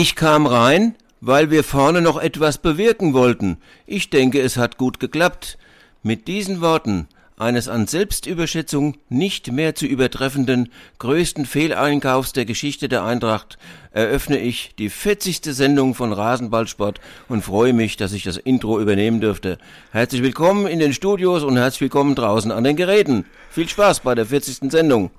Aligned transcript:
Ich 0.00 0.14
kam 0.14 0.46
rein, 0.46 0.94
weil 1.20 1.50
wir 1.50 1.64
vorne 1.64 2.00
noch 2.00 2.22
etwas 2.22 2.58
bewirken 2.58 3.14
wollten. 3.14 3.56
Ich 3.84 4.10
denke, 4.10 4.40
es 4.40 4.56
hat 4.56 4.78
gut 4.78 5.00
geklappt. 5.00 5.58
Mit 6.04 6.28
diesen 6.28 6.60
Worten 6.60 7.08
eines 7.36 7.68
an 7.68 7.88
Selbstüberschätzung 7.88 8.96
nicht 9.08 9.50
mehr 9.50 9.74
zu 9.74 9.86
übertreffenden 9.86 10.70
größten 11.00 11.46
Fehleinkaufs 11.46 12.32
der 12.32 12.44
Geschichte 12.44 12.88
der 12.88 13.02
Eintracht 13.02 13.58
eröffne 13.90 14.38
ich 14.38 14.72
die 14.78 14.88
40. 14.88 15.40
Sendung 15.46 15.96
von 15.96 16.12
Rasenballsport 16.12 17.00
und 17.28 17.42
freue 17.42 17.72
mich, 17.72 17.96
dass 17.96 18.12
ich 18.12 18.22
das 18.22 18.36
Intro 18.36 18.78
übernehmen 18.78 19.20
dürfte. 19.20 19.58
Herzlich 19.90 20.22
willkommen 20.22 20.68
in 20.68 20.78
den 20.78 20.92
Studios 20.92 21.42
und 21.42 21.56
herzlich 21.56 21.80
willkommen 21.80 22.14
draußen 22.14 22.52
an 22.52 22.62
den 22.62 22.76
Geräten. 22.76 23.24
Viel 23.50 23.68
Spaß 23.68 23.98
bei 23.98 24.14
der 24.14 24.26
40. 24.26 24.70
Sendung. 24.70 25.10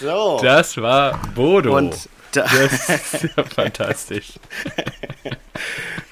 So. 0.00 0.40
Das 0.42 0.78
war 0.78 1.20
Bodo. 1.34 1.76
Und 1.76 2.08
da, 2.32 2.42
das 2.42 2.88
ist 3.22 3.28
ja 3.36 3.44
fantastisch. 3.44 4.32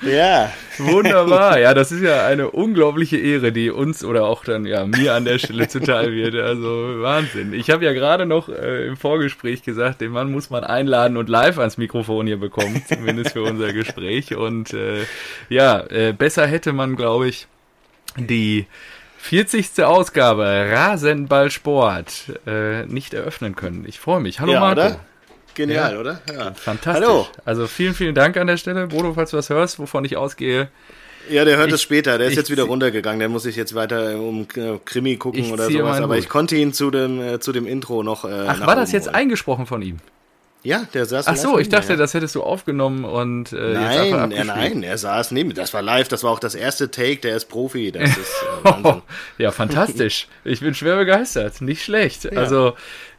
ja. 0.02 0.52
Wunderbar. 0.78 1.58
Ja, 1.58 1.74
das 1.74 1.92
ist 1.92 2.02
ja 2.02 2.26
eine 2.26 2.50
unglaubliche 2.50 3.18
Ehre, 3.18 3.52
die 3.52 3.70
uns 3.70 4.02
oder 4.04 4.24
auch 4.24 4.44
dann 4.44 4.64
ja 4.64 4.86
mir 4.86 5.14
an 5.14 5.24
der 5.24 5.38
Stelle 5.38 5.68
zuteil 5.68 6.12
wird. 6.12 6.34
Also 6.36 7.02
Wahnsinn. 7.02 7.52
Ich 7.52 7.70
habe 7.70 7.84
ja 7.84 7.92
gerade 7.92 8.24
noch 8.26 8.48
äh, 8.48 8.86
im 8.86 8.96
Vorgespräch 8.96 9.62
gesagt, 9.62 10.00
den 10.00 10.12
Mann 10.12 10.30
muss 10.32 10.48
man 10.50 10.64
einladen 10.64 11.16
und 11.16 11.28
live 11.28 11.58
ans 11.58 11.76
Mikrofon 11.76 12.26
hier 12.26 12.38
bekommen, 12.38 12.82
zumindest 12.88 13.32
für 13.32 13.42
unser 13.42 13.72
Gespräch. 13.72 14.34
Und 14.34 14.72
äh, 14.72 15.04
ja, 15.48 15.80
äh, 15.90 16.12
besser 16.12 16.46
hätte 16.46 16.72
man, 16.72 16.96
glaube 16.96 17.28
ich, 17.28 17.46
die 18.16 18.66
40. 19.18 19.84
Ausgabe 19.84 20.44
Rasenball 20.70 21.50
Sport 21.50 22.32
äh, 22.46 22.86
nicht 22.86 23.12
eröffnen 23.12 23.54
können. 23.54 23.84
Ich 23.86 24.00
freue 24.00 24.20
mich. 24.20 24.40
Hallo 24.40 24.52
Ja, 24.54 24.60
Marco. 24.60 24.80
oder? 24.80 25.00
Genial, 25.54 25.94
Ja. 25.94 26.00
oder? 26.00 26.20
Ja. 26.32 26.52
Fantastisch. 26.54 27.04
Hallo. 27.06 27.26
Also 27.44 27.66
vielen, 27.66 27.94
vielen 27.94 28.14
Dank 28.14 28.36
an 28.36 28.46
der 28.46 28.56
Stelle. 28.56 28.86
Bodo, 28.86 29.14
falls 29.14 29.30
du 29.32 29.36
was 29.36 29.50
hörst, 29.50 29.78
wovon 29.78 30.04
ich 30.04 30.16
ausgehe. 30.16 30.68
Ja, 31.28 31.44
der 31.44 31.58
hört 31.58 31.68
Ich- 31.68 31.74
es 31.74 31.82
später. 31.82 32.18
Der 32.18 32.28
ist 32.28 32.36
jetzt 32.36 32.50
wieder 32.50 32.64
runtergegangen. 32.64 33.20
Der 33.20 33.28
muss 33.28 33.42
sich 33.42 33.56
jetzt 33.56 33.74
weiter 33.74 34.16
um 34.18 34.46
äh, 34.56 34.78
Krimi 34.84 35.16
gucken 35.16 35.52
oder 35.52 35.70
sowas. 35.70 36.00
Aber 36.00 36.14
Hut. 36.14 36.22
ich 36.22 36.28
konnte 36.28 36.56
ihn 36.56 36.72
zu 36.72 36.90
dem, 36.90 37.20
äh, 37.20 37.40
zu 37.40 37.52
dem 37.52 37.66
Intro 37.66 38.02
noch. 38.02 38.24
Äh, 38.24 38.46
Ach, 38.48 38.66
war 38.66 38.74
das 38.76 38.90
jetzt 38.92 39.06
holen. 39.06 39.16
eingesprochen 39.16 39.66
von 39.66 39.82
ihm? 39.82 39.98
Ja, 40.62 40.82
der 40.92 41.06
saß 41.06 41.26
Ach 41.26 41.36
so, 41.36 41.58
ich 41.58 41.70
dachte, 41.70 41.92
mir. 41.92 41.96
das 41.98 42.12
hättest 42.12 42.34
du 42.34 42.42
aufgenommen 42.42 43.04
und 43.06 43.50
äh, 43.52 43.72
Nein, 43.72 44.32
er, 44.32 44.44
nein, 44.44 44.82
er 44.82 44.98
saß 44.98 45.30
neben. 45.30 45.54
Das 45.54 45.72
war 45.72 45.80
live, 45.80 46.08
das 46.08 46.22
war 46.22 46.32
auch 46.32 46.38
das 46.38 46.54
erste 46.54 46.90
Take, 46.90 47.16
der 47.20 47.36
ist 47.36 47.46
Profi. 47.48 47.92
Das 47.92 48.10
ist 48.18 48.44
äh, 48.64 48.92
ja, 49.38 49.52
fantastisch. 49.52 50.28
Ich 50.44 50.60
bin 50.60 50.74
schwer 50.74 50.96
begeistert. 50.96 51.62
Nicht 51.62 51.82
schlecht. 51.82 52.30
Also, 52.36 52.74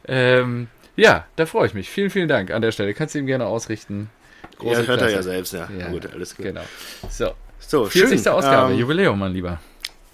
ähm, 0.06 0.68
ja, 0.96 1.26
da 1.36 1.46
freue 1.46 1.66
ich 1.66 1.74
mich. 1.74 1.88
Vielen, 1.90 2.10
vielen 2.10 2.28
Dank 2.28 2.50
an 2.50 2.62
der 2.62 2.72
Stelle. 2.72 2.94
Kannst 2.94 3.14
du 3.14 3.18
ihm 3.18 3.26
gerne 3.26 3.46
ausrichten. 3.46 4.10
ja, 4.62 4.70
hört 4.76 4.88
er 4.88 4.96
Klasse. 4.96 5.12
ja 5.14 5.22
selbst, 5.22 5.52
ja. 5.52 5.68
Ja, 5.78 5.88
Gut, 5.88 6.12
alles 6.12 6.36
gut. 6.36 6.44
Genau. 6.46 6.62
So, 7.08 7.32
So, 7.58 7.86
40. 7.86 8.20
schön. 8.22 8.32
Ausgabe, 8.32 8.72
Ähm, 8.72 8.78
Jubiläum, 8.78 9.18
mein 9.18 9.32
Lieber. 9.32 9.58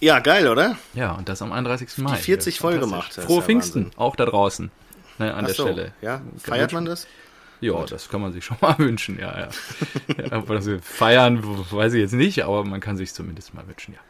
ja, 0.00 0.20
geil, 0.20 0.46
oder? 0.48 0.76
Ja, 0.94 1.12
und 1.12 1.28
das 1.28 1.42
am 1.42 1.52
31. 1.52 1.98
Mai. 1.98 2.16
40 2.16 2.58
voll 2.60 2.78
gemacht, 2.78 3.14
Frohe 3.14 3.42
Pfingsten, 3.42 3.86
Wahnsinn. 3.86 3.98
auch 3.98 4.16
da 4.16 4.26
draußen. 4.26 4.70
Ne, 5.18 5.34
an 5.34 5.40
Ach 5.44 5.46
der 5.46 5.54
so, 5.54 5.62
Stelle. 5.64 5.92
ja. 6.00 6.20
Feiert 6.38 6.72
man 6.72 6.84
das? 6.84 7.06
Ja, 7.60 7.84
das 7.84 8.08
kann 8.08 8.20
man 8.20 8.32
sich 8.32 8.44
schon 8.44 8.56
mal 8.60 8.74
wünschen, 8.78 9.18
ja, 9.18 9.36
ja. 9.36 9.48
ja 10.16 10.30
aber 10.32 10.60
das 10.60 10.68
feiern, 10.80 11.40
weiß 11.72 11.92
ich 11.94 12.00
jetzt 12.00 12.12
nicht, 12.12 12.44
aber 12.44 12.62
man 12.64 12.78
kann 12.80 12.96
sich 12.96 13.12
zumindest 13.12 13.52
mal 13.54 13.66
wünschen, 13.66 13.94
ja. 13.94 14.00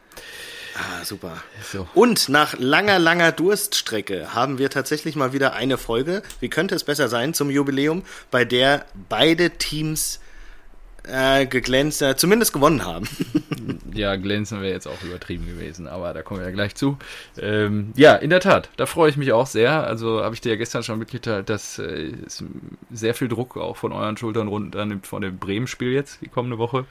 Ah, 0.78 1.04
super. 1.04 1.42
So. 1.72 1.88
Und 1.94 2.28
nach 2.28 2.56
langer, 2.56 3.00
langer 3.00 3.32
Durststrecke 3.32 4.32
haben 4.32 4.58
wir 4.58 4.70
tatsächlich 4.70 5.16
mal 5.16 5.32
wieder 5.32 5.54
eine 5.54 5.76
Folge, 5.76 6.22
wie 6.38 6.48
könnte 6.48 6.76
es 6.76 6.84
besser 6.84 7.08
sein, 7.08 7.34
zum 7.34 7.50
Jubiläum, 7.50 8.04
bei 8.30 8.44
der 8.44 8.86
beide 9.08 9.50
Teams 9.50 10.20
äh, 11.02 11.46
geglänzt, 11.46 12.00
äh, 12.00 12.16
zumindest 12.16 12.52
gewonnen 12.52 12.84
haben. 12.84 13.08
Ja, 13.98 14.16
glänzen 14.16 14.60
wäre 14.62 14.72
jetzt 14.72 14.86
auch 14.86 15.02
übertrieben 15.02 15.46
gewesen, 15.46 15.88
aber 15.88 16.14
da 16.14 16.22
kommen 16.22 16.40
wir 16.40 16.46
ja 16.46 16.52
gleich 16.52 16.74
zu. 16.74 16.96
Ähm, 17.38 17.92
ja, 17.96 18.14
in 18.14 18.30
der 18.30 18.40
Tat, 18.40 18.70
da 18.76 18.86
freue 18.86 19.10
ich 19.10 19.16
mich 19.16 19.32
auch 19.32 19.46
sehr. 19.46 19.84
Also 19.84 20.22
habe 20.22 20.34
ich 20.34 20.40
dir 20.40 20.50
ja 20.50 20.56
gestern 20.56 20.82
schon 20.84 20.98
mitgeteilt, 20.98 21.48
dass 21.50 21.78
äh, 21.78 22.12
es 22.26 22.44
sehr 22.90 23.14
viel 23.14 23.28
Druck 23.28 23.56
auch 23.56 23.76
von 23.76 23.92
euren 23.92 24.16
Schultern 24.16 24.48
runternimmt 24.48 25.06
von 25.06 25.20
dem 25.22 25.38
Bremen-Spiel 25.38 25.92
jetzt, 25.92 26.20
die 26.22 26.28
kommende 26.28 26.58
Woche, 26.58 26.86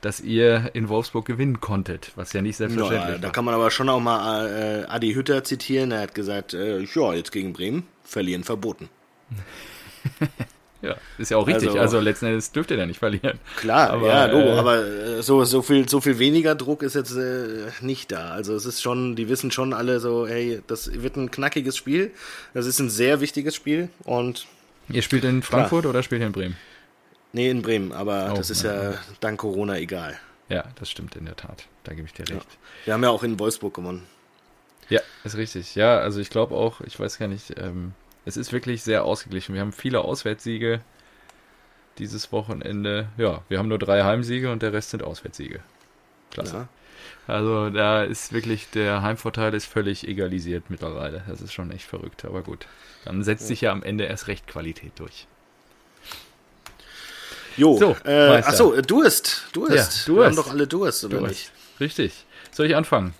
dass 0.00 0.20
ihr 0.20 0.70
in 0.74 0.88
Wolfsburg 0.88 1.26
gewinnen 1.26 1.60
konntet, 1.60 2.12
was 2.16 2.32
ja 2.32 2.42
nicht 2.42 2.54
Ja, 2.54 2.68
selbstverständlich 2.68 3.16
da 3.20 3.22
war. 3.24 3.32
kann 3.32 3.44
man 3.44 3.54
aber 3.54 3.70
schon 3.70 3.88
auch 3.88 4.00
mal 4.00 4.48
äh, 4.48 4.90
Adi 4.90 5.14
Hütter 5.14 5.44
zitieren. 5.44 5.90
Er 5.90 6.02
hat 6.02 6.14
gesagt, 6.14 6.54
äh, 6.54 6.80
ja, 6.80 7.12
jetzt 7.14 7.32
gegen 7.32 7.52
Bremen, 7.52 7.86
verlieren 8.04 8.44
verboten. 8.44 8.88
Ja, 10.82 10.96
ist 11.16 11.30
ja 11.30 11.36
auch 11.36 11.46
richtig. 11.46 11.68
Also, 11.68 11.78
Also- 11.80 12.00
letzten 12.00 12.26
Endes 12.26 12.50
dürft 12.52 12.70
ihr 12.72 12.76
ja 12.76 12.86
nicht 12.86 12.98
verlieren. 12.98 13.38
Klar, 13.56 13.90
Aber, 13.90 14.08
ja, 14.08 14.26
Logo, 14.26 14.48
äh, 14.48 14.58
aber 14.58 14.84
äh, 14.84 15.22
so, 15.22 15.44
so, 15.44 15.62
viel, 15.62 15.88
so 15.88 16.00
viel 16.00 16.18
weniger 16.18 16.54
Druck 16.56 16.82
ist 16.82 16.94
jetzt 16.94 17.16
äh, 17.16 17.68
nicht 17.80 18.10
da. 18.10 18.32
Also 18.32 18.54
es 18.56 18.66
ist 18.66 18.82
schon, 18.82 19.14
die 19.14 19.28
wissen 19.28 19.50
schon 19.52 19.72
alle 19.72 20.00
so, 20.00 20.26
hey, 20.26 20.60
das 20.66 20.92
wird 20.92 21.16
ein 21.16 21.30
knackiges 21.30 21.76
Spiel. 21.76 22.10
Das 22.52 22.66
ist 22.66 22.80
ein 22.80 22.90
sehr 22.90 23.20
wichtiges 23.20 23.54
Spiel 23.54 23.88
und 24.04 24.46
Ihr 24.88 25.02
spielt 25.02 25.22
in 25.24 25.42
Frankfurt 25.42 25.86
oder 25.86 26.02
spielt 26.02 26.20
ihr 26.20 26.26
in 26.26 26.32
Bremen? 26.32 26.56
nee, 27.32 27.48
in 27.48 27.62
Bremen, 27.62 27.92
aber 27.92 28.30
Oh, 28.32 28.36
das 28.36 28.50
ist 28.50 28.62
ja. 28.64 28.90
ja 28.90 28.98
dank 29.20 29.38
Corona 29.40 29.78
egal. 29.78 30.18
Ja, 30.48 30.64
das 30.78 30.90
stimmt 30.90 31.14
in 31.16 31.24
der 31.24 31.36
Tat. 31.36 31.64
Da 31.84 31.94
gebe 31.94 32.06
ich 32.06 32.12
dir 32.12 32.28
recht. 32.28 32.46
Wir 32.84 32.92
haben 32.92 33.02
ja 33.04 33.08
auch 33.10 33.22
in 33.22 33.38
Wolfsburg 33.38 33.72
gewonnen. 33.72 34.02
Ja, 34.90 35.00
ist 35.24 35.36
richtig. 35.36 35.74
Ja, 35.76 35.98
also 35.98 36.20
ich 36.20 36.28
glaube 36.28 36.54
auch, 36.56 36.80
ich 36.82 36.98
weiß 37.00 37.18
gar 37.18 37.28
nicht, 37.28 37.54
ähm, 37.58 37.92
es 38.24 38.36
ist 38.36 38.52
wirklich 38.52 38.82
sehr 38.82 39.04
ausgeglichen. 39.04 39.54
Wir 39.54 39.60
haben 39.62 39.72
viele 39.72 40.00
Auswärtssiege 40.00 40.80
dieses 41.98 42.32
Wochenende. 42.32 43.08
Ja, 43.16 43.42
wir 43.48 43.58
haben 43.58 43.68
nur 43.68 43.78
drei 43.78 44.02
Heimsiege 44.04 44.50
und 44.50 44.62
der 44.62 44.72
Rest 44.72 44.90
sind 44.90 45.02
Auswärtssiege. 45.02 45.60
Klasse. 46.30 46.56
Ja. 46.56 46.68
Also 47.26 47.70
da 47.70 48.02
ist 48.04 48.32
wirklich, 48.32 48.70
der 48.70 49.02
Heimvorteil 49.02 49.54
ist 49.54 49.66
völlig 49.66 50.06
egalisiert 50.08 50.64
mittlerweile. 50.68 51.22
Das 51.28 51.40
ist 51.40 51.52
schon 51.52 51.70
echt 51.70 51.84
verrückt, 51.86 52.24
aber 52.24 52.42
gut. 52.42 52.66
Dann 53.04 53.22
setzt 53.22 53.46
sich 53.46 53.60
ja 53.62 53.72
am 53.72 53.82
Ende 53.82 54.04
erst 54.04 54.28
recht 54.28 54.46
Qualität 54.46 54.92
durch. 54.96 55.26
Jo, 57.56 57.76
So, 57.76 57.96
äh, 58.04 58.38
achso, 58.42 58.72
äh, 58.72 58.82
Durst, 58.82 59.48
Durst. 59.52 60.08
Ja, 60.08 60.14
Wir 60.14 60.24
haben 60.24 60.34
Durst. 60.34 60.38
doch 60.48 60.50
alle 60.52 60.66
Durst, 60.66 61.04
oder 61.04 61.18
Du 61.18 61.26
nicht? 61.26 61.52
Richtig. 61.80 62.24
Soll 62.50 62.66
ich 62.66 62.76
anfangen? 62.76 63.14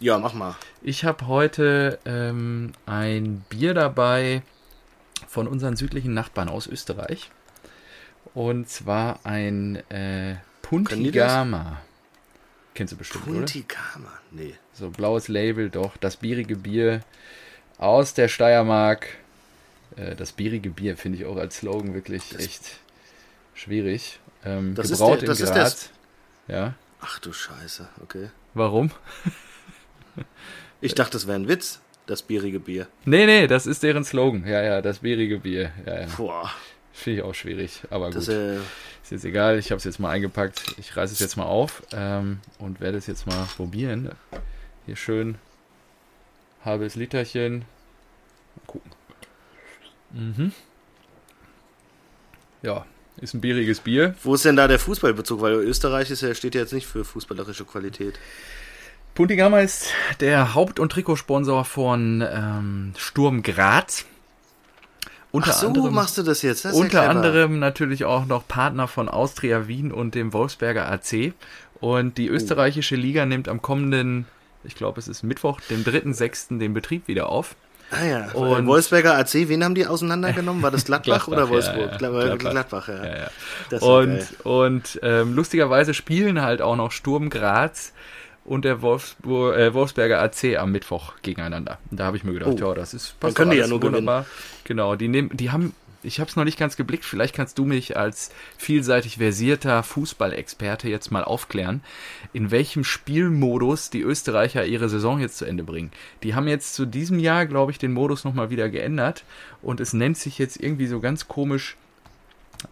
Ja, 0.00 0.18
mach 0.18 0.34
mal. 0.34 0.56
Ich 0.82 1.04
habe 1.04 1.26
heute 1.26 1.98
ähm, 2.04 2.72
ein 2.86 3.44
Bier 3.48 3.74
dabei 3.74 4.42
von 5.28 5.46
unseren 5.46 5.76
südlichen 5.76 6.14
Nachbarn 6.14 6.48
aus 6.48 6.66
Österreich. 6.66 7.30
Und 8.34 8.68
zwar 8.68 9.20
ein 9.24 9.76
äh, 9.90 10.36
Puntigama. 10.62 11.82
Kennst 12.74 12.92
du 12.94 12.96
bestimmt, 12.96 13.26
oder? 13.26 13.36
Puntikama, 13.38 14.12
nee. 14.30 14.54
So 14.72 14.90
blaues 14.90 15.28
Label, 15.28 15.68
doch. 15.68 15.96
Das 15.98 16.16
bierige 16.16 16.56
Bier 16.56 17.02
aus 17.78 18.14
der 18.14 18.28
Steiermark. 18.28 19.06
Äh, 19.96 20.16
das 20.16 20.32
bierige 20.32 20.70
Bier 20.70 20.96
finde 20.96 21.18
ich 21.18 21.26
auch 21.26 21.36
als 21.36 21.58
Slogan 21.58 21.92
wirklich 21.94 22.38
echt 22.38 22.78
schwierig. 23.54 24.18
Ähm, 24.44 24.74
Das 24.74 24.90
ist 24.90 24.98
gebraut 24.98 25.20
der- 25.20 25.28
das 25.28 25.40
in 25.40 25.44
ist 25.46 25.52
Graz. 25.52 25.90
ja. 26.48 26.74
Ach 27.04 27.18
du 27.18 27.32
Scheiße, 27.32 27.88
okay. 28.02 28.30
Warum? 28.54 28.90
Ich 30.80 30.94
dachte, 30.94 31.12
das 31.12 31.26
wäre 31.26 31.38
ein 31.38 31.48
Witz, 31.48 31.80
das 32.06 32.22
bierige 32.22 32.58
Bier. 32.60 32.86
Nee, 33.04 33.26
nee, 33.26 33.46
das 33.46 33.66
ist 33.66 33.82
deren 33.82 34.04
Slogan. 34.04 34.46
Ja, 34.46 34.62
ja, 34.62 34.82
das 34.82 34.98
bierige 34.98 35.38
Bier. 35.38 35.70
Ja, 35.86 36.00
ja. 36.02 36.06
Boah, 36.16 36.50
Finde 36.92 37.18
ich 37.20 37.24
auch 37.24 37.34
schwierig, 37.34 37.82
aber 37.90 38.10
das 38.10 38.26
gut. 38.26 38.34
äh, 38.34 38.56
Ist 38.56 39.10
jetzt 39.10 39.24
egal, 39.24 39.58
ich 39.58 39.70
habe 39.70 39.78
es 39.78 39.84
jetzt 39.84 39.98
mal 39.98 40.10
eingepackt. 40.10 40.74
Ich 40.78 40.94
reiße 40.96 41.14
es 41.14 41.20
jetzt 41.20 41.36
mal 41.36 41.44
auf 41.46 41.82
ähm, 41.92 42.40
und 42.58 42.80
werde 42.80 42.98
es 42.98 43.06
jetzt 43.06 43.26
mal 43.26 43.46
probieren. 43.56 44.10
Hier 44.86 44.96
schön 44.96 45.36
halbes 46.64 46.94
Literchen. 46.96 47.60
Mal 48.56 48.66
gucken. 48.66 48.90
Mhm. 50.12 50.52
Ja, 52.62 52.84
ist 53.16 53.34
ein 53.34 53.40
bieriges 53.40 53.80
Bier. 53.80 54.14
Wo 54.22 54.34
ist 54.34 54.44
denn 54.44 54.56
da 54.56 54.68
der 54.68 54.78
Fußballbezug? 54.78 55.40
Weil 55.40 55.54
Österreich 55.54 56.10
ist 56.10 56.20
ja, 56.22 56.34
steht 56.34 56.54
ja 56.54 56.60
jetzt 56.60 56.72
nicht 56.72 56.86
für 56.86 57.04
fußballerische 57.04 57.64
Qualität. 57.64 58.18
Puntigama 59.14 59.60
ist 59.60 59.88
der 60.20 60.54
Haupt- 60.54 60.80
und 60.80 60.90
Trikotsponsor 60.92 61.64
von 61.64 62.22
ähm, 62.26 62.92
Sturm 62.96 63.42
Graz. 63.42 64.06
Unter 65.30 65.50
Ach 65.50 65.54
so, 65.54 65.66
anderem 65.68 65.94
machst 65.94 66.16
du 66.18 66.22
das 66.22 66.42
jetzt? 66.42 66.64
Das 66.64 66.72
ja 66.74 66.78
Unter 66.78 67.00
clever. 67.00 67.10
anderem 67.10 67.58
natürlich 67.58 68.04
auch 68.04 68.26
noch 68.26 68.46
Partner 68.48 68.88
von 68.88 69.08
Austria 69.08 69.66
Wien 69.68 69.92
und 69.92 70.14
dem 70.14 70.32
Wolfsberger 70.32 70.90
AC. 70.90 71.32
Und 71.80 72.16
die 72.18 72.28
österreichische 72.28 72.96
Liga 72.96 73.26
nimmt 73.26 73.48
am 73.48 73.60
kommenden, 73.60 74.26
ich 74.64 74.74
glaube 74.76 75.00
es 75.00 75.08
ist 75.08 75.22
Mittwoch, 75.22 75.60
dem 75.68 75.84
3.6. 75.84 76.58
den 76.58 76.74
Betrieb 76.74 77.08
wieder 77.08 77.28
auf. 77.28 77.54
Ah 77.90 78.04
ja, 78.04 78.30
Und- 78.32 78.66
Wolfsberger 78.66 79.18
AC, 79.18 79.34
wen 79.48 79.62
haben 79.64 79.74
die 79.74 79.86
auseinandergenommen? 79.86 80.62
War 80.62 80.70
das 80.70 80.84
Gladbach, 80.86 81.28
oder 81.28 81.46
Gladbach, 81.46 81.50
Wolfsburg? 81.52 81.76
ja, 81.78 81.90
ja. 81.90 82.36
Gladbach, 82.36 82.38
Gladbach. 82.50 82.84
Gladbach 82.86 82.88
ja. 82.88 83.04
Ja, 83.04 83.28
ja. 83.78 83.86
Und, 83.86 84.26
und 84.44 85.00
ähm, 85.02 85.34
lustigerweise 85.34 85.92
spielen 85.92 86.40
halt 86.40 86.62
auch 86.62 86.76
noch 86.76 86.92
Sturm 86.92 87.28
Graz 87.30 87.92
und 88.44 88.64
der 88.64 88.82
Wolfsburg, 88.82 89.56
äh, 89.56 89.72
Wolfsberger 89.74 90.20
AC 90.20 90.56
am 90.58 90.72
Mittwoch 90.72 91.14
gegeneinander. 91.22 91.78
Und 91.90 92.00
da 92.00 92.04
habe 92.06 92.16
ich 92.16 92.24
mir 92.24 92.32
gedacht, 92.32 92.54
Oh. 92.60 92.68
ja, 92.68 92.74
das 92.74 92.94
ist 92.94 93.18
passt 93.20 93.36
können 93.36 93.52
die 93.52 93.58
ja 93.58 93.66
nur 93.66 93.80
gewinnen. 93.80 93.98
wunderbar. 93.98 94.26
Genau, 94.64 94.96
die 94.96 95.08
nehmen, 95.08 95.30
die 95.36 95.50
haben 95.50 95.74
ich 96.04 96.18
habe 96.18 96.28
es 96.28 96.34
noch 96.34 96.42
nicht 96.42 96.58
ganz 96.58 96.76
geblickt. 96.76 97.04
Vielleicht 97.04 97.32
kannst 97.32 97.58
du 97.58 97.64
mich 97.64 97.96
als 97.96 98.32
vielseitig 98.58 99.18
versierter 99.18 99.84
Fußballexperte 99.84 100.88
jetzt 100.88 101.12
mal 101.12 101.22
aufklären, 101.22 101.80
in 102.32 102.50
welchem 102.50 102.82
Spielmodus 102.82 103.88
die 103.90 104.00
Österreicher 104.00 104.64
ihre 104.66 104.88
Saison 104.88 105.20
jetzt 105.20 105.38
zu 105.38 105.44
Ende 105.44 105.62
bringen. 105.62 105.92
Die 106.24 106.34
haben 106.34 106.48
jetzt 106.48 106.74
zu 106.74 106.86
diesem 106.86 107.20
Jahr, 107.20 107.46
glaube 107.46 107.70
ich, 107.70 107.78
den 107.78 107.92
Modus 107.92 108.24
nochmal 108.24 108.50
wieder 108.50 108.68
geändert 108.68 109.22
und 109.62 109.78
es 109.78 109.92
nennt 109.92 110.18
sich 110.18 110.38
jetzt 110.38 110.56
irgendwie 110.60 110.88
so 110.88 110.98
ganz 110.98 111.28
komisch 111.28 111.76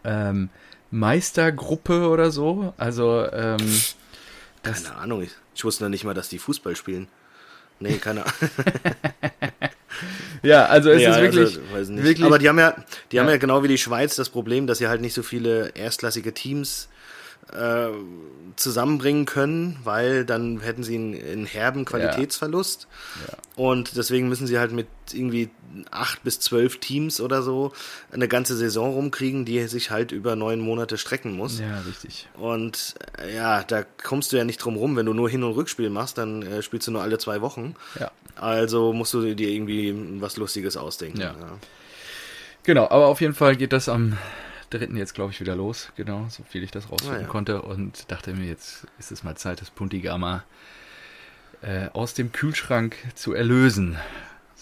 ähm, 0.02 0.48
Meistergruppe 0.90 2.08
oder 2.08 2.32
so. 2.32 2.74
Also 2.78 3.26
ähm, 3.32 3.58
keine 4.62 4.94
Ahnung, 4.96 5.22
ich, 5.60 5.64
wusste 5.64 5.84
noch 5.84 5.90
nicht 5.90 6.04
mal, 6.04 6.14
dass 6.14 6.28
die 6.28 6.38
Fußball 6.38 6.74
spielen. 6.74 7.06
Nee, 7.80 7.98
keine 7.98 8.24
Ahnung. 8.24 8.32
ja, 10.42 10.66
also 10.66 10.90
es 10.90 11.02
ja, 11.02 11.16
ist 11.16 11.20
wirklich, 11.20 11.58
also, 11.74 11.96
wirklich. 11.96 12.24
Aber 12.24 12.38
die 12.38 12.48
haben 12.48 12.58
ja, 12.58 12.76
die 13.10 13.16
ja. 13.16 13.22
haben 13.22 13.30
ja 13.30 13.36
genau 13.36 13.62
wie 13.62 13.68
die 13.68 13.78
Schweiz 13.78 14.16
das 14.16 14.28
Problem, 14.28 14.66
dass 14.66 14.78
sie 14.78 14.88
halt 14.88 15.00
nicht 15.00 15.14
so 15.14 15.22
viele 15.22 15.72
erstklassige 15.74 16.34
Teams 16.34 16.88
äh, 17.52 17.88
zusammenbringen 18.56 19.24
können, 19.24 19.78
weil 19.84 20.24
dann 20.24 20.60
hätten 20.60 20.82
sie 20.82 20.94
einen, 20.94 21.14
einen 21.14 21.46
herben 21.46 21.84
Qualitätsverlust. 21.84 22.86
Ja. 23.26 23.32
Ja. 23.32 23.38
Und 23.56 23.96
deswegen 23.96 24.28
müssen 24.28 24.46
sie 24.46 24.58
halt 24.58 24.72
mit 24.72 24.86
irgendwie 25.12 25.50
acht 25.90 26.22
bis 26.24 26.40
zwölf 26.40 26.78
Teams 26.78 27.20
oder 27.20 27.42
so 27.42 27.72
eine 28.12 28.28
ganze 28.28 28.56
Saison 28.56 28.92
rumkriegen, 28.92 29.44
die 29.44 29.66
sich 29.68 29.90
halt 29.90 30.12
über 30.12 30.36
neun 30.36 30.60
Monate 30.60 30.98
strecken 30.98 31.36
muss. 31.36 31.60
Ja, 31.60 31.80
richtig. 31.80 32.28
Und 32.34 32.94
äh, 33.18 33.34
ja, 33.34 33.62
da 33.62 33.84
kommst 34.02 34.32
du 34.32 34.36
ja 34.36 34.44
nicht 34.44 34.58
drum 34.58 34.76
rum. 34.76 34.96
Wenn 34.96 35.06
du 35.06 35.14
nur 35.14 35.30
Hin- 35.30 35.44
und 35.44 35.52
Rückspiel 35.52 35.90
machst, 35.90 36.18
dann 36.18 36.42
äh, 36.42 36.62
spielst 36.62 36.86
du 36.88 36.92
nur 36.92 37.02
alle 37.02 37.18
zwei 37.18 37.40
Wochen. 37.40 37.74
Ja. 37.98 38.10
Also 38.36 38.92
musst 38.92 39.14
du 39.14 39.34
dir 39.34 39.48
irgendwie 39.48 39.94
was 40.20 40.36
Lustiges 40.36 40.76
ausdenken. 40.76 41.20
Ja. 41.20 41.34
ja. 41.38 41.58
Genau, 42.62 42.84
aber 42.84 43.06
auf 43.06 43.20
jeden 43.20 43.34
Fall 43.34 43.56
geht 43.56 43.72
das 43.72 43.88
am 43.88 44.16
dritten 44.70 44.96
jetzt, 44.96 45.14
glaube 45.14 45.32
ich, 45.32 45.40
wieder 45.40 45.56
los. 45.56 45.92
Genau, 45.96 46.26
so 46.28 46.42
viel 46.44 46.62
ich 46.62 46.70
das 46.70 46.90
rausfinden 46.90 47.18
ah, 47.18 47.22
ja. 47.22 47.28
konnte. 47.28 47.62
Und 47.62 48.10
dachte 48.10 48.32
mir, 48.32 48.46
jetzt 48.46 48.86
ist 48.98 49.12
es 49.12 49.22
mal 49.22 49.36
Zeit, 49.36 49.60
das 49.60 49.70
Puntigama 49.70 50.44
äh, 51.62 51.88
aus 51.92 52.14
dem 52.14 52.32
Kühlschrank 52.32 52.96
zu 53.14 53.34
erlösen. 53.34 53.98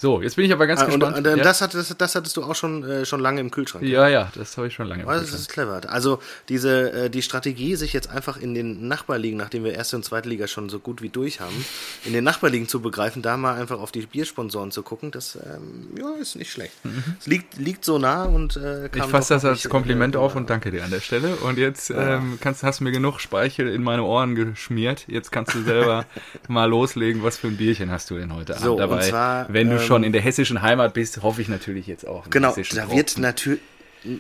So, 0.01 0.23
jetzt 0.23 0.37
bin 0.37 0.45
ich 0.45 0.53
aber 0.53 0.69
ganz 0.69 0.81
ah, 0.81 0.85
gespannt. 0.85 1.17
Und, 1.17 1.27
und, 1.27 1.39
ja. 1.39 1.43
das, 1.43 1.61
hattest, 1.61 2.01
das 2.01 2.15
hattest 2.15 2.37
du 2.37 2.45
auch 2.45 2.55
schon, 2.55 2.85
äh, 2.85 3.05
schon 3.05 3.19
lange 3.19 3.41
im 3.41 3.51
Kühlschrank. 3.51 3.85
Ja, 3.85 4.07
ja, 4.07 4.31
das 4.37 4.57
habe 4.57 4.69
ich 4.69 4.75
schon 4.75 4.87
lange 4.87 5.03
im 5.03 5.09
Kühlschrank. 5.09 5.31
Das 5.33 5.41
ist 5.41 5.49
clever. 5.49 5.81
Also 5.89 6.21
diese, 6.49 6.93
äh, 6.93 7.11
die 7.11 7.21
Strategie, 7.21 7.75
sich 7.75 7.95
jetzt 7.95 8.09
einfach 8.09 8.37
in 8.37 8.55
den 8.55 8.87
Nachbarligen, 8.87 9.37
nachdem 9.37 9.65
wir 9.65 9.75
erste 9.75 9.97
und 9.97 10.05
zweite 10.05 10.29
Liga 10.29 10.47
schon 10.47 10.69
so 10.69 10.79
gut 10.79 11.03
wie 11.03 11.09
durch 11.09 11.41
haben, 11.41 11.65
in 12.05 12.13
den 12.13 12.23
Nachbarligen 12.23 12.69
zu 12.69 12.81
begreifen, 12.81 13.23
da 13.23 13.37
mal 13.37 13.57
einfach 13.61 13.81
auf 13.81 13.91
die 13.91 14.03
Biersponsoren 14.03 14.71
zu 14.71 14.85
gucken, 14.85 15.11
das 15.11 15.35
ähm, 15.35 15.89
ja, 15.99 16.13
ist 16.21 16.37
nicht 16.37 16.53
schlecht. 16.53 16.75
Mhm. 16.85 17.03
Es 17.19 17.27
liegt, 17.27 17.59
liegt 17.59 17.85
so 17.85 17.99
nah 17.99 18.23
und 18.23 18.57
äh, 18.57 18.87
Ich 18.95 19.03
fasse 19.03 19.35
das 19.35 19.45
als 19.45 19.69
Kompliment 19.69 20.15
auf 20.15 20.37
und 20.37 20.49
danke 20.49 20.71
dir 20.71 20.85
an 20.85 20.93
der 20.93 21.01
Stelle. 21.01 21.35
Und 21.37 21.59
jetzt 21.59 21.91
ja. 21.91 22.19
ähm, 22.19 22.39
kannst, 22.41 22.63
hast 22.63 22.79
du 22.79 22.85
mir 22.85 22.93
genug 22.93 23.19
Speichel 23.19 23.67
in 23.67 23.83
meine 23.83 24.05
Ohren 24.05 24.37
geschmiert. 24.37 25.07
Jetzt 25.09 25.33
kannst 25.33 25.57
du 25.57 25.63
selber 25.65 26.05
mal 26.49 26.67
loslegen, 26.67 27.25
was 27.25 27.37
für 27.37 27.49
ein 27.49 27.57
Bierchen 27.57 27.91
hast 27.91 28.11
du 28.11 28.17
denn 28.17 28.33
heute 28.33 28.55
so, 28.55 28.79
Abend 28.79 28.81
dabei? 28.81 29.09
Zwar, 29.09 29.53
wenn 29.53 29.71
du 29.71 29.75
ähm, 29.75 29.88
schon 29.89 30.05
in 30.05 30.13
der 30.13 30.23
hessischen 30.23 30.63
Heimat 30.63 30.95
bist, 30.95 31.23
hoffe 31.23 31.43
ich 31.43 31.49
natürlich 31.49 31.87
jetzt 31.87 32.07
auch. 32.07 32.31
Genau, 32.31 32.55
da 32.55 32.91
wird 32.91 33.19
natürlich. 33.19 33.61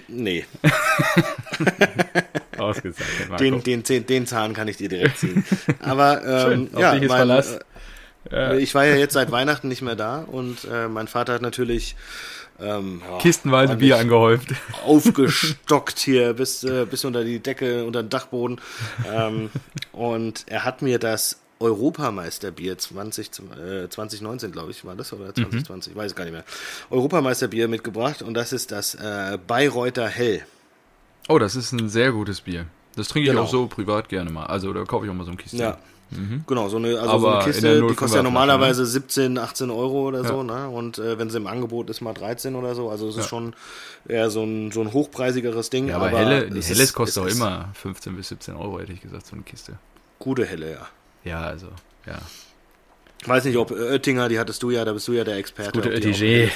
Nee. 0.08 0.44
Ausgezeichnet. 2.58 3.28
Marco. 3.28 3.44
Den, 3.44 3.62
den, 3.62 3.82
den, 3.84 4.06
den 4.06 4.26
Zahn 4.26 4.52
kann 4.52 4.66
ich 4.66 4.76
dir 4.76 4.88
direkt 4.88 5.18
ziehen. 5.18 5.44
Aber 5.80 6.24
ähm, 6.50 6.68
Schön, 6.72 6.80
ja, 6.80 6.98
mein, 7.06 7.44
äh, 8.32 8.58
ich 8.58 8.74
war 8.74 8.84
ja 8.84 8.96
jetzt 8.96 9.14
seit 9.14 9.30
Weihnachten 9.30 9.68
nicht 9.68 9.82
mehr 9.82 9.94
da 9.94 10.22
und 10.22 10.66
äh, 10.70 10.88
mein 10.88 11.06
Vater 11.06 11.34
hat 11.34 11.42
natürlich 11.42 11.94
ähm, 12.60 13.02
ja, 13.08 13.18
Kistenweise 13.18 13.76
Bier 13.76 13.98
angehäuft. 13.98 14.48
Aufgestockt 14.84 15.98
hier 15.98 16.34
bis, 16.34 16.64
äh, 16.64 16.86
bis 16.86 17.04
unter 17.04 17.24
die 17.24 17.38
Decke, 17.38 17.84
unter 17.84 18.02
den 18.02 18.10
Dachboden. 18.10 18.60
Ähm, 19.10 19.50
und 19.92 20.44
er 20.48 20.64
hat 20.64 20.82
mir 20.82 20.98
das 20.98 21.38
Europameisterbier 21.60 22.78
20, 22.78 23.26
äh, 23.28 23.88
2019, 23.88 24.52
glaube 24.52 24.70
ich, 24.70 24.84
war 24.84 24.94
das 24.94 25.12
oder 25.12 25.34
2020, 25.34 25.94
mhm. 25.94 25.98
weiß 25.98 26.14
gar 26.14 26.24
nicht 26.24 26.32
mehr. 26.32 26.44
Europameisterbier 26.90 27.68
mitgebracht 27.68 28.22
und 28.22 28.34
das 28.34 28.52
ist 28.52 28.70
das 28.72 28.94
äh, 28.94 29.38
Bayreuther 29.46 30.08
Hell. 30.08 30.42
Oh, 31.28 31.38
das 31.38 31.56
ist 31.56 31.72
ein 31.72 31.88
sehr 31.88 32.12
gutes 32.12 32.42
Bier. 32.42 32.66
Das 32.96 33.08
trinke 33.08 33.28
ich 33.28 33.32
genau. 33.32 33.44
auch 33.44 33.50
so 33.50 33.66
privat 33.66 34.08
gerne 34.08 34.30
mal. 34.30 34.46
Also 34.46 34.72
da 34.72 34.84
kaufe 34.84 35.04
ich 35.04 35.10
auch 35.10 35.14
mal 35.14 35.24
so 35.24 35.30
ein 35.30 35.36
Kiste. 35.36 35.56
Ja. 35.56 35.78
Mhm. 36.10 36.44
Genau, 36.46 36.68
so 36.68 36.78
eine, 36.78 36.98
also 36.98 37.18
so 37.18 37.28
eine 37.28 37.44
Kiste, 37.44 37.86
die 37.86 37.94
kostet 37.94 38.16
ja 38.16 38.22
normalerweise 38.22 38.86
17, 38.86 39.36
18 39.36 39.70
Euro 39.70 40.08
oder 40.08 40.22
ja. 40.22 40.28
so, 40.28 40.42
ne? 40.42 40.68
Und 40.68 40.98
äh, 40.98 41.18
wenn 41.18 41.28
sie 41.28 41.36
im 41.36 41.46
Angebot 41.46 41.90
ist, 41.90 42.00
mal 42.00 42.14
13 42.14 42.54
oder 42.54 42.74
so. 42.74 42.88
Also 42.88 43.08
es 43.08 43.16
ja. 43.16 43.22
ist 43.22 43.28
schon 43.28 43.54
eher 44.06 44.30
so 44.30 44.42
ein, 44.42 44.72
so 44.72 44.80
ein 44.80 44.92
hochpreisigeres 44.92 45.68
Ding. 45.68 45.88
Ja, 45.88 45.96
aber, 45.96 46.08
aber 46.08 46.18
helle, 46.18 46.50
die 46.50 46.62
Helles 46.62 46.94
kostet 46.94 47.22
auch 47.22 47.28
immer 47.28 47.68
15 47.74 48.16
bis 48.16 48.28
17 48.28 48.54
Euro, 48.56 48.80
hätte 48.80 48.92
ich 48.92 49.02
gesagt, 49.02 49.26
so 49.26 49.34
eine 49.34 49.42
Kiste. 49.42 49.78
Gute 50.18 50.46
Helle, 50.46 50.72
ja. 50.72 50.88
Ja, 51.28 51.42
also, 51.42 51.68
ja. 52.06 52.18
Ich 53.20 53.28
weiß 53.28 53.44
nicht, 53.44 53.56
ob 53.56 53.72
Oettinger, 53.72 54.28
die 54.28 54.38
hattest 54.38 54.62
du 54.62 54.70
ja, 54.70 54.84
da 54.84 54.92
bist 54.92 55.08
du 55.08 55.12
ja 55.12 55.24
der 55.24 55.36
Experte. 55.36 55.72
Das 55.72 55.82
gute 55.82 55.94
Oettinger. 55.94 56.50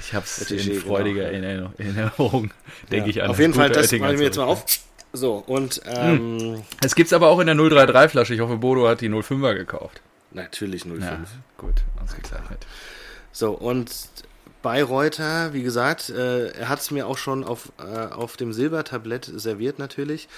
Ich 0.00 0.14
habe 0.14 0.24
es 0.24 0.50
in 0.50 0.80
freudiger 0.80 1.30
genau. 1.30 1.70
Erinnerung, 1.76 2.50
denke 2.90 3.10
ja. 3.10 3.10
ich 3.10 3.22
an. 3.22 3.30
Auf 3.30 3.38
jeden 3.38 3.54
Fall, 3.54 3.68
das 3.68 3.92
mache 3.92 4.12
ich 4.12 4.18
mir 4.18 4.24
jetzt 4.24 4.38
mal 4.38 4.44
auf. 4.44 4.64
So, 5.12 5.34
und 5.46 5.80
ähm, 5.86 6.38
hm. 6.38 6.62
Es 6.84 6.94
gibt 6.94 7.06
es 7.08 7.12
aber 7.12 7.28
auch 7.28 7.38
in 7.38 7.46
der 7.46 7.56
033 7.56 8.10
Flasche. 8.10 8.34
Ich 8.34 8.40
hoffe, 8.40 8.56
Bodo 8.56 8.88
hat 8.88 9.00
die 9.00 9.08
05er 9.08 9.54
gekauft. 9.54 10.00
Natürlich 10.32 10.82
05. 10.82 11.00
Ja, 11.00 11.18
gut, 11.56 11.82
ausgezeichnet. 12.02 12.66
So, 13.32 13.52
und 13.52 13.90
Bayreuther, 14.62 15.52
wie 15.52 15.62
gesagt, 15.62 16.10
äh, 16.10 16.48
er 16.48 16.68
hat 16.68 16.80
es 16.80 16.90
mir 16.90 17.06
auch 17.06 17.18
schon 17.18 17.44
auf, 17.44 17.70
äh, 17.78 18.12
auf 18.12 18.36
dem 18.36 18.52
Silbertablett 18.52 19.24
serviert 19.24 19.78
natürlich 19.78 20.28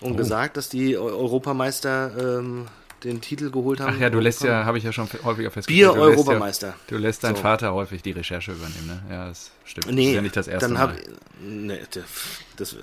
und 0.00 0.12
oh. 0.12 0.16
gesagt, 0.16 0.56
dass 0.56 0.68
die 0.68 0.96
Europameister 0.96 2.38
ähm, 2.38 2.68
den 3.04 3.20
Titel 3.20 3.50
geholt 3.50 3.80
haben. 3.80 3.94
Ach 3.96 4.00
ja, 4.00 4.10
du 4.10 4.20
lässt 4.20 4.42
ja, 4.42 4.64
habe 4.64 4.78
ich 4.78 4.84
ja 4.84 4.92
schon 4.92 5.08
häufiger 5.24 5.50
festgestellt. 5.50 5.94
Bier-Europameister. 5.94 6.68
Ja, 6.68 6.74
du 6.88 6.98
lässt 6.98 7.24
deinen 7.24 7.36
so. 7.36 7.42
Vater 7.42 7.74
häufig 7.74 8.02
die 8.02 8.12
Recherche 8.12 8.52
übernehmen, 8.52 8.86
ne? 8.86 9.02
Ja, 9.10 9.28
das 9.28 9.50
stimmt. 9.64 9.94
Nee, 9.94 10.02
das 10.02 10.08
ist 10.08 10.14
ja 10.14 10.22
nicht 10.22 10.36
das 10.36 10.48
erste 10.48 10.68
dann 10.68 10.78
hab, 10.78 10.90
Mal. 10.90 11.02
Nee, 11.40 11.80
das, 12.56 12.76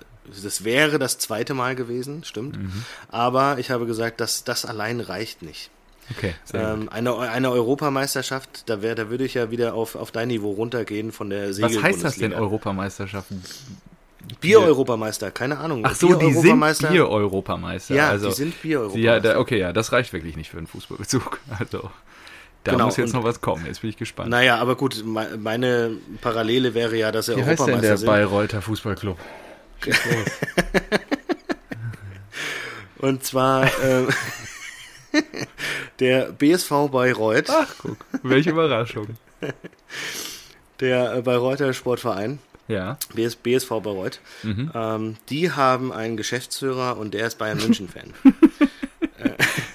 das 0.44 0.63
wäre 0.63 1.00
das 1.00 1.18
zweite 1.18 1.54
Mal 1.54 1.75
gewesen, 1.75 2.24
stimmt. 2.24 2.57
Mhm. 2.57 2.83
Aber 3.10 3.57
ich 3.60 3.71
habe 3.71 3.86
gesagt, 3.86 4.21
dass 4.21 4.44
das 4.44 4.66
allein 4.66 5.00
reicht 5.00 5.42
nicht. 5.42 5.71
Okay. 6.12 6.33
Ähm, 6.54 6.89
eine, 6.89 7.18
eine 7.18 7.51
Europameisterschaft, 7.51 8.68
da, 8.68 8.81
wär, 8.81 8.95
da 8.95 9.10
würde 9.10 9.25
ich 9.25 9.36
ja 9.36 9.51
wieder 9.51 9.75
auf, 9.75 9.95
auf 9.95 10.12
dein 10.12 10.30
Niveau 10.30 10.51
runtergehen 10.51 11.12
von 11.12 11.30
der 11.30 11.54
Segel 11.54 11.75
Was 11.75 11.83
heißt 11.83 12.04
das 12.04 12.15
denn, 12.15 12.33
Europameisterschaften? 12.33 13.44
Bier-Europameister, 14.42 15.31
keine 15.31 15.57
Ahnung. 15.57 15.83
Ach 15.86 15.95
so, 15.95 16.13
die 16.16 16.33
sind 16.33 16.60
Bier-Europameister. 16.89 17.95
Ja, 17.95 18.10
also, 18.10 18.27
die 18.27 18.36
sind 18.36 18.62
Bier-Europameister. 18.62 19.34
Ja, 19.34 19.39
okay, 19.39 19.60
ja, 19.60 19.74
das 19.74 19.91
reicht 19.91 20.13
wirklich 20.13 20.36
nicht 20.36 20.50
für 20.50 20.58
einen 20.58 20.67
Fußballbezug. 20.67 21.39
Also, 21.60 21.89
da 22.63 22.72
genau, 22.74 22.86
muss 22.86 22.98
jetzt 22.98 23.13
noch 23.13 23.24
was 23.24 23.41
kommen. 23.41 23.65
Jetzt 23.65 23.82
bin 23.82 23.89
ich 23.89 23.98
gespannt. 23.98 24.29
Naja, 24.29 24.58
aber 24.58 24.75
gut, 24.75 25.03
meine 25.05 25.91
Parallele 26.22 26.74
wäre 26.74 26.96
ja, 26.98 27.12
dass 27.12 27.29
er 27.29 27.38
Wie 27.38 27.41
Europameister 27.41 27.74
heißt 27.74 27.84
denn 27.84 27.89
der 27.89 27.98
sind. 27.98 28.08
Bayreuther 28.08 28.62
Fußballclub? 28.62 29.17
Und 32.98 33.24
zwar 33.24 33.65
äh, 33.65 34.08
der 36.00 36.34
BSV 36.34 36.89
Bayreuth. 36.91 37.50
Ach, 37.50 37.74
guck, 37.82 37.98
welche 38.24 38.50
Überraschung. 38.50 39.08
Der 40.82 41.22
Bayreuther 41.22 41.74
Sportverein 41.74 42.39
ja. 42.70 42.98
BS, 43.14 43.36
BSV 43.36 43.70
Bayreuth, 43.82 44.20
mhm. 44.44 44.72
ähm, 44.74 45.18
die 45.30 45.52
haben 45.52 45.92
einen 45.92 46.16
Geschäftsführer 46.16 46.98
und 46.98 47.14
der 47.14 47.28
ist 47.28 47.38
Bayern 47.38 47.58
München-Fan. 47.62 48.14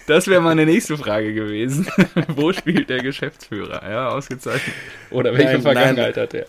das 0.06 0.26
wäre 0.28 0.40
meine 0.40 0.64
nächste 0.64 0.96
Frage 0.96 1.34
gewesen. 1.34 1.86
Wo 2.28 2.52
spielt 2.52 2.88
der 2.88 3.02
Geschäftsführer? 3.02 3.82
Ja, 3.88 4.08
ausgezeichnet. 4.08 4.74
Oder 5.10 5.34
welche 5.34 5.54
nein, 5.54 5.62
Vergangenheit 5.62 6.16
nein, 6.16 6.22
hat 6.22 6.34
er? 6.34 6.46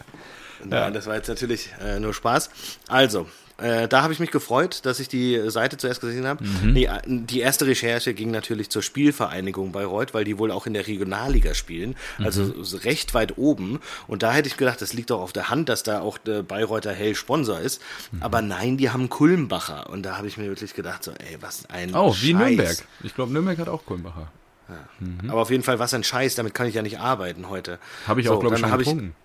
Nein, 0.64 0.72
ja. 0.72 0.92
das 0.92 1.08
war 1.08 1.16
jetzt 1.16 1.28
natürlich 1.28 1.70
äh, 1.84 2.00
nur 2.00 2.14
Spaß. 2.14 2.50
Also, 2.88 3.28
äh, 3.57 3.88
da 3.88 4.03
habe 4.03 4.12
ich 4.12 4.19
mich 4.19 4.31
gefreut, 4.31 4.81
dass 4.83 5.00
ich 5.00 5.07
die 5.07 5.50
Seite 5.50 5.77
zuerst 5.77 6.01
gesehen 6.01 6.27
habe. 6.27 6.43
Mhm. 6.43 6.74
Nee, 6.74 6.85
äh, 6.85 7.01
die 7.05 7.39
erste 7.39 7.65
Recherche 7.65 8.13
ging 8.13 8.31
natürlich 8.31 8.69
zur 8.69 8.81
Spielvereinigung 8.81 9.71
Bayreuth, 9.71 10.13
weil 10.13 10.25
die 10.25 10.38
wohl 10.38 10.51
auch 10.51 10.65
in 10.67 10.74
der 10.74 10.88
Regionalliga 10.88 11.53
spielen, 11.53 11.95
also 12.19 12.43
mhm. 12.43 12.63
recht 12.83 13.13
weit 13.13 13.38
oben. 13.38 13.79
Und 14.07 14.24
da 14.24 14.33
hätte 14.33 14.47
ich 14.47 14.57
gedacht, 14.57 14.81
das 14.81 14.93
liegt 14.93 15.09
doch 15.09 15.21
auf 15.21 15.31
der 15.31 15.50
Hand, 15.50 15.69
dass 15.69 15.83
da 15.83 16.01
auch 16.01 16.17
der 16.17 16.43
Bayreuther 16.43 16.91
Hell 16.91 17.15
Sponsor 17.15 17.59
ist. 17.59 17.81
Mhm. 18.12 18.24
Aber 18.24 18.41
nein, 18.41 18.77
die 18.77 18.89
haben 18.89 19.09
Kulmbacher. 19.09 19.89
Und 19.89 20.03
da 20.03 20.17
habe 20.17 20.27
ich 20.27 20.38
mir 20.38 20.47
wirklich 20.47 20.74
gedacht, 20.74 21.03
so, 21.03 21.12
ey, 21.12 21.38
was 21.39 21.69
ein 21.69 21.95
Oh, 21.95 22.13
wie 22.13 22.31
Scheiß. 22.31 22.39
Nürnberg. 22.39 22.77
Ich 23.03 23.15
glaube, 23.15 23.31
Nürnberg 23.31 23.57
hat 23.57 23.69
auch 23.69 23.85
Kulmbacher. 23.85 24.31
Ja. 24.67 24.75
Mhm. 25.00 25.29
Aber 25.29 25.41
auf 25.41 25.51
jeden 25.51 25.63
Fall, 25.63 25.79
was 25.79 25.93
ein 25.93 26.03
Scheiß, 26.03 26.35
damit 26.35 26.53
kann 26.53 26.67
ich 26.67 26.75
ja 26.75 26.81
nicht 26.81 27.00
arbeiten 27.00 27.50
heute. 27.50 27.79
Habe 28.07 28.19
ich 28.19 28.27
so, 28.27 28.33
auch, 28.33 28.39
glaube 28.39 28.55
ich, 28.55 28.62
schon 28.62 28.77
getrunken. 28.77 29.15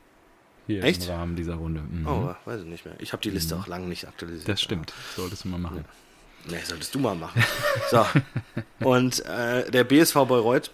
Hier 0.66 0.84
Echt? 0.84 1.06
im 1.06 1.10
Rahmen 1.10 1.36
dieser 1.36 1.54
Runde. 1.54 1.80
Mhm. 1.80 2.06
Oh, 2.06 2.34
weiß 2.44 2.60
ich 2.60 2.66
nicht 2.66 2.84
mehr. 2.84 2.94
Ich 2.98 3.12
habe 3.12 3.22
die 3.22 3.30
Liste 3.30 3.54
mhm. 3.54 3.60
auch 3.62 3.66
lange 3.66 3.86
nicht 3.86 4.06
aktualisiert. 4.06 4.48
Das 4.48 4.60
stimmt. 4.60 4.92
Solltest 5.16 5.44
du 5.44 5.48
mal 5.48 5.58
machen. 5.58 5.84
Nee, 6.48 6.58
solltest 6.64 6.94
du 6.94 6.98
mal 6.98 7.14
machen. 7.14 7.42
so. 7.90 8.06
Und 8.80 9.24
äh, 9.26 9.70
der 9.70 9.84
BSV 9.84 10.14
Bayreuth, 10.14 10.70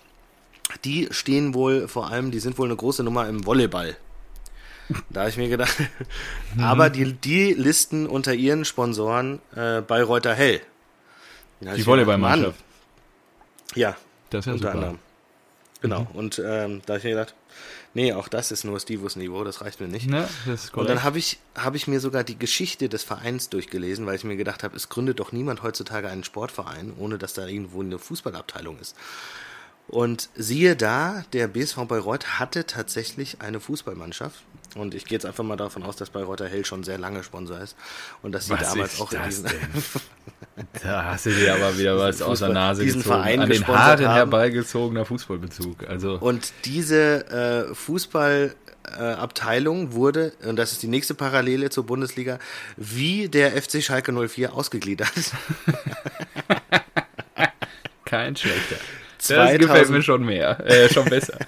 die 0.85 1.09
stehen 1.11 1.55
wohl 1.55 1.89
vor 1.89 2.11
allem, 2.11 2.31
die 2.31 2.39
sind 2.39 2.59
wohl 2.59 2.67
eine 2.67 2.77
große 2.77 3.03
Nummer 3.03 3.29
im 3.29 3.45
Volleyball. 3.47 3.97
Da 5.11 5.21
habe 5.21 5.31
ich 5.31 5.37
mir 5.37 5.49
gedacht, 5.49 5.77
aber 6.61 6.91
die, 6.91 7.13
die 7.15 7.53
listen 7.55 8.07
unter 8.07 8.35
ihren 8.35 8.65
Sponsoren 8.65 9.41
äh, 9.55 9.81
Bayreuther 9.81 10.35
Hell. 10.35 10.61
Die 11.61 11.85
Volleyballmannschaft. 11.87 12.59
Mann, 12.61 13.81
Ja, 13.81 13.97
Das 14.31 14.41
ist 14.41 14.47
ja 14.47 14.53
unter 14.53 14.69
super. 14.69 14.75
anderem. 14.75 14.99
Genau. 15.81 16.07
Und 16.13 16.39
ähm, 16.39 16.83
da 16.87 16.95
habe 16.95 16.99
ich 16.99 17.05
mir 17.05 17.11
gedacht, 17.11 17.35
nee, 17.97 18.13
auch 18.13 18.29
das 18.29 18.53
ist 18.53 18.63
nur 18.63 18.79
Stivus-Niveau, 18.79 19.43
das 19.43 19.63
reicht 19.63 19.81
mir 19.81 19.89
nicht. 19.89 20.07
Ne, 20.07 20.29
Und 20.83 20.89
dann 20.89 21.03
habe 21.03 21.19
ich, 21.19 21.39
hab 21.57 21.75
ich 21.75 21.89
mir 21.89 21.99
sogar 21.99 22.23
die 22.23 22.39
Geschichte 22.39 22.89
des 22.89 23.03
Vereins 23.03 23.49
durchgelesen, 23.49 24.07
weil 24.07 24.15
ich 24.15 24.23
mir 24.23 24.37
gedacht 24.37 24.63
habe, 24.63 24.77
es 24.77 24.89
gründet 24.89 25.19
doch 25.19 25.33
niemand 25.33 25.63
heutzutage 25.63 26.09
einen 26.09 26.23
Sportverein, 26.23 26.93
ohne 26.99 27.17
dass 27.19 27.33
da 27.33 27.47
irgendwo 27.47 27.81
eine 27.81 27.99
Fußballabteilung 27.99 28.79
ist. 28.79 28.95
Und 29.89 30.29
siehe 30.35 30.75
da, 30.77 31.25
der 31.33 31.47
BSV 31.49 31.77
Bayreuth 31.87 32.39
hatte 32.41 32.67
tatsächlich 32.67 33.41
eine 33.41 33.61
Fußballmannschaft. 33.61 34.43
Und 34.75 34.95
ich 34.95 35.05
gehe 35.07 35.17
jetzt 35.17 35.25
einfach 35.25 35.45
mal 35.45 35.57
davon 35.57 35.83
aus, 35.85 35.97
dass 35.97 36.11
Bayreuther 36.11 36.49
Hell 36.49 36.67
schon 36.67 36.83
sehr 36.85 36.99
lange 36.99 37.23
Sponsor 37.23 37.59
ist. 37.61 37.77
Und 38.21 38.33
dass 38.33 38.45
sie 38.47 38.53
Was 38.53 38.61
damals 38.73 39.01
auch 39.01 39.11
in 39.13 39.23
diesen. 39.25 39.45
denn? 39.47 39.59
Da 40.83 41.05
hast 41.13 41.27
du 41.27 41.31
dir 41.31 41.55
aber 41.55 41.79
wieder 41.79 41.97
was 41.99 42.21
aus 42.23 42.39
der 42.41 42.49
Fußball- 42.49 42.53
Nase 42.53 42.83
diesen 42.83 43.01
gezogen. 43.03 43.21
Verein 43.23 43.41
An 43.41 43.51
den 43.51 43.67
Haaren 43.67 44.01
herbeigezogener 44.11 45.05
Fußballbezug. 45.05 45.87
Also, 45.89 46.17
Und 46.19 46.53
diese 46.65 47.67
äh, 47.71 47.75
Fußballabteilung 47.75 49.93
wurde, 49.93 50.33
und 50.45 50.57
das 50.57 50.73
ist 50.73 50.83
die 50.83 50.89
nächste 50.89 51.15
Parallele 51.15 51.69
zur 51.71 51.85
Bundesliga, 51.87 52.39
wie 52.77 53.29
der 53.29 53.53
FC 53.61 53.83
Schalke 53.83 54.13
04 54.13 54.53
ausgegliedert. 54.55 55.13
kein 58.05 58.37
schlechter. 58.37 58.77
Das 59.29 59.51
2000 59.51 59.61
gefällt 59.61 59.91
mir 59.91 60.03
schon 60.03 60.25
mehr, 60.25 60.59
äh, 60.67 60.89
schon 60.89 61.05
besser. 61.07 61.39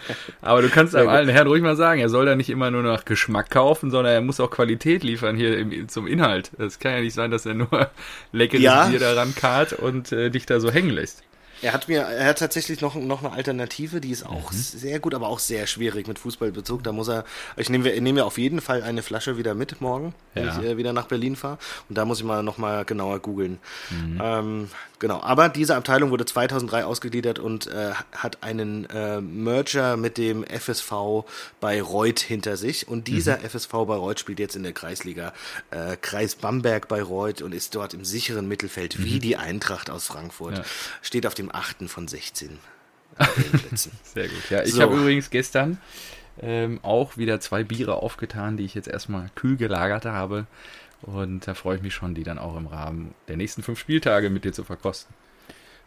Aber 0.42 0.62
du 0.62 0.68
kannst 0.68 0.94
einem 0.94 1.06
gut. 1.06 1.14
alten 1.14 1.30
Herrn 1.30 1.46
ruhig 1.46 1.62
mal 1.62 1.76
sagen, 1.76 2.00
er 2.00 2.08
soll 2.08 2.26
da 2.26 2.34
nicht 2.34 2.50
immer 2.50 2.70
nur 2.70 2.82
nach 2.82 3.04
Geschmack 3.04 3.50
kaufen, 3.50 3.90
sondern 3.90 4.14
er 4.14 4.20
muss 4.20 4.40
auch 4.40 4.50
Qualität 4.50 5.02
liefern 5.02 5.36
hier 5.36 5.58
im, 5.58 5.88
zum 5.88 6.06
Inhalt. 6.06 6.50
Das 6.58 6.78
kann 6.78 6.92
ja 6.92 7.00
nicht 7.00 7.14
sein, 7.14 7.30
dass 7.30 7.46
er 7.46 7.54
nur 7.54 7.68
leckeres 8.32 8.62
Ja. 8.62 8.86
Bier 8.86 8.98
daran 8.98 9.34
karrt 9.34 9.72
und 9.72 10.12
äh, 10.12 10.30
dich 10.30 10.46
da 10.46 10.60
so 10.60 10.70
hängen 10.70 10.90
lässt. 10.90 11.22
Er 11.62 11.72
hat 11.72 11.88
mir, 11.88 12.02
er 12.02 12.26
hat 12.28 12.38
tatsächlich 12.38 12.80
noch, 12.80 12.94
noch 12.94 13.22
eine 13.24 13.32
Alternative, 13.32 14.00
die 14.00 14.10
ist 14.10 14.24
auch 14.24 14.52
Mhm. 14.52 14.56
sehr 14.56 14.98
gut, 15.00 15.14
aber 15.14 15.28
auch 15.28 15.38
sehr 15.38 15.66
schwierig 15.66 16.06
mit 16.06 16.18
Fußballbezug. 16.18 16.82
Da 16.84 16.92
muss 16.92 17.08
er, 17.08 17.24
ich 17.56 17.68
nehme, 17.68 17.90
ich 17.90 18.00
nehme 18.00 18.24
auf 18.24 18.38
jeden 18.38 18.60
Fall 18.60 18.82
eine 18.82 19.02
Flasche 19.02 19.36
wieder 19.38 19.54
mit 19.54 19.80
morgen, 19.80 20.14
wenn 20.34 20.46
Ja. 20.46 20.58
ich 20.60 20.64
äh, 20.64 20.76
wieder 20.76 20.92
nach 20.92 21.06
Berlin 21.06 21.36
fahre. 21.36 21.58
Und 21.88 21.96
da 21.98 22.04
muss 22.04 22.18
ich 22.18 22.24
mal 22.24 22.42
noch 22.42 22.58
mal 22.58 22.84
genauer 22.84 23.18
googeln. 23.20 23.58
Mhm. 23.90 24.20
Ähm, 24.22 24.70
genau. 24.98 25.20
Aber 25.20 25.48
diese 25.48 25.74
Abteilung 25.76 26.10
wurde 26.10 26.24
2003 26.26 26.84
ausgegliedert 26.84 27.38
und 27.38 27.66
äh, 27.66 27.92
hat 28.12 28.42
einen 28.42 28.88
äh, 28.90 29.20
Merger 29.20 29.96
mit 29.96 30.18
dem 30.18 30.44
FSV 30.44 31.24
Bayreuth 31.60 32.20
hinter 32.20 32.56
sich. 32.56 32.88
Und 32.88 33.08
dieser 33.08 33.38
Mhm. 33.38 33.44
FSV 33.44 33.70
Bayreuth 33.86 34.20
spielt 34.20 34.38
jetzt 34.38 34.56
in 34.56 34.62
der 34.62 34.72
Kreisliga 34.72 35.32
äh, 35.70 35.96
Kreis 36.00 36.34
Bamberg 36.36 36.88
Bayreuth 36.88 37.42
und 37.42 37.54
ist 37.54 37.74
dort 37.74 37.94
im 37.94 38.04
sicheren 38.04 38.46
Mittelfeld 38.48 39.02
wie 39.02 39.18
die 39.18 39.36
Eintracht 39.36 39.90
aus 39.90 40.06
Frankfurt. 40.06 40.52
Mhm. 40.52 40.56
Ja. 40.58 40.64
Steht 41.02 41.26
auf 41.26 41.34
dem 41.34 41.47
achten 41.52 41.88
von 41.88 42.08
16 42.08 42.58
Tabellenplätzen. 43.18 43.92
Sehr 44.02 44.28
gut. 44.28 44.50
Ja, 44.50 44.62
ich 44.62 44.72
So. 44.72 44.82
habe 44.82 44.96
übrigens 44.96 45.30
gestern 45.30 45.78
ähm, 46.40 46.78
auch 46.82 47.16
wieder 47.16 47.40
zwei 47.40 47.64
Biere 47.64 47.94
aufgetan, 47.94 48.56
die 48.56 48.64
ich 48.64 48.74
jetzt 48.74 48.88
erstmal 48.88 49.30
kühl 49.34 49.56
gelagert 49.56 50.04
habe. 50.04 50.46
Und 51.02 51.46
da 51.46 51.54
freue 51.54 51.76
ich 51.76 51.82
mich 51.82 51.94
schon, 51.94 52.14
die 52.14 52.24
dann 52.24 52.38
auch 52.38 52.56
im 52.56 52.66
Rahmen 52.66 53.14
der 53.28 53.36
nächsten 53.36 53.62
fünf 53.62 53.78
Spieltage 53.78 54.30
mit 54.30 54.44
dir 54.44 54.52
zu 54.52 54.64
verkosten. 54.64 55.14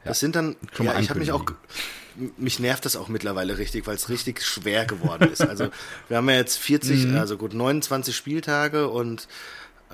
Das 0.04 0.20
sind 0.20 0.36
dann, 0.36 0.56
mal 0.80 0.86
ja, 0.86 1.00
ich 1.00 1.10
habe 1.12 1.20
mich 1.20 1.32
auch, 1.32 1.46
mich 2.38 2.60
nervt 2.60 2.86
das 2.86 2.96
auch 2.96 3.08
mittlerweile 3.08 3.60
richtig, 3.60 3.86
weil 3.86 3.96
es 3.96 4.10
richtig 4.10 4.42
schwer 4.42 4.86
geworden 4.86 5.32
ist. 5.32 5.42
Also 5.42 5.70
wir 6.08 6.18
haben 6.18 6.28
ja 6.30 6.38
jetzt 6.38 6.58
40, 6.58 7.06
Mhm. 7.08 7.18
also 7.18 7.38
gut 7.38 7.54
29 7.54 8.16
Spieltage 8.16 8.88
und 8.88 9.28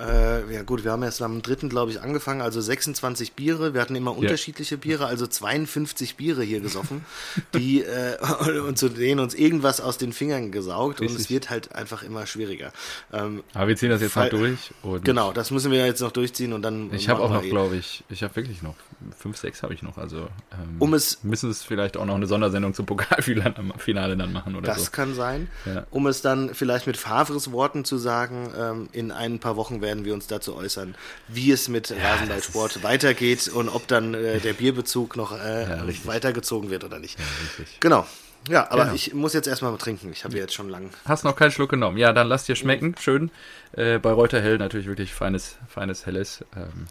äh, 0.00 0.54
ja 0.54 0.62
gut, 0.62 0.84
wir 0.84 0.92
haben 0.92 1.02
erst 1.02 1.20
am 1.22 1.42
dritten, 1.42 1.68
glaube 1.68 1.90
ich, 1.90 2.00
angefangen, 2.00 2.40
also 2.40 2.60
26 2.60 3.32
Biere. 3.32 3.74
Wir 3.74 3.80
hatten 3.80 3.96
immer 3.96 4.16
unterschiedliche 4.16 4.78
Biere, 4.78 5.06
also 5.06 5.26
52 5.26 6.16
Biere 6.16 6.42
hier 6.42 6.60
gesoffen, 6.60 7.04
die 7.54 7.82
äh, 7.82 8.16
und 8.60 8.78
zu 8.78 8.88
denen 8.88 9.20
uns 9.20 9.34
irgendwas 9.34 9.80
aus 9.80 9.98
den 9.98 10.12
Fingern 10.12 10.52
gesaugt 10.52 11.00
und 11.00 11.06
es 11.06 11.12
Richtig. 11.12 11.30
wird 11.30 11.50
halt 11.50 11.74
einfach 11.74 12.02
immer 12.02 12.26
schwieriger. 12.26 12.72
Ähm, 13.12 13.42
Aber 13.54 13.68
wir 13.68 13.76
ziehen 13.76 13.90
das 13.90 14.00
jetzt 14.02 14.16
noch 14.16 14.28
durch. 14.28 14.70
Und 14.82 15.04
genau, 15.04 15.32
das 15.32 15.50
müssen 15.50 15.70
wir 15.72 15.84
jetzt 15.86 16.00
noch 16.00 16.12
durchziehen 16.12 16.52
und 16.52 16.62
dann. 16.62 16.92
Ich 16.92 17.08
habe 17.08 17.20
auch 17.22 17.30
noch, 17.30 17.42
eh- 17.42 17.48
glaube 17.50 17.76
ich, 17.76 18.04
ich 18.08 18.22
habe 18.22 18.36
wirklich 18.36 18.62
noch 18.62 18.74
fünf, 19.16 19.36
sechs 19.36 19.62
habe 19.62 19.74
ich 19.74 19.82
noch. 19.82 19.96
Also 19.98 20.28
ähm, 20.52 20.76
Um 20.78 20.94
es- 20.94 21.22
müssen 21.24 21.50
es 21.50 21.62
vielleicht 21.62 21.96
auch 21.96 22.04
noch 22.04 22.14
eine 22.16 22.26
Sondersendung 22.26 22.74
zum 22.74 22.86
Pokalfinale 22.86 23.54
Finale 23.78 24.16
dann 24.16 24.32
machen 24.32 24.54
oder 24.56 24.66
Das 24.66 24.86
so. 24.86 24.90
kann 24.90 25.14
sein. 25.14 25.48
Ja. 25.64 25.86
Um 25.90 26.06
es 26.06 26.20
dann 26.22 26.54
vielleicht 26.54 26.86
mit 26.86 26.96
Favres 26.96 27.52
Worten 27.52 27.84
zu 27.84 27.96
sagen, 27.98 28.50
ähm, 28.58 28.88
in 28.92 29.10
ein 29.12 29.38
paar 29.38 29.56
Wochen 29.56 29.80
werden 29.80 29.87
wir 30.04 30.14
uns 30.14 30.26
dazu 30.26 30.54
äußern, 30.56 30.94
wie 31.28 31.50
es 31.52 31.68
mit 31.68 31.90
Rasenballsport 31.92 32.82
weitergeht 32.82 33.48
und 33.48 33.68
ob 33.68 33.86
dann 33.88 34.14
äh, 34.14 34.38
der 34.40 34.52
Bierbezug 34.52 35.16
noch 35.16 35.32
äh, 35.32 35.62
Ja, 35.62 35.84
weitergezogen 36.04 36.70
wird 36.70 36.84
oder 36.84 36.98
nicht. 36.98 37.18
richtig. 37.58 37.80
Genau. 37.80 38.06
Ja, 38.48 38.70
aber 38.70 38.84
Genau. 38.84 38.94
ich 38.94 39.12
muss 39.14 39.32
jetzt 39.34 39.48
erstmal 39.48 39.72
mal 39.72 39.78
trinken. 39.78 40.12
Ich 40.12 40.24
habe 40.24 40.36
jetzt 40.36 40.54
schon 40.54 40.68
lang. 40.68 40.90
Hast 41.04 41.24
noch 41.24 41.34
keinen 41.34 41.50
Schluck 41.50 41.70
genommen. 41.70 41.98
Ja, 41.98 42.12
dann 42.12 42.28
lass 42.28 42.44
dir 42.44 42.54
schmecken. 42.54 42.94
Schön. 43.00 43.30
Äh, 43.72 43.98
bei 43.98 44.12
Reuter 44.12 44.40
Hell 44.40 44.58
natürlich 44.58 44.86
wirklich 44.86 45.12
feines, 45.12 45.56
feines 45.68 46.06
Helles. 46.06 46.44
Ähm, 46.56 46.86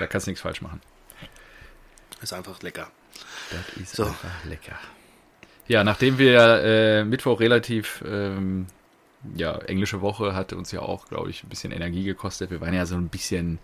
da 0.00 0.06
kannst 0.06 0.26
du 0.26 0.30
nichts 0.32 0.42
falsch 0.42 0.60
machen. 0.60 0.80
Ist 2.20 2.32
einfach 2.32 2.60
lecker. 2.62 2.90
Das 3.50 3.82
ist 3.82 3.94
So. 3.96 4.04
einfach 4.06 4.44
lecker. 4.44 4.78
Ja, 5.68 5.84
nachdem 5.84 6.18
wir 6.18 6.40
äh, 6.64 7.04
Mittwoch 7.04 7.40
relativ, 7.40 8.02
ähm, 8.06 8.66
ja, 9.34 9.56
englische 9.58 10.00
Woche 10.00 10.34
hatte 10.34 10.56
uns 10.56 10.72
ja 10.72 10.80
auch, 10.80 11.06
glaube 11.06 11.30
ich, 11.30 11.44
ein 11.44 11.48
bisschen 11.48 11.72
Energie 11.72 12.04
gekostet. 12.04 12.50
Wir 12.50 12.60
waren 12.60 12.74
ja 12.74 12.86
so 12.86 12.94
ein 12.94 13.08
bisschen, 13.08 13.58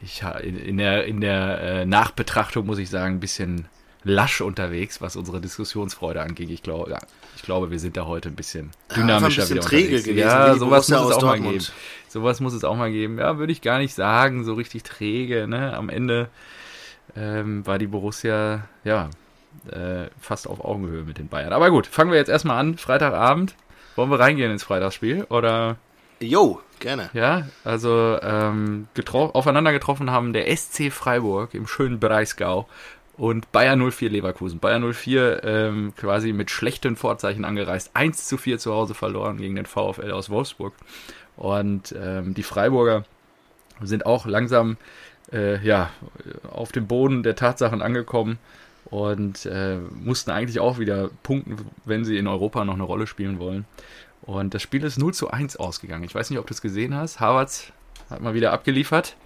ich 0.00 0.22
in, 0.42 0.78
der, 0.78 1.04
in 1.04 1.20
der 1.20 1.60
äh, 1.60 1.86
Nachbetrachtung 1.86 2.66
muss 2.66 2.78
ich 2.78 2.90
sagen, 2.90 3.16
ein 3.16 3.20
bisschen 3.20 3.68
lasch 4.04 4.40
unterwegs, 4.40 5.00
was 5.00 5.16
unsere 5.16 5.40
Diskussionsfreude 5.40 6.20
angeht. 6.20 6.50
Ich 6.50 6.62
glaube, 6.62 6.90
ja, 6.90 6.98
ich 7.36 7.42
glaube, 7.42 7.70
wir 7.70 7.78
sind 7.78 7.96
da 7.96 8.06
heute 8.06 8.28
ein 8.28 8.34
bisschen 8.34 8.70
einfach 8.88 8.96
ein 8.96 9.06
dynamischer 9.06 9.42
bisschen 9.42 9.56
wieder 9.56 9.64
träge 9.66 9.84
unterwegs. 9.84 10.04
gewesen, 10.04 10.18
ja, 10.18 10.54
sowas 10.54 10.88
muss 10.88 11.00
es 11.00 11.04
auch 11.04 11.22
mal 11.22 11.28
Dortmund. 11.28 11.58
geben. 11.60 11.72
Sowas 12.08 12.40
muss 12.40 12.52
es 12.52 12.64
auch 12.64 12.76
mal 12.76 12.90
geben. 12.90 13.18
Ja, 13.18 13.38
würde 13.38 13.52
ich 13.52 13.62
gar 13.62 13.78
nicht 13.78 13.94
sagen, 13.94 14.44
so 14.44 14.54
richtig 14.54 14.82
träge. 14.82 15.46
Ne? 15.46 15.76
Am 15.76 15.88
Ende 15.88 16.28
ähm, 17.16 17.64
war 17.66 17.78
die 17.78 17.86
Borussia, 17.86 18.64
ja, 18.84 19.10
äh, 19.70 20.08
fast 20.18 20.48
auf 20.48 20.64
Augenhöhe 20.64 21.04
mit 21.04 21.18
den 21.18 21.28
Bayern. 21.28 21.52
Aber 21.52 21.70
gut, 21.70 21.86
fangen 21.86 22.10
wir 22.10 22.18
jetzt 22.18 22.28
erstmal 22.28 22.58
an. 22.58 22.76
Freitagabend. 22.78 23.54
Wollen 23.96 24.10
wir 24.10 24.20
reingehen 24.20 24.50
ins 24.50 24.64
Freitagsspiel? 24.64 25.24
Oder, 25.28 25.76
Jo, 26.20 26.60
gerne. 26.78 27.10
ja, 27.12 27.46
also 27.64 28.18
ähm, 28.22 28.88
getro 28.94 29.26
aufeinander 29.26 29.72
getroffen 29.72 30.10
haben 30.10 30.32
der 30.32 30.54
SC 30.56 30.90
Freiburg 30.92 31.54
im 31.54 31.66
schönen 31.66 32.00
Breisgau 32.00 32.68
und 33.16 33.52
Bayern 33.52 33.90
04 33.90 34.10
Leverkusen. 34.10 34.58
Bayern 34.58 34.92
04 34.92 35.44
ähm, 35.44 35.92
quasi 35.96 36.32
mit 36.32 36.50
schlechten 36.50 36.96
Vorzeichen 36.96 37.44
angereist. 37.44 37.90
1 37.94 38.26
zu 38.26 38.38
4 38.38 38.58
zu 38.58 38.72
Hause 38.72 38.94
verloren 38.94 39.36
gegen 39.36 39.56
den 39.56 39.66
VfL 39.66 40.10
aus 40.12 40.30
Wolfsburg. 40.30 40.72
Und 41.36 41.94
ähm, 41.98 42.34
die 42.34 42.42
Freiburger 42.42 43.04
sind 43.82 44.06
auch 44.06 44.26
langsam 44.26 44.76
äh, 45.32 45.62
ja, 45.64 45.90
auf 46.50 46.72
dem 46.72 46.86
Boden 46.86 47.22
der 47.22 47.36
Tatsachen 47.36 47.82
angekommen 47.82 48.38
und 48.86 49.46
äh, 49.46 49.76
mussten 49.76 50.30
eigentlich 50.30 50.60
auch 50.60 50.78
wieder 50.78 51.10
punkten, 51.22 51.56
wenn 51.84 52.04
sie 52.04 52.16
in 52.18 52.26
Europa 52.26 52.64
noch 52.64 52.74
eine 52.74 52.82
Rolle 52.82 53.06
spielen 53.06 53.38
wollen. 53.38 53.64
Und 54.22 54.54
das 54.54 54.62
Spiel 54.62 54.84
ist 54.84 54.98
0 54.98 55.14
zu 55.14 55.30
1 55.30 55.56
ausgegangen. 55.56 56.04
Ich 56.04 56.14
weiß 56.14 56.30
nicht, 56.30 56.38
ob 56.38 56.46
du 56.46 56.54
es 56.54 56.62
gesehen 56.62 56.94
hast. 56.94 57.18
Havertz 57.20 57.72
hat 58.10 58.20
mal 58.20 58.34
wieder 58.34 58.52
abgeliefert. 58.52 59.16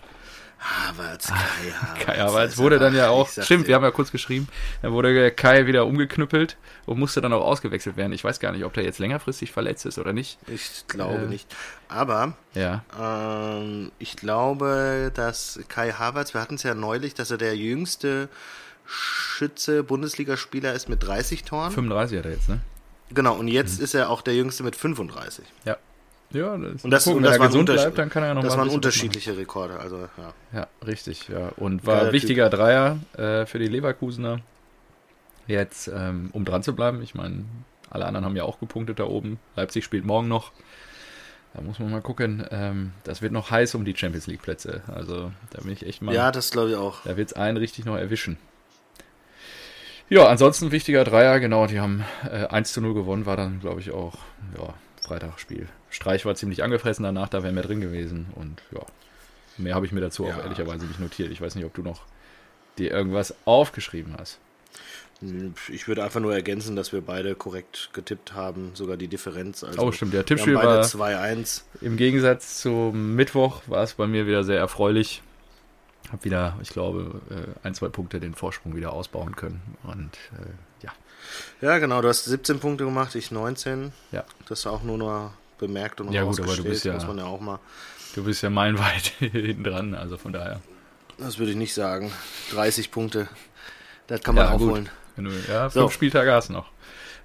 Havertz, 0.59 1.27
Kai 1.27 1.35
Havertz. 1.37 2.05
Kai 2.07 2.17
Havertz 2.19 2.57
wurde 2.57 2.79
dann 2.79 2.95
ja 2.95 3.11
auch, 3.11 3.29
stimmt, 3.29 3.67
wir 3.69 3.75
haben 3.75 3.83
ja 3.85 3.91
kurz 3.91 4.11
geschrieben, 4.11 4.49
dann 4.81 4.93
wurde 4.93 5.31
Kai 5.33 5.67
wieder 5.67 5.85
umgeknüppelt 5.85 6.57
und 6.87 6.99
musste 6.99 7.21
dann 7.21 7.35
auch 7.35 7.45
ausgewechselt 7.45 7.99
werden. 7.99 8.13
Ich 8.15 8.25
weiß 8.25 8.41
gar 8.41 8.53
nicht, 8.53 8.65
ob 8.65 8.73
der 8.73 8.83
jetzt 8.85 8.99
längerfristig 8.99 9.53
verletzt 9.53 9.85
ist 9.85 9.99
oder 9.99 10.15
nicht. 10.15 10.39
Ich 10.47 10.85
glaube 10.89 11.25
Äh. 11.25 11.27
nicht. 11.27 11.55
Aber 11.89 12.33
Ja, 12.55 12.83
Ähm, 12.99 13.93
ich 13.99 14.17
glaube, 14.17 15.13
dass 15.15 15.61
Kai 15.69 15.93
Havertz, 15.93 16.33
wir 16.33 16.41
hatten 16.41 16.55
es 16.55 16.63
ja 16.63 16.75
neulich, 16.75 17.13
dass 17.13 17.31
er 17.31 17.37
der 17.39 17.55
jüngste 17.55 18.31
Schütze, 18.87 19.83
Bundesligaspieler 19.83 20.73
ist 20.73 20.89
mit 20.89 21.03
30 21.03 21.45
Toren. 21.45 21.71
35 21.73 22.19
hat 22.19 22.25
er 22.27 22.33
jetzt, 22.33 22.49
ne? 22.49 22.61
Genau, 23.11 23.35
und 23.35 23.47
Mhm. 23.47 23.53
jetzt 23.53 23.81
ist 23.81 23.95
er 23.95 24.11
auch 24.11 24.23
der 24.23 24.35
jüngste 24.35 24.63
mit 24.63 24.75
35. 24.77 25.45
Ja. 25.65 25.77
Ja, 26.33 26.57
das, 26.57 26.85
Und 26.85 26.91
das, 26.91 27.05
gucken, 27.05 27.19
und 27.19 27.23
wenn 27.23 27.29
das 27.31 27.37
er 27.37 27.41
waren, 27.41 27.47
gesund 27.49 27.61
Unterschied- 27.71 27.83
bleibt, 27.85 27.99
dann 27.99 28.11
kann 28.11 28.23
er 28.25 28.29
ja 28.31 28.35
noch 28.35 28.43
das 28.43 28.57
waren 28.57 28.69
unterschiedliche 28.69 29.37
Rekorde. 29.37 29.79
Also, 29.79 30.09
ja. 30.19 30.33
Ja, 30.53 30.67
richtig, 30.85 31.29
ja. 31.29 31.51
Und 31.57 31.87
war 31.87 31.97
Geiler 31.99 32.07
ein 32.09 32.13
wichtiger 32.13 32.51
Dreier 32.51 32.99
äh, 33.17 33.47
für 33.47 33.61
die 33.61 33.69
Leverkusener. 33.69 34.41
Jetzt, 35.47 35.87
ähm, 35.89 36.31
um 36.33 36.45
dran 36.45 36.65
zu 36.65 36.75
bleiben. 36.75 37.01
Ich 37.03 37.15
meine, 37.15 37.45
alle 37.91 38.07
anderen 38.07 38.25
haben 38.25 38.35
ja 38.35 38.43
auch 38.43 38.59
gepunktet 38.59 38.99
da 38.99 39.05
oben. 39.05 39.39
Leipzig 39.55 39.85
spielt 39.85 40.05
morgen 40.05 40.27
noch. 40.27 40.51
Da 41.55 41.61
muss 41.63 41.79
man 41.79 41.91
mal 41.93 42.03
gucken. 42.03 42.45
Ähm, 42.51 42.93
das 43.05 43.23
wird 43.23 43.33
noch 43.33 43.53
heiß 43.53 43.77
um 43.77 43.85
die 43.85 43.97
Champions 43.97 44.27
League 44.27 44.43
Plätze. 44.43 44.83
Also 44.93 45.31
da 45.51 45.61
bin 45.63 45.71
ich 45.71 45.87
echt 45.87 46.03
mal. 46.03 46.13
ja, 46.13 46.33
das 46.33 46.51
glaube 46.51 46.71
ich 46.71 46.77
auch. 46.77 47.03
Da 47.05 47.17
wird 47.17 47.29
es 47.31 47.37
einen 47.37 47.57
richtig 47.57 47.85
noch 47.85 47.97
erwischen. 47.97 48.37
Ja, 50.09 50.29
ansonsten 50.29 50.71
wichtiger 50.71 51.05
Dreier, 51.05 51.41
genau, 51.41 51.67
die 51.67 51.81
haben 51.81 52.05
äh, 52.31 52.47
1 52.47 52.73
zu 52.73 52.81
0 52.81 52.95
gewonnen, 52.95 53.27
war 53.27 53.37
dann, 53.37 53.61
glaube 53.61 53.81
ich, 53.81 53.91
auch 53.91 54.15
ja, 54.57 54.75
Freitagsspiel. 55.03 55.67
Streich 55.91 56.25
war 56.25 56.35
ziemlich 56.35 56.63
angefressen 56.63 57.03
danach, 57.03 57.29
da 57.29 57.43
wäre 57.43 57.53
mehr 57.53 57.65
drin 57.65 57.81
gewesen. 57.81 58.27
Und 58.35 58.63
ja, 58.73 58.83
mehr 59.57 59.75
habe 59.75 59.87
ich 59.87 59.93
mir 59.93 60.01
dazu 60.01 60.27
auch 60.27 60.37
ehrlicherweise 60.37 60.87
nicht 60.87 61.01
notiert. 61.01 61.33
Ich 61.33 61.41
weiß 61.41 61.57
nicht, 61.57 61.65
ob 61.65 61.75
du 61.75 61.83
noch 61.83 62.03
dir 62.79 62.93
irgendwas 62.93 63.35
aufgeschrieben 63.47 64.15
hast. 64.19 64.39
Ich 65.73 65.89
würde 65.89 66.05
einfach 66.05 66.21
nur 66.21 66.35
ergänzen, 66.35 66.77
dass 66.77 66.93
wir 66.93 67.01
beide 67.01 67.35
korrekt 67.35 67.91
getippt 67.95 68.35
haben, 68.35 68.73
sogar 68.75 68.99
die 68.99 69.09
Differenz. 69.09 69.65
Also 69.65 69.81
oh, 69.81 69.91
stimmt, 69.91 70.13
der 70.13 70.27
Tippspiel 70.27 70.57
war 70.57 70.83
2-1. 70.83 71.63
Im 71.81 71.97
Gegensatz 71.97 72.61
zum 72.61 73.15
Mittwoch 73.15 73.63
war 73.67 73.83
es 73.83 73.95
bei 73.95 74.07
mir 74.07 74.27
wieder 74.27 74.45
sehr 74.45 74.59
erfreulich. 74.59 75.23
Habe 76.13 76.25
wieder, 76.25 76.57
ich 76.63 76.71
glaube, 76.71 77.21
äh, 77.31 77.67
ein, 77.67 77.75
zwei 77.75 77.89
Punkte 77.89 78.21
den 78.21 78.35
Vorsprung 78.35 78.77
wieder 78.77 78.93
ausbauen 78.93 79.37
können. 79.37 79.61
Und 79.83 80.13
äh, 80.39 80.85
ja. 80.85 80.93
Ja, 81.61 81.79
genau, 81.79 82.01
du 82.03 82.09
hast 82.09 82.25
17 82.25 82.61
Punkte 82.61 82.85
gemacht, 82.85 83.15
ich 83.15 83.31
19. 83.31 83.93
Ja. 84.13 84.25
Das 84.49 84.67
auch 84.67 84.83
nur 84.83 84.99
noch 84.99 85.33
bemerkt 85.59 86.01
und 86.01 86.13
ja, 86.13 86.23
gut, 86.23 86.41
aber 86.41 86.55
du 86.55 86.65
bist 86.65 86.85
ja, 86.85 86.93
muss 86.93 87.07
man 87.07 87.19
ja 87.19 87.25
auch 87.25 87.41
mal. 87.41 87.59
Du 88.15 88.25
bist 88.25 88.43
ja 88.43 88.51
meilenweit 88.51 89.07
hinten 89.19 89.65
dran, 89.65 89.95
also 89.95 90.17
von 90.17 90.33
daher. 90.33 90.61
Das 91.19 91.39
würde 91.39 91.53
ich 91.53 91.57
nicht 91.57 91.75
sagen. 91.75 92.13
30 92.53 92.91
Punkte. 92.91 93.29
Das 94.07 94.23
kann 94.23 94.35
man 94.35 94.47
ja, 94.47 94.53
aufholen. 94.53 94.89
Gut. 95.17 95.33
Ja, 95.49 95.71
fünf 95.71 95.85
so. 95.85 95.91
Spieltage 95.91 96.33
hast 96.33 96.51
du 96.51 96.53
noch. 96.53 96.71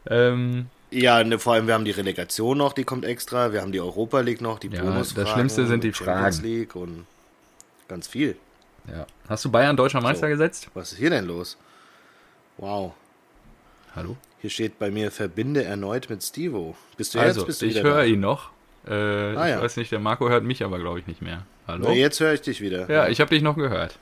Ähm, 0.07 0.67
ja, 0.89 1.23
ne, 1.23 1.39
vor 1.39 1.53
allem 1.53 1.67
wir 1.67 1.73
haben 1.73 1.85
die 1.85 1.91
Relegation 1.91 2.57
noch, 2.57 2.73
die 2.73 2.83
kommt 2.83 3.05
extra. 3.05 3.53
Wir 3.53 3.61
haben 3.61 3.71
die 3.71 3.79
Europa 3.79 4.21
League 4.21 4.41
noch, 4.41 4.59
die 4.59 4.67
ja, 4.67 4.81
Das 4.83 5.29
Schlimmste 5.29 5.67
sind 5.67 5.83
die 5.83 5.93
Fragen. 5.93 6.41
League 6.41 6.75
und 6.75 7.05
ganz 7.87 8.07
viel. 8.07 8.37
Ja. 8.87 9.05
Hast 9.27 9.45
du 9.45 9.51
Bayern 9.51 9.75
deutscher 9.77 10.01
Meister 10.01 10.27
so. 10.27 10.31
gesetzt? 10.31 10.69
Was 10.73 10.93
ist 10.93 10.97
hier 10.97 11.09
denn 11.09 11.25
los? 11.25 11.57
Wow. 12.57 12.93
Hallo? 13.95 14.17
Hier 14.39 14.49
steht 14.49 14.79
bei 14.79 14.89
mir, 14.89 15.11
verbinde 15.11 15.63
erneut 15.63 16.09
mit 16.09 16.23
Stevo. 16.23 16.75
Bist 16.97 17.13
du 17.13 17.19
also, 17.19 17.41
jetzt? 17.41 17.47
Bist 17.47 17.61
du 17.61 17.65
ich 17.67 17.83
höre 17.83 18.05
ihn 18.05 18.19
noch. 18.19 18.51
Äh, 18.87 18.93
ah, 18.93 19.47
ja. 19.47 19.55
Ich 19.57 19.63
weiß 19.63 19.77
nicht, 19.77 19.91
der 19.91 19.99
Marco 19.99 20.29
hört 20.29 20.43
mich 20.43 20.63
aber, 20.63 20.79
glaube 20.79 20.99
ich, 20.99 21.07
nicht 21.07 21.21
mehr. 21.21 21.45
Hallo? 21.67 21.85
Na, 21.89 21.93
jetzt 21.93 22.19
höre 22.19 22.33
ich 22.33 22.41
dich 22.41 22.61
wieder. 22.61 22.89
Ja, 22.89 23.07
ich 23.07 23.21
habe 23.21 23.29
dich 23.29 23.43
noch 23.43 23.55
gehört. 23.55 23.97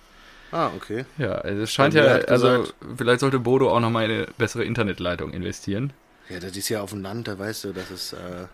Ah, 0.51 0.71
okay. 0.75 1.05
Ja, 1.17 1.39
es 1.41 1.71
scheint 1.71 1.93
ja, 1.93 2.03
also 2.03 2.65
vielleicht 2.97 3.19
sollte 3.19 3.39
Bodo 3.39 3.69
auch 3.69 3.79
noch 3.79 3.91
mal 3.91 4.05
eine 4.05 4.27
bessere 4.37 4.63
Internetleitung 4.63 5.31
investieren. 5.31 5.93
Ja, 6.29 6.39
das 6.39 6.55
ist 6.55 6.69
ja 6.69 6.81
auf 6.81 6.91
dem 6.91 7.01
Land, 7.01 7.27
da 7.27 7.39
weißt 7.39 7.63
du, 7.63 7.73
das 7.73 7.89
ist, 7.89 8.13
äh, 8.13 8.45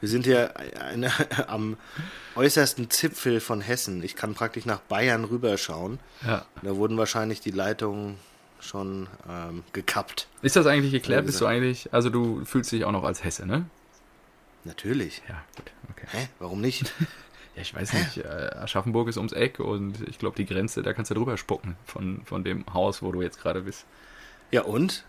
wir 0.00 0.08
sind 0.08 0.26
ja 0.26 0.46
eine, 0.46 1.12
am 1.48 1.76
äußersten 2.36 2.88
Zipfel 2.88 3.40
von 3.40 3.60
Hessen. 3.60 4.02
Ich 4.02 4.16
kann 4.16 4.34
praktisch 4.34 4.64
nach 4.64 4.80
Bayern 4.80 5.24
rüberschauen. 5.24 5.98
Ja. 6.26 6.46
Da 6.62 6.76
wurden 6.76 6.96
wahrscheinlich 6.96 7.40
die 7.40 7.50
Leitungen 7.50 8.16
schon 8.60 9.08
ähm, 9.28 9.62
gekappt. 9.72 10.28
Ist 10.40 10.56
das 10.56 10.66
eigentlich 10.66 10.92
geklärt? 10.92 11.26
Bist 11.26 11.40
du 11.40 11.46
eigentlich, 11.46 11.92
also 11.92 12.08
du 12.08 12.44
fühlst 12.46 12.72
dich 12.72 12.84
auch 12.84 12.92
noch 12.92 13.04
als 13.04 13.22
Hesse, 13.22 13.44
ne? 13.44 13.66
Natürlich. 14.64 15.22
Ja, 15.28 15.42
gut, 15.56 15.72
okay. 15.90 16.06
Hä? 16.12 16.28
Warum 16.38 16.60
nicht? 16.60 16.94
ja, 17.56 17.62
ich 17.62 17.74
weiß 17.74 17.92
Hä? 17.92 17.98
nicht. 17.98 18.18
Äh, 18.18 18.50
Aschaffenburg 18.54 19.08
ist 19.08 19.18
ums 19.18 19.32
Eck 19.32 19.58
und 19.60 20.08
ich 20.08 20.18
glaube, 20.18 20.36
die 20.36 20.46
Grenze, 20.46 20.82
da 20.82 20.94
kannst 20.94 21.10
du 21.10 21.14
drüber 21.14 21.36
spucken 21.36 21.76
von, 21.84 22.24
von 22.24 22.44
dem 22.44 22.64
Haus, 22.72 23.02
wo 23.02 23.12
du 23.12 23.20
jetzt 23.20 23.40
gerade 23.40 23.62
bist. 23.62 23.84
Ja, 24.50 24.62
und? 24.62 25.04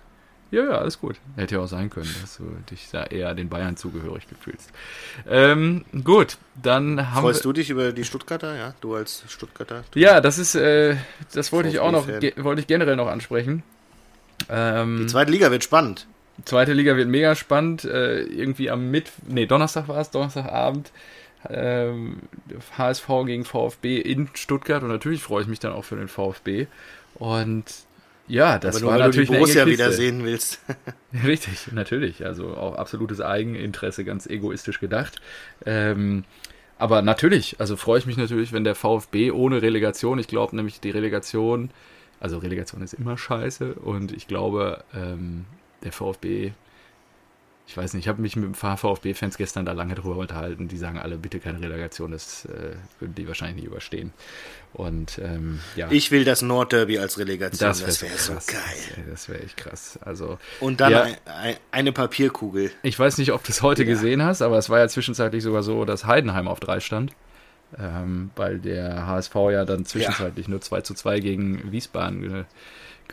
Ja, 0.51 0.63
ja, 0.63 0.71
alles 0.77 0.99
gut. 0.99 1.15
Hätte 1.35 1.55
ja 1.55 1.61
auch 1.61 1.67
sein 1.67 1.89
können, 1.89 2.13
dass 2.21 2.37
du 2.37 2.43
dich 2.69 2.89
da 2.91 3.05
eher 3.05 3.33
den 3.33 3.49
Bayern 3.49 3.75
zugehörig 3.75 4.27
gefühlst. 4.29 4.71
Ähm, 5.27 5.83
gut, 6.03 6.37
dann 6.61 7.11
haben 7.11 7.23
Freust 7.23 7.43
du 7.43 7.53
dich 7.53 7.71
über 7.71 7.91
die 7.91 8.03
Stuttgarter, 8.03 8.55
ja? 8.55 8.75
Du 8.79 8.95
als 8.95 9.23
Stuttgarter? 9.27 9.83
Du 9.91 9.99
ja, 9.99 10.21
das 10.21 10.37
ist, 10.37 10.53
äh, 10.53 10.95
das 11.33 11.51
wollte 11.51 11.69
ich 11.69 11.79
auch 11.79 11.91
noch, 11.91 12.07
wollte 12.07 12.61
ich 12.61 12.67
generell 12.67 12.95
noch 12.95 13.07
ansprechen. 13.07 13.63
Ähm, 14.49 14.99
die 15.01 15.07
zweite 15.07 15.31
Liga 15.31 15.49
wird 15.49 15.63
spannend. 15.63 16.07
Zweite 16.45 16.73
Liga 16.73 16.95
wird 16.97 17.07
mega 17.07 17.35
spannend. 17.35 17.85
Äh, 17.85 18.21
irgendwie 18.21 18.69
am 18.69 18.91
Mitt, 18.91 19.11
nee, 19.27 19.45
Donnerstag 19.45 19.87
war 19.87 20.01
es, 20.01 20.11
Donnerstagabend. 20.11 20.91
Ähm, 21.49 22.19
HSV 22.77 23.07
gegen 23.25 23.43
VfB 23.43 23.99
in 23.99 24.29
Stuttgart 24.33 24.81
und 24.81 24.89
natürlich 24.89 25.21
freue 25.21 25.41
ich 25.41 25.47
mich 25.47 25.59
dann 25.59 25.73
auch 25.73 25.83
für 25.83 25.95
den 25.95 26.07
VfB. 26.07 26.67
Und 27.15 27.65
ja, 28.27 28.57
das 28.57 28.75
Aber 28.75 28.81
nur, 28.81 28.91
war 28.91 28.99
weil 28.99 29.07
natürlich 29.07 29.27
du 29.27 29.33
die 29.33 29.39
Borussia 29.39 29.65
wieder 29.65 29.91
sehen 29.91 30.23
willst. 30.23 30.59
Richtig, 31.25 31.71
natürlich. 31.71 32.25
Also 32.25 32.55
auch 32.55 32.75
absolutes 32.75 33.21
Eigeninteresse, 33.21 34.05
ganz 34.05 34.27
egoistisch 34.27 34.79
gedacht. 34.79 35.21
Ähm, 35.65 36.23
aber 36.77 37.01
natürlich, 37.01 37.59
also 37.59 37.75
freue 37.75 37.99
ich 37.99 38.05
mich 38.05 38.17
natürlich, 38.17 38.51
wenn 38.51 38.63
der 38.63 38.75
VfB 38.75 39.31
ohne 39.31 39.61
Relegation, 39.61 40.19
ich 40.19 40.27
glaube 40.27 40.55
nämlich 40.55 40.79
die 40.79 40.89
Relegation, 40.89 41.69
also 42.19 42.37
Relegation 42.37 42.81
ist 42.81 42.93
immer 42.93 43.17
scheiße 43.17 43.73
und 43.75 44.11
ich 44.11 44.27
glaube, 44.27 44.83
ähm, 44.95 45.45
der 45.83 45.91
VfB 45.91 46.53
ich 47.65 47.77
weiß 47.77 47.93
nicht, 47.93 48.03
ich 48.03 48.07
habe 48.09 48.21
mich 48.21 48.35
mit 48.35 48.49
ein 48.49 48.53
paar 48.53 48.77
VfB-Fans 48.77 49.37
gestern 49.37 49.65
da 49.65 49.71
lange 49.71 49.95
drüber 49.95 50.17
unterhalten. 50.17 50.67
Die 50.67 50.77
sagen 50.77 50.97
alle, 50.97 51.17
bitte 51.17 51.39
keine 51.39 51.61
Relegation, 51.61 52.11
das 52.11 52.45
äh, 52.45 52.75
würden 52.99 53.15
die 53.15 53.27
wahrscheinlich 53.27 53.55
nicht 53.55 53.65
überstehen. 53.65 54.11
Und 54.73 55.19
ähm, 55.19 55.59
ja. 55.75 55.89
Ich 55.89 56.11
will 56.11 56.25
das 56.25 56.41
Nordderby 56.41 56.99
als 56.99 57.17
Relegation, 57.17 57.69
das 57.69 57.81
wäre 57.81 58.11
wär 58.11 58.17
so 58.17 58.33
geil. 58.33 59.05
Das 59.09 59.29
wäre 59.29 59.41
echt 59.41 59.55
krass. 59.55 59.97
Also, 60.01 60.39
Und 60.59 60.81
dann 60.81 60.91
ja, 60.91 61.07
ein, 61.25 61.55
eine 61.71 61.93
Papierkugel. 61.93 62.71
Ich 62.81 62.99
weiß 62.99 63.17
nicht, 63.17 63.31
ob 63.31 63.43
du 63.43 63.51
es 63.51 63.61
heute 63.61 63.83
ja. 63.83 63.89
gesehen 63.89 64.23
hast, 64.23 64.41
aber 64.41 64.57
es 64.57 64.69
war 64.69 64.79
ja 64.79 64.87
zwischenzeitlich 64.87 65.41
sogar 65.41 65.63
so, 65.63 65.85
dass 65.85 66.05
Heidenheim 66.05 66.47
auf 66.47 66.59
drei 66.59 66.79
stand. 66.79 67.13
Ähm, 67.79 68.29
weil 68.35 68.59
der 68.59 69.07
HSV 69.07 69.33
ja 69.51 69.65
dann 69.65 69.83
zwischenzeitlich 69.85 70.45
ja. 70.45 70.51
nur 70.51 70.61
2 70.61 70.81
zu 70.81 70.93
2 70.93 71.19
gegen 71.21 71.71
Wiesbaden 71.71 72.41
äh, 72.41 72.43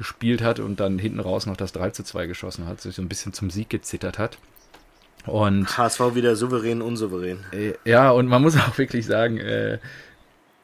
gespielt 0.00 0.40
hat 0.40 0.60
und 0.60 0.80
dann 0.80 0.98
hinten 0.98 1.20
raus 1.20 1.44
noch 1.44 1.58
das 1.58 1.72
3 1.72 1.90
zu 1.90 2.02
2 2.02 2.26
geschossen 2.26 2.66
hat, 2.66 2.80
sich 2.80 2.94
so 2.94 3.02
ein 3.02 3.08
bisschen 3.08 3.34
zum 3.34 3.50
Sieg 3.50 3.68
gezittert 3.68 4.18
hat. 4.18 4.38
Und 5.26 5.76
HSV 5.76 6.14
wieder 6.14 6.36
souverän, 6.36 6.80
unsouverän. 6.80 7.44
Äh, 7.52 7.74
ja, 7.84 8.10
und 8.10 8.26
man 8.26 8.40
muss 8.40 8.56
auch 8.56 8.78
wirklich 8.78 9.04
sagen, 9.04 9.36
äh, 9.36 9.78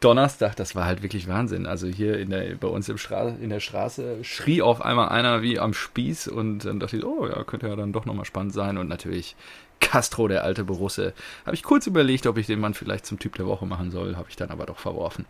Donnerstag, 0.00 0.56
das 0.56 0.74
war 0.74 0.86
halt 0.86 1.02
wirklich 1.02 1.28
Wahnsinn. 1.28 1.66
Also 1.66 1.86
hier 1.86 2.18
in 2.18 2.30
der, 2.30 2.54
bei 2.54 2.68
uns 2.68 2.88
im 2.88 2.96
Stra 2.96 3.28
in 3.28 3.50
der 3.50 3.60
Straße 3.60 4.24
schrie 4.24 4.62
auf 4.62 4.80
einmal 4.80 5.10
einer 5.10 5.42
wie 5.42 5.58
am 5.58 5.74
Spieß 5.74 6.28
und 6.28 6.64
dann 6.64 6.80
dachte 6.80 6.96
ich, 6.96 7.04
oh 7.04 7.26
ja, 7.26 7.44
könnte 7.44 7.68
ja 7.68 7.76
dann 7.76 7.92
doch 7.92 8.06
nochmal 8.06 8.24
spannend 8.24 8.54
sein. 8.54 8.78
Und 8.78 8.88
natürlich 8.88 9.36
Castro, 9.80 10.28
der 10.28 10.44
alte 10.44 10.64
Borusse. 10.64 11.12
Habe 11.44 11.54
ich 11.54 11.62
kurz 11.62 11.86
überlegt, 11.86 12.26
ob 12.26 12.38
ich 12.38 12.46
den 12.46 12.60
Mann 12.60 12.74
vielleicht 12.74 13.06
zum 13.06 13.18
Typ 13.18 13.36
der 13.36 13.46
Woche 13.46 13.66
machen 13.66 13.90
soll, 13.90 14.16
habe 14.16 14.28
ich 14.28 14.36
dann 14.36 14.50
aber 14.50 14.66
doch 14.66 14.78
verworfen. 14.78 15.26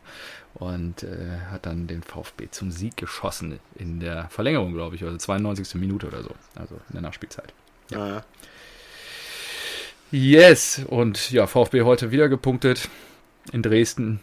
Und 0.54 1.02
äh, 1.02 1.38
hat 1.50 1.66
dann 1.66 1.86
den 1.86 2.02
VfB 2.02 2.48
zum 2.50 2.70
Sieg 2.70 2.96
geschossen 2.96 3.58
in 3.74 4.00
der 4.00 4.28
Verlängerung, 4.30 4.72
glaube 4.72 4.96
ich, 4.96 5.04
also 5.04 5.16
92. 5.16 5.74
Minute 5.74 6.06
oder 6.06 6.22
so, 6.22 6.30
also 6.54 6.76
in 6.88 6.94
der 6.94 7.02
Nachspielzeit. 7.02 7.52
Ja. 7.90 8.08
ja. 8.08 8.24
Yes, 10.12 10.82
und 10.86 11.30
ja, 11.32 11.46
VfB 11.46 11.82
heute 11.82 12.10
wieder 12.10 12.28
gepunktet 12.28 12.88
in 13.52 13.62
Dresden. 13.62 14.20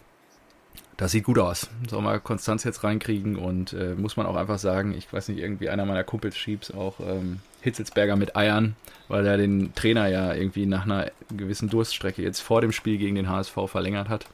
Das 0.98 1.12
sieht 1.12 1.26
gut 1.26 1.40
aus. 1.40 1.70
Soll 1.90 2.02
mal 2.02 2.20
Konstanz 2.20 2.64
jetzt 2.64 2.84
reinkriegen 2.84 3.36
und 3.36 3.74
äh, 3.74 3.94
muss 3.96 4.16
man 4.16 4.26
auch 4.26 4.36
einfach 4.36 4.60
sagen, 4.60 4.94
ich 4.98 5.12
weiß 5.12 5.28
nicht, 5.30 5.40
irgendwie 5.40 5.70
einer 5.70 5.86
meiner 5.86 6.04
Kumpels 6.04 6.38
schiebt 6.38 6.74
auch 6.74 7.00
ähm, 7.00 7.42
Hitzelsberger 7.64 8.16
mit 8.16 8.36
Eiern, 8.36 8.76
weil 9.08 9.26
er 9.26 9.38
den 9.38 9.74
Trainer 9.74 10.08
ja 10.08 10.34
irgendwie 10.34 10.66
nach 10.66 10.84
einer 10.84 11.12
gewissen 11.36 11.70
Durststrecke 11.70 12.22
jetzt 12.22 12.42
vor 12.42 12.62
dem 12.62 12.72
Spiel 12.72 12.98
gegen 12.98 13.16
den 13.16 13.30
HSV 13.30 13.58
verlängert 13.68 14.10
hat. 14.10 14.28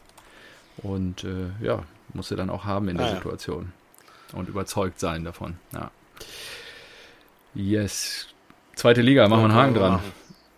Und 0.78 1.24
äh, 1.24 1.50
ja, 1.64 1.84
musste 2.14 2.36
dann 2.36 2.50
auch 2.50 2.66
haben 2.66 2.90
in 2.90 2.98
der 2.98 3.08
ah, 3.08 3.16
Situation. 3.16 3.72
Und 4.34 4.50
überzeugt 4.50 5.00
sein 5.00 5.24
davon. 5.24 5.58
Ja. 5.74 5.92
Yes. 7.54 8.28
Zweite 8.76 9.02
Liga, 9.02 9.28
machen 9.28 9.42
wir 9.42 9.46
einen 9.46 9.56
Haken 9.56 9.74
dran. 9.76 10.00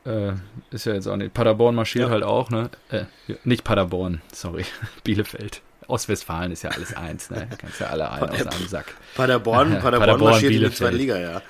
Äh, 0.06 0.34
ist 0.74 0.86
ja 0.86 0.94
jetzt 0.94 1.08
auch 1.08 1.18
nicht. 1.18 1.34
Paderborn 1.34 1.76
marschiert 1.76 2.08
ja. 2.08 2.12
halt 2.12 2.24
auch, 2.24 2.50
ne? 2.50 2.70
Äh, 2.90 3.06
nicht 3.44 3.64
Paderborn, 3.64 4.22
sorry. 4.32 4.66
Bielefeld. 5.04 5.62
Ostwestfalen 5.92 6.52
ist 6.52 6.64
ja 6.64 6.72
alles 6.72 6.96
eins, 6.96 7.30
ne? 7.30 7.48
Kannst 7.58 7.80
ja 7.80 7.88
alle 7.88 8.10
ein 8.10 8.24
aus 8.24 8.48
einem 8.48 8.68
Sack. 8.68 8.96
Paderborn, 9.16 9.70
Paderborn, 9.82 10.00
Paderborn 10.00 10.32
marschiert 10.32 10.52
Bielefeld. 10.52 10.64
in 10.64 10.70
die 10.72 10.78
zweite 10.78 10.96
Liga, 10.96 11.20
ja. 11.20 11.42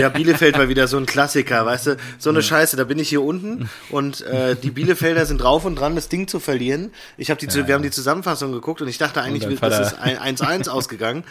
ja, 0.00 0.08
Bielefeld 0.08 0.58
war 0.58 0.68
wieder 0.68 0.88
so 0.88 0.96
ein 0.96 1.06
Klassiker, 1.06 1.64
weißt 1.64 1.86
du? 1.86 1.96
So 2.18 2.30
eine 2.30 2.42
Scheiße, 2.42 2.76
da 2.76 2.84
bin 2.84 2.98
ich 2.98 3.08
hier 3.08 3.22
unten 3.22 3.70
und 3.90 4.22
äh, 4.22 4.56
die 4.56 4.70
Bielefelder 4.70 5.24
sind 5.24 5.40
drauf 5.40 5.64
und 5.64 5.76
dran, 5.76 5.94
das 5.94 6.08
Ding 6.08 6.28
zu 6.28 6.40
verlieren. 6.40 6.92
Ich 7.16 7.30
habe 7.30 7.40
die, 7.40 7.46
ja. 7.46 7.66
wir 7.66 7.74
haben 7.74 7.82
die 7.82 7.90
Zusammenfassung 7.90 8.52
geguckt 8.52 8.82
und 8.82 8.88
ich 8.88 8.98
dachte 8.98 9.22
eigentlich, 9.22 9.58
das 9.60 9.92
ist 9.92 9.98
1-1 10.00 10.68
ausgegangen. 10.68 11.24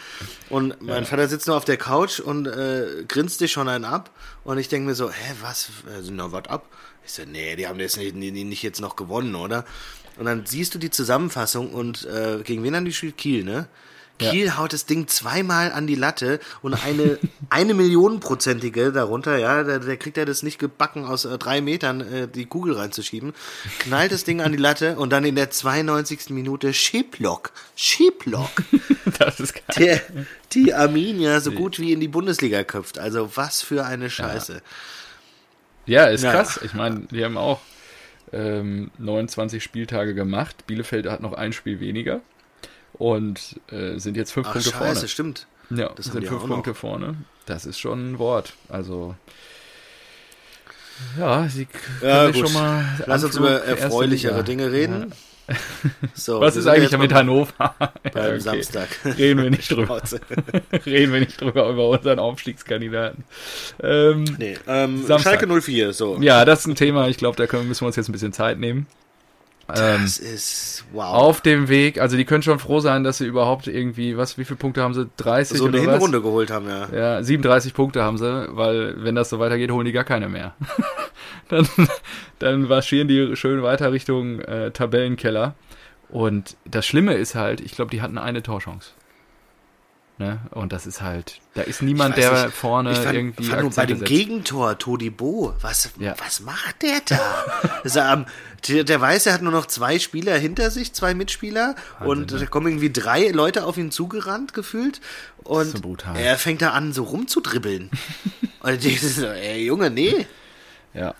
Und 0.48 0.80
mein. 0.80 1.04
Vater 1.04 1.28
sitzt 1.28 1.46
nur 1.46 1.56
auf 1.56 1.64
der 1.64 1.76
Couch 1.76 2.20
und 2.20 2.46
äh, 2.46 3.04
grinst 3.06 3.40
dich 3.40 3.52
schon 3.52 3.68
einen 3.68 3.84
ab. 3.84 4.10
Und 4.44 4.58
ich 4.58 4.68
denke 4.68 4.88
mir 4.88 4.94
so, 4.94 5.10
hä, 5.10 5.34
was? 5.42 5.70
Also, 5.94 6.12
na, 6.12 6.32
was 6.32 6.46
ab? 6.46 6.66
Ich 7.04 7.12
so, 7.12 7.22
nee, 7.24 7.56
die 7.56 7.66
haben 7.66 7.78
das 7.78 7.96
nicht, 7.96 8.14
nicht 8.14 8.62
jetzt 8.62 8.80
noch 8.80 8.96
gewonnen, 8.96 9.34
oder? 9.34 9.64
Und 10.18 10.26
dann 10.26 10.46
siehst 10.46 10.74
du 10.74 10.78
die 10.78 10.90
Zusammenfassung 10.90 11.72
und 11.72 12.06
äh, 12.06 12.42
gegen 12.44 12.62
wen 12.62 12.76
haben 12.76 12.84
die 12.84 12.90
gespielt? 12.90 13.16
Kiel, 13.16 13.44
ne? 13.44 13.68
Kiel 14.20 14.46
ja. 14.46 14.58
haut 14.58 14.72
das 14.72 14.84
Ding 14.84 15.08
zweimal 15.08 15.72
an 15.72 15.86
die 15.86 15.94
Latte 15.94 16.40
und 16.62 16.74
eine 16.74 17.18
eine 17.50 17.74
Millionenprozentige 17.74 18.92
darunter, 18.92 19.38
ja, 19.38 19.62
der, 19.62 19.78
der 19.78 19.96
kriegt 19.96 20.16
ja 20.16 20.24
das 20.24 20.42
nicht 20.42 20.58
gebacken, 20.58 21.04
aus 21.04 21.24
äh, 21.24 21.38
drei 21.38 21.60
Metern 21.60 22.00
äh, 22.00 22.28
die 22.28 22.46
Kugel 22.46 22.74
reinzuschieben, 22.74 23.32
knallt 23.78 24.12
das 24.12 24.24
Ding 24.24 24.40
an 24.40 24.52
die 24.52 24.58
Latte 24.58 24.96
und 24.96 25.10
dann 25.10 25.24
in 25.24 25.34
der 25.34 25.50
92. 25.50 26.30
Minute 26.30 26.74
Schiplock, 26.74 27.52
Schiplock, 27.76 28.50
das 29.18 29.40
ist 29.40 29.54
geil. 29.54 29.74
Der 29.78 30.26
die 30.52 30.74
Arminia 30.74 31.40
so 31.40 31.52
gut 31.52 31.78
wie 31.78 31.92
in 31.92 32.00
die 32.00 32.08
Bundesliga 32.08 32.64
köpft. 32.64 32.98
Also 32.98 33.30
was 33.36 33.62
für 33.62 33.86
eine 33.86 34.10
Scheiße. 34.10 34.62
Ja, 35.86 36.06
ja 36.06 36.10
ist 36.10 36.22
krass. 36.22 36.60
Ich 36.62 36.74
meine, 36.74 37.06
die 37.10 37.24
haben 37.24 37.36
auch 37.36 37.60
ähm, 38.32 38.90
29 38.98 39.62
Spieltage 39.62 40.14
gemacht. 40.14 40.66
Bielefeld 40.66 41.06
hat 41.06 41.20
noch 41.20 41.32
ein 41.32 41.52
Spiel 41.52 41.80
weniger 41.80 42.20
und 42.94 43.60
äh, 43.70 43.98
sind 43.98 44.16
jetzt 44.16 44.32
fünf 44.32 44.46
Ach, 44.48 44.52
Punkte 44.52 44.70
scheiße, 44.70 44.94
vorne. 44.94 45.08
stimmt. 45.08 45.46
Ja, 45.70 45.90
Das 45.94 46.06
sind 46.06 46.26
fünf 46.26 46.42
auch 46.42 46.46
noch. 46.46 46.54
Punkte 46.56 46.74
vorne. 46.74 47.14
Das 47.46 47.66
ist 47.66 47.78
schon 47.78 48.12
ein 48.12 48.18
Wort. 48.18 48.54
Also 48.68 49.14
ja, 51.18 51.48
sie 51.48 51.66
können 51.66 52.00
Ja, 52.02 52.32
schon 52.34 52.52
mal 52.52 52.84
Lass 53.06 53.24
uns 53.24 53.36
über 53.36 53.64
erfreulichere. 53.64 54.44
Dinge 54.44 54.70
reden. 54.70 55.12
So, 56.14 56.40
Was 56.40 56.56
ist 56.56 56.66
eigentlich 56.66 56.96
mit 56.98 57.12
Hannover? 57.12 57.74
Beim 57.78 57.90
okay. 58.04 58.40
Samstag. 58.40 58.88
Reden 59.04 59.42
wir 59.42 59.50
nicht 59.50 59.70
drüber. 59.70 60.00
Reden 60.86 61.12
wir 61.12 61.20
nicht 61.20 61.40
drüber 61.40 61.68
über 61.68 61.88
unseren 61.88 62.18
Aufstiegskandidaten. 62.18 63.24
Ähm, 63.82 64.24
Nee, 64.38 64.58
ähm. 64.66 65.04
Schalke 65.18 65.46
04, 65.46 65.92
so. 65.92 66.18
ja, 66.20 66.44
das 66.44 66.60
ist 66.60 66.66
ein 66.66 66.74
Thema. 66.74 67.08
Ich 67.08 67.16
glaube, 67.16 67.36
da 67.36 67.46
können, 67.46 67.68
müssen 67.68 67.82
wir 67.82 67.86
uns 67.86 67.96
jetzt 67.96 68.08
ein 68.08 68.12
bisschen 68.12 68.32
Zeit 68.32 68.58
nehmen. 68.58 68.86
Ähm, 69.76 70.02
Das 70.02 70.18
ist, 70.18 70.84
wow. 70.92 71.04
auf 71.04 71.40
dem 71.40 71.68
Weg, 71.68 72.00
also 72.00 72.16
die 72.16 72.24
können 72.24 72.42
schon 72.42 72.58
froh 72.58 72.80
sein, 72.80 73.04
dass 73.04 73.18
sie 73.18 73.26
überhaupt 73.26 73.66
irgendwie, 73.66 74.16
was, 74.16 74.38
wie 74.38 74.44
viele 74.44 74.58
Punkte 74.58 74.82
haben 74.82 74.94
sie? 74.94 75.08
30 75.16 75.58
so 75.58 75.66
eine 75.66 75.78
oder 75.78 75.86
was? 75.86 75.92
Hinrunde 75.94 76.22
geholt 76.22 76.50
haben, 76.50 76.68
ja. 76.68 76.88
Ja, 76.92 77.22
37 77.22 77.74
Punkte 77.74 78.02
haben 78.02 78.18
sie, 78.18 78.46
weil 78.50 79.02
wenn 79.04 79.14
das 79.14 79.28
so 79.30 79.38
weitergeht, 79.38 79.70
holen 79.70 79.84
die 79.86 79.92
gar 79.92 80.04
keine 80.04 80.28
mehr. 80.28 80.54
dann, 81.48 81.66
dann 82.38 82.62
marschieren 82.68 83.08
die 83.08 83.36
schön 83.36 83.62
weiter 83.62 83.92
Richtung 83.92 84.40
äh, 84.40 84.70
Tabellenkeller. 84.70 85.54
Und 86.08 86.56
das 86.64 86.86
Schlimme 86.86 87.14
ist 87.14 87.34
halt, 87.34 87.60
ich 87.60 87.72
glaube, 87.72 87.90
die 87.90 88.02
hatten 88.02 88.18
eine 88.18 88.42
Torchance. 88.42 88.90
Ne? 90.20 90.38
Und 90.50 90.74
das 90.74 90.86
ist 90.86 91.00
halt, 91.00 91.40
da 91.54 91.62
ist 91.62 91.80
niemand, 91.80 92.18
der 92.18 92.44
nicht. 92.44 92.54
vorne 92.54 92.92
Ich 92.92 92.98
fand, 92.98 93.14
irgendwie 93.16 93.44
fand 93.44 93.62
nur 93.62 93.70
bei 93.70 93.86
dem 93.86 94.00
setzt. 94.00 94.10
Gegentor 94.10 94.76
Todibo, 94.76 95.54
was, 95.62 95.92
Ja. 95.98 96.14
was 96.22 96.40
macht 96.40 96.82
der 96.82 97.00
da? 97.06 97.80
Ist, 97.84 97.96
ähm, 97.96 98.26
der, 98.68 98.84
der 98.84 99.00
weiß, 99.00 99.24
er 99.24 99.32
hat 99.32 99.40
nur 99.40 99.50
noch 99.50 99.64
zwei 99.64 99.98
Spieler 99.98 100.36
hinter 100.36 100.70
sich, 100.70 100.92
zwei 100.92 101.14
Mitspieler 101.14 101.74
und 102.00 102.32
ne? 102.32 102.38
da 102.38 102.44
kommen 102.44 102.66
irgendwie 102.66 102.92
drei 102.92 103.28
Leute 103.28 103.64
auf 103.64 103.78
ihn 103.78 103.90
zugerannt 103.90 104.52
gefühlt 104.52 105.00
und 105.42 105.82
so 105.82 105.96
er 106.14 106.36
fängt 106.36 106.60
da 106.60 106.72
an 106.72 106.92
so 106.92 107.04
rumzudribbeln. 107.04 107.90
und 108.60 108.84
denke 108.84 109.06
so, 109.08 109.24
ey 109.24 109.64
Junge, 109.64 109.88
nee, 109.88 110.26
Ja. 110.92 111.14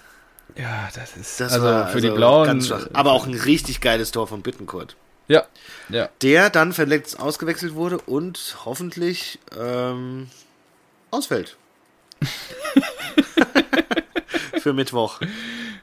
Ja, 0.56 0.90
das 0.94 1.16
ist 1.16 1.40
das 1.40 1.54
also 1.54 1.64
war 1.64 1.88
für 1.88 2.02
die 2.02 2.08
also 2.08 2.16
Blauen. 2.18 2.46
ganz 2.46 2.66
schwach. 2.68 2.86
Aber 2.92 3.12
auch 3.12 3.26
ein 3.26 3.32
richtig 3.32 3.80
geiles 3.80 4.10
Tor 4.10 4.26
von 4.26 4.42
Bittenkurt. 4.42 4.94
Ja, 5.30 5.44
ja. 5.90 6.08
Der 6.22 6.50
dann 6.50 6.72
verletzt 6.72 7.20
ausgewechselt 7.20 7.74
wurde 7.74 7.98
und 7.98 8.56
hoffentlich 8.64 9.38
ähm, 9.56 10.26
ausfällt. 11.12 11.56
Für 14.58 14.72
Mittwoch. 14.72 15.20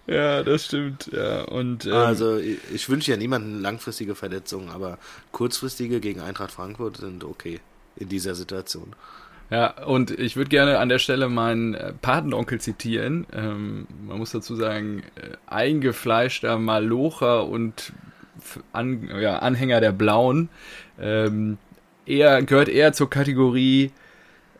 Ja, 0.05 0.43
das 0.43 0.65
stimmt. 0.65 1.09
Ja, 1.13 1.43
und 1.43 1.85
ähm, 1.85 1.93
Also 1.93 2.37
ich, 2.37 2.57
ich 2.73 2.89
wünsche 2.89 3.11
ja 3.11 3.17
niemanden 3.17 3.61
langfristige 3.61 4.15
Verletzungen, 4.15 4.67
aber 4.67 4.97
kurzfristige 5.31 6.01
gegen 6.01 6.19
Eintracht 6.19 6.51
Frankfurt 6.51 6.97
sind 6.97 7.23
okay 7.23 7.61
in 7.95 8.09
dieser 8.09 8.35
Situation. 8.35 8.97
Ja, 9.49 9.81
und 9.85 10.11
ich 10.11 10.35
würde 10.35 10.49
gerne 10.49 10.79
an 10.79 10.89
der 10.89 10.99
Stelle 10.99 11.29
meinen 11.29 11.73
äh, 11.73 11.93
Patenonkel 11.93 12.59
zitieren. 12.59 13.25
Ähm, 13.31 13.87
man 14.05 14.17
muss 14.17 14.31
dazu 14.31 14.57
sagen, 14.57 15.03
äh, 15.15 15.37
eingefleischter 15.47 16.57
Malocher 16.57 17.47
und 17.47 17.93
an, 18.73 19.09
ja, 19.19 19.39
Anhänger 19.39 19.81
der 19.81 19.91
Blauen. 19.91 20.49
Ähm, 20.99 21.57
er 22.05 22.41
gehört 22.43 22.69
eher 22.69 22.93
zur 22.93 23.09
Kategorie 23.09 23.91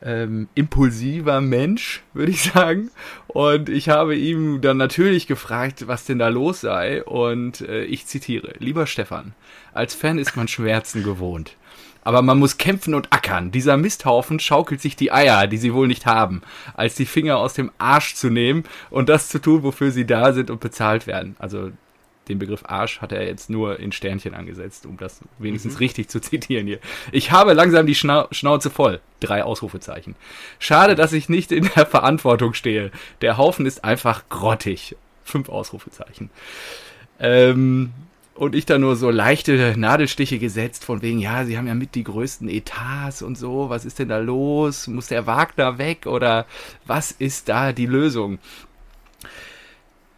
ähm, 0.01 0.47
impulsiver 0.55 1.41
Mensch, 1.41 2.03
würde 2.13 2.31
ich 2.31 2.43
sagen. 2.43 2.91
Und 3.27 3.69
ich 3.69 3.89
habe 3.89 4.15
ihm 4.15 4.61
dann 4.61 4.77
natürlich 4.77 5.27
gefragt, 5.27 5.87
was 5.87 6.05
denn 6.05 6.19
da 6.19 6.27
los 6.27 6.61
sei. 6.61 7.03
Und 7.03 7.61
äh, 7.61 7.83
ich 7.83 8.05
zitiere, 8.05 8.53
lieber 8.59 8.87
Stefan, 8.87 9.33
als 9.73 9.93
Fan 9.93 10.19
ist 10.19 10.35
man 10.35 10.47
Schmerzen 10.47 11.03
gewohnt. 11.03 11.55
Aber 12.03 12.21
man 12.21 12.39
muss 12.39 12.57
kämpfen 12.57 12.93
und 12.93 13.11
ackern. 13.11 13.51
Dieser 13.51 13.75
Misthaufen 13.75 14.39
schaukelt 14.39 14.79
sich 14.79 14.95
die 14.95 15.11
Eier, 15.11 15.45
die 15.47 15.57
sie 15.57 15.73
wohl 15.73 15.87
nicht 15.87 16.05
haben, 16.05 16.41
als 16.73 16.95
die 16.95 17.05
Finger 17.05 17.37
aus 17.37 17.53
dem 17.53 17.69
Arsch 17.79 18.15
zu 18.15 18.29
nehmen 18.29 18.63
und 18.89 19.09
das 19.09 19.27
zu 19.27 19.39
tun, 19.39 19.63
wofür 19.63 19.91
sie 19.91 20.05
da 20.05 20.31
sind 20.31 20.49
und 20.49 20.61
bezahlt 20.61 21.05
werden. 21.05 21.35
Also 21.37 21.71
den 22.29 22.39
Begriff 22.39 22.63
Arsch 22.65 23.01
hat 23.01 23.11
er 23.11 23.25
jetzt 23.25 23.49
nur 23.49 23.79
in 23.79 23.91
Sternchen 23.91 24.33
angesetzt, 24.33 24.85
um 24.85 24.97
das 24.97 25.21
wenigstens 25.39 25.79
richtig 25.79 26.09
zu 26.09 26.19
zitieren 26.21 26.67
hier. 26.67 26.79
Ich 27.11 27.31
habe 27.31 27.53
langsam 27.53 27.85
die 27.85 27.95
Schnau 27.95 28.27
Schnauze 28.31 28.69
voll. 28.69 28.99
Drei 29.19 29.43
Ausrufezeichen. 29.43 30.15
Schade, 30.59 30.95
dass 30.95 31.13
ich 31.13 31.29
nicht 31.29 31.51
in 31.51 31.69
der 31.75 31.85
Verantwortung 31.85 32.53
stehe. 32.53 32.91
Der 33.21 33.37
Haufen 33.37 33.65
ist 33.65 33.83
einfach 33.83 34.29
grottig. 34.29 34.95
Fünf 35.23 35.49
Ausrufezeichen. 35.49 36.29
Ähm, 37.19 37.91
und 38.37 38.53
ich 38.53 38.67
da 38.67 38.77
nur 38.77 38.95
so 38.95 39.09
leichte 39.09 39.73
Nadelstiche 39.77 40.37
gesetzt, 40.37 40.85
von 40.85 41.01
wegen, 41.01 41.17
ja, 41.17 41.43
sie 41.45 41.57
haben 41.57 41.65
ja 41.65 41.73
mit 41.73 41.95
die 41.95 42.03
größten 42.03 42.47
Etats 42.49 43.23
und 43.23 43.35
so, 43.35 43.69
was 43.69 43.83
ist 43.83 43.97
denn 43.97 44.09
da 44.09 44.19
los? 44.19 44.85
Muss 44.85 45.07
der 45.07 45.25
Wagner 45.25 45.79
weg 45.79 46.05
oder 46.05 46.45
was 46.85 47.11
ist 47.11 47.49
da 47.49 47.73
die 47.73 47.87
Lösung? 47.87 48.37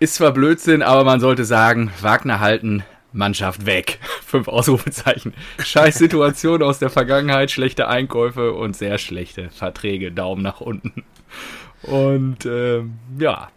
Ist 0.01 0.15
zwar 0.15 0.31
Blödsinn, 0.31 0.81
aber 0.81 1.03
man 1.03 1.19
sollte 1.19 1.43
sagen, 1.43 1.91
Wagner 1.99 2.39
halten, 2.39 2.83
Mannschaft 3.11 3.65
weg. 3.65 3.99
Fünf 4.25 4.47
Ausrufezeichen. 4.47 5.33
Scheiß 5.61 5.97
Situation 5.97 6.63
aus 6.63 6.79
der 6.79 6.89
Vergangenheit, 6.89 7.51
schlechte 7.51 7.89
Einkäufe 7.89 8.53
und 8.53 8.77
sehr 8.77 8.97
schlechte 8.97 9.49
Verträge. 9.49 10.13
Daumen 10.13 10.41
nach 10.41 10.61
unten. 10.61 11.03
Und 11.81 12.45
ähm, 12.45 12.99
ja. 13.17 13.49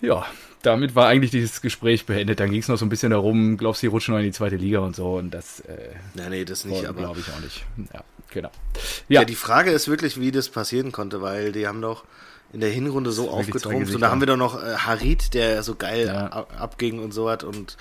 Ja, 0.00 0.24
damit 0.62 0.94
war 0.94 1.06
eigentlich 1.06 1.32
dieses 1.32 1.60
Gespräch 1.60 2.06
beendet. 2.06 2.40
Dann 2.40 2.50
ging 2.50 2.60
es 2.60 2.68
noch 2.68 2.78
so 2.78 2.86
ein 2.86 2.88
bisschen 2.88 3.10
darum, 3.10 3.58
glaubst 3.58 3.82
du, 3.82 3.88
die 3.88 3.90
rutschen 3.90 4.14
noch 4.14 4.20
in 4.20 4.26
die 4.26 4.32
zweite 4.32 4.56
Liga 4.56 4.78
und 4.78 4.96
so. 4.96 5.16
Und 5.16 5.32
das 5.32 5.60
äh, 5.60 5.90
Ja, 6.14 6.30
nee, 6.30 6.46
das 6.46 6.64
nicht, 6.64 6.86
aber 6.86 6.98
glaube 7.00 7.20
ich 7.20 7.28
auch 7.28 7.40
nicht. 7.40 7.66
Ja, 7.92 8.04
genau. 8.30 8.50
ja. 9.08 9.20
Ja, 9.20 9.24
die 9.26 9.34
Frage 9.34 9.70
ist 9.70 9.88
wirklich, 9.88 10.18
wie 10.18 10.30
das 10.30 10.48
passieren 10.48 10.92
konnte, 10.92 11.20
weil 11.20 11.52
die 11.52 11.66
haben 11.66 11.82
doch 11.82 12.04
in 12.52 12.60
der 12.60 12.70
Hinrunde 12.70 13.12
so 13.12 13.30
aufgetrumpft 13.30 13.94
und 13.94 14.00
da 14.00 14.10
haben 14.10 14.20
wir 14.20 14.26
doch 14.26 14.36
noch 14.36 14.62
äh, 14.62 14.74
Harit, 14.76 15.34
der 15.34 15.62
so 15.62 15.74
geil 15.74 16.06
Ja. 16.06 16.26
ab, 16.26 16.52
abging 16.58 16.98
und 16.98 17.12
so 17.12 17.30
hat 17.30 17.44
und 17.44 17.76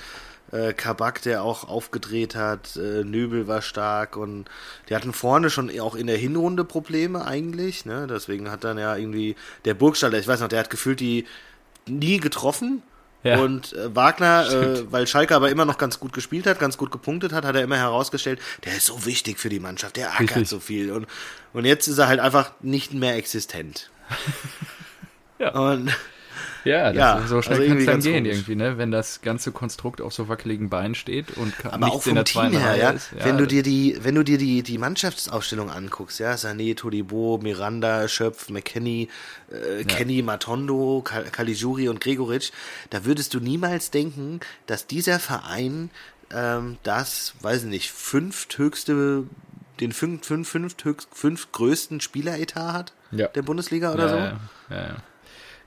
äh, 0.51 0.73
Kabak, 0.73 1.21
der 1.21 1.43
auch 1.43 1.67
aufgedreht 1.67 2.35
hat, 2.35 2.75
äh, 2.75 3.03
Nöbel 3.03 3.47
war 3.47 3.61
stark 3.61 4.17
und 4.17 4.45
die 4.89 4.95
hatten 4.95 5.13
vorne 5.13 5.49
schon 5.49 5.71
auch 5.79 5.95
in 5.95 6.07
der 6.07 6.17
Hinrunde 6.17 6.63
Probleme 6.63 7.25
eigentlich, 7.25 7.85
ne? 7.85 8.07
Deswegen 8.09 8.51
hat 8.51 8.63
dann 8.63 8.77
ja 8.77 8.95
irgendwie 8.95 9.35
der 9.65 9.73
Burgstaller, 9.73 10.17
ich 10.17 10.27
weiß 10.27 10.41
noch, 10.41 10.49
der 10.49 10.59
hat 10.59 10.69
gefühlt 10.69 10.99
die 10.99 11.25
nie 11.87 12.17
getroffen. 12.17 12.81
Ja. 13.23 13.39
Und 13.39 13.73
äh, 13.73 13.95
Wagner, 13.95 14.49
äh, 14.51 14.91
weil 14.91 15.05
Schalke 15.05 15.35
aber 15.35 15.51
immer 15.51 15.63
noch 15.65 15.77
ganz 15.77 15.99
gut 15.99 16.11
gespielt 16.11 16.47
hat, 16.47 16.59
ganz 16.59 16.75
gut 16.75 16.91
gepunktet 16.91 17.33
hat, 17.33 17.45
hat 17.45 17.55
er 17.55 17.61
immer 17.61 17.77
herausgestellt, 17.77 18.39
der 18.65 18.75
ist 18.75 18.87
so 18.87 19.05
wichtig 19.05 19.37
für 19.37 19.49
die 19.49 19.59
Mannschaft, 19.59 19.95
der 19.95 20.09
ackert 20.13 20.21
Richtig. 20.31 20.49
so 20.49 20.59
viel. 20.59 20.91
Und, 20.91 21.05
und 21.53 21.65
jetzt 21.65 21.87
ist 21.87 21.99
er 21.99 22.07
halt 22.07 22.19
einfach 22.19 22.51
nicht 22.61 22.95
mehr 22.95 23.15
existent. 23.15 23.90
Ja. 25.39 25.49
Und 25.55 25.91
ja, 26.63 26.93
das 26.93 26.95
ja, 26.95 27.27
so 27.27 27.41
schnell 27.41 27.59
also 27.61 27.69
kann 27.69 27.77
es 27.79 27.85
dann 27.85 28.01
gehen 28.01 28.23
komisch. 28.23 28.37
irgendwie, 28.37 28.55
ne? 28.55 28.77
Wenn 28.77 28.91
das 28.91 29.21
ganze 29.21 29.51
Konstrukt 29.51 29.99
auf 29.99 30.13
so 30.13 30.27
wackeligen 30.29 30.69
Beinen 30.69 30.93
steht 30.93 31.35
und 31.37 31.57
ka- 31.57 31.71
aber 31.71 31.85
nichts 31.87 32.01
auch 32.01 32.05
in 32.05 32.09
vom 32.11 32.15
der 32.15 32.25
Team 32.25 32.51
her, 32.59 32.75
ja, 32.75 32.89
ist. 32.91 33.09
wenn 33.17 33.39
du 33.39 33.47
dir 33.47 33.63
die, 33.63 33.97
wenn 34.01 34.13
du 34.13 34.23
dir 34.23 34.37
die, 34.37 34.61
die 34.61 34.77
Mannschaftsaufstellung 34.77 35.71
anguckst, 35.71 36.19
ja, 36.19 36.33
Sané, 36.35 36.75
Todibo, 36.75 37.39
Miranda, 37.41 38.07
Schöpf, 38.07 38.49
McKenny, 38.49 39.09
äh, 39.49 39.83
Kenny, 39.85 40.21
Matondo, 40.21 41.03
Caligiuri 41.03 41.89
und 41.89 41.99
Gregoritsch, 41.99 42.51
da 42.91 43.05
würdest 43.05 43.33
du 43.33 43.39
niemals 43.39 43.89
denken, 43.89 44.39
dass 44.67 44.85
dieser 44.85 45.19
Verein 45.19 45.89
ähm, 46.31 46.77
das, 46.83 47.33
weiß 47.41 47.63
ich 47.63 47.69
nicht, 47.69 47.91
fünfthöchste, 47.91 49.23
den 49.79 49.91
fünf, 49.93 50.27
fünf, 50.27 50.47
fünf, 50.47 50.75
fünf 51.11 51.51
größten 51.51 52.01
Spieleretat 52.01 52.73
hat 52.73 52.93
Ja. 53.11 53.27
der 53.27 53.41
Bundesliga 53.41 53.93
oder 53.93 54.05
ja, 54.05 54.09
so. 54.09 54.17
Ja, 54.17 54.39
ja, 54.69 54.87
ja. 54.87 54.95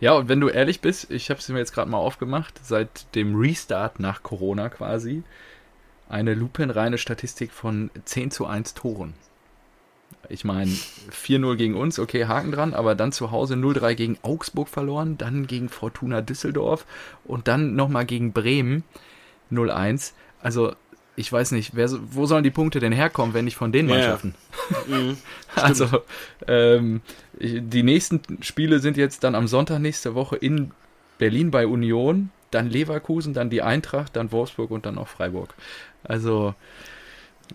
ja, 0.01 0.13
und 0.15 0.29
wenn 0.29 0.41
du 0.41 0.49
ehrlich 0.49 0.81
bist, 0.81 1.11
ich 1.11 1.31
habe 1.31 1.41
es 1.41 1.49
mir 1.49 1.59
jetzt 1.59 1.75
gerade 1.75 1.91
mal 1.91 1.99
aufgemacht, 1.99 2.61
seit 2.63 3.15
dem 3.15 3.37
Restart 3.37 4.01
nach 4.01 4.23
Corona 4.23 4.69
quasi, 4.69 5.23
eine 6.09 6.35
lupenreine 6.35 6.99
Statistik 6.99 7.53
von 7.53 7.91
10 8.05 8.31
zu 8.31 8.47
1 8.47 8.75
Toren. 8.75 9.15
Ich 10.29 10.45
meine, 10.45 10.71
4-0 10.71 11.57
gegen 11.57 11.75
uns, 11.75 11.99
okay, 11.99 12.27
Haken 12.27 12.53
dran, 12.53 12.75
aber 12.75 12.95
dann 12.95 13.13
zu 13.13 13.31
Hause 13.31 13.55
0-3 13.55 13.95
gegen 13.95 14.19
Augsburg 14.23 14.69
verloren, 14.69 15.19
dann 15.19 15.47
gegen 15.47 15.69
Fortuna 15.69 16.21
Düsseldorf 16.23 16.87
und 17.25 17.49
dann 17.49 17.75
nochmal 17.75 18.07
gegen 18.07 18.33
Bremen 18.33 18.85
0-1. 19.53 20.13
Also, 20.41 20.75
ich 21.17 21.33
weiß 21.33 21.53
nicht, 21.53 21.77
wer, 21.77 21.89
wo 22.11 22.27
sollen 22.27 22.45
die 22.45 22.51
Punkte 22.51 22.81
denn 22.81 22.93
herkommen, 22.93 23.35
wenn 23.35 23.45
nicht 23.45 23.57
von 23.57 23.73
den 23.73 23.89
Ja, 23.89 23.95
ja. 23.95 24.01
Mannschaften? 24.01 24.35
Mhm. 24.89 25.17
Also, 25.57 25.87
ähm, 26.49 27.01
die 27.39 27.83
nächsten 27.83 28.23
Spiele 28.43 28.81
sind 28.81 28.97
jetzt 28.97 29.23
dann 29.23 29.35
am 29.35 29.47
Sonntag 29.47 29.79
nächste 29.79 30.15
Woche 30.15 30.37
in 30.37 30.73
Berlin 31.19 31.51
bei 31.51 31.67
Union, 31.67 32.31
dann 32.51 32.69
Leverkusen, 32.69 33.35
dann 33.35 33.51
die 33.51 33.63
Eintracht, 33.63 34.17
dann 34.17 34.33
Wolfsburg 34.33 34.71
und 34.71 34.87
dann 34.87 34.99
auch 34.99 35.09
Freiburg. 35.09 35.55
Also, 36.03 36.55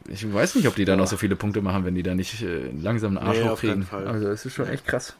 ich 0.08 0.32
weiß 0.32 0.56
nicht, 0.56 0.68
ob 0.68 0.76
die 0.76 0.86
da 0.86 0.96
noch 0.96 1.08
so 1.08 1.18
viele 1.18 1.36
Punkte 1.36 1.62
machen, 1.62 1.84
wenn 1.84 1.96
die 1.96 2.04
da 2.04 2.16
nicht 2.16 2.42
äh, 2.42 2.70
langsam 2.80 3.18
einen 3.18 3.28
Arsch 3.28 3.40
Nee, 3.40 3.50
hochkriegen. 3.50 3.84
Fall. 3.84 4.08
Also, 4.08 4.30
es 4.30 4.46
ist 4.46 4.54
schon 4.54 4.68
echt 4.68 4.86
krass. 4.86 5.16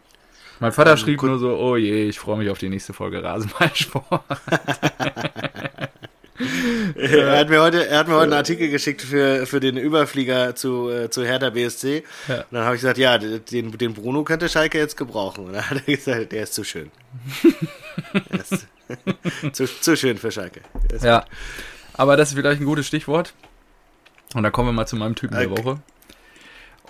Mein 0.62 0.72
Vater 0.74 0.98
schrieb 0.98 1.22
nur 1.24 1.40
so, 1.40 1.58
oh 1.58 1.78
je, 1.78 2.10
ich 2.10 2.20
freue 2.20 2.38
mich 2.38 2.50
auf 2.50 2.58
die 2.58 2.70
nächste 2.70 2.94
Folge 2.94 3.24
Rasenballsport. 3.24 4.24
er 6.96 7.38
hat 7.38 7.50
mir 7.50 7.62
heute, 7.62 7.88
er 7.88 8.00
hat 8.00 8.08
mir 8.08 8.16
heute 8.16 8.24
einen 8.24 8.34
Artikel 8.34 8.70
geschickt 8.70 9.02
für, 9.02 9.46
für 9.46 9.60
den 9.60 9.78
Überflieger 9.78 10.56
zu, 10.56 10.90
äh, 10.90 11.10
zu 11.10 11.26
Hertha 11.26 11.50
BSC. 11.50 12.04
Ja. 12.28 12.36
Und 12.38 12.46
dann 12.52 12.64
habe 12.66 12.76
ich 12.76 12.82
gesagt, 12.82 12.98
ja, 12.98 13.18
den, 13.18 13.78
den 13.78 13.94
Bruno 13.94 14.24
könnte 14.24 14.48
Schalke 14.50 14.78
jetzt 14.78 14.98
gebrauchen. 14.98 15.48
Und 15.48 15.54
dann 15.54 15.70
hat 15.70 15.84
er 15.86 15.96
gesagt, 15.96 16.32
der 16.32 16.44
ist 16.44 16.54
zu 16.54 16.64
schön. 16.64 16.92
Der 18.32 18.40
ist 18.40 18.68
zu, 19.56 19.66
zu 19.66 19.98
schön 19.98 20.18
für 20.18 20.32
Schalke. 20.32 20.62
Der 20.92 21.00
Ja, 21.00 21.26
aber 21.94 22.16
das 22.18 22.30
ist 22.30 22.36
vielleicht 22.36 22.62
ein 22.62 22.66
gutes 22.66 22.88
Stichwort. 22.88 23.34
Und 24.34 24.44
dann 24.44 24.52
kommen 24.52 24.70
wir 24.70 24.74
mal 24.74 24.86
zu 24.86 24.96
meinem 24.96 25.16
Typen 25.16 25.38
der 25.38 25.52
Okay. 25.52 25.64
Woche. 25.64 25.80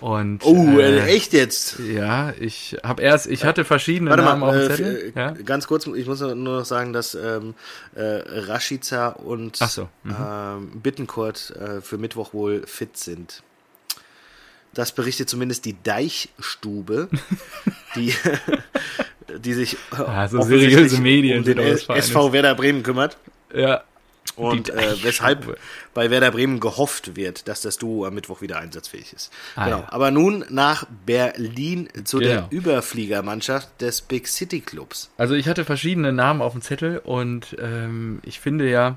Und 0.00 0.40
Oh, 0.44 0.78
äh, 0.78 0.98
äh, 0.98 1.04
echt 1.14 1.32
jetzt? 1.34 1.78
ja, 1.78 2.32
ich 2.40 2.76
habe 2.82 3.02
erst, 3.02 3.26
ich 3.26 3.44
hatte 3.44 3.64
verschiedene 3.66 4.10
Warte 4.10 4.22
Namen 4.22 4.40
mal, 4.40 4.48
auf 4.48 4.54
dem 4.54 4.62
äh, 4.62 4.68
Zettel. 4.68 5.08
f- 5.08 5.16
ja? 5.16 5.30
äh, 5.32 5.42
ganz 5.42 5.66
kurz, 5.66 5.86
ich 5.86 6.06
muss 6.06 6.20
nur 6.20 6.34
noch 6.34 6.64
sagen, 6.64 6.92
dass 6.94 7.14
ähm, 7.14 7.54
äh, 7.94 8.00
Rashica 8.02 9.08
und 9.10 9.56
so, 9.56 9.88
mhm. 10.04 10.16
ähm, 10.18 10.70
Bittencourt 10.82 11.50
äh, 11.50 11.80
für 11.82 11.98
Mittwoch 11.98 12.32
wohl 12.32 12.66
fit 12.66 12.96
sind. 12.96 13.42
Das 14.72 14.92
berichtet 14.92 15.28
zumindest 15.28 15.64
die 15.64 15.76
Deichstube, 15.82 17.08
die, 17.96 18.14
die 19.38 19.52
sich 19.52 19.74
äh, 19.74 19.96
Ah, 19.96 20.28
so 20.28 20.38
offensichtlich 20.38 20.72
seriöse 20.74 21.00
Medien 21.02 21.38
um 21.40 21.44
den. 21.44 21.58
SV 21.58 22.32
Werder 22.32 22.54
Bremen 22.54 22.82
kümmert. 22.82 23.16
ja. 23.54 23.82
Und 24.36 24.70
äh, 24.70 25.02
weshalb 25.02 25.58
bei 25.92 26.10
Werder 26.10 26.30
Bremen 26.30 26.60
gehofft 26.60 27.16
wird, 27.16 27.48
dass 27.48 27.60
das 27.60 27.76
Duo 27.78 28.06
am 28.06 28.14
Mittwoch 28.14 28.40
wieder 28.40 28.58
einsatzfähig 28.58 29.12
ist. 29.12 29.32
Ah, 29.56 29.64
genau. 29.66 29.78
ja. 29.80 29.86
Aber 29.90 30.10
nun 30.10 30.44
nach 30.48 30.86
Berlin 31.04 31.88
zu 32.04 32.20
der 32.20 32.36
Genau. 32.36 32.46
Überfliegermannschaft 32.50 33.80
des 33.80 34.00
Big 34.02 34.28
City 34.28 34.60
Clubs. 34.60 35.10
Also 35.18 35.34
ich 35.34 35.48
hatte 35.48 35.64
verschiedene 35.64 36.12
Namen 36.12 36.42
auf 36.42 36.52
dem 36.52 36.62
Zettel 36.62 36.98
und 36.98 37.56
ähm, 37.60 38.20
ich 38.24 38.40
finde 38.40 38.70
ja, 38.70 38.96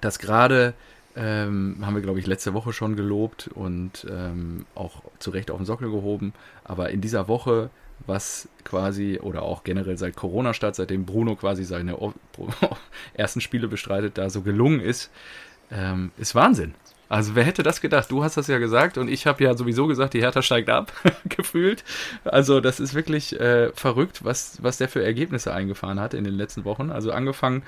dass 0.00 0.18
gerade, 0.18 0.74
ähm, 1.14 1.76
haben 1.82 1.94
wir 1.94 2.02
glaube 2.02 2.18
ich 2.18 2.26
letzte 2.26 2.54
Woche 2.54 2.72
schon 2.72 2.96
gelobt 2.96 3.48
und 3.54 4.06
ähm, 4.10 4.66
auch 4.74 5.02
zu 5.18 5.30
Recht 5.30 5.50
auf 5.50 5.58
den 5.58 5.66
Sockel 5.66 5.90
gehoben, 5.90 6.32
aber 6.64 6.90
in 6.90 7.00
dieser 7.00 7.28
Woche, 7.28 7.70
was 8.06 8.48
quasi, 8.64 9.18
oder 9.20 9.42
auch 9.42 9.64
generell 9.64 9.98
seit 9.98 10.16
Corona-Start, 10.16 10.76
seitdem 10.76 11.04
Bruno 11.04 11.36
quasi 11.36 11.64
seine 11.64 11.96
ersten 13.14 13.40
Spiele 13.40 13.68
bestreitet, 13.68 14.18
da 14.18 14.30
so 14.30 14.42
gelungen 14.42 14.80
ist, 14.80 15.10
ähm, 15.70 16.10
ist 16.16 16.34
Wahnsinn. 16.34 16.74
Also 17.08 17.34
wer 17.34 17.44
hätte 17.44 17.62
das 17.62 17.82
gedacht? 17.82 18.10
Du 18.10 18.24
hast 18.24 18.38
das 18.38 18.46
ja 18.46 18.56
gesagt 18.56 18.96
und 18.96 19.08
ich 19.08 19.26
habe 19.26 19.44
ja 19.44 19.54
sowieso 19.54 19.86
gesagt, 19.86 20.14
die 20.14 20.22
Hertha 20.22 20.40
steigt 20.40 20.70
ab, 20.70 20.92
gefühlt. 21.24 21.84
Also 22.24 22.60
das 22.60 22.80
ist 22.80 22.94
wirklich 22.94 23.38
äh, 23.38 23.70
verrückt, 23.74 24.24
was, 24.24 24.62
was 24.62 24.78
der 24.78 24.88
für 24.88 25.04
Ergebnisse 25.04 25.52
eingefahren 25.52 26.00
hat 26.00 26.14
in 26.14 26.24
den 26.24 26.32
letzten 26.32 26.64
Wochen. 26.64 26.90
Also 26.90 27.12
angefangen 27.12 27.64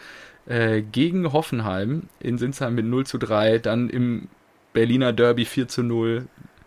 äh, 0.46 0.80
gegen 0.80 1.30
Hoffenheim 1.32 2.04
in 2.20 2.38
Sinsheim 2.38 2.74
mit 2.74 2.86
0 2.86 3.04
zu 3.04 3.18
3, 3.18 3.58
dann 3.58 3.90
im 3.90 4.28
Berliner 4.72 5.12
Derby 5.12 5.44
4 5.44 5.68
zu 5.68 5.82
0, 5.82 6.26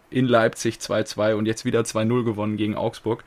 in 0.10 0.28
Leipzig 0.28 0.78
2-2 0.78 1.34
und 1.34 1.46
jetzt 1.46 1.65
wieder 1.65 1.82
2-0 1.82 2.24
gewonnen 2.24 2.58
gegen 2.58 2.76
Augsburg. 2.76 3.24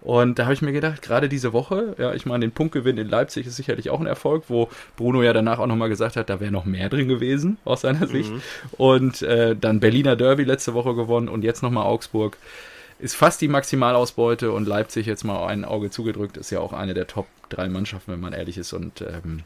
Und 0.00 0.38
da 0.38 0.44
habe 0.44 0.54
ich 0.54 0.62
mir 0.62 0.72
gedacht, 0.72 1.00
gerade 1.00 1.28
diese 1.28 1.52
Woche, 1.52 1.94
ja, 1.98 2.12
ich 2.12 2.26
meine, 2.26 2.44
den 2.44 2.52
Punktgewinn 2.52 2.98
in 2.98 3.08
Leipzig 3.08 3.46
ist 3.46 3.56
sicherlich 3.56 3.90
auch 3.90 4.00
ein 4.00 4.06
Erfolg, 4.06 4.44
wo 4.48 4.68
Bruno 4.96 5.22
ja 5.22 5.32
danach 5.32 5.58
auch 5.58 5.66
nochmal 5.66 5.88
gesagt 5.88 6.16
hat, 6.16 6.28
da 6.28 6.40
wäre 6.40 6.52
noch 6.52 6.64
mehr 6.64 6.88
drin 6.88 7.08
gewesen, 7.08 7.56
aus 7.64 7.82
seiner 7.82 8.06
Sicht. 8.06 8.32
Und 8.72 9.22
äh, 9.22 9.56
dann 9.56 9.80
Berliner 9.80 10.16
Derby 10.16 10.44
letzte 10.44 10.74
Woche 10.74 10.94
gewonnen 10.94 11.28
und 11.28 11.42
jetzt 11.42 11.62
nochmal 11.62 11.86
Augsburg. 11.86 12.36
Ist 12.98 13.16
fast 13.16 13.40
die 13.40 13.48
Maximalausbeute 13.48 14.52
und 14.52 14.68
Leipzig 14.68 15.06
jetzt 15.06 15.24
mal 15.24 15.46
ein 15.46 15.64
Auge 15.64 15.90
zugedrückt, 15.90 16.36
ist 16.36 16.50
ja 16.50 16.60
auch 16.60 16.72
eine 16.72 16.94
der 16.94 17.06
Top 17.06 17.26
3 17.48 17.68
Mannschaften, 17.68 18.12
wenn 18.12 18.20
man 18.20 18.32
ehrlich 18.32 18.56
ist. 18.56 18.72
Und 18.72 19.00
ähm, 19.00 19.40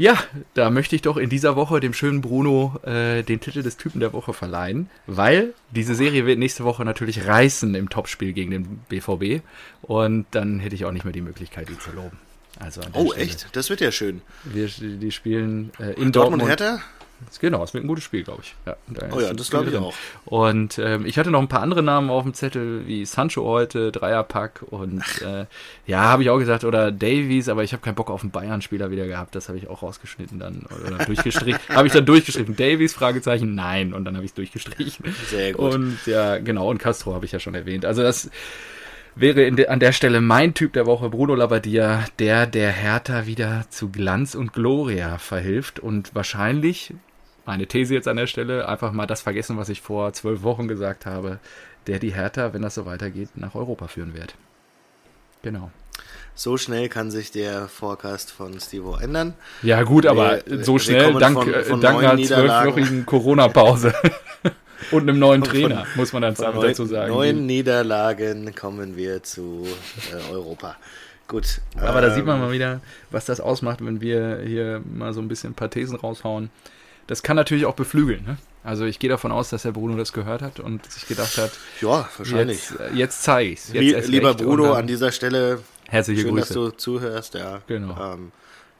ja, 0.00 0.16
da 0.54 0.70
möchte 0.70 0.96
ich 0.96 1.02
doch 1.02 1.18
in 1.18 1.28
dieser 1.28 1.56
Woche 1.56 1.78
dem 1.78 1.92
schönen 1.92 2.22
Bruno 2.22 2.76
äh, 2.84 3.22
den 3.22 3.38
Titel 3.40 3.62
des 3.62 3.76
Typen 3.76 4.00
der 4.00 4.14
Woche 4.14 4.32
verleihen, 4.32 4.88
weil 5.06 5.52
diese 5.72 5.94
Serie 5.94 6.24
wird 6.24 6.38
nächste 6.38 6.64
Woche 6.64 6.86
natürlich 6.86 7.26
reißen 7.26 7.74
im 7.74 7.90
Topspiel 7.90 8.32
gegen 8.32 8.50
den 8.50 8.78
BVB 8.88 9.42
und 9.82 10.24
dann 10.30 10.58
hätte 10.58 10.74
ich 10.74 10.86
auch 10.86 10.92
nicht 10.92 11.04
mehr 11.04 11.12
die 11.12 11.20
Möglichkeit, 11.20 11.68
ihn 11.68 11.78
zu 11.80 11.90
loben. 11.92 12.16
Also 12.58 12.80
Oh, 12.94 13.10
Stelle. 13.10 13.26
echt? 13.26 13.48
Das 13.52 13.68
wird 13.68 13.82
ja 13.82 13.92
schön. 13.92 14.22
Wir, 14.44 14.68
die 14.68 15.10
spielen 15.10 15.70
äh, 15.78 15.92
in 16.00 16.12
Dortmund, 16.12 16.14
Dortmund. 16.42 16.48
Hertha? 16.48 16.80
Genau, 17.40 17.62
es 17.62 17.74
wird 17.74 17.84
ein 17.84 17.88
gutes 17.88 18.04
Spiel, 18.04 18.22
glaube 18.22 18.42
ich. 18.42 18.54
Ja, 18.66 18.76
Oh 19.12 19.20
ja, 19.20 19.32
das 19.32 19.50
glaube 19.50 19.70
ich 19.70 19.76
auch. 19.76 19.94
Und 20.24 20.78
ähm, 20.78 21.06
ich 21.06 21.18
hatte 21.18 21.30
noch 21.30 21.40
ein 21.40 21.48
paar 21.48 21.62
andere 21.62 21.82
Namen 21.82 22.10
auf 22.10 22.22
dem 22.22 22.34
Zettel, 22.34 22.86
wie 22.86 23.04
Sancho 23.04 23.44
heute, 23.44 23.92
Dreierpack 23.92 24.64
und 24.70 25.02
äh, 25.22 25.46
ja, 25.86 26.02
habe 26.02 26.22
ich 26.22 26.30
auch 26.30 26.38
gesagt, 26.38 26.64
oder 26.64 26.92
Davies, 26.92 27.48
aber 27.48 27.62
ich 27.62 27.72
habe 27.72 27.82
keinen 27.82 27.94
Bock 27.94 28.10
auf 28.10 28.22
einen 28.22 28.30
Bayern-Spieler 28.30 28.90
wieder 28.90 29.06
gehabt, 29.06 29.34
das 29.34 29.48
habe 29.48 29.58
ich 29.58 29.68
auch 29.68 29.82
rausgeschnitten 29.82 30.38
dann 30.38 30.66
oder 30.86 31.04
durchgestrichen. 31.04 31.60
habe 31.68 31.86
ich 31.86 31.92
dann 31.92 32.06
durchgestrichen. 32.06 32.56
Davies, 32.56 32.94
Fragezeichen, 32.94 33.54
nein, 33.54 33.92
und 33.92 34.04
dann 34.04 34.16
habe 34.16 34.24
ich 34.24 34.30
es 34.30 34.34
durchgestrichen. 34.34 35.14
Sehr 35.26 35.52
gut. 35.52 35.74
Und 35.74 35.98
ja, 36.06 36.38
genau, 36.38 36.70
und 36.70 36.78
Castro 36.78 37.14
habe 37.14 37.24
ich 37.24 37.32
ja 37.32 37.38
schon 37.38 37.54
erwähnt. 37.54 37.84
Also 37.84 38.02
das 38.02 38.30
wäre 39.14 39.50
de, 39.52 39.66
an 39.66 39.80
der 39.80 39.92
Stelle 39.92 40.20
mein 40.20 40.54
Typ 40.54 40.72
der 40.72 40.86
Woche, 40.86 41.10
Bruno 41.10 41.34
Labbadia, 41.34 42.04
der 42.18 42.46
der 42.46 42.70
Hertha 42.70 43.26
wieder 43.26 43.64
zu 43.68 43.90
Glanz 43.90 44.34
und 44.34 44.52
Gloria 44.52 45.18
verhilft 45.18 45.80
und 45.80 46.14
wahrscheinlich, 46.14 46.94
meine 47.50 47.66
These 47.66 47.94
jetzt 47.94 48.06
an 48.06 48.16
der 48.16 48.28
Stelle, 48.28 48.68
einfach 48.68 48.92
mal 48.92 49.06
das 49.06 49.22
vergessen, 49.22 49.56
was 49.56 49.68
ich 49.68 49.80
vor 49.80 50.12
zwölf 50.12 50.44
Wochen 50.44 50.68
gesagt 50.68 51.04
habe, 51.04 51.40
der 51.88 51.98
die 51.98 52.14
Hertha, 52.14 52.52
wenn 52.52 52.62
das 52.62 52.76
so 52.76 52.86
weitergeht, 52.86 53.30
nach 53.34 53.56
Europa 53.56 53.88
führen 53.88 54.14
wird. 54.14 54.36
Genau. 55.42 55.72
So 56.36 56.56
schnell 56.56 56.88
kann 56.88 57.10
sich 57.10 57.32
der 57.32 57.66
Forecast 57.66 58.30
von 58.30 58.60
Stevo 58.60 58.96
ändern. 58.96 59.34
Ja 59.62 59.82
gut, 59.82 60.06
aber 60.06 60.40
Wir- 60.46 60.62
so 60.64 60.78
schnell, 60.78 61.12
dank, 61.14 61.42
von- 61.42 61.52
von 61.64 61.80
dank 61.80 62.04
einer 62.04 62.22
zwölfwöchigen 62.22 63.04
Corona-Pause 63.04 63.94
und 64.92 65.02
einem 65.08 65.18
neuen 65.18 65.44
Von- 65.44 65.52
Trainer, 65.52 65.86
muss 65.96 66.12
man 66.12 66.22
dann 66.22 66.36
Von 66.36 66.54
dazu 66.60 66.82
neun, 66.82 66.88
sagen. 66.90 67.12
neun 67.12 67.46
Niederlagen 67.46 68.54
kommen 68.54 68.96
wir 68.96 69.24
zu 69.24 69.66
äh, 70.12 70.32
Europa. 70.32 70.76
Gut. 71.26 71.60
Aber 71.76 72.00
da 72.00 72.08
ähm, 72.10 72.14
sieht 72.14 72.26
man 72.26 72.38
mal 72.38 72.52
wieder, 72.52 72.80
was 73.10 73.24
das 73.24 73.40
ausmacht, 73.40 73.84
wenn 73.84 74.00
wir 74.00 74.38
hier 74.46 74.82
mal 74.84 75.12
so 75.12 75.20
ein 75.20 75.26
bisschen 75.26 75.50
ein 75.50 75.54
paar 75.54 75.70
Thesen 75.70 75.96
raushauen. 75.96 76.50
Das 77.10 77.24
kann 77.24 77.34
natürlich 77.34 77.66
auch 77.66 77.74
beflügeln. 77.74 78.24
Ne? 78.24 78.36
Also 78.62 78.84
ich 78.84 79.00
gehe 79.00 79.10
davon 79.10 79.32
aus, 79.32 79.50
dass 79.50 79.62
der 79.62 79.72
Bruno 79.72 79.96
das 79.96 80.12
gehört 80.12 80.42
hat 80.42 80.60
und 80.60 80.88
sich 80.90 81.08
gedacht 81.08 81.38
hat, 81.38 81.50
Ja, 81.80 82.08
wahrscheinlich. 82.16 82.70
jetzt, 82.70 82.80
äh, 82.80 82.94
jetzt 82.94 83.22
zeige 83.24 83.56
Lie- 83.72 83.92
erst 83.94 84.08
Lieber 84.08 84.32
Bruno, 84.34 84.74
an 84.74 84.86
dieser 84.86 85.10
Stelle 85.10 85.60
herzliche 85.88 86.22
schön, 86.22 86.36
dass 86.36 86.48
Grüße. 86.50 86.60
du 86.60 86.70
zuhörst. 86.76 87.34
Ja, 87.34 87.62
Genau. 87.66 88.14
Ähm, 88.14 88.30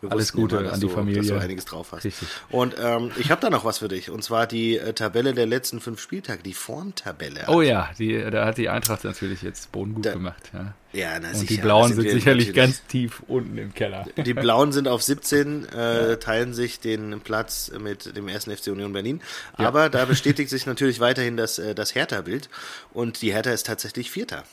wir 0.02 0.12
Alles 0.12 0.32
Gute 0.32 0.56
immer, 0.58 0.72
an 0.72 0.80
die 0.80 0.86
du, 0.86 0.92
Familie. 0.92 1.20
Dass 1.20 1.28
du 1.28 1.38
einiges 1.38 1.64
drauf 1.66 1.92
hast. 1.92 2.04
Richtig. 2.04 2.26
Und 2.48 2.74
ähm, 2.82 3.10
ich 3.18 3.30
habe 3.30 3.40
da 3.40 3.50
noch 3.50 3.64
was 3.64 3.78
für 3.78 3.88
dich. 3.88 4.10
Und 4.10 4.24
zwar 4.24 4.46
die 4.46 4.78
äh, 4.78 4.92
Tabelle 4.94 5.34
der 5.34 5.46
letzten 5.46 5.80
fünf 5.80 6.00
Spieltage, 6.00 6.42
die 6.42 6.54
Formtabelle. 6.54 7.44
Oh 7.48 7.60
ja, 7.60 7.90
die, 7.98 8.18
da 8.30 8.46
hat 8.46 8.56
die 8.58 8.68
Eintracht 8.68 9.04
natürlich 9.04 9.42
jetzt 9.42 9.70
Boden 9.72 9.94
gut 9.94 10.06
Da- 10.06 10.12
gemacht. 10.12 10.50
Ja. 10.54 10.74
ja, 10.92 11.18
na 11.20 11.28
Und 11.28 11.34
sicher, 11.36 11.54
die 11.54 11.60
Blauen 11.60 11.92
sind 11.92 12.04
wir 12.04 12.12
sicherlich 12.12 12.48
natürlich. 12.48 12.66
ganz 12.66 12.86
tief 12.86 13.22
unten 13.28 13.58
im 13.58 13.74
Keller. 13.74 14.06
Die 14.16 14.34
Blauen 14.34 14.72
sind 14.72 14.88
auf 14.88 15.02
17, 15.02 15.68
äh, 15.72 16.16
teilen 16.18 16.54
sich 16.54 16.80
den 16.80 17.20
Platz 17.20 17.70
mit 17.78 18.16
dem 18.16 18.26
ersten 18.28 18.56
FC 18.56 18.68
Union 18.68 18.92
Berlin. 18.92 19.20
Aber 19.54 19.90
da 19.90 20.04
bestätigt 20.06 20.48
sich 20.50 20.64
natürlich 20.66 21.00
weiterhin 21.00 21.36
das, 21.36 21.58
äh, 21.58 21.74
das 21.74 21.94
Hertha-Bild. 21.94 22.48
Und 22.94 23.20
die 23.22 23.32
Hertha 23.32 23.50
ist 23.50 23.66
tatsächlich 23.66 24.10
Vierter. 24.10 24.44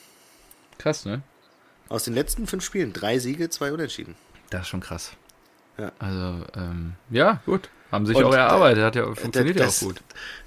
Krass, 0.78 1.06
ne? 1.06 1.22
Aus 1.90 2.04
den 2.04 2.14
letzten 2.14 2.48
fünf 2.48 2.66
Spielen 2.66 2.92
drei 2.92 3.18
Siege, 3.18 3.50
zwei 3.50 3.72
Unentschieden. 3.72 4.16
Das 4.50 4.64
ist 4.64 4.68
schon 4.68 4.82
krass. 4.82 5.12
Ja. 5.78 5.92
Also, 6.00 6.46
ähm, 6.56 6.94
ja, 7.10 7.42
gut. 7.46 7.70
Haben 7.92 8.06
sich 8.06 8.16
Und, 8.18 8.26
auch 8.26 8.34
erarbeitet, 8.34 8.84
hat 8.84 8.96
ja, 8.96 9.04
äh, 9.10 9.16
funktioniert 9.16 9.60
das- 9.60 9.82
ja 9.82 9.88
auch 9.88 9.92
gut. 9.94 10.02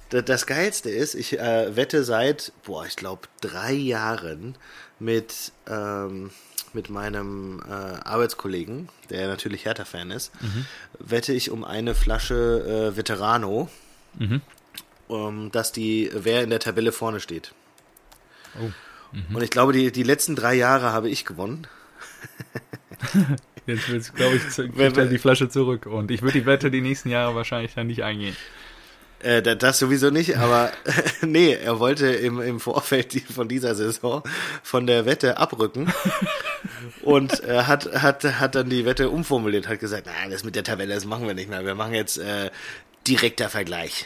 Da- 0.09 0.21
Das 0.21 0.45
Geilste 0.45 0.89
ist, 0.89 1.15
ich 1.15 1.39
äh, 1.39 1.75
wette 1.75 2.03
seit, 2.03 2.51
boah, 2.65 2.85
ich 2.85 2.95
glaube, 2.97 3.21
drei 3.39 3.71
Jahren 3.73 4.57
mit, 4.99 5.51
ähm, 5.67 6.31
mit 6.73 6.89
meinem 6.89 7.61
äh, 7.67 7.71
Arbeitskollegen, 7.71 8.89
der 9.09 9.27
natürlich 9.27 9.65
Hertha-Fan 9.65 10.11
ist, 10.11 10.31
Mhm. 10.41 10.65
wette 10.99 11.33
ich 11.33 11.49
um 11.49 11.63
eine 11.63 11.95
Flasche 11.95 12.91
äh, 12.93 12.97
Veterano, 12.97 13.69
Mhm. 14.19 14.41
um, 15.07 15.51
dass 15.51 15.71
die, 15.71 16.11
wer 16.13 16.43
in 16.43 16.49
der 16.49 16.59
Tabelle 16.59 16.91
vorne 16.91 17.19
steht. 17.21 17.53
Oh. 18.59 18.69
Und 19.33 19.41
ich 19.41 19.49
glaube, 19.49 19.73
die, 19.73 19.91
die 19.91 20.03
letzten 20.03 20.35
drei 20.35 20.53
Jahre 20.53 20.91
habe 20.93 21.09
ich 21.09 21.25
gewonnen. 21.25 21.67
Jetzt 23.75 23.89
wird's, 23.89 24.13
glaube 24.13 24.35
ich, 24.35 24.43
kriegt 24.55 24.97
er 24.97 25.05
die 25.05 25.17
Flasche 25.17 25.49
zurück. 25.49 25.85
Und 25.85 26.11
ich 26.11 26.21
würde 26.21 26.39
die 26.39 26.45
Wette 26.45 26.69
die 26.71 26.81
nächsten 26.81 27.09
Jahre 27.09 27.35
wahrscheinlich 27.35 27.73
dann 27.73 27.87
nicht 27.87 28.03
eingehen. 28.03 28.35
Äh, 29.23 29.41
da- 29.43 29.53
das 29.55 29.77
sowieso 29.77 30.09
nicht, 30.09 30.37
aber 30.37 30.71
nee, 31.21 31.53
er 31.53 31.79
wollte 31.79 32.07
im, 32.07 32.41
im 32.41 32.59
Vorfeld 32.59 33.13
von 33.33 33.47
dieser 33.47 33.75
Saison 33.75 34.23
von 34.63 34.87
der 34.87 35.05
Wette 35.05 35.37
abrücken 35.37 35.93
und 37.03 37.43
äh, 37.43 37.63
hat, 37.63 37.85
hat, 38.01 38.23
hat 38.23 38.55
dann 38.55 38.69
die 38.69 38.83
Wette 38.85 39.09
umformuliert, 39.11 39.67
hat 39.67 39.79
gesagt, 39.79 40.07
na, 40.07 40.29
das 40.29 40.43
mit 40.43 40.55
der 40.55 40.63
Tabelle, 40.63 40.95
das 40.95 41.05
machen 41.05 41.27
wir 41.27 41.35
nicht 41.35 41.49
mehr, 41.49 41.63
wir 41.65 41.75
machen 41.75 41.93
jetzt 41.93 42.17
äh, 42.17 42.49
direkter 43.07 43.49
Vergleich. 43.49 44.05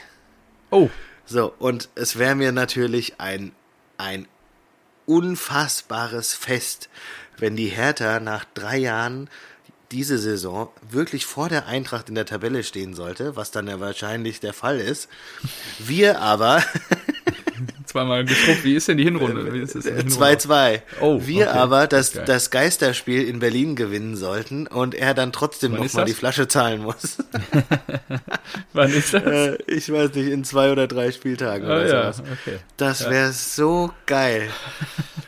Oh, 0.70 0.90
So, 1.26 1.54
und 1.60 1.88
es 1.96 2.20
wäre 2.20 2.36
mir 2.36 2.52
natürlich 2.52 3.18
ein, 3.22 3.54
ein 3.98 4.28
unfassbares 5.06 6.34
Fest, 6.34 6.90
wenn 7.38 7.56
die 7.56 7.68
Hertha 7.70 8.20
nach 8.20 8.46
drei 8.54 8.78
Jahren 8.78 9.30
diese 9.96 10.20
Saison 10.20 10.68
wirklich 10.90 11.26
vor 11.26 11.48
der 11.48 11.68
Eintracht 11.68 12.10
in 12.10 12.16
der 12.16 12.26
Tabelle 12.26 12.66
stehen 12.66 12.94
sollte, 12.94 13.38
was 13.38 13.52
dann 13.52 13.68
ja 13.68 13.80
wahrscheinlich 13.80 14.42
der 14.42 14.52
Fall 14.52 14.78
ist. 14.78 15.08
Wir 15.80 16.20
aber 16.20 16.62
Zweimal 17.96 18.26
getrunken. 18.26 18.64
Wie 18.64 18.76
ist 18.76 18.88
denn 18.90 18.98
die 18.98 19.06
Hinrunde? 19.06 19.54
Wie 19.54 19.60
ist 19.60 19.74
das 19.76 19.86
denn 19.86 19.96
die 19.96 20.04
Hinrunde? 20.14 20.36
2-2. 20.38 20.82
Oh, 21.00 21.22
Wir 21.26 21.48
okay. 21.48 21.58
aber 21.58 21.88
das, 21.88 22.12
Geil. 22.12 22.26
das 22.26 22.52
Geisterspiel 22.52 23.26
in 23.26 23.40
Berlin 23.40 23.78
gewinnen 23.78 24.18
sollten 24.18 24.68
und 24.68 24.96
er 24.96 25.14
dann 25.14 25.32
trotzdem 25.32 25.72
nochmal 25.74 26.04
die 26.04 26.14
Flasche 26.14 26.50
zahlen 26.50 26.82
muss. 26.84 27.18
Wann 28.74 28.92
ist 28.92 29.14
das? 29.14 29.24
äh, 29.24 29.58
ich 29.68 29.90
weiß 29.92 30.14
nicht, 30.14 30.28
in 30.30 30.44
zwei 30.44 30.72
oder 30.72 30.88
drei 30.88 31.12
Spieltagen 31.14 31.66
Ah, 31.68 31.76
oder 31.76 31.88
ja, 31.88 32.14
sowas. 32.14 32.24
okay. 32.42 32.58
Das 32.78 33.10
wäre 33.10 33.32
so 33.32 33.92
geil. 34.06 34.50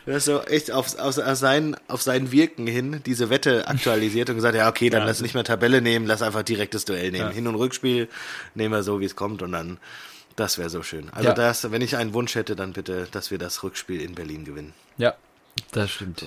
Das 0.06 0.24
so 0.24 0.40
echt 0.44 0.72
auf, 0.72 0.98
auf, 1.00 1.18
auf, 1.18 1.36
sein, 1.36 1.76
auf 1.90 2.02
sein 2.02 2.32
Wirken 2.32 2.66
hin 2.66 3.02
diese 3.06 3.30
Wette 3.30 3.68
aktualisiert 3.68 4.30
und 4.30 4.38
gesagt, 4.38 4.56
ja, 4.56 4.70
okay, 4.70 4.90
dann 4.90 5.02
Ja. 5.02 5.08
lass 5.08 5.20
nicht 5.22 5.34
mehr 5.34 5.44
Tabelle 5.44 5.82
nehmen, 5.82 6.06
lass 6.08 6.22
einfach 6.22 6.44
direktes 6.44 6.86
Duell 6.86 7.12
nehmen. 7.12 7.26
Ja. 7.28 7.30
Hin- 7.32 7.46
und 7.46 7.56
Rückspiel 7.56 8.08
nehmen 8.56 8.74
wir 8.74 8.84
so, 8.84 9.02
wie 9.02 9.06
es 9.06 9.18
kommt 9.18 9.42
und 9.42 9.52
dann, 9.52 9.80
das 10.38 10.58
wäre 10.58 10.70
so 10.70 10.82
schön. 10.84 11.10
Also 11.12 11.28
Ja. 11.30 11.34
das, 11.36 11.70
wenn 11.72 11.82
ich 11.82 11.98
einen 11.98 12.14
Wunsch 12.14 12.36
hätte, 12.36 12.56
dann 12.56 12.72
bitte, 12.72 13.08
dass 13.12 13.30
wir 13.32 13.38
das 13.38 13.64
Rückspiel 13.64 14.00
in 14.00 14.16
Berlin 14.16 14.46
gewinnen. 14.46 14.74
Ja, 14.98 15.16
das 15.74 15.92
stimmt. 15.92 16.26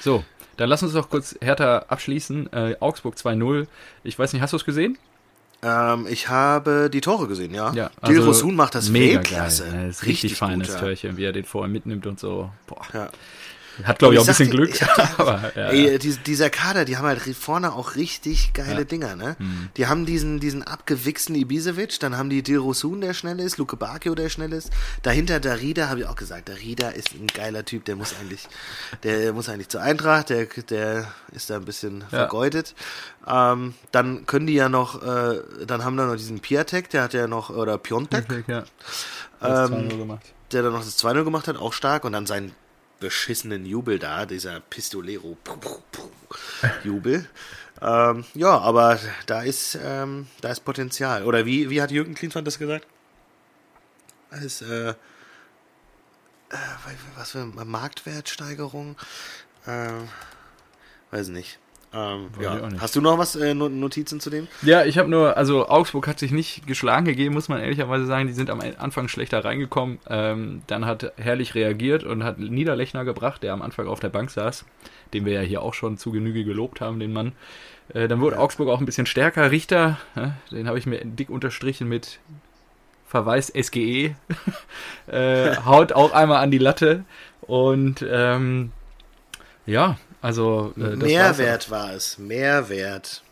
So, 0.00 0.24
dann 0.56 0.68
lass 0.68 0.82
uns 0.84 0.92
doch 0.92 1.10
kurz 1.10 1.34
Hertha 1.40 1.86
abschließen. 1.88 2.52
Äh, 2.52 2.76
Augsburg 2.80 3.16
2-0. 3.16 3.66
Ich 4.04 4.18
weiß 4.18 4.32
nicht, 4.32 4.42
hast 4.42 4.52
du 4.52 4.56
es 4.58 4.64
gesehen? 4.64 4.96
Ähm, 5.62 6.06
ich 6.08 6.28
habe 6.28 6.90
die 6.92 7.00
Tore 7.00 7.26
gesehen, 7.28 7.54
ja. 7.54 7.72
Ja, 7.72 7.90
Die 8.06 8.16
Rosun 8.16 8.54
macht 8.54 8.74
das 8.74 8.90
mega 8.90 9.16
Weltklasse. 9.16 9.64
Geil. 9.64 9.74
Ja, 9.74 9.86
das 9.86 9.96
ist 9.96 10.06
richtig, 10.06 10.36
feines. 10.36 10.76
Törchen, 10.76 11.16
wie 11.16 11.24
er 11.24 11.32
den 11.32 11.44
vorher 11.44 11.70
mitnimmt 11.72 12.06
und 12.06 12.20
so. 12.20 12.50
Boah. 12.66 12.82
Ja. 12.92 13.08
Hat, 13.84 13.98
glaube 13.98 14.14
ich, 14.14 14.20
auch 14.20 14.24
ein 14.24 14.28
bisschen 14.28 14.50
Glück. 14.50 14.80
hab- 14.80 15.18
aber, 15.20 15.52
ja, 15.56 15.68
Ey, 15.68 15.98
die, 15.98 16.16
dieser 16.16 16.50
Kader, 16.50 16.84
die 16.84 16.96
haben 16.96 17.06
halt 17.06 17.20
vorne 17.36 17.72
auch 17.72 17.94
richtig 17.96 18.52
geile 18.54 18.70
Ja. 18.72 18.80
Mhm. 18.80 18.88
Dinger, 18.88 19.16
ne? 19.16 19.36
Die 19.76 19.86
haben 19.86 20.06
diesen, 20.06 20.40
diesen 20.40 20.62
abgewichsten 20.62 21.34
Ibisevic, 21.34 21.98
dann 22.00 22.16
haben 22.16 22.30
die 22.30 22.42
Dilrosun, 22.42 23.00
der 23.00 23.12
schnell 23.14 23.38
ist, 23.40 23.58
Luke 23.58 23.76
Bakio, 23.76 24.14
der 24.14 24.28
schnell 24.28 24.52
ist. 24.52 24.70
Dahinter 25.02 25.40
Darida, 25.40 25.88
habe 25.88 26.00
ich 26.00 26.06
auch 26.06 26.16
gesagt, 26.16 26.48
Darida 26.48 26.88
ist 26.88 27.12
ein 27.14 27.26
geiler 27.26 27.64
Typ, 27.64 27.84
der 27.84 27.96
muss 27.96 28.14
eigentlich, 28.20 28.48
der 29.02 29.32
muss 29.32 29.48
eigentlich 29.48 29.68
zur 29.68 29.82
Eintracht, 29.82 30.30
der, 30.30 30.46
der 30.68 31.06
ist 31.32 31.50
da 31.50 31.56
ein 31.56 31.64
bisschen 31.64 32.02
vergeudet. 32.08 32.74
Ähm, 33.28 33.74
dann 33.92 34.24
können 34.26 34.46
die 34.46 34.54
ja 34.54 34.68
noch, 34.68 35.02
äh, 35.02 35.40
dann 35.66 35.84
haben 35.84 35.96
wir 35.96 36.06
noch 36.06 36.16
diesen 36.16 36.40
Piatek, 36.40 36.88
der 36.90 37.02
hat 37.02 37.12
ja 37.12 37.26
noch, 37.26 37.50
oder 37.50 37.76
Piontek, 37.78 38.26
ja. 38.46 38.64
Das 39.40 39.70
Ähm, 39.70 39.88
2-0 39.90 39.96
gemacht. 39.98 40.22
der 40.52 40.62
dann 40.62 40.72
noch 40.72 40.84
das 40.84 40.96
2-0 40.98 41.24
gemacht 41.24 41.48
hat, 41.48 41.56
auch 41.56 41.72
stark. 41.72 42.04
Und 42.04 42.12
dann 42.12 42.24
seinen 42.26 42.52
beschissenen 43.00 43.66
Jubel 43.66 43.98
da, 43.98 44.26
dieser 44.26 44.60
Pistolero 44.60 45.36
Jubel. 46.84 47.28
ähm, 47.82 48.24
ja, 48.34 48.58
aber 48.58 48.98
da 49.26 49.42
ist, 49.42 49.78
ähm, 49.82 50.28
da 50.40 50.50
ist 50.50 50.64
Potenzial. 50.64 51.24
Oder 51.24 51.46
wie, 51.46 51.70
wie 51.70 51.82
hat 51.82 51.90
Jürgen 51.90 52.14
Klinsmann 52.14 52.44
das 52.44 52.58
gesagt? 52.58 52.86
Ist, 54.42 54.62
äh, 54.62 54.90
äh, 54.90 54.94
was 57.16 57.32
für 57.32 57.40
eine 57.40 57.64
Marktwertsteigerung? 57.64 58.96
Ähm, 59.66 60.08
weiß 61.10 61.28
nicht. 61.28 61.58
Ähm, 61.96 62.26
ja. 62.40 62.60
Hast 62.78 62.94
du 62.94 63.00
noch 63.00 63.16
was, 63.16 63.36
äh, 63.36 63.54
No- 63.54 63.68
Notizen 63.68 64.20
zu 64.20 64.28
dem? 64.28 64.48
Ja, 64.62 64.84
ich 64.84 64.98
habe 64.98 65.08
nur, 65.08 65.36
also 65.36 65.68
Augsburg 65.68 66.06
hat 66.06 66.18
sich 66.18 66.30
nicht 66.30 66.66
geschlagen 66.66 67.06
gegeben, 67.06 67.34
muss 67.34 67.48
man 67.48 67.60
ehrlicherweise 67.60 68.04
sagen. 68.06 68.26
Die 68.26 68.34
sind 68.34 68.50
am 68.50 68.60
Anfang 68.78 69.08
schlechter 69.08 69.44
reingekommen. 69.44 69.98
Ähm, 70.08 70.62
dann 70.66 70.84
hat 70.84 71.12
Herrlich 71.16 71.54
reagiert 71.54 72.04
und 72.04 72.22
hat 72.22 72.38
Niederlechner 72.38 73.04
gebracht, 73.04 73.42
der 73.42 73.52
am 73.54 73.62
Anfang 73.62 73.86
auf 73.86 74.00
der 74.00 74.10
Bank 74.10 74.30
saß, 74.30 74.66
den 75.14 75.24
wir 75.24 75.32
ja 75.32 75.40
hier 75.40 75.62
auch 75.62 75.74
schon 75.74 75.96
zu 75.96 76.12
Genüge 76.12 76.44
gelobt 76.44 76.80
haben, 76.80 77.00
den 77.00 77.12
Mann. 77.12 77.32
Äh, 77.94 78.08
dann 78.08 78.20
wurde 78.20 78.38
Augsburg 78.38 78.68
auch 78.68 78.80
ein 78.80 78.86
bisschen 78.86 79.06
stärker. 79.06 79.50
Richter, 79.50 79.98
äh, 80.16 80.28
den 80.54 80.68
habe 80.68 80.78
ich 80.78 80.86
mir 80.86 81.02
dick 81.04 81.30
unterstrichen 81.30 81.88
mit 81.88 82.18
Verweis 83.06 83.48
SGE. 83.48 84.16
äh, 85.06 85.56
haut 85.64 85.92
auch 85.92 86.12
einmal 86.12 86.42
an 86.42 86.50
die 86.50 86.58
Latte. 86.58 87.04
Und 87.42 88.04
ähm, 88.08 88.72
ja, 89.64 89.96
also 90.22 90.72
äh, 90.76 90.96
Mehrwert 90.96 91.70
war 91.70 91.92
es. 91.92 92.18
Mehrwert. 92.18 93.22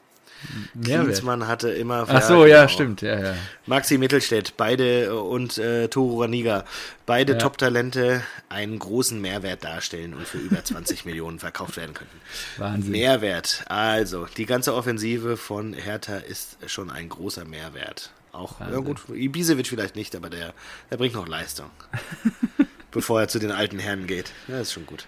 Mehrwert. 0.75 1.05
Klinsmann 1.05 1.47
hatte 1.47 1.71
immer. 1.71 2.05
Ach 2.09 2.23
so, 2.23 2.45
ja, 2.45 2.63
genau. 2.63 2.69
stimmt, 2.69 3.03
ja, 3.03 3.19
ja. 3.19 3.35
Maxi 3.67 3.97
Mittelstädt, 3.97 4.57
beide 4.57 5.05
äh, 5.05 5.09
und 5.09 5.57
äh, 5.57 5.89
Toru 5.89 6.21
Raniga, 6.23 6.65
beide 7.07 7.33
Ja. 7.33 7.39
Top-Talente, 7.39 8.23
einen 8.51 8.79
großen 8.79 9.21
Mehrwert 9.21 9.65
darstellen 9.65 10.13
und 10.13 10.27
für 10.27 10.39
über 10.39 10.63
20 10.63 11.05
Millionen 11.07 11.39
verkauft 11.39 11.77
werden 11.77 11.95
könnten. 11.95 12.21
Wahnsinn. 12.59 12.91
Mehrwert. 12.93 13.65
Also, 13.69 14.27
die 14.37 14.47
ganze 14.47 14.75
Offensive 14.75 15.37
von 15.37 15.73
Hertha 15.73 16.17
ist 16.17 16.59
schon 16.67 16.91
ein 16.91 17.09
großer 17.09 17.45
Mehrwert. 17.45 18.11
Auch, 18.33 18.61
ja 18.61 18.79
gut, 18.81 19.01
Ibisevic 19.15 19.69
vielleicht 19.69 19.95
nicht, 19.95 20.15
aber 20.17 20.29
der, 20.29 20.53
der 20.91 20.97
bringt 20.97 21.15
noch 21.15 21.29
Leistung. 21.29 21.71
bevor 22.95 23.21
er 23.21 23.29
zu 23.29 23.39
den 23.39 23.51
alten 23.51 23.79
Herren 23.79 24.07
geht. 24.07 24.33
Ja, 24.49 24.61
ist 24.61 24.73
schon 24.73 24.87
gut. 24.87 25.07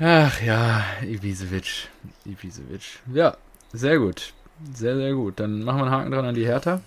Ach 0.00 0.40
ja, 0.40 0.84
Ibisevic. 1.02 1.88
Ibisevic. 2.24 3.00
Ja, 3.12 3.36
sehr 3.72 3.98
gut. 3.98 4.32
Sehr, 4.74 4.96
sehr 4.96 5.12
gut. 5.14 5.40
Dann 5.40 5.62
machen 5.62 5.78
wir 5.78 5.84
einen 5.86 5.94
Haken 5.94 6.10
dran 6.10 6.24
an 6.24 6.34
die 6.34 6.46
Hertha. 6.46 6.80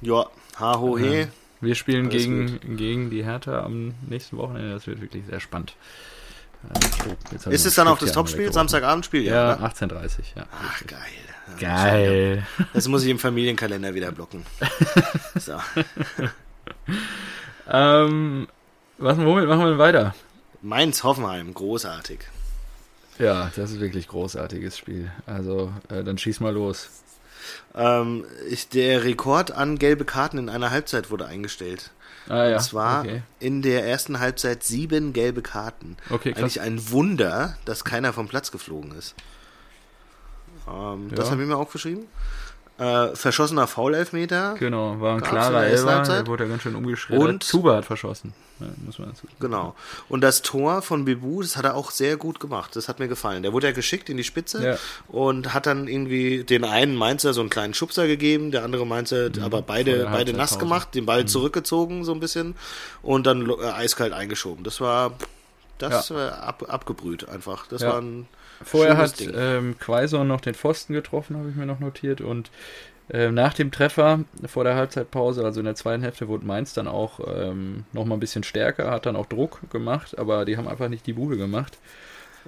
Ja, 0.00 0.26
ha 0.58 0.78
ho 0.78 0.98
he. 0.98 1.26
Wir 1.60 1.74
spielen 1.76 2.06
Alles 2.08 2.22
gegen, 2.22 2.76
gegen 2.76 3.10
die 3.10 3.24
Hertha 3.24 3.62
am 3.64 3.94
nächsten 4.08 4.36
Wochenende. 4.36 4.72
Das 4.72 4.86
wird 4.86 5.00
wirklich 5.00 5.24
sehr 5.26 5.38
spannend. 5.40 5.74
Oh, 7.04 7.50
Ist 7.50 7.66
es 7.66 7.74
dann 7.74 7.88
auch 7.88 7.98
das 7.98 8.12
Topspiel. 8.12 8.52
Samstagabendspiel? 8.52 9.22
Ja, 9.22 9.50
Ja. 9.52 9.56
ne? 9.56 9.68
18.30 9.68 10.10
ja. 10.36 10.46
Ach, 10.64 10.86
geil. 10.86 11.00
Geil. 11.58 12.46
Das 12.72 12.86
muss 12.86 13.02
ich 13.02 13.10
im 13.10 13.18
Familienkalender 13.20 13.94
wieder 13.94 14.12
blocken. 14.12 14.44
So. 15.34 15.54
Ähm, 17.68 18.46
was, 18.98 19.18
womit 19.18 19.48
machen 19.48 19.60
wir 19.60 19.70
denn 19.70 19.78
weiter? 19.78 20.14
Mainz-Hoffenheim, 20.62 21.54
großartig. 21.54 22.20
Ja, 23.18 23.50
das 23.56 23.70
ist 23.72 23.80
wirklich 23.80 24.08
großartiges 24.08 24.76
Spiel. 24.78 25.10
Also, 25.26 25.72
äh, 25.88 26.02
dann 26.02 26.18
schieß 26.18 26.40
mal 26.40 26.52
los. 26.54 26.88
Ähm, 27.74 28.24
ich, 28.48 28.68
der 28.68 29.04
Rekord 29.04 29.50
an 29.50 29.78
gelbe 29.78 30.04
Karten 30.04 30.38
in 30.38 30.48
einer 30.48 30.70
Halbzeit 30.70 31.10
wurde 31.10 31.26
eingestellt. 31.26 31.90
Ah 32.28 32.44
ja. 32.44 32.56
Und 32.56 32.62
zwar 32.62 33.00
okay. 33.00 33.22
in 33.40 33.62
der 33.62 33.84
ersten 33.86 34.20
Halbzeit 34.20 34.62
sieben 34.62 35.12
gelbe 35.12 35.42
Karten. 35.42 35.96
Okay, 36.08 36.32
krass. 36.32 36.42
Eigentlich 36.42 36.60
ein 36.60 36.90
Wunder, 36.90 37.56
dass 37.64 37.84
keiner 37.84 38.12
vom 38.12 38.28
Platz 38.28 38.52
geflogen 38.52 38.92
ist. 38.92 39.14
Ähm, 40.68 41.08
Das 41.10 41.26
Ja. 41.26 41.32
habe 41.32 41.42
ich 41.42 41.48
mir 41.48 41.56
aufgeschrieben. 41.56 42.04
Äh, 42.78 43.14
verschossener 43.14 43.66
Foul-Elfmeter. 43.66 44.54
Genau, 44.58 44.98
war 45.00 45.14
ein 45.16 45.20
klarer 45.22 45.64
Elfer, 45.66 46.02
der 46.02 46.26
wurde 46.26 46.44
ja 46.44 46.50
ganz 46.50 46.62
schön 46.62 46.74
umgeschrieben. 46.74 47.22
Und- 47.26 47.44
Zuba 47.44 47.76
hat 47.76 47.84
verschossen. 47.84 48.32
Ja, 48.60 48.66
muss 48.86 48.98
man 48.98 49.08
dazu. 49.10 49.26
Genau. 49.40 49.74
Und 50.08 50.20
das 50.22 50.40
Tor 50.42 50.82
von 50.82 51.04
Bebu, 51.04 51.42
das 51.42 51.56
hat 51.56 51.64
er 51.64 51.74
auch 51.74 51.90
sehr 51.90 52.16
gut 52.16 52.38
gemacht. 52.40 52.74
Das 52.76 52.88
hat 52.88 52.98
mir 52.98 53.08
gefallen. 53.08 53.42
Der 53.42 53.52
wurde 53.52 53.66
ja 53.66 53.72
geschickt 53.72 54.08
in 54.08 54.16
die 54.16 54.24
Spitze 54.24 54.64
Ja. 54.64 54.76
und 55.08 55.52
hat 55.52 55.66
dann 55.66 55.86
irgendwie 55.88 56.44
den 56.44 56.64
einen 56.64 56.94
Mainzer 56.96 57.34
so 57.34 57.40
einen 57.40 57.50
kleinen 57.50 57.74
Schubser 57.74 58.06
gegeben, 58.06 58.50
der 58.52 58.64
andere 58.64 58.86
Mainzer 58.86 59.30
Mhm. 59.36 59.42
aber 59.42 59.62
beide, 59.62 60.04
beide 60.10 60.32
nass 60.32 60.58
gemacht, 60.58 60.94
den 60.94 61.06
Ball 61.06 61.26
zurückgezogen 61.26 62.04
so 62.04 62.12
ein 62.12 62.20
bisschen 62.20 62.54
und 63.02 63.26
dann 63.26 63.48
äh, 63.50 63.64
eiskalt 63.72 64.12
eingeschoben. 64.12 64.64
Das 64.64 64.80
war 64.80 65.12
das 65.78 66.10
äh, 66.10 66.14
ab, 66.14 66.64
abgebrüht 66.68 67.28
einfach. 67.28 67.66
Das 67.66 67.82
Ja. 67.82 67.88
war 67.90 67.98
ein 68.00 68.28
Vorher 68.64 68.94
schönes 68.96 69.12
hat 69.12 69.20
Ding. 69.20 69.32
ähm, 69.34 69.78
Quaison 69.78 70.26
noch 70.26 70.40
den 70.40 70.54
Pfosten 70.54 70.92
getroffen, 70.94 71.36
habe 71.36 71.48
ich 71.50 71.56
mir 71.56 71.66
noch 71.66 71.80
notiert. 71.80 72.20
Und 72.20 72.50
ähm, 73.10 73.34
nach 73.34 73.54
dem 73.54 73.70
Treffer 73.72 74.20
vor 74.46 74.64
der 74.64 74.74
Halbzeitpause, 74.76 75.44
also 75.44 75.60
in 75.60 75.66
der 75.66 75.74
zweiten 75.74 76.02
Hälfte, 76.02 76.28
wurde 76.28 76.46
Mainz 76.46 76.72
dann 76.72 76.88
auch 76.88 77.20
ähm, 77.26 77.84
nochmal 77.92 78.16
ein 78.16 78.20
bisschen 78.20 78.44
stärker, 78.44 78.90
hat 78.90 79.06
dann 79.06 79.16
auch 79.16 79.26
Druck 79.26 79.58
gemacht, 79.70 80.16
aber 80.18 80.44
die 80.44 80.56
haben 80.56 80.68
einfach 80.68 80.88
nicht 80.88 81.06
die 81.06 81.12
Bude 81.12 81.36
gemacht. 81.36 81.78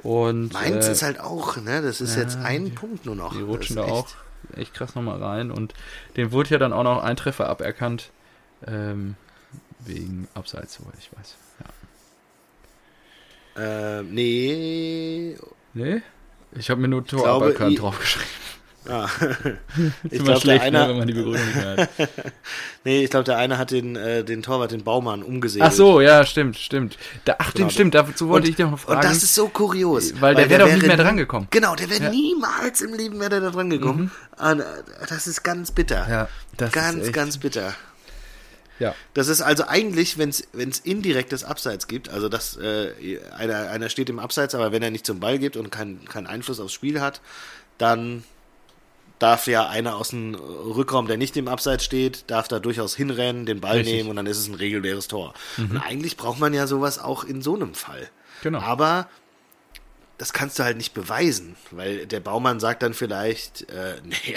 Und 0.03 0.53
Mainz 0.53 0.89
äh, 0.89 0.93
ist 0.93 1.03
halt 1.03 1.21
auch, 1.21 1.57
ne? 1.59 1.81
Das 1.83 2.01
ist 2.01 2.17
ja, 2.17 2.23
jetzt 2.23 2.37
ein 2.39 2.75
Punkt 2.75 3.05
nur 3.07 3.15
noch. 3.17 3.35
die 3.37 3.43
rutschen 3.43 3.77
da 3.77 3.83
auch 3.83 4.07
echt- 4.07 4.59
echt 4.59 4.75
krass 4.75 4.95
nochmal 4.95 5.23
rein. 5.23 5.51
Und 5.51 5.75
dem 6.17 6.33
wurde 6.33 6.51
ja 6.51 6.59
dann 6.59 6.73
auch 6.73 6.83
noch 6.85 7.03
ein 7.03 7.17
Treffer 7.17 7.49
aberkannt. 7.49 8.11
Ähm, 8.67 9.15
wegen 9.81 10.29
Abseits, 10.35 10.75
soweit 10.75 10.95
ich 10.99 11.11
weiß. 11.17 11.37
Ja. 13.57 13.99
Äh, 13.99 14.03
nee. 14.03 15.37
Nee? 15.75 16.03
Ich 16.57 16.71
habe 16.71 16.81
mir 16.81 16.89
nur 16.89 17.05
Tor 17.05 17.23
glaube, 17.23 17.53
draufgeschrieben. 17.53 18.29
Ah. 18.87 19.05
Ist 19.07 19.15
ich 20.11 20.13
immer 20.13 20.25
glaube, 20.25 20.25
der 20.25 20.41
schlecht, 20.41 20.73
ne, 20.73 20.81
eine, 20.81 20.89
wenn 20.91 20.99
man 20.99 21.07
die 21.07 21.15
Begründung 21.15 21.43
nicht 21.43 21.57
mehr 21.57 21.77
hat. 21.79 21.89
nee, 22.85 23.05
ich 23.05 23.11
glaube, 23.11 23.25
der 23.25 23.39
eine 23.39 23.57
hat 23.57 23.71
den, 23.71 23.97
äh, 23.97 24.25
den 24.25 24.43
Torwart, 24.43 24.73
den 24.73 24.85
Baumann, 24.85 25.23
umgesegelt. 25.23 25.71
Ach 25.71 25.75
so, 25.75 26.03
ja, 26.03 26.27
stimmt, 26.27 26.59
stimmt. 26.59 26.99
Da, 27.25 27.37
ach, 27.39 27.55
Genau. 27.55 27.71
stimmt, 27.71 27.95
dazu 27.95 28.29
wollte 28.29 28.45
und, 28.45 28.51
ich 28.51 28.57
dich 28.57 28.67
noch 28.67 28.79
fragen. 28.79 28.99
Und 28.99 29.05
das 29.05 29.23
ist 29.23 29.35
so 29.35 29.49
kurios. 29.49 30.21
Weil 30.21 30.35
der 30.35 30.51
wäre 30.51 30.65
doch 30.65 30.75
nicht 30.75 30.87
mehr 30.87 30.99
drangekommen. 30.99 31.49
Genau, 31.51 31.75
der 31.75 31.89
wäre 31.89 32.05
Ja. 32.05 32.11
niemals 32.11 32.83
im 32.83 32.93
Leben 32.93 33.19
der 33.21 33.31
da 33.31 33.51
dran 33.51 33.71
gekommen. 33.71 34.11
Und, 34.37 34.61
äh, 34.61 34.65
das 35.09 35.27
ist 35.27 35.43
ganz 35.43 35.71
bitter. 35.71 36.07
ja, 36.11 36.29
das 36.59 36.73
ganz, 36.73 37.05
ist 37.05 37.13
ganz 37.15 37.39
bitter. 37.39 37.75
Ja. 38.79 38.95
Das 39.15 39.29
ist 39.29 39.41
also 39.41 39.67
eigentlich, 39.67 40.19
wenn 40.19 40.31
es 40.31 40.79
indirektes 40.81 41.45
Abseits 41.45 41.87
gibt, 41.87 42.09
also 42.09 42.29
dass 42.29 42.57
äh, 42.57 43.21
einer, 43.37 43.71
einer 43.71 43.89
steht 43.89 44.11
im 44.11 44.19
Abseits, 44.19 44.55
aber 44.55 44.73
wenn 44.73 44.83
er 44.83 44.91
nicht 44.91 45.07
zum 45.07 45.21
Ball 45.21 45.39
gibt 45.39 45.57
und 45.57 45.71
keinen 45.71 46.05
keinen 46.07 46.27
Einfluss 46.27 46.61
aufs 46.61 46.73
Spiel 46.73 47.01
hat, 47.01 47.21
dann 47.79 48.25
darf 49.19 49.47
ja 49.47 49.69
einer 49.69 49.97
aus 49.97 50.11
dem 50.11 50.35
Rückraum, 50.35 51.07
der 51.07 51.17
nicht 51.17 51.37
im 51.37 51.49
Abseits 51.49 51.85
steht, 51.85 52.25
darf 52.27 52.49
da 52.49 52.59
durchaus 52.59 52.97
hinrennen, 52.97 53.47
den 53.47 53.61
Ball 53.61 53.79
Richtig. 53.79 53.95
nehmen 53.95 54.11
und 54.11 54.17
dann 54.17 54.27
ist 54.27 54.39
es 54.39 54.49
ein 54.49 54.55
reguläres 54.55 55.09
Tor. 55.09 55.35
Und 55.57 55.77
eigentlich 55.79 56.17
braucht 56.17 56.41
man 56.41 56.53
ja 56.53 56.67
sowas 56.67 56.99
auch 56.99 57.25
in 57.25 57.41
so 57.41 57.55
einem 57.55 57.75
Fall. 57.75 58.11
Genau. 58.43 58.59
Aber 58.61 59.09
das 60.25 60.33
kannst 60.33 60.59
du 60.59 60.65
halt 60.65 60.79
nicht 60.79 60.95
beweisen, 60.95 61.55
weil 61.71 62.07
der 62.07 62.19
Baumann 62.19 62.59
sagt 62.59 62.83
dann 62.83 62.95
vielleicht, 62.95 63.69
äh, 63.69 63.97
nee, 64.05 64.35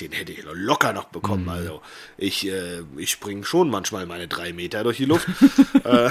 den 0.00 0.12
hätte 0.12 0.32
ich 0.32 0.42
locker 0.50 0.94
noch 0.94 1.04
bekommen. 1.04 1.42
Mhm. 1.42 1.50
Also 1.50 1.82
ich, 2.16 2.48
äh, 2.48 2.80
ich 2.96 3.10
springe 3.10 3.44
schon 3.44 3.68
manchmal 3.68 4.06
meine 4.06 4.28
drei 4.28 4.54
Meter 4.54 4.82
durch 4.82 4.96
die 4.96 5.04
Luft. 5.04 5.28
äh, 5.84 6.08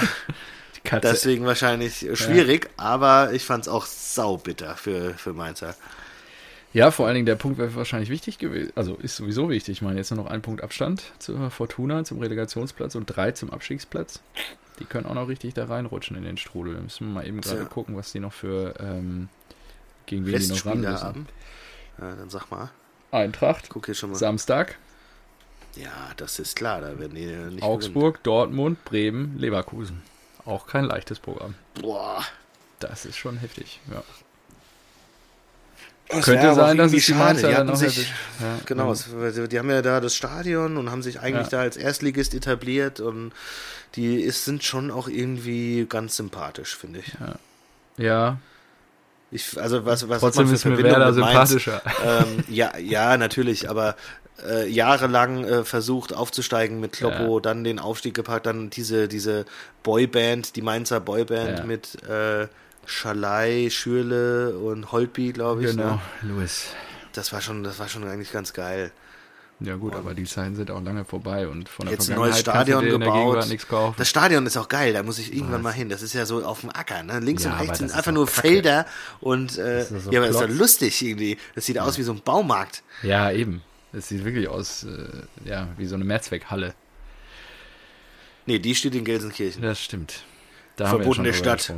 Die 0.84 1.00
deswegen 1.00 1.44
wahrscheinlich 1.44 2.06
schwierig, 2.14 2.70
aber 2.76 3.32
ich 3.32 3.42
fand 3.42 3.62
es 3.62 3.68
auch 3.68 3.84
saubitter 3.84 4.76
für, 4.76 5.14
für 5.14 5.32
Mainzer. 5.32 5.74
Ja, 6.72 6.92
vor 6.92 7.06
allen 7.06 7.16
Dingen 7.16 7.26
der 7.26 7.34
Punkt 7.34 7.58
wäre 7.58 7.74
wahrscheinlich 7.74 8.10
wichtig 8.10 8.38
gewesen. 8.38 8.70
Also 8.76 8.94
ist 8.94 9.16
sowieso 9.16 9.50
wichtig. 9.50 9.78
Ich 9.78 9.82
meine, 9.82 9.98
jetzt 9.98 10.12
nur 10.12 10.22
noch 10.22 10.30
ein 10.30 10.42
Punkt 10.42 10.62
Abstand 10.62 11.02
zur 11.18 11.50
Fortuna, 11.50 12.04
zum 12.04 12.20
Relegationsplatz 12.20 12.94
und 12.94 13.06
drei 13.06 13.32
zum 13.32 13.50
Abstiegsplatz. 13.50 14.20
Die 14.78 14.84
können 14.84 15.06
auch 15.06 15.14
noch 15.14 15.28
richtig 15.28 15.54
da 15.54 15.64
reinrutschen 15.66 16.16
in 16.16 16.24
den 16.24 16.36
Strudel. 16.36 16.74
Da 16.74 16.80
müssen 16.80 17.06
wir 17.08 17.14
mal 17.14 17.26
eben 17.26 17.40
gerade 17.40 17.60
Ja. 17.60 17.64
gucken, 17.64 17.96
was 17.96 18.12
die 18.12 18.20
noch 18.20 18.32
für 18.32 18.74
ähm, 18.78 19.28
gegen 20.06 20.26
wen 20.26 20.38
die 20.38 20.46
noch 20.48 20.66
ran 20.66 20.80
müssen. 20.80 21.00
haben. 21.02 21.26
Ja, 21.98 22.14
dann 22.14 22.28
sag 22.30 22.50
mal, 22.50 22.70
Eintracht, 23.10 23.68
guck 23.70 23.86
hier 23.86 23.94
schon 23.94 24.10
mal. 24.10 24.16
Samstag, 24.16 24.76
Ja, 25.76 25.90
das 26.16 26.38
ist 26.38 26.56
klar, 26.56 26.80
da 26.80 26.98
werden 26.98 27.14
die 27.14 27.26
nicht 27.26 27.62
Augsburg, 27.62 28.22
Dortmund, 28.22 28.84
Bremen, 28.84 29.38
Leverkusen. 29.38 30.02
Auch 30.44 30.66
kein 30.66 30.84
leichtes 30.84 31.18
Programm. 31.20 31.54
gewinnen. 31.74 31.92
Boah. 31.92 32.22
Das 32.80 33.04
ist 33.06 33.16
schon 33.16 33.38
heftig. 33.38 33.80
Ja. 33.90 34.02
Das 36.08 36.24
Könnte 36.24 36.54
sein, 36.54 36.76
dass 36.76 36.86
es 36.86 36.92
die 36.92 37.00
schade. 37.00 37.18
Mainzer 37.18 37.48
Die 37.48 37.54
hatten 37.56 37.76
sich. 37.76 38.08
Ja, 38.40 38.58
Genau, 38.66 38.92
ja. 38.94 39.46
die 39.46 39.58
haben 39.58 39.70
ja 39.70 39.82
da 39.82 40.00
das 40.00 40.14
Stadion 40.14 40.76
und 40.76 40.90
haben 40.90 41.02
sich 41.02 41.20
eigentlich 41.20 41.46
Ja. 41.50 41.58
da 41.58 41.60
als 41.60 41.76
Erstligist 41.76 42.34
etabliert 42.34 43.00
und 43.00 43.32
die 43.96 44.16
ist, 44.20 44.44
sind 44.44 44.62
schon 44.62 44.90
auch 44.90 45.08
irgendwie 45.08 45.86
ganz 45.88 46.16
sympathisch, 46.16 46.76
finde 46.76 47.00
ich. 47.00 47.12
Ja, 47.96 48.38
ich 49.30 49.60
also 49.60 49.84
was, 49.84 50.08
was 50.08 50.20
trotzdem 50.20 50.44
ist 50.52 50.64
mir 50.64 50.72
Verbindung 50.76 50.92
Werder 50.92 51.12
sympathischer. 51.12 51.82
ähm, 52.04 52.44
ja, 52.48 52.76
ja, 52.78 53.16
natürlich, 53.16 53.68
aber 53.68 53.96
äh, 54.46 54.68
jahrelang 54.68 55.44
äh, 55.44 55.64
versucht 55.64 56.14
aufzusteigen 56.14 56.78
mit 56.78 56.92
Kloppo, 56.92 57.40
dann 57.40 57.64
den 57.64 57.78
Aufstieg 57.78 58.14
gepackt, 58.14 58.46
dann 58.46 58.70
diese, 58.70 59.08
diese 59.08 59.44
Boyband, 59.82 60.54
die 60.56 60.62
Mainzer 60.62 61.00
Boyband 61.00 61.66
mit 61.66 62.02
äh, 62.04 62.46
Schalai, 62.86 63.68
Schürle 63.70 64.56
und 64.58 64.92
Holtby, 64.92 65.32
glaube 65.32 65.64
ich. 65.64 65.70
Genau, 65.70 65.94
Ne? 65.94 66.00
Louis. 66.22 66.68
Das 67.12 67.32
war 67.32 67.40
schon, 67.40 67.62
das 67.64 67.78
war 67.78 67.88
schon 67.88 68.04
eigentlich 68.06 68.32
ganz 68.32 68.52
geil. 68.52 68.92
Ja 69.58 69.76
gut, 69.76 69.94
aber 69.94 70.12
die 70.12 70.24
Zeiten 70.24 70.54
sind 70.54 70.70
auch 70.70 70.82
lange 70.82 71.06
vorbei 71.06 71.48
und 71.48 71.70
von 71.70 71.86
der 71.86 71.94
Jetzt 71.94 72.10
ein 72.10 72.16
neues 72.16 72.40
Stadion 72.40 72.84
gebaut. 72.84 73.46
Das 73.96 74.06
Stadion 74.06 74.44
ist 74.44 74.58
auch 74.58 74.68
geil, 74.68 74.92
da 74.92 75.02
muss 75.02 75.18
ich 75.18 75.32
irgendwann 75.32 75.54
Was? 75.60 75.62
mal 75.62 75.72
hin. 75.72 75.88
Das 75.88 76.02
ist 76.02 76.12
ja 76.12 76.26
so 76.26 76.44
auf 76.44 76.60
dem 76.60 76.68
Acker, 76.68 77.02
ne? 77.02 77.20
Links 77.20 77.44
Ja, 77.44 77.52
und 77.52 77.60
rechts 77.62 77.78
sind 77.78 77.88
das 77.90 77.96
einfach 77.96 78.12
nur 78.12 78.26
Kacke. 78.26 78.40
Felder 78.42 78.86
und 79.20 79.56
äh, 79.56 79.78
Das 79.78 79.90
ist 79.92 80.04
so 80.04 80.10
ja, 80.10 80.20
aber 80.20 80.28
ist 80.28 80.34
doch 80.38 80.44
Klotz. 80.44 80.58
lustig 80.58 81.00
irgendwie. 81.02 81.38
Das 81.54 81.64
sieht 81.64 81.78
aus 81.78 81.96
wie 81.96 82.02
so 82.02 82.12
ein 82.12 82.20
Baumarkt. 82.20 82.82
Ja, 83.02 83.30
eben. 83.30 83.62
Es 83.94 84.08
sieht 84.08 84.26
wirklich 84.26 84.46
aus, 84.46 84.84
äh, 84.84 85.48
ja, 85.48 85.68
wie 85.78 85.86
so 85.86 85.94
eine 85.94 86.04
Mehrzweckhalle. 86.04 86.74
Nee, 88.44 88.58
die 88.58 88.74
steht 88.74 88.94
in 88.94 89.04
Gelsenkirchen. 89.04 89.62
Das 89.62 89.80
stimmt. 89.80 90.22
Da 90.76 90.86
Verbotene 90.88 91.28
ja 91.28 91.34
Stadt. 91.34 91.70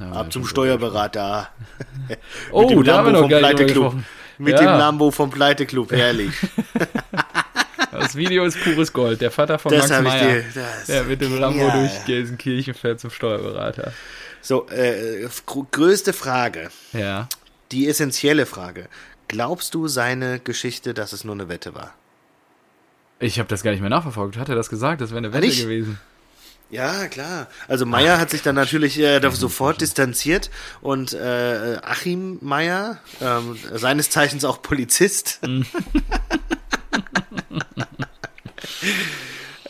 Ab 0.00 0.26
ja 0.26 0.30
zum 0.30 0.46
Steuerberater. 0.46 1.48
Oh, 2.52 2.82
da 2.82 2.98
haben 2.98 3.06
wir 3.12 3.20
noch 3.20 3.28
gar 3.28 3.40
nicht 3.40 3.58
gesprochen. 3.58 4.06
Mit 4.38 4.52
Ja. 4.54 4.58
dem 4.60 4.78
Lambo 4.78 5.10
vom 5.10 5.30
Pleiteclub, 5.30 5.92
herrlich. 5.92 6.32
Das 7.92 8.14
Video 8.14 8.44
ist 8.44 8.60
pures 8.62 8.92
Gold. 8.92 9.20
Der 9.22 9.30
Vater 9.30 9.58
von 9.58 9.72
Das 9.72 9.88
Max 9.88 10.02
Meyer, 10.02 10.40
dir. 10.40 10.44
Der 10.88 11.04
mit 11.04 11.20
dem 11.22 11.38
Lambo 11.38 11.60
genial. 11.60 11.78
durch 11.88 12.04
Gelsenkirchen 12.04 12.74
fährt 12.74 13.00
zum 13.00 13.10
Steuerberater. 13.10 13.92
So, 14.42 14.68
äh, 14.68 15.26
gr- 15.46 15.66
größte 15.70 16.12
Frage, 16.12 16.68
Ja. 16.92 17.26
die 17.72 17.88
essentielle 17.88 18.44
Frage. 18.44 18.88
Glaubst 19.28 19.74
du 19.74 19.88
seine 19.88 20.40
Geschichte, 20.40 20.92
dass 20.94 21.12
es 21.14 21.24
nur 21.24 21.34
eine 21.34 21.48
Wette 21.48 21.74
war? 21.74 21.94
Ich 23.18 23.38
habe 23.38 23.48
das 23.48 23.62
gar 23.62 23.70
nicht 23.70 23.80
mehr 23.80 23.90
nachverfolgt. 23.90 24.36
Hat 24.36 24.48
er 24.50 24.56
das 24.56 24.68
gesagt? 24.68 25.00
Das 25.00 25.10
wäre 25.10 25.18
eine 25.18 25.32
Wette 25.32 25.46
nicht? 25.46 25.62
gewesen. 25.62 25.98
Ja, 26.68 27.06
klar. 27.06 27.46
Also 27.68 27.86
Meier 27.86 28.18
hat 28.18 28.30
sich 28.30 28.42
dann 28.42 28.56
natürlich 28.56 28.98
äh, 28.98 29.20
sofort 29.30 29.80
distanziert 29.80 30.50
und 30.80 31.12
äh, 31.12 31.78
Achim 31.82 32.38
Meier, 32.40 32.98
ähm, 33.20 33.56
seines 33.72 34.10
Zeichens 34.10 34.44
auch 34.44 34.62
Polizist, 34.62 35.40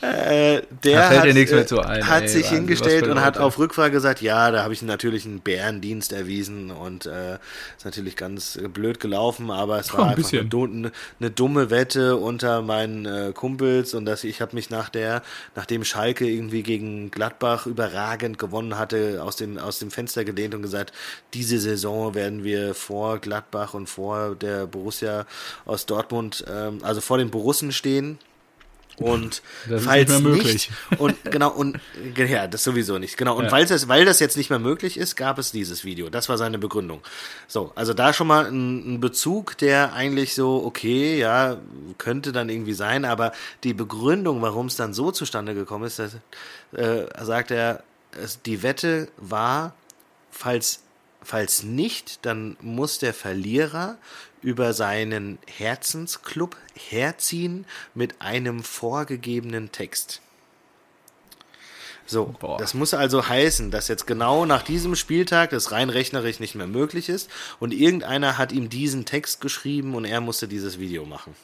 äh, 0.02 0.62
der 0.84 1.08
hat, 1.08 1.24
äh, 1.24 1.80
ein, 1.80 2.06
hat 2.06 2.22
ey, 2.22 2.28
sich 2.28 2.44
Wahnsinn, 2.44 2.58
hingestellt 2.58 3.08
und 3.08 3.20
hat 3.20 3.38
auf 3.38 3.58
Rückfrage 3.58 3.92
gesagt, 3.92 4.22
ja, 4.22 4.50
da 4.50 4.62
habe 4.62 4.72
ich 4.72 4.82
natürlich 4.82 5.24
einen 5.24 5.40
Bärendienst 5.40 6.12
erwiesen 6.12 6.70
und 6.70 7.06
äh, 7.06 7.34
ist 7.76 7.84
natürlich 7.84 8.16
ganz 8.16 8.58
blöd 8.72 9.00
gelaufen, 9.00 9.50
aber 9.50 9.78
es 9.78 9.92
Oh, 9.96 9.98
war 9.98 10.08
ein 10.08 10.16
einfach 10.16 10.32
eine, 10.32 10.40
eine, 10.40 10.92
eine 11.20 11.30
dumme 11.30 11.70
Wette 11.70 12.16
unter 12.16 12.62
meinen 12.62 13.06
äh, 13.06 13.32
Kumpels 13.34 13.94
und 13.94 14.04
dass 14.04 14.24
ich 14.24 14.40
habe 14.40 14.54
mich 14.54 14.70
nach 14.70 14.88
der, 14.88 15.22
nachdem 15.54 15.84
Schalke 15.84 16.26
irgendwie 16.26 16.62
gegen 16.62 17.10
Gladbach 17.10 17.66
überragend 17.66 18.38
gewonnen 18.38 18.78
hatte, 18.78 19.22
aus 19.22 19.36
dem 19.36 19.58
aus 19.58 19.78
dem 19.78 19.90
Fenster 19.90 20.24
gelehnt 20.24 20.54
und 20.54 20.62
gesagt, 20.62 20.92
diese 21.34 21.58
Saison 21.58 22.14
werden 22.14 22.44
wir 22.44 22.74
vor 22.74 23.18
Gladbach 23.18 23.74
und 23.74 23.88
vor 23.88 24.34
der 24.34 24.66
Borussia 24.66 25.26
aus 25.64 25.86
Dortmund, 25.86 26.44
ähm, 26.50 26.78
also 26.82 27.00
vor 27.00 27.18
den 27.18 27.30
Borussen 27.30 27.72
stehen. 27.72 28.18
Und 28.98 29.42
Das 29.68 29.82
ist 29.82 29.86
falls 29.86 30.10
nicht 30.10 30.22
mehr 30.22 30.32
möglich. 30.32 30.52
nicht 30.54 30.70
und 31.00 31.22
genau 31.24 31.50
und 31.50 31.78
ja, 32.16 32.46
das 32.46 32.64
sowieso 32.64 32.98
nicht. 32.98 33.16
Genau 33.18 33.36
und 33.36 33.44
Ja. 33.46 33.52
weil 33.52 33.66
das 33.66 33.88
weil 33.88 34.04
das 34.06 34.20
jetzt 34.20 34.36
nicht 34.38 34.48
mehr 34.48 34.58
möglich 34.58 34.96
ist, 34.96 35.16
gab 35.16 35.38
es 35.38 35.52
dieses 35.52 35.84
Video. 35.84 36.08
Das 36.08 36.28
war 36.30 36.38
seine 36.38 36.58
Begründung. 36.58 37.02
So, 37.46 37.72
also 37.74 37.92
da 37.92 38.12
schon 38.14 38.26
mal 38.26 38.46
ein, 38.46 38.94
ein 38.94 39.00
Bezug, 39.00 39.58
der 39.58 39.92
eigentlich 39.92 40.34
so 40.34 40.64
okay, 40.64 41.18
ja, 41.18 41.58
könnte 41.98 42.32
dann 42.32 42.48
irgendwie 42.48 42.72
sein, 42.72 43.04
aber 43.04 43.32
die 43.64 43.74
Begründung, 43.74 44.40
warum 44.40 44.66
es 44.66 44.76
dann 44.76 44.94
so 44.94 45.10
zustande 45.10 45.54
gekommen 45.54 45.84
ist, 45.84 45.98
das, 45.98 46.16
äh, 46.72 47.04
sagt 47.22 47.50
er, 47.50 47.82
es, 48.22 48.40
die 48.42 48.62
Wette 48.62 49.08
war, 49.18 49.74
falls 50.30 50.80
falls 51.22 51.64
nicht, 51.64 52.24
dann 52.24 52.56
muss 52.60 53.00
der 53.00 53.12
Verlierer 53.12 53.98
über 54.46 54.74
seinen 54.74 55.40
Herzensclub 55.48 56.56
herziehen 56.72 57.66
mit 57.94 58.20
einem 58.22 58.62
vorgegebenen 58.62 59.72
Text. 59.72 60.20
So, 62.06 62.36
Boah. 62.38 62.56
das 62.56 62.72
muss 62.72 62.94
also 62.94 63.28
heißen, 63.28 63.72
dass 63.72 63.88
jetzt 63.88 64.06
genau 64.06 64.46
nach 64.46 64.62
diesem 64.62 64.94
Spieltag 64.94 65.50
das 65.50 65.72
rein 65.72 65.90
rechnerisch 65.90 66.38
nicht 66.38 66.54
mehr 66.54 66.68
möglich 66.68 67.08
ist 67.08 67.28
und 67.58 67.74
irgendeiner 67.74 68.38
hat 68.38 68.52
ihm 68.52 68.68
diesen 68.68 69.04
Text 69.04 69.40
geschrieben 69.40 69.96
und 69.96 70.04
er 70.04 70.20
musste 70.20 70.46
dieses 70.46 70.78
Video 70.78 71.04
machen. 71.04 71.34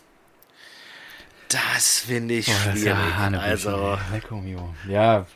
Das 1.52 2.00
finde 2.00 2.34
ich 2.34 2.46
Boah, 2.46 2.74
ja 2.74 2.76
schwierig. 2.76 3.40
Also, 3.40 3.70
ey. 3.70 4.14
Lecco 4.14 4.40
mio. 4.40 4.74
Ja, 4.88 5.26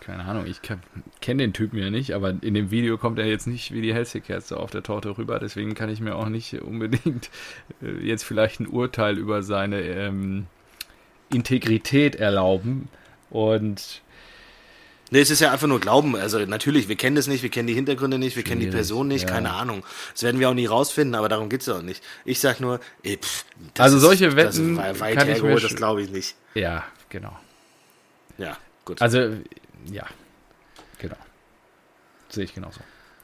keine 0.00 0.24
Ahnung, 0.24 0.46
ich 0.46 0.60
kenne 0.62 1.42
den 1.42 1.52
Typen 1.52 1.78
ja 1.78 1.90
nicht, 1.90 2.12
aber 2.14 2.30
in 2.30 2.54
dem 2.54 2.70
Video 2.70 2.96
kommt 2.98 3.18
er 3.18 3.26
jetzt 3.26 3.46
nicht 3.46 3.72
wie 3.72 3.82
die 3.82 3.92
Hellseekerze 3.92 4.56
auf 4.56 4.70
der 4.70 4.82
Torte 4.82 5.18
rüber, 5.18 5.38
deswegen 5.38 5.74
kann 5.74 5.90
ich 5.90 6.00
mir 6.00 6.16
auch 6.16 6.28
nicht 6.28 6.54
unbedingt 6.62 7.30
äh, 7.82 8.04
jetzt 8.04 8.24
vielleicht 8.24 8.60
ein 8.60 8.66
Urteil 8.66 9.18
über 9.18 9.42
seine 9.42 9.80
ähm, 9.80 10.46
Integrität 11.32 12.16
erlauben. 12.16 12.88
Und 13.30 14.02
Nee, 15.10 15.20
es 15.20 15.30
ist 15.30 15.40
ja 15.40 15.52
einfach 15.52 15.66
nur 15.68 15.80
Glauben. 15.80 16.16
Also 16.16 16.38
natürlich, 16.40 16.88
wir 16.88 16.96
kennen 16.96 17.14
das 17.14 17.26
nicht, 17.26 17.42
wir 17.42 17.50
kennen 17.50 17.68
die 17.68 17.74
Hintergründe 17.74 18.18
nicht, 18.18 18.36
wir 18.36 18.42
kennen 18.42 18.60
die 18.60 18.66
Schwierig, 18.66 18.76
Person 18.78 19.06
nicht, 19.08 19.22
ja. 19.22 19.28
keine 19.34 19.52
Ahnung. 19.52 19.84
Das 20.12 20.22
werden 20.22 20.40
wir 20.40 20.48
auch 20.48 20.54
nie 20.54 20.66
rausfinden, 20.66 21.14
aber 21.14 21.28
darum 21.28 21.48
geht's 21.48 21.66
ja 21.66 21.74
auch 21.76 21.82
nicht. 21.82 22.02
Ich 22.24 22.40
sag 22.40 22.58
nur, 22.60 22.80
ey, 23.02 23.18
pff, 23.18 23.44
das 23.74 23.84
Also 23.84 23.96
ist- 23.98 24.02
solche 24.02 24.26
das 24.28 24.36
Wetten 24.36 24.72
ist 24.72 24.78
wei- 24.78 25.00
weit 25.00 25.16
kann 25.18 25.28
ich 25.28 25.34
mir 25.36 25.48
hergeholt, 25.50 25.64
das 25.64 25.76
glaube 25.76 26.02
ich 26.02 26.10
nicht. 26.10 26.34
ja, 26.54 26.84
genau. 27.10 27.38
Ja, 28.38 28.56
gut. 28.84 29.00
Also, 29.00 29.18
ja, 29.92 30.06
genau. 30.98 31.16
Sehe 32.30 32.44
ich 32.44 32.54
genauso. 32.54 32.80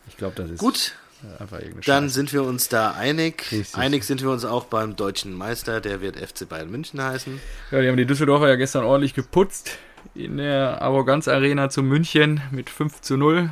Ich 0.08 0.16
glaube, 0.16 0.34
das 0.36 0.50
ist 0.50 0.58
gut, 0.58 0.92
einfach 1.40 1.58
irgendeine 1.58 1.80
dann 1.86 2.04
Scheiße. 2.04 2.14
sind 2.14 2.32
wir 2.32 2.44
uns 2.44 2.68
da 2.68 2.92
einig. 2.92 3.50
Richtig. 3.50 3.74
Einig 3.76 4.04
sind 4.04 4.22
wir 4.22 4.30
uns 4.30 4.44
auch 4.44 4.64
beim 4.66 4.94
deutschen 4.96 5.34
Meister, 5.34 5.80
der 5.80 6.00
wird 6.00 6.16
FC 6.16 6.48
Bayern 6.48 6.70
München 6.70 7.02
heißen. 7.02 7.40
Ja, 7.72 7.80
die 7.80 7.88
haben 7.88 7.96
die 7.96 8.06
Düsseldorfer 8.06 8.48
ja 8.48 8.54
gestern 8.56 8.84
ordentlich 8.84 9.14
geputzt 9.14 9.70
in 10.14 10.36
der 10.36 10.82
Arroganz 10.82 11.28
Arena 11.28 11.70
zu 11.70 11.82
München 11.82 12.40
mit 12.50 12.70
5 12.70 13.00
zu 13.00 13.16
0 13.16 13.50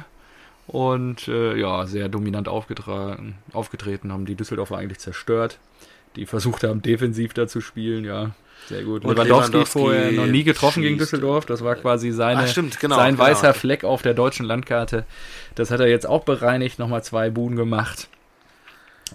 und 0.66 1.28
äh, 1.28 1.56
ja, 1.56 1.86
sehr 1.86 2.08
dominant 2.08 2.48
aufgetragen, 2.48 3.36
aufgetreten, 3.52 4.12
haben 4.12 4.26
die 4.26 4.34
Düsseldorfer 4.34 4.76
eigentlich 4.76 4.98
zerstört, 4.98 5.58
die 6.16 6.26
versucht 6.26 6.64
haben, 6.64 6.82
defensiv 6.82 7.32
da 7.34 7.46
zu 7.46 7.60
spielen, 7.60 8.04
ja. 8.04 8.32
Sehr 8.68 8.82
gut. 8.82 9.04
Und 9.04 9.12
Lewandowski, 9.12 9.52
Lewandowski 9.52 9.78
vorher 9.78 10.12
noch 10.12 10.26
nie 10.26 10.42
getroffen 10.42 10.82
gegen. 10.82 10.98
Düsseldorf. 10.98 11.46
Das 11.46 11.62
war 11.62 11.76
quasi 11.76 12.10
seine, 12.10 12.40
Ah, 12.42 12.46
stimmt, 12.46 12.80
genau, 12.80 12.96
sein 12.96 13.14
genau. 13.14 13.24
weißer 13.28 13.54
Fleck 13.54 13.84
auf 13.84 14.02
der 14.02 14.14
deutschen 14.14 14.44
Landkarte. 14.44 15.04
Das 15.54 15.70
hat 15.70 15.80
er 15.80 15.88
jetzt 15.88 16.06
auch 16.06 16.24
bereinigt, 16.24 16.78
nochmal 16.78 17.02
zwei 17.02 17.30
Buden 17.30 17.56
gemacht. 17.56 18.08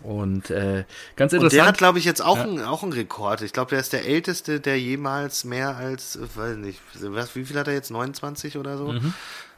Und 0.04 0.50
äh, 0.50 0.86
ganz 1.16 1.34
Und 1.34 1.40
der 1.40 1.48
hat, 1.48 1.54
interessant. 1.54 1.78
glaube 1.78 2.00
ich, 2.00 2.06
jetzt 2.06 2.22
auch, 2.24 2.38
ein, 2.40 2.60
auch 2.62 2.84
einen 2.84 2.94
Rekord. 2.94 3.42
Ich 3.42 3.54
glaube, 3.54 3.70
der 3.70 3.80
ist 3.80 3.94
der 3.94 4.06
Älteste, 4.06 4.60
der 4.60 4.80
jemals 4.80 5.44
mehr 5.44 5.78
als, 5.78 6.16
äh, 6.16 6.22
weiß 6.36 6.58
nicht, 6.58 6.80
was, 7.02 7.36
wie 7.36 7.46
viel 7.46 7.58
hat 7.60 7.68
er 7.68 7.74
jetzt? 7.74 7.92
29 7.92 8.58
oder 8.58 8.78
so? 8.78 8.88
Mhm. 8.94 9.14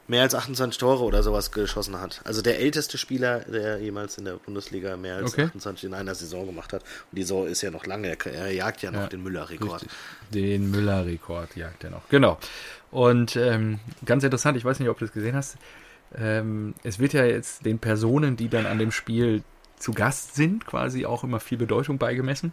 Mehr 0.08 0.22
als 0.22 0.36
28 0.36 0.78
Tore 0.78 1.02
oder 1.02 1.24
sowas 1.24 1.50
geschossen 1.50 2.00
hat. 2.00 2.20
Also 2.22 2.40
der 2.40 2.60
älteste 2.60 2.96
Spieler, 2.96 3.40
der 3.40 3.78
jemals 3.80 4.18
in 4.18 4.24
der 4.24 4.34
Bundesliga 4.34 4.96
mehr 4.96 5.16
als 5.16 5.32
Okay. 5.32 5.46
28 5.46 5.84
in 5.88 5.94
einer 5.94 6.14
Saison 6.14 6.46
gemacht 6.46 6.72
hat. 6.72 6.82
Und 6.82 7.16
die 7.18 7.22
Saison 7.22 7.48
ist 7.48 7.60
ja 7.62 7.72
noch 7.72 7.86
lange. 7.86 8.16
Er, 8.24 8.52
jagt 8.52 8.82
ja 8.82 8.92
noch 8.92 9.00
Ja, 9.00 9.06
den 9.08 9.24
Müller-Rekord. 9.24 9.84
Den 10.32 10.70
Müller-Rekord 10.70 11.56
jagt 11.56 11.82
er 11.82 11.90
noch. 11.90 12.08
Genau. 12.08 12.38
Und 12.92 13.34
ähm, 13.34 13.80
ganz 14.04 14.22
interessant, 14.22 14.56
ich 14.56 14.64
weiß 14.64 14.78
nicht, 14.78 14.88
ob 14.88 14.98
du 15.00 15.06
das 15.06 15.12
gesehen 15.12 15.34
hast. 15.34 15.56
Ähm, 16.16 16.74
es 16.84 17.00
wird 17.00 17.12
ja 17.12 17.24
jetzt 17.24 17.64
den 17.66 17.80
Personen, 17.80 18.36
die 18.36 18.48
dann 18.48 18.64
an 18.64 18.78
dem 18.78 18.92
Spiel 18.92 19.42
zu 19.78 19.92
Gast 19.92 20.34
sind, 20.34 20.66
quasi 20.66 21.06
auch 21.06 21.24
immer 21.24 21.40
viel 21.40 21.58
Bedeutung 21.58 21.98
beigemessen. 21.98 22.52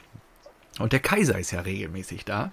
Und 0.80 0.92
der 0.92 1.00
Kaiser 1.00 1.38
ist 1.40 1.52
ja 1.52 1.62
regelmäßig 1.62 2.26
da. 2.26 2.52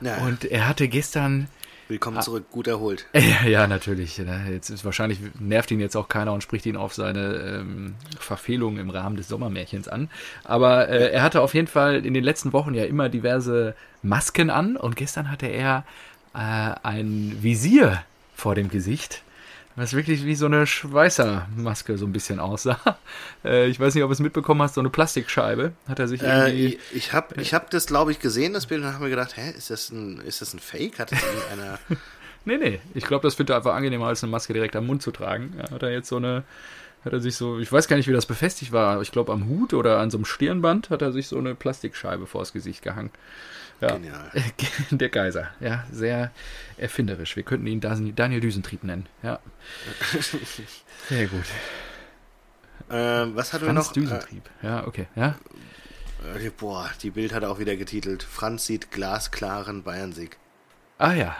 Ja, 0.00 0.16
Und 0.18 0.44
er 0.44 0.66
hatte 0.66 0.88
gestern 0.88 1.48
willkommen 1.88 2.22
zurück, 2.22 2.46
gut 2.50 2.66
erholt. 2.68 3.06
ja, 3.14 3.46
ja, 3.46 3.66
natürlich. 3.66 4.18
ne. 4.18 4.46
Jetzt 4.50 4.70
ist 4.70 4.84
wahrscheinlich 4.84 5.18
nervt 5.38 5.70
ihn 5.70 5.80
jetzt 5.80 5.96
auch 5.96 6.08
keiner 6.08 6.32
und 6.32 6.42
spricht 6.42 6.64
ihn 6.64 6.76
auf 6.76 6.94
seine 6.94 7.60
ähm, 7.60 7.94
Verfehlungen 8.18 8.78
im 8.78 8.90
Rahmen 8.90 9.16
des 9.16 9.28
Sommermärchens 9.28 9.88
an. 9.88 10.08
Aber 10.44 10.88
äh, 10.88 11.10
er 11.10 11.22
hatte 11.22 11.42
auf 11.42 11.52
jeden 11.52 11.66
Fall 11.66 12.06
in 12.06 12.14
den 12.14 12.24
letzten 12.24 12.52
Wochen 12.52 12.74
ja 12.74 12.84
immer 12.84 13.08
diverse 13.08 13.74
Masken 14.02 14.48
an 14.48 14.76
und 14.76 14.96
gestern 14.96 15.30
hatte 15.30 15.46
er 15.46 15.84
äh, 16.32 16.38
ein 16.38 17.38
Visier 17.42 18.02
vor 18.34 18.54
dem 18.54 18.70
Gesicht. 18.70 19.22
Was 19.76 19.94
wirklich 19.94 20.24
wie 20.24 20.34
so 20.34 20.46
eine 20.46 20.66
Schweißermaske 20.66 21.96
so 21.96 22.04
ein 22.06 22.12
bisschen 22.12 22.38
aussah. 22.40 22.78
Äh, 23.44 23.68
ich 23.68 23.80
weiß 23.80 23.94
nicht, 23.94 24.04
ob 24.04 24.10
du 24.10 24.12
es 24.12 24.20
mitbekommen 24.20 24.60
hast, 24.60 24.74
so 24.74 24.82
eine 24.82 24.90
Plastikscheibe 24.90 25.72
hat 25.88 25.98
er 25.98 26.08
sich 26.08 26.20
Äh, 26.22 26.26
irgendwie. 26.50 26.66
ich 26.66 26.78
ich 26.94 27.12
habe 27.14 27.40
ich 27.40 27.54
hab 27.54 27.70
das, 27.70 27.86
glaube 27.86 28.10
ich, 28.12 28.18
gesehen, 28.18 28.52
das 28.52 28.66
Bild, 28.66 28.82
und 28.82 28.92
habe 28.92 29.04
mir 29.04 29.10
gedacht, 29.10 29.34
hä, 29.38 29.50
ist 29.56 29.70
das 29.70 29.88
ein, 29.90 30.20
ist 30.20 30.42
das 30.42 30.52
ein 30.52 30.58
Fake? 30.58 30.98
Hat 30.98 31.10
das 31.12 31.22
irgendeiner... 31.22 31.78
Nee, 32.46 32.56
nee. 32.56 32.80
Ich 32.94 33.04
glaube, 33.04 33.22
das 33.22 33.34
findet 33.34 33.52
er 33.54 33.56
einfach 33.58 33.74
angenehmer, 33.74 34.06
als 34.06 34.22
eine 34.22 34.30
Maske 34.30 34.52
direkt 34.54 34.74
am 34.74 34.86
Mund 34.86 35.02
zu 35.02 35.10
tragen. 35.10 35.54
Ja, 35.58 35.70
hat 35.70 35.82
er 35.82 35.90
jetzt 35.90 36.08
so 36.08 36.16
eine, 36.16 36.42
hat 37.04 37.12
er 37.12 37.20
sich 37.20 37.36
so, 37.36 37.58
ich 37.58 37.70
weiß 37.72 37.88
gar 37.88 37.96
nicht, 37.96 38.08
wie 38.08 38.12
das 38.12 38.26
befestigt 38.26 38.72
war. 38.72 38.92
aber 38.94 39.02
Ich 39.02 39.12
glaube, 39.12 39.32
am 39.32 39.46
Hut 39.48 39.72
oder 39.74 39.98
an 39.98 40.10
so 40.10 40.18
einem 40.18 40.24
Stirnband 40.26 40.90
hat 40.90 41.02
er 41.02 41.12
sich 41.12 41.28
so 41.28 41.38
eine 41.38 41.54
Plastikscheibe 41.54 42.26
vors 42.26 42.52
Gesicht 42.52 42.82
gehangen. 42.82 43.10
Ja. 43.80 43.92
Genial. 43.94 44.30
Der 44.90 45.08
Geiser. 45.08 45.48
Ja, 45.60 45.84
sehr 45.90 46.30
erfinderisch. 46.76 47.34
Wir 47.36 47.42
könnten 47.42 47.66
ihn 47.66 47.80
Dan- 47.80 48.14
Daniel 48.14 48.40
Düsentrieb 48.40 48.84
nennen. 48.84 49.06
Ja. 49.22 49.38
Sehr 51.08 51.26
gut. 51.28 51.44
Ähm, 52.90 53.34
was 53.36 53.52
hatten 53.52 53.64
wir 53.66 53.72
Franz 53.72 53.86
noch? 53.86 53.92
Düsentrieb. 53.94 54.42
Ja, 54.62 54.86
okay. 54.86 55.06
Ja. 55.16 55.36
Äh, 56.36 56.50
boah, 56.50 56.90
die 57.02 57.10
Bild 57.10 57.32
hat 57.32 57.42
er 57.42 57.50
auch 57.50 57.58
wieder 57.58 57.76
getitelt. 57.76 58.22
Franz 58.22 58.66
sieht 58.66 58.90
glasklaren 58.90 59.82
Bayern-Sieg. 59.82 60.36
Ah 60.98 61.12
ja. 61.14 61.36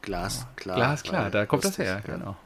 Glasklar. 0.00 0.76
Glas 0.76 1.02
klar, 1.02 1.24
War 1.24 1.30
da 1.30 1.44
kommt 1.46 1.64
das 1.64 1.76
her. 1.76 1.84
ja. 2.06 2.14
Genau. 2.14 2.36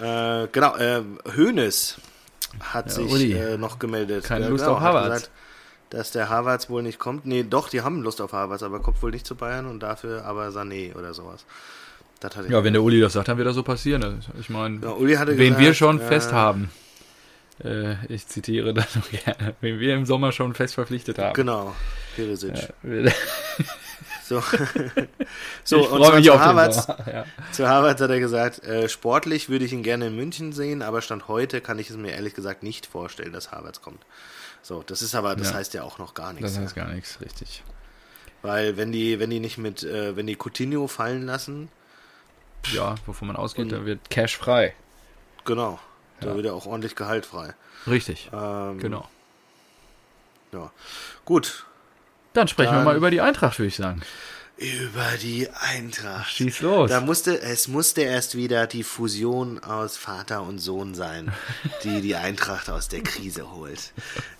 Äh, 0.00 0.48
genau, 0.52 0.76
äh, 0.76 1.02
Hoeneß 1.36 1.96
hat 2.60 2.86
Ja, 2.86 2.92
sich 2.92 3.30
äh, 3.32 3.56
noch 3.56 3.78
gemeldet. 3.78 4.24
Keine 4.24 4.44
Ja, 4.46 4.50
Lust 4.50 4.64
genau, 4.64 4.76
auf 4.76 4.82
Havertz. 4.82 5.14
gesagt, 5.14 5.30
dass 5.90 6.10
der 6.10 6.28
Havertz 6.28 6.68
wohl 6.68 6.82
nicht 6.82 6.98
kommt. 6.98 7.26
Nee, 7.26 7.44
doch, 7.48 7.68
die 7.68 7.82
haben 7.82 8.02
Lust 8.02 8.20
auf 8.20 8.32
Havertz, 8.32 8.62
aber 8.62 8.80
kommt 8.80 9.02
wohl 9.02 9.10
nicht 9.12 9.26
zu 9.26 9.34
Bayern 9.36 9.66
und 9.66 9.80
dafür 9.80 10.24
aber 10.24 10.48
Sané 10.48 10.94
oder 10.96 11.14
sowas. 11.14 11.44
Ja, 12.48 12.64
wenn 12.64 12.72
der 12.72 12.82
Uli 12.82 13.00
das 13.00 13.12
sagt, 13.12 13.28
dann 13.28 13.36
wird 13.36 13.46
das 13.46 13.54
so 13.54 13.62
passieren. 13.62 14.02
Also, 14.02 14.30
Ich 14.40 14.48
meine, 14.48 14.80
Ja, 14.82 14.98
wen 14.98 15.26
gesagt, 15.36 15.58
wir 15.60 15.74
schon 15.74 16.00
äh, 16.00 16.06
fest 16.06 16.32
haben. 16.32 16.70
Äh, 17.62 17.96
ich 18.06 18.26
zitiere 18.26 18.72
das 18.72 18.94
noch 18.96 19.10
gerne. 19.10 19.54
Wen 19.60 19.78
wir 19.78 19.94
im 19.94 20.06
Sommer 20.06 20.32
schon 20.32 20.54
fest 20.54 20.74
verpflichtet 20.74 21.18
haben. 21.18 21.34
Genau, 21.34 21.74
Perisic. 22.16 22.56
Ja, 22.56 22.68
So, 24.26 24.40
so 25.64 25.80
ich 25.80 25.90
und 25.90 26.14
mich 26.14 26.24
zu 26.24 26.32
Sommer. 26.38 27.06
Ja. 27.12 27.24
zu 27.52 27.68
Havertz 27.68 28.00
hat 28.00 28.08
er 28.10 28.20
gesagt, 28.20 28.64
äh, 28.64 28.88
sportlich 28.88 29.50
würde 29.50 29.66
ich 29.66 29.72
ihn 29.74 29.82
gerne 29.82 30.06
in 30.06 30.16
München 30.16 30.52
sehen, 30.52 30.80
aber 30.80 31.02
Stand 31.02 31.28
heute 31.28 31.60
kann 31.60 31.78
ich 31.78 31.90
es 31.90 31.96
mir 31.96 32.12
ehrlich 32.12 32.34
gesagt 32.34 32.62
nicht 32.62 32.86
vorstellen, 32.86 33.32
dass 33.34 33.52
Havertz 33.52 33.82
kommt. 33.82 34.00
So, 34.62 34.82
das 34.86 35.02
ist 35.02 35.14
aber, 35.14 35.36
das 35.36 35.50
Ja. 35.50 35.56
heißt 35.56 35.74
ja 35.74 35.82
auch 35.82 35.98
noch 35.98 36.14
gar 36.14 36.32
nichts. 36.32 36.54
Das 36.54 36.62
heißt 36.62 36.74
gar 36.74 36.88
nichts, 36.88 37.20
richtig. 37.20 37.62
Weil 38.40 38.78
wenn 38.78 38.92
die, 38.92 39.20
wenn 39.20 39.28
die 39.28 39.40
nicht 39.40 39.58
mit, 39.58 39.82
äh, 39.82 40.16
wenn 40.16 40.26
die 40.26 40.36
Coutinho 40.42 40.86
fallen 40.86 41.26
lassen, 41.26 41.68
Ja, 42.72 42.94
wovon 43.04 43.28
man 43.28 43.36
ausgeht, 43.36 43.70
da 43.72 43.84
wird 43.84 44.08
Cash 44.08 44.38
frei. 44.38 44.74
genau, 45.44 45.78
da 46.20 46.28
Ja. 46.28 46.34
wird 46.36 46.46
er 46.46 46.54
auch 46.54 46.64
ordentlich 46.64 46.96
Gehalt 46.96 47.26
frei. 47.26 47.52
Richtig, 47.86 48.30
Ähm, 48.32 48.78
genau. 48.78 49.06
Ja. 50.52 50.70
Gut. 51.26 51.66
Dann 52.34 52.48
sprechen 52.48 52.72
wir 52.72 52.76
Dann- 52.76 52.84
mal 52.84 52.96
über 52.96 53.10
die 53.10 53.20
Eintracht, 53.22 53.58
würde 53.58 53.68
ich 53.68 53.76
sagen. 53.76 54.02
Über 54.56 55.16
die 55.20 55.48
Eintracht. 55.50 56.30
Schieß 56.30 56.60
los. 56.60 56.88
Da 56.88 57.00
musste, 57.00 57.40
es 57.42 57.66
musste 57.66 58.02
erst 58.02 58.36
wieder 58.36 58.68
die 58.68 58.84
Fusion 58.84 59.58
aus 59.64 59.96
Vater 59.96 60.42
und 60.42 60.60
Sohn 60.60 60.94
sein, 60.94 61.32
die 61.82 62.00
die 62.00 62.14
Eintracht 62.14 62.70
aus 62.70 62.86
der 62.88 63.02
Krise 63.02 63.50
holt. 63.52 63.92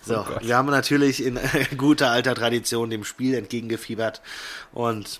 So, 0.05 0.19
Oh 0.21 0.39
wir 0.41 0.55
haben 0.55 0.69
natürlich 0.69 1.21
in 1.21 1.37
guter 1.77 2.11
alter 2.11 2.33
Tradition 2.33 2.89
dem 2.89 3.03
Spiel 3.03 3.33
entgegengefiebert 3.33 4.21
und 4.71 5.19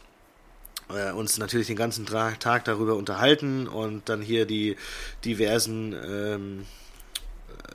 äh, 0.89 1.11
uns 1.11 1.37
natürlich 1.39 1.67
den 1.67 1.75
ganzen 1.75 2.05
Tag 2.05 2.63
darüber 2.63 2.95
unterhalten 2.95 3.67
und 3.67 4.07
dann 4.07 4.21
hier 4.21 4.45
die 4.45 4.77
diversen 5.25 5.93
ähm, 6.07 6.65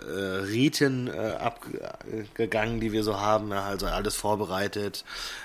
äh, 0.09 0.45
Riten 0.45 1.09
äh, 1.09 1.34
abgegangen, 1.38 2.80
die 2.80 2.93
wir 2.93 3.03
so 3.03 3.18
haben. 3.20 3.51
Ja, 3.51 3.64
also 3.64 3.86
alles 3.86 4.14
vorbereitet, 4.16 5.05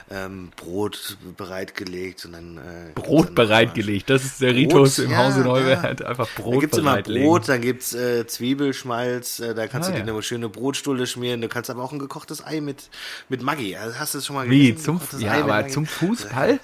ähm, 0.10 0.52
Brot 0.56 1.18
bereitgelegt 1.38 2.26
und 2.26 2.34
dann 2.34 2.58
äh, 2.58 2.92
Brot 2.94 3.28
dann 3.28 3.36
bereitgelegt. 3.36 4.10
Das 4.10 4.24
ist 4.24 4.42
der 4.42 4.54
Brot, 4.54 4.58
Ritus 4.58 5.00
im 5.00 5.12
ja, 5.12 5.18
Hause 5.18 5.40
ja. 5.40 5.46
Neuwert. 5.46 6.02
Einfach 6.04 6.28
Da 6.36 6.42
Brot 6.44 6.60
gibt's 6.62 6.78
immer. 6.78 7.02
Brot, 7.02 7.50
dann 7.50 7.62
gibt's 7.62 7.94
äh, 7.94 8.26
Zwiebelschmalz, 8.28 9.40
äh, 9.40 9.54
da 9.56 9.68
kannst 9.68 9.90
Ah, 9.90 9.92
du 9.92 10.00
dir 10.00 10.06
ja. 10.06 10.14
eine 10.14 10.24
schöne 10.24 10.50
Brotstulle 10.50 11.08
schmieren. 11.08 11.42
Du 11.42 11.48
kannst 11.48 11.70
aber 11.70 11.84
auch 11.84 11.92
ein 11.92 12.00
gekochtes 12.00 12.46
Ei 12.46 12.62
mit 12.62 12.90
mit 13.30 13.42
Maggi. 13.42 13.76
Also 13.76 13.98
hast 14.00 14.14
du 14.14 14.20
es 14.20 14.26
schon 14.26 14.36
mal 14.36 14.50
Wie, 14.50 14.70
gegessen? 14.72 15.00
zum, 15.10 15.20
ja, 15.20 15.34
aber 15.34 15.48
Maggi? 15.48 15.72
zum 15.72 15.86
Fußball? 15.86 16.60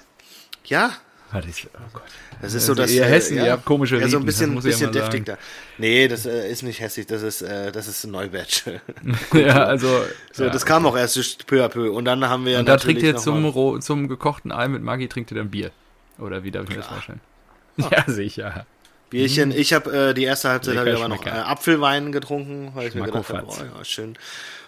Ja, 0.64 0.92
Warte, 1.32 1.48
ich, 1.48 1.66
oh 1.74 1.78
Gott. 1.94 2.02
das 2.42 2.52
ist 2.54 2.66
so 2.66 2.72
Also 2.72 2.82
das. 2.82 2.92
ihr 2.92 3.02
äh, 3.04 3.08
Hessen, 3.08 3.36
ja, 3.38 3.44
ihr 3.46 3.52
habt 3.52 3.64
komische 3.64 3.98
Ja, 3.98 4.06
so 4.06 4.18
ein 4.18 4.26
bisschen, 4.26 4.54
bisschen 4.60 4.92
deftig 4.92 5.24
da. 5.24 5.38
Nee, 5.78 6.06
das 6.06 6.26
äh, 6.26 6.50
ist 6.50 6.62
nicht 6.62 6.78
hässlich, 6.80 7.06
das 7.06 7.22
ist, 7.22 7.40
äh, 7.42 7.72
das 7.72 7.88
ist 7.88 8.04
ein 8.04 8.10
Neubatch. 8.10 8.64
ja, 9.32 9.64
also. 9.64 10.04
so, 10.32 10.44
ja, 10.44 10.50
das 10.50 10.66
kam 10.66 10.84
auch 10.86 10.96
erst 10.96 11.46
peu 11.46 11.64
à 11.64 11.68
peu. 11.68 11.90
Und 11.92 12.04
dann 12.04 12.28
haben 12.28 12.44
wir 12.44 12.58
Und 12.58 12.68
da 12.68 12.76
trinkt 12.76 13.02
ihr 13.02 13.16
zum, 13.16 13.44
roh- 13.46 13.78
zum 13.78 14.08
gekochten 14.08 14.52
Ei 14.52 14.68
mit 14.68 14.82
Maggi, 14.82 15.08
trinkt 15.08 15.30
ihr 15.30 15.38
dann 15.38 15.50
Bier. 15.50 15.70
Oder 16.18 16.44
wie 16.44 16.50
darf 16.50 16.64
ich 16.64 16.70
mir 16.70 16.76
das 16.76 16.86
vorstellen? 16.86 17.20
Ja, 17.78 18.04
sicher. 18.06 18.66
Bierchen. 19.08 19.50
Ich 19.50 19.72
habe 19.72 20.10
äh, 20.10 20.14
die 20.14 20.24
erste 20.24 20.50
Halbzeit 20.50 20.76
habe 20.76 20.90
ich 20.90 20.96
aber 20.96 21.08
noch 21.08 21.24
äh. 21.24 21.30
Apfelwein 21.30 22.12
getrunken, 22.12 22.72
weil 22.74 22.88
ich 22.88 22.94
mir 22.94 23.04
gedacht 23.04 23.28
habe, 23.30 23.46
oh, 23.46 23.54
ja, 23.78 23.84
schön. 23.84 24.16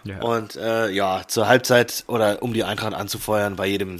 Ja. 0.04 0.20
Und 0.20 0.56
äh, 0.56 0.90
ja, 0.90 1.22
zur 1.26 1.48
Halbzeit 1.48 2.04
oder 2.08 2.42
um 2.42 2.52
die 2.54 2.64
Eintracht 2.64 2.94
anzufeuern, 2.94 3.56
bei 3.56 3.66
jedem 3.66 3.98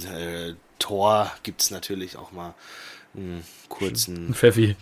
Tor 0.79 1.31
gibt's 1.43 1.71
natürlich 1.71 2.17
auch 2.17 2.31
mal 2.31 2.53
einen 3.15 3.43
kurzen. 3.69 4.33
Pfeffi. 4.33 4.75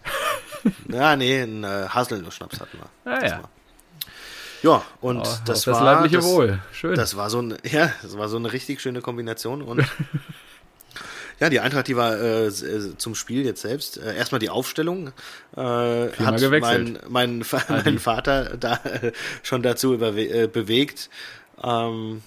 ja, 0.89 1.15
nee, 1.15 1.41
einen 1.41 1.63
äh, 1.63 1.87
Haselnuss-Schnaps 1.89 2.59
hatten 2.59 2.77
wir. 2.79 3.11
Ah, 3.11 3.25
ja. 3.25 3.31
war- 3.43 3.49
Ja, 4.63 4.83
und 5.01 5.17
Oh, 5.19 5.21
das 5.21 5.39
auf 5.39 5.45
das 5.45 5.67
war 5.67 5.83
leibliche 5.83 6.15
das, 6.17 6.25
Wohl. 6.25 6.59
Schön. 6.71 6.95
Das 6.95 7.15
war 7.17 7.29
so 7.29 7.41
ein, 7.41 7.57
ja, 7.69 7.91
das 8.01 8.17
war 8.17 8.29
so 8.29 8.37
eine 8.37 8.51
richtig 8.53 8.81
schöne 8.81 9.01
Kombination 9.01 9.61
und 9.61 9.83
ja, 11.39 11.49
die 11.49 11.59
Eintracht, 11.59 11.87
die 11.87 11.95
war 11.97 12.15
äh, 12.17 12.47
äh, 12.47 12.97
zum 12.97 13.15
Spiel 13.15 13.45
jetzt 13.45 13.61
selbst. 13.61 13.97
Äh, 13.97 14.15
erstmal 14.15 14.39
die 14.39 14.49
Aufstellung 14.49 15.11
äh, 15.55 15.61
hat 15.61 16.41
mein, 16.61 16.99
mein, 17.09 17.45
mein 17.69 17.99
Vater 17.99 18.55
da 18.57 18.75
äh, 18.85 19.11
schon 19.41 19.61
dazu 19.63 19.93
überwe 19.93 20.21
äh, 20.43 20.47
bewegt, 20.47 21.09
ähm, 21.61 22.21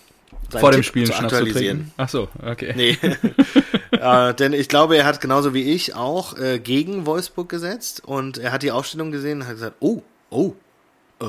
Vor 0.51 0.70
dem 0.70 0.82
Tipp 0.82 0.84
Spiel 0.86 1.03
einen 1.03 1.12
zu 1.12 1.18
Schnaps 1.18 1.34
aktualisieren. 1.34 1.92
Ach 1.97 2.09
so, 2.09 2.28
okay. 2.44 2.72
Nee. 2.76 2.99
äh, 3.90 4.34
denn 4.34 4.53
ich 4.53 4.68
glaube, 4.68 4.97
er 4.97 5.05
hat 5.05 5.20
genauso 5.20 5.55
wie 5.55 5.72
ich 5.72 5.94
auch 5.94 6.38
äh, 6.38 6.59
gegen 6.59 7.07
Wolfsburg 7.07 7.49
gesetzt 7.49 8.03
und 8.05 8.38
er 8.38 8.53
hat 8.53 8.62
die 8.62 8.70
Aufstellung 8.70 9.11
gesehen 9.11 9.40
und 9.40 9.47
hat 9.47 9.55
gesagt, 9.55 9.76
oh, 9.80 10.03
oh, 10.30 10.53
äh, 11.20 11.26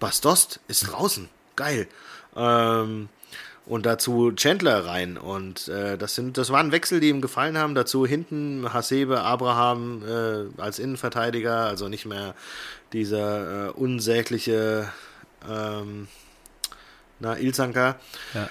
Bastost 0.00 0.60
ist 0.68 0.92
draußen, 0.92 1.28
geil. 1.56 1.88
Ähm, 2.36 3.08
und 3.66 3.84
dazu 3.84 4.32
Chandler 4.34 4.86
rein 4.86 5.18
und 5.18 5.68
äh, 5.68 5.98
das 5.98 6.14
sind, 6.14 6.38
das 6.38 6.48
waren 6.48 6.72
Wechsel, 6.72 7.00
die 7.00 7.10
ihm 7.10 7.20
gefallen 7.20 7.58
haben. 7.58 7.74
Dazu 7.74 8.06
hinten 8.06 8.72
Hasebe, 8.72 9.20
Abraham 9.20 10.02
äh, 10.06 10.60
als 10.60 10.78
Innenverteidiger, 10.78 11.66
also 11.66 11.88
nicht 11.88 12.06
mehr 12.06 12.34
dieser 12.94 13.66
äh, 13.66 13.70
unsägliche 13.70 14.88
ähm, 15.46 16.08
na, 17.20 17.36
Ilzanka. 17.38 17.96
Ja. 18.34 18.48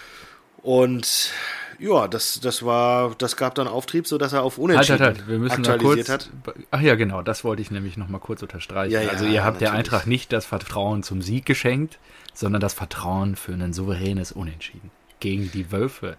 Und 0.63 1.31
Ja, 1.79 2.07
das, 2.07 2.39
das 2.39 2.65
war, 2.65 3.13
das 3.19 3.37
gab 3.37 3.53
dann 3.53 3.67
Auftrieb, 3.67 4.07
so 4.07 4.17
dass 4.17 4.33
er 4.33 4.41
auf 4.41 4.53
Halt, 4.57 4.63
Unentschieden 4.63 4.99
halt, 4.99 5.17
halt. 5.19 5.27
Wir 5.27 5.37
müssen 5.37 5.65
aktualisiert 5.67 6.07
kurz. 6.07 6.55
hat. 6.55 6.55
Ach 6.71 6.81
ja, 6.81 6.95
genau, 6.95 7.21
das 7.21 7.43
wollte 7.43 7.61
ich 7.61 7.69
nämlich 7.69 7.97
noch 7.97 8.07
mal 8.09 8.17
kurz 8.17 8.41
unterstreichen. 8.41 8.91
Ja, 8.91 9.01
ja, 9.01 9.09
also 9.09 9.25
ihr 9.25 9.43
habt 9.43 9.61
der 9.61 9.69
natürlich. 9.69 9.85
Eintracht 9.93 10.07
nicht 10.07 10.33
das 10.33 10.47
Vertrauen 10.47 11.03
zum 11.03 11.21
Sieg 11.21 11.45
geschenkt, 11.45 11.99
sondern 12.33 12.61
das 12.61 12.73
Vertrauen 12.73 13.35
für 13.35 13.53
ein 13.53 13.73
souveränes 13.73 14.31
Unentschieden 14.31 14.89
gegen 15.19 15.51
die 15.51 15.71
Wölfe. 15.71 16.17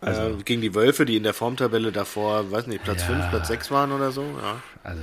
Also- 0.00 0.38
äh, 0.38 0.42
gegen 0.44 0.62
die 0.62 0.74
Wölfe, 0.74 1.04
die 1.04 1.16
in 1.18 1.22
der 1.24 1.34
Formtabelle 1.34 1.92
davor, 1.92 2.50
weiß 2.50 2.66
nicht, 2.66 2.82
Platz 2.84 3.02
Ja. 3.02 3.08
5, 3.08 3.30
Platz 3.30 3.48
6 3.48 3.70
waren 3.70 3.92
oder 3.92 4.12
so. 4.12 4.22
Ja, 4.22 4.62
Also 4.82 5.02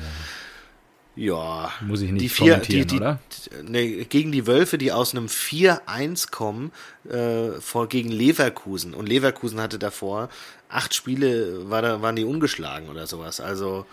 ja. 1.15 1.71
muss 1.81 2.01
ich 2.01 2.11
nicht 2.11 2.23
die 2.23 2.29
vier, 2.29 2.53
kommentieren, 2.53 2.87
die, 2.87 2.95
die, 2.95 3.01
oder? 3.01 3.19
Nee, 3.63 4.05
gegen 4.05 4.31
die 4.31 4.47
Wölfe, 4.47 4.77
die 4.77 4.91
aus 4.91 5.13
einem 5.13 5.27
4-1 5.27 6.31
kommen, 6.31 6.71
äh, 7.09 7.59
vor, 7.59 7.87
gegen 7.87 8.09
Leverkusen. 8.09 8.93
Und 8.93 9.07
Leverkusen 9.07 9.59
hatte 9.59 9.79
davor 9.79 10.29
acht 10.69 10.93
Spiele, 10.93 11.69
war 11.69 11.81
da, 11.81 12.01
waren 12.01 12.15
die 12.15 12.25
ungeschlagen 12.25 12.89
oder 12.89 13.07
sowas. 13.07 13.41
Also, 13.41 13.85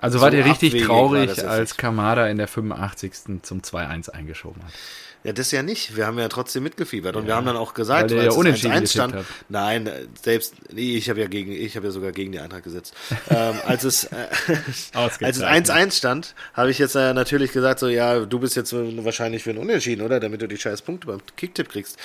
Also 0.00 0.18
so 0.18 0.24
wart 0.24 0.34
ihr 0.34 0.44
richtig 0.44 0.70
abwegig 0.70 0.86
traurig, 0.86 1.44
als 1.46 1.70
nicht. 1.70 1.78
Kamada 1.78 2.26
in 2.28 2.38
der 2.38 2.48
85. 2.48 3.12
zum 3.42 3.60
2-1 3.60 4.10
eingeschoben 4.10 4.62
hat. 4.64 4.72
ja, 5.24 5.32
das 5.32 5.50
ja 5.50 5.62
nicht. 5.62 5.96
Wir 5.96 6.06
haben 6.06 6.18
ja 6.18 6.28
trotzdem 6.28 6.62
mitgefiebert. 6.62 7.14
Und 7.16 7.24
wir 7.24 7.30
Ja, 7.30 7.36
haben 7.36 7.44
dann 7.46 7.56
auch 7.56 7.74
weil 7.74 7.74
gesagt, 7.74 8.10
ihr 8.10 8.16
weil 8.16 8.24
ja 8.24 8.30
es 8.30 8.36
unentschieden 8.36 8.72
1-1 8.72 8.74
getippt 8.76 8.90
stand. 8.90 9.14
habt. 9.16 9.26
Nein, 9.50 9.90
selbst, 10.22 10.54
nee, 10.72 10.96
ich 10.96 11.10
habe 11.10 11.20
ja 11.20 11.26
gegen, 11.26 11.52
ich 11.52 11.76
habe 11.76 11.86
ja 11.86 11.92
sogar 11.92 12.12
gegen 12.12 12.32
die 12.32 12.40
Eintracht 12.40 12.64
gesetzt. 12.64 12.94
ähm, 13.30 13.56
als 13.66 13.84
es, 13.84 14.04
äh, 14.04 14.28
als 14.94 15.18
es 15.36 15.42
1-1 15.42 15.92
stand, 15.92 16.34
habe 16.54 16.70
ich 16.70 16.78
jetzt 16.78 16.94
äh, 16.94 17.12
natürlich 17.12 17.52
gesagt, 17.52 17.80
so, 17.80 17.88
ja, 17.88 18.20
du 18.20 18.38
bist 18.38 18.56
jetzt 18.56 18.72
wahrscheinlich 18.72 19.42
für 19.42 19.50
ein 19.50 19.58
Unentschieden, 19.58 20.02
oder? 20.02 20.20
Damit 20.20 20.40
du 20.40 20.48
die 20.48 20.56
scheiß 20.56 20.82
Punkte 20.82 21.06
beim 21.08 21.20
Kicktipp 21.36 21.68
kriegst. 21.68 21.98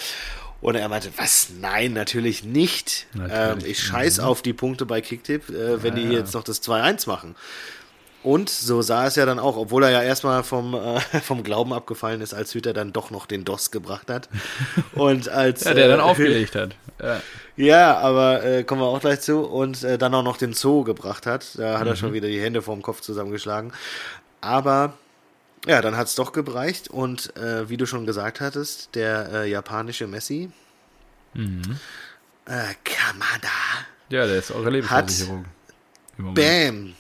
Und 0.61 0.75
er 0.75 0.89
meinte, 0.89 1.09
was? 1.17 1.49
Nein, 1.61 1.93
natürlich 1.93 2.43
nicht. 2.43 3.07
Natürlich. 3.13 3.63
Ähm, 3.65 3.71
ich 3.71 3.79
scheiß 3.83 4.19
auf 4.19 4.41
die 4.41 4.53
Punkte 4.53 4.85
bei 4.85 4.99
Kicktipp, 5.01 5.49
äh, 5.49 5.83
wenn 5.83 5.95
die 5.95 6.03
ja. 6.03 6.11
jetzt 6.11 6.33
noch 6.33 6.43
das 6.43 6.63
2-1 6.63 7.07
machen. 7.07 7.35
Und 8.26 8.49
so 8.49 8.82
sah 8.82 9.05
es 9.05 9.15
ja 9.15 9.26
dann 9.28 9.38
auch, 9.38 9.55
obwohl 9.55 9.84
er 9.84 9.91
ja 9.91 10.01
erstmal 10.01 10.43
vom, 10.43 10.73
äh, 10.73 10.99
vom 11.21 11.43
Glauben 11.43 11.73
abgefallen 11.73 12.21
ist, 12.21 12.34
als 12.34 12.53
Hüter 12.55 12.73
dann 12.73 12.91
doch 12.91 13.11
noch 13.11 13.28
den 13.28 13.45
DOS 13.45 13.69
gebracht 13.71 14.09
hat. 14.09 14.30
Und 14.95 15.30
als, 15.30 15.63
Ja, 15.63 15.73
der 15.76 15.88
dann 15.89 15.99
äh, 15.99 16.03
aufgelegt 16.09 16.55
hat. 16.55 16.76
Ja. 17.01 17.21
ja, 17.55 17.97
aber 17.99 18.43
äh, 18.43 18.63
kommen 18.63 18.82
wir 18.82 18.88
auch 18.88 18.99
gleich 18.99 19.21
zu. 19.21 19.41
Und 19.41 19.84
äh, 19.84 19.97
dann 19.99 20.13
auch 20.15 20.23
noch 20.23 20.38
den 20.38 20.53
Zoo 20.53 20.84
gebracht 20.84 21.26
hat. 21.28 21.57
Da 21.57 21.78
hat 21.80 21.86
er 21.86 21.93
Mhm. 21.93 21.97
schon 21.97 22.13
wieder 22.13 22.28
die 22.28 22.41
Hände 22.41 22.61
vorm 22.63 22.82
Kopf 22.82 23.01
zusammengeschlagen. 23.01 23.71
Aber 24.41 24.93
ja, 25.67 25.82
dann 25.82 25.95
hat 25.95 26.07
es 26.07 26.15
doch 26.15 26.32
gebreicht. 26.32 26.88
Und 26.89 27.36
äh, 27.38 27.69
wie 27.69 27.78
du 27.78 27.86
schon 27.86 28.05
gesagt 28.07 28.41
hattest, 28.41 28.95
der 28.95 29.30
äh, 29.34 29.49
japanische 29.51 30.07
Messi, 30.07 30.49
Mhm. 31.36 31.61
äh, 32.45 32.73
Kamada, 32.84 33.49
ja, 34.09 34.26
der 34.26 34.38
ist 34.38 34.51
eure 34.51 34.69
Lebensversicherung. 34.69 35.45
Moment. 36.17 36.36
bam, 36.38 36.93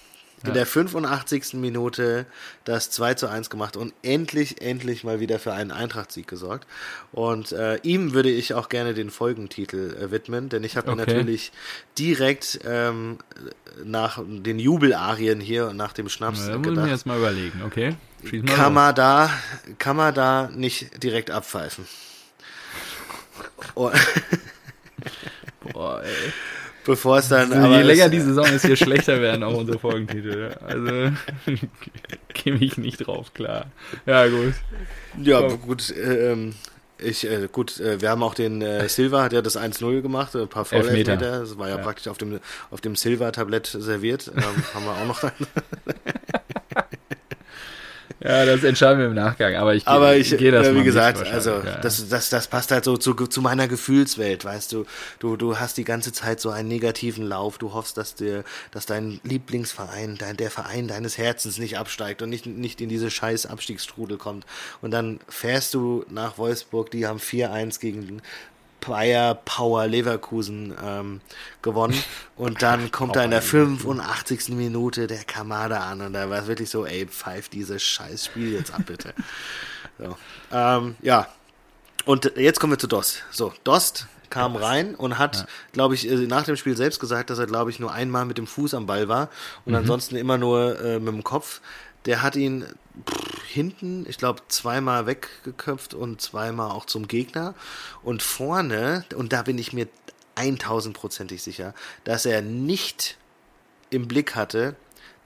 in 0.43 0.53
der 0.53 0.65
85. 0.65 1.53
Minute 1.55 2.25
das 2.65 2.91
2 2.91 3.13
zu 3.15 3.27
1 3.27 3.49
gemacht 3.49 3.77
und 3.77 3.93
endlich, 4.03 4.61
endlich 4.61 5.03
mal 5.03 5.19
wieder 5.19 5.39
für 5.39 5.53
einen 5.53 5.71
Eintracht-Sieg 5.71 6.27
gesorgt. 6.27 6.67
Und 7.11 7.51
äh, 7.51 7.77
ihm 7.83 8.13
würde 8.13 8.29
ich 8.29 8.53
auch 8.53 8.69
gerne 8.69 8.93
den 8.93 9.09
Folgentitel 9.09 9.95
äh, 9.99 10.11
widmen, 10.11 10.49
denn 10.49 10.63
ich 10.63 10.77
habe 10.77 10.87
mir 10.93 11.01
Okay. 11.01 11.13
natürlich 11.13 11.51
direkt 11.97 12.59
ähm, 12.65 13.17
nach 13.83 14.19
den 14.25 14.59
Jubelarien 14.59 15.39
hier 15.39 15.67
und 15.67 15.77
nach 15.77 15.93
dem 15.93 16.09
Schnaps 16.09 16.45
Na, 16.47 16.57
gedacht, 16.57 16.89
jetzt 16.89 17.05
mal 17.05 17.17
überlegen, 17.17 17.63
okay? 17.63 17.95
Mal 18.23 18.41
kann 18.43 18.65
los. 18.65 18.73
man, 18.73 18.95
da, 18.95 19.29
kann 19.79 19.95
man 19.95 20.13
da 20.13 20.49
nicht 20.53 21.01
direkt 21.03 21.31
abpfeifen. 21.31 21.85
Boah, 25.73 26.03
ey. 26.03 26.33
Bevor 26.85 27.17
es 27.19 27.29
dann... 27.29 27.51
Also, 27.51 27.75
je 27.75 27.81
länger 27.83 28.09
die 28.09 28.19
Saison 28.21 28.45
ist, 28.45 28.63
je 28.63 28.75
schlechter 28.75 29.21
werden 29.21 29.43
auch 29.43 29.55
unsere 29.57 29.79
Folgentitel. 29.79 30.55
Also, 30.65 31.11
käme 32.33 32.57
ich 32.59 32.77
nicht 32.77 33.05
drauf 33.05 33.33
klar. 33.33 33.65
Ja, 34.05 34.27
gut. 34.27 34.53
Ja, 35.21 35.41
Komm. 35.41 35.61
gut, 35.61 35.93
ähm, 35.97 36.55
ich, 36.97 37.29
äh, 37.29 37.47
gut, 37.51 37.79
äh, 37.79 38.01
wir 38.01 38.09
haben 38.09 38.23
auch 38.23 38.33
den 38.35 38.61
äh, 38.61 38.87
Silva, 38.87 39.23
hat 39.23 39.33
ja 39.33 39.41
das 39.41 39.57
1-0 39.57 40.01
gemacht, 40.01 40.35
ein 40.35 40.47
paar 40.47 40.61
Elfmeter. 40.71 41.17
Foul-Elfmeter, 41.17 41.39
das 41.41 41.57
war 41.57 41.67
ja, 41.69 41.77
Ja. 41.77 41.83
praktisch 41.83 42.07
auf 42.07 42.17
dem, 42.17 42.39
auf 42.71 42.81
dem 42.81 42.95
Silva-Tablett 42.95 43.67
serviert, 43.67 44.31
ähm, 44.35 44.43
haben 44.73 44.85
wir 44.85 44.91
auch 44.91 45.05
noch. 45.07 45.21
Ja, 48.25 48.43
das 48.43 48.63
entscheiden 48.63 48.99
wir 48.99 49.05
im 49.05 49.13
Nachgang. 49.13 49.55
Aber 49.55 49.75
ich, 49.75 49.87
Aber 49.87 50.15
ich, 50.15 50.35
gehe 50.35 50.51
das 50.51 50.67
äh, 50.67 50.75
wie 50.75 50.83
gesagt, 50.83 51.25
also 51.31 51.51
ja. 51.51 51.77
das, 51.77 52.09
das, 52.09 52.29
das 52.29 52.47
passt 52.47 52.71
halt 52.71 52.83
so 52.83 52.97
zu, 52.97 53.13
zu 53.13 53.41
meiner 53.41 53.67
Gefühlswelt, 53.67 54.43
weißt 54.43 54.71
du. 54.71 54.85
Du, 55.19 55.37
du 55.37 55.59
hast 55.59 55.77
die 55.77 55.83
ganze 55.83 56.11
Zeit 56.11 56.39
so 56.39 56.49
einen 56.49 56.67
negativen 56.67 57.27
Lauf. 57.27 57.59
Du 57.59 57.73
hoffst, 57.73 57.97
dass 57.97 58.15
dir, 58.15 58.43
dass 58.71 58.87
dein 58.87 59.19
Lieblingsverein, 59.23 60.17
dein, 60.17 60.37
der 60.37 60.49
Verein 60.49 60.87
deines 60.87 61.19
Herzens 61.19 61.59
nicht 61.59 61.77
absteigt 61.77 62.23
und 62.23 62.29
nicht, 62.29 62.47
nicht 62.47 62.81
in 62.81 62.89
diese 62.89 63.11
scheiß 63.11 63.45
Abstiegsstrudel 63.45 64.17
kommt. 64.17 64.45
Und 64.81 64.89
dann 64.89 65.19
fährst 65.29 65.75
du 65.75 66.03
nach 66.09 66.39
Wolfsburg, 66.39 66.89
die 66.89 67.05
haben 67.05 67.19
4-1 67.19 67.79
gegen 67.79 68.21
Bayer 68.87 69.35
Power 69.35 69.87
Leverkusen 69.87 70.73
ähm, 70.83 71.21
gewonnen 71.61 72.01
und 72.35 72.61
dann 72.61 72.91
kommt 72.91 73.15
da 73.15 73.23
in 73.23 73.31
der 73.31 73.41
85. 73.41 74.49
Minute 74.49 75.07
der 75.07 75.23
Kamada 75.23 75.79
an 75.79 76.01
und 76.01 76.13
da 76.13 76.29
war 76.29 76.41
es 76.41 76.47
wirklich 76.47 76.69
so, 76.69 76.85
ey, 76.85 77.05
pfeif 77.07 77.49
dieses 77.49 77.83
scheiß 77.83 78.25
Spiel 78.25 78.53
jetzt 78.53 78.73
ab, 78.73 78.81
bitte. 78.85 79.13
So. 79.97 80.17
Ähm, 80.51 80.95
ja. 81.01 81.29
Und 82.03 82.33
jetzt 82.35 82.59
kommen 82.59 82.73
wir 82.73 82.77
zu 82.77 82.87
Dost. 82.87 83.23
So, 83.31 83.53
Dost 83.63 84.07
kam 84.29 84.57
rein 84.57 84.95
und 84.95 85.17
hat, 85.17 85.47
glaube 85.71 85.95
ich, 85.95 86.09
äh, 86.09 86.15
nach 86.27 86.43
dem 86.43 86.57
Spiel 86.57 86.75
selbst 86.75 86.99
gesagt, 86.99 87.29
dass 87.29 87.39
er, 87.39 87.45
glaube 87.45 87.69
ich, 87.69 87.79
nur 87.79 87.93
einmal 87.93 88.25
mit 88.25 88.37
dem 88.37 88.47
Fuß 88.47 88.73
am 88.73 88.85
Ball 88.85 89.07
war 89.07 89.29
und 89.65 89.73
ansonsten 89.73 90.17
immer 90.17 90.37
nur 90.37 90.79
äh, 90.81 90.99
mit 90.99 91.13
dem 91.13 91.23
Kopf. 91.23 91.61
Der 92.05 92.21
hat 92.21 92.35
ihn 92.35 92.65
pff, 93.09 93.43
hinten, 93.47 94.05
ich 94.07 94.17
glaube, 94.17 94.41
zweimal 94.47 95.05
weggeköpft 95.07 95.93
und 95.93 96.21
zweimal 96.21 96.71
auch 96.71 96.85
zum 96.85 97.07
Gegner. 97.07 97.53
Und 98.03 98.21
vorne, 98.21 99.05
und 99.15 99.33
da 99.33 99.43
bin 99.43 99.57
ich 99.57 99.73
mir 99.73 99.87
1000%ig 100.35 101.41
sicher, 101.41 101.73
dass 102.03 102.25
er 102.25 102.41
nicht 102.41 103.17
im 103.89 104.07
Blick 104.07 104.35
hatte, 104.35 104.75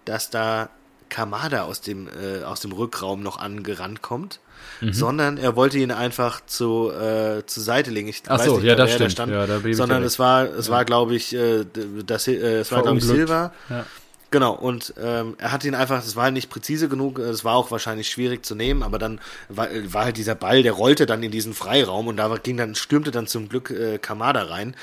dass 0.06 0.30
da 0.30 0.70
Kamada 1.10 1.64
aus 1.64 1.82
dem, 1.82 2.08
äh, 2.08 2.44
aus 2.44 2.60
dem 2.60 2.72
Rückraum 2.72 3.24
noch 3.24 3.38
angerannt 3.40 4.02
kommt, 4.04 4.40
Mhm. 4.82 4.94
sondern 4.94 5.38
er 5.38 5.56
wollte 5.56 5.80
ihn 5.80 5.92
einfach 5.92 6.46
zu, 6.46 6.92
äh, 6.92 7.44
zur 7.46 7.64
Seite 7.64 7.90
legen. 7.92 8.08
Ich 8.10 8.22
Ach 8.28 8.38
weiß 8.38 8.46
so, 8.46 8.56
nicht 8.58 8.66
ja, 8.66 8.76
das 8.76 8.92
wer 8.92 9.00
da 9.00 9.10
stimmt. 9.10 9.32
Ja, 9.32 9.48
da 9.48 9.60
sondern 9.74 10.04
es 10.04 10.20
war, 10.20 10.44
es 10.44 10.70
war, 10.70 10.86
glaube 10.86 11.16
ich, 11.16 11.34
äh, 11.34 11.66
das, 12.06 12.28
äh, 12.28 12.60
es 12.60 12.72
war, 12.72 12.84
glaube 12.84 13.00
ich. 13.00 13.06
Silva. 13.06 13.54
Ja. 13.70 13.86
Genau, 14.32 14.54
und 14.54 14.94
ähm, 15.02 15.36
er 15.40 15.52
hat 15.52 15.64
ihn 15.64 15.74
einfach, 15.74 16.04
das 16.04 16.16
war 16.16 16.30
nicht 16.30 16.50
präzise 16.50 16.88
genug, 16.88 17.18
es 17.18 17.44
war 17.44 17.56
auch 17.56 17.72
wahrscheinlich 17.72 18.10
schwierig 18.10 18.46
zu 18.46 18.54
nehmen, 18.54 18.84
aber 18.84 19.00
dann 19.00 19.20
war, 19.48 19.68
war 19.86 20.06
halt 20.06 20.18
dieser 20.18 20.36
Ball, 20.36 20.62
der 20.62 20.74
rollte 20.74 21.06
dann 21.08 21.24
in 21.24 21.32
diesen 21.32 21.54
Freiraum 21.56 22.08
und 22.08 22.18
da 22.18 22.36
ging 22.38 22.58
dann, 22.58 22.76
stürmte 22.76 23.10
dann 23.12 23.26
zum 23.26 23.50
Glück 23.50 23.72
äh, 23.72 23.98
Kamada 23.98 24.44
rein. 24.44 24.76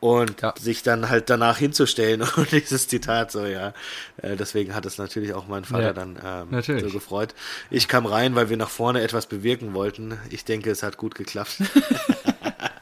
Und 0.00 0.40
Ja. 0.40 0.54
sich 0.58 0.82
dann 0.82 1.10
halt 1.10 1.28
danach 1.28 1.58
hinzustellen 1.58 2.22
und 2.36 2.50
dieses 2.52 2.88
Zitat 2.88 3.30
so, 3.30 3.44
ja. 3.44 3.74
Äh, 4.16 4.34
deswegen 4.34 4.74
hat 4.74 4.86
es 4.86 4.96
natürlich 4.96 5.34
auch 5.34 5.46
mein 5.46 5.66
Vater 5.66 5.82
Ja, 5.88 5.92
dann 5.92 6.18
ähm, 6.24 6.46
natürlich. 6.50 6.82
so 6.84 6.88
gefreut. 6.88 7.34
Ich 7.68 7.86
kam 7.86 8.06
rein, 8.06 8.34
weil 8.34 8.48
wir 8.48 8.56
nach 8.56 8.70
vorne 8.70 9.02
etwas 9.02 9.26
bewirken 9.26 9.74
wollten. 9.74 10.18
Ich 10.30 10.46
denke, 10.46 10.70
es 10.70 10.82
hat 10.82 10.96
gut 10.96 11.14
geklappt. 11.14 11.58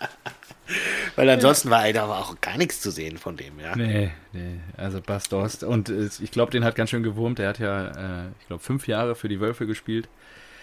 weil 1.19 1.29
ansonsten 1.31 1.71
war 1.71 1.93
da 1.93 2.05
aber 2.05 2.19
auch 2.19 2.41
gar 2.41 2.57
nichts 2.57 2.81
zu 2.81 2.91
sehen 2.91 3.19
von 3.19 3.37
dem, 3.37 3.59
ja. 3.61 3.75
Nee, 3.77 4.11
nee, 4.33 4.61
also 4.77 5.01
Bas 5.01 5.29
Dost. 5.29 5.65
Und 5.65 5.89
äh, 5.89 6.09
ich 6.21 6.31
glaube, 6.31 6.51
den 6.53 6.65
hat 6.65 6.75
ganz 6.77 6.91
schön 6.91 7.03
gewurmt. 7.03 7.39
Der 7.39 7.49
hat 7.49 7.59
ja, 7.59 7.89
äh, 7.89 8.29
ich 8.41 8.47
glaube, 8.47 8.63
fünf 8.63 8.87
Jahre 8.87 9.15
für 9.15 9.29
die 9.29 9.41
Wölfe 9.41 9.67
gespielt. 9.67 10.09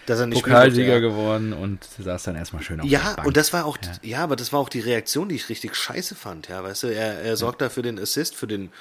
Dass 0.05 0.19
er 0.19 0.27
nicht 0.27 0.43
Pokalsieger 0.43 1.01
geworden 1.01 1.51
und 1.51 1.83
saß 1.83 2.23
dann 2.23 2.35
erstmal 2.35 2.61
schön 2.61 2.79
auf 2.79 2.87
der 2.87 2.99
Ja, 2.99 3.23
und 3.23 3.37
das 3.37 3.53
war 3.53 3.65
auch, 3.65 3.77
Ja. 3.83 3.91
ja. 4.01 4.19
aber 4.23 4.35
das 4.35 4.53
war 4.53 4.59
auch 4.59 4.69
die 4.69 4.79
Reaktion, 4.79 5.29
die 5.29 5.35
ich 5.35 5.49
richtig 5.49 5.75
scheiße 5.75 6.15
fand, 6.15 6.47
ja, 6.47 6.63
weißt 6.63 6.83
du, 6.83 6.87
er, 6.87 7.21
er 7.21 7.37
sorgt 7.37 7.61
da 7.61 7.69
für 7.69 7.81
den 7.81 7.99
Assist, 7.99 8.35
für 8.35 8.45
den 8.47 8.71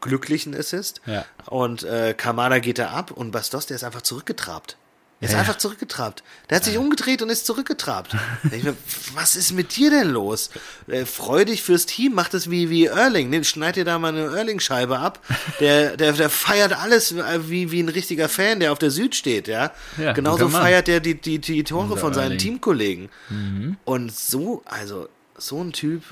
glücklichen 0.00 0.54
Assist 0.54 1.02
Ja. 1.06 1.24
und 1.44 1.82
äh, 1.84 2.14
Kamada 2.16 2.58
geht 2.58 2.78
da 2.78 2.88
ab 2.88 3.10
und 3.10 3.30
Bastos, 3.32 3.66
der 3.66 3.74
ist 3.76 3.84
einfach 3.84 4.02
zurückgetrabt. 4.02 4.76
Er 5.20 5.28
ist 5.28 5.32
Ja, 5.32 5.38
einfach 5.40 5.56
zurückgetrabt. 5.56 6.22
Der 6.50 6.56
hat 6.56 6.64
sich 6.64 6.76
umgedreht 6.76 7.22
und 7.22 7.30
ist 7.30 7.46
zurückgetrabt. 7.46 8.14
ich 8.52 8.62
mir, 8.62 8.76
was 9.14 9.34
ist 9.34 9.52
mit 9.52 9.74
dir 9.76 9.90
denn 9.90 10.10
los? 10.10 10.50
Äh, 10.88 11.06
freu 11.06 11.46
dich 11.46 11.62
fürs 11.62 11.86
Team, 11.86 12.12
mach 12.14 12.28
das 12.28 12.50
wie, 12.50 12.68
wie 12.68 12.84
Erling. 12.84 13.30
Nee, 13.30 13.42
schneid 13.44 13.76
dir 13.76 13.86
da 13.86 13.98
mal 13.98 14.08
eine 14.08 14.36
Erling-Scheibe 14.36 14.98
ab. 14.98 15.24
Der, 15.58 15.96
der, 15.96 16.12
der 16.12 16.28
feiert 16.28 16.74
alles 16.74 17.12
äh, 17.12 17.48
wie, 17.48 17.70
wie 17.70 17.80
ein 17.82 17.88
richtiger 17.88 18.28
Fan, 18.28 18.60
der 18.60 18.72
auf 18.72 18.78
der 18.78 18.90
Süd 18.90 19.14
steht, 19.14 19.48
ja. 19.48 19.72
Ja, 19.96 20.12
Genauso 20.12 20.50
feiert 20.50 20.86
der 20.86 21.00
die, 21.00 21.18
die, 21.18 21.38
die 21.38 21.64
Tore 21.64 21.84
Unser 21.84 21.96
von 21.96 22.12
seinen 22.12 22.24
Erling. 22.32 22.38
Teamkollegen. 22.38 23.08
Und 23.84 24.14
so, 24.14 24.62
also, 24.66 25.08
so 25.38 25.62
ein 25.62 25.72
Typ, 25.72 26.02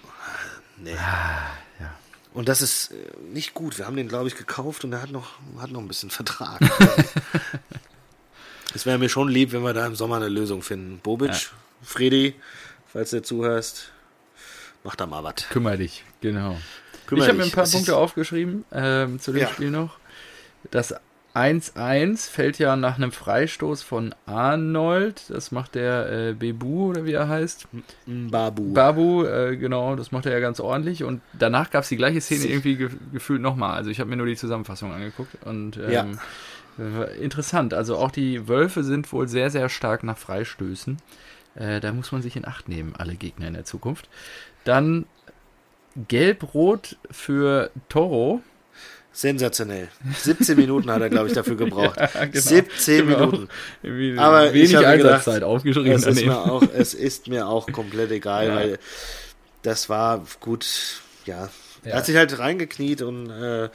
nee. 0.78 0.94
ja. 0.94 1.50
Und 2.32 2.48
das 2.48 2.62
ist 2.62 2.90
äh, 2.90 2.96
nicht 3.32 3.54
gut. 3.54 3.78
Wir 3.78 3.86
haben 3.86 3.96
den, 3.96 4.08
glaube 4.08 4.28
ich, 4.28 4.34
gekauft 4.34 4.84
und 4.84 4.92
er 4.92 5.00
hat 5.00 5.12
noch, 5.12 5.38
hat 5.60 5.70
noch 5.70 5.80
ein 5.80 5.88
bisschen 5.88 6.10
Vertrag. 6.10 6.58
Es 8.74 8.86
wäre 8.86 8.98
mir 8.98 9.08
schon 9.08 9.28
lieb, 9.28 9.52
wenn 9.52 9.62
wir 9.62 9.72
da 9.72 9.86
im 9.86 9.94
Sommer 9.94 10.16
eine 10.16 10.28
Lösung 10.28 10.62
finden. 10.62 10.98
Bobic, 11.02 11.50
Fredi, 11.82 12.34
falls 12.92 13.10
du 13.10 13.22
zuhörst, 13.22 13.90
mach 14.82 14.96
da 14.96 15.06
mal 15.06 15.22
was. 15.22 15.48
Kümmer 15.50 15.76
dich, 15.76 16.04
genau. 16.20 16.56
Kümmer 17.06 17.22
ich 17.22 17.28
habe 17.28 17.38
mir 17.38 17.44
ein 17.44 17.50
paar 17.50 17.64
Es 17.64 17.72
Punkte 17.72 17.96
aufgeschrieben 17.96 18.64
ähm, 18.72 19.20
zu 19.20 19.32
dem 19.32 19.42
Ja. 19.42 19.48
Spiel 19.48 19.70
noch. 19.70 19.96
Das 20.70 20.94
1-1 21.34 22.30
fällt 22.30 22.58
ja 22.60 22.76
nach 22.76 22.96
einem 22.96 23.10
Freistoß 23.10 23.82
von 23.82 24.14
Arnold. 24.24 25.24
Das 25.28 25.50
macht 25.50 25.74
der 25.74 26.28
äh, 26.30 26.32
Bebu 26.32 26.90
oder 26.90 27.04
wie 27.04 27.12
er 27.12 27.28
heißt. 27.28 27.66
Babu. 28.06 28.72
Babu, 28.72 29.24
äh, 29.24 29.56
genau, 29.56 29.96
das 29.96 30.12
macht 30.12 30.26
er 30.26 30.32
ja 30.32 30.38
ganz 30.40 30.60
ordentlich. 30.60 31.02
Und 31.02 31.20
danach 31.32 31.70
gab 31.70 31.82
es 31.82 31.88
die 31.88 31.96
gleiche 31.96 32.20
Szene 32.20 32.46
irgendwie 32.46 32.76
ge 32.76 32.88
gefühlt 33.12 33.42
nochmal. 33.42 33.74
Also 33.76 33.90
ich 33.90 33.98
habe 34.00 34.10
mir 34.10 34.16
nur 34.16 34.26
die 34.26 34.36
Zusammenfassung 34.36 34.92
angeguckt 34.92 35.36
und 35.44 35.76
ähm, 35.76 35.90
Ja. 35.90 36.06
Interessant. 37.20 37.74
Also 37.74 37.96
auch 37.96 38.10
die 38.10 38.48
Wölfe 38.48 38.82
sind 38.84 39.12
wohl 39.12 39.28
sehr, 39.28 39.50
sehr 39.50 39.68
stark 39.68 40.02
nach 40.04 40.18
Freistößen. 40.18 40.98
Äh, 41.54 41.80
da 41.80 41.92
muss 41.92 42.10
man 42.12 42.22
sich 42.22 42.36
in 42.36 42.46
Acht 42.46 42.68
nehmen, 42.68 42.94
alle 42.96 43.14
Gegner 43.14 43.46
in 43.48 43.54
der 43.54 43.64
Zukunft. 43.64 44.08
Dann 44.64 45.06
Gelb-Rot 46.08 46.96
für 47.10 47.70
Toro. 47.88 48.42
Sensationell. 49.12 49.88
17 50.22 50.56
Minuten 50.56 50.90
hat 50.90 51.00
er, 51.00 51.08
glaube 51.08 51.28
ich, 51.28 51.34
dafür 51.34 51.54
gebraucht. 51.56 51.96
Ja, 52.14 52.24
genau. 52.24 52.40
17 52.40 53.06
Genau. 53.06 53.26
Minuten. 53.30 54.18
Aber 54.18 54.52
wenig 54.52 54.72
mir 54.72 54.78
gedacht, 54.78 54.92
Einsatzzeit 54.94 55.42
aufgeschrieben 55.44 55.92
Es 55.92 56.04
ist, 56.04 56.24
mir 56.24 56.36
auch, 56.36 56.62
es 56.74 56.94
ist 56.94 57.28
mir 57.28 57.46
auch 57.46 57.70
komplett 57.70 58.10
egal, 58.10 58.48
Ja. 58.48 58.54
weil 58.56 58.78
das 59.62 59.88
war 59.88 60.24
gut, 60.40 60.66
ja. 61.26 61.48
Er 61.84 61.90
Ja. 61.90 61.96
hat 61.98 62.06
sich 62.06 62.16
halt 62.16 62.36
reingekniet 62.38 63.02
und 63.02 63.30
äh, 63.30 63.68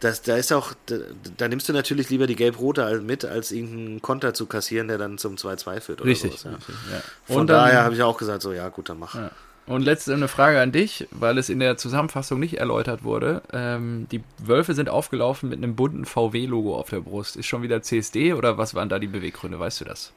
das, 0.00 0.22
da 0.22 0.36
ist 0.36 0.52
auch, 0.52 0.72
da, 0.86 0.96
da 1.36 1.48
nimmst 1.48 1.68
du 1.68 1.72
natürlich 1.72 2.10
lieber 2.10 2.26
die 2.26 2.36
Gelb-Rote 2.36 3.00
mit, 3.00 3.24
als 3.24 3.52
irgendeinen 3.52 4.02
Konter 4.02 4.34
zu 4.34 4.46
kassieren, 4.46 4.88
der 4.88 4.98
dann 4.98 5.18
zum 5.18 5.36
2-2 5.36 5.80
führt 5.80 6.00
oder 6.00 6.10
Richtig. 6.10 6.32
sowas. 6.32 6.44
Ja. 6.44 6.50
richtig 6.52 6.74
ja. 6.92 7.00
Von 7.26 7.36
Und 7.42 7.46
dann- 7.48 7.64
daher 7.66 7.84
habe 7.84 7.94
ich 7.94 8.02
auch 8.02 8.16
gesagt, 8.16 8.42
so 8.42 8.52
ja 8.52 8.68
gut, 8.70 8.88
dann 8.88 8.98
mach. 8.98 9.14
Ja. 9.14 9.30
Und 9.66 9.82
letzte 9.82 10.14
eine 10.14 10.26
Frage 10.26 10.60
an 10.60 10.72
dich, 10.72 11.06
weil 11.12 11.38
es 11.38 11.48
in 11.48 11.60
der 11.60 11.76
Zusammenfassung 11.76 12.40
nicht 12.40 12.58
erläutert 12.58 13.04
wurde. 13.04 13.42
Ähm, 13.52 14.08
die 14.10 14.24
Wölfe 14.38 14.74
sind 14.74 14.88
aufgelaufen 14.88 15.48
mit 15.48 15.58
einem 15.58 15.76
bunten 15.76 16.06
VW-Logo 16.06 16.76
auf 16.76 16.90
der 16.90 17.00
Brust. 17.00 17.36
Ist 17.36 17.46
schon 17.46 17.62
wieder 17.62 17.80
CSD 17.80 18.32
oder 18.32 18.58
was 18.58 18.74
waren 18.74 18.88
da 18.88 18.98
die 18.98 19.06
Beweggründe? 19.06 19.60
Weißt 19.60 19.80
du 19.80 19.84
das? 19.84 20.12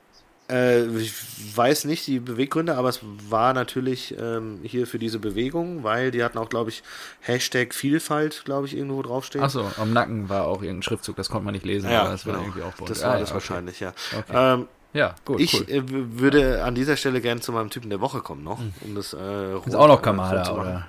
Äh, 0.50 0.86
ich 0.98 1.14
weiß 1.56 1.86
nicht 1.86 2.06
die 2.06 2.20
Beweggründe, 2.20 2.76
aber 2.76 2.90
es 2.90 3.00
war 3.30 3.54
natürlich 3.54 4.14
ähm, 4.20 4.60
hier 4.64 4.86
für 4.88 5.00
diese 5.00 5.20
Bewegung, 5.20 5.84
weil 5.84 6.12
die 6.12 6.24
hatten 6.24 6.38
auch, 6.38 6.50
glaube 6.50 6.70
ich, 6.70 6.84
Hashtag 7.22 7.74
Vielfalt, 7.74 8.44
glaube 8.46 8.68
ich, 8.68 8.76
irgendwo 8.76 9.02
draufstehen. 9.02 9.44
Achso, 9.44 9.66
am 9.78 9.94
Nacken 9.94 10.28
war 10.30 10.46
auch 10.48 10.62
irgendein 10.62 10.84
Schriftzug, 10.84 11.16
das 11.16 11.30
konnte 11.30 11.46
man 11.46 11.54
nicht 11.54 11.66
lesen, 11.66 11.90
ja, 11.90 12.02
aber 12.02 12.12
das 12.12 12.24
genau. 12.26 12.38
war 12.38 12.44
irgendwie 12.44 12.64
auch 12.64 12.74
bunt. 12.74 12.90
Das 12.90 13.04
Ah, 13.04 13.08
war 13.10 13.14
ja, 13.16 13.20
das 13.22 13.30
okay. 13.30 13.34
wahrscheinlich, 13.36 13.80
ja. 13.80 13.94
Okay. 14.18 14.34
Ähm, 14.34 14.68
Ja, 14.94 15.16
gut, 15.26 15.40
ich 15.40 15.54
cool. 15.56 15.70
äh, 15.70 15.82
würde 15.86 16.64
an 16.64 16.76
dieser 16.76 16.98
Stelle 16.98 17.22
gerne 17.22 17.42
zu 17.42 17.52
meinem 17.52 17.70
Typen 17.70 17.90
der 17.90 18.02
Woche 18.02 18.20
kommen 18.22 18.44
noch, 18.44 18.60
um 18.82 18.96
das 18.96 19.14
äh, 19.14 19.56
Ist 19.58 19.76
auch 19.76 19.88
noch 19.88 20.02
äh, 20.02 20.04
zu 20.04 20.14
machen. 20.14 20.60
oder? 20.60 20.88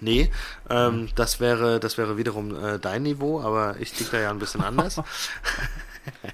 Nee, 0.00 0.30
ähm, 0.68 1.08
das 1.14 1.40
wäre 1.40 1.78
das 1.80 1.96
wäre 1.96 2.18
wiederum 2.18 2.54
äh, 2.62 2.78
dein 2.78 3.04
Niveau, 3.04 3.40
aber 3.40 3.76
ich 3.78 3.92
tick 3.92 4.10
da 4.10 4.18
ja 4.18 4.30
ein 4.30 4.38
bisschen 4.40 4.60
anders. 4.62 5.00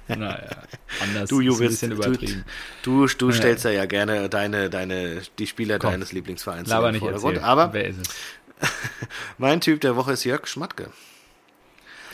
Naja, 0.07 0.62
anders 1.03 1.29
Du, 1.29 1.39
ist 1.41 1.83
ein 1.83 1.89
du, 1.91 1.95
übertrieben. 1.97 2.45
du, 2.81 3.07
du 3.07 3.31
stellst 3.31 3.65
ja, 3.65 3.71
ja 3.71 3.85
gerne 3.85 4.29
deine, 4.29 4.69
deine, 4.69 5.21
die 5.39 5.47
Spieler 5.47 5.79
Komm. 5.79 5.91
deines 5.91 6.11
Lieblingsvereins 6.11 6.69
in 6.69 6.75
den 6.83 6.99
Vordergrund. 6.99 7.35
erzählen. 7.35 7.49
Aber 7.49 7.73
Wer 7.73 7.87
ist 7.87 7.97
es? 8.01 8.69
mein 9.37 9.61
Typ 9.61 9.81
der 9.81 9.95
Woche 9.95 10.13
ist 10.13 10.23
Jörg 10.23 10.47
Schmatke. 10.47 10.89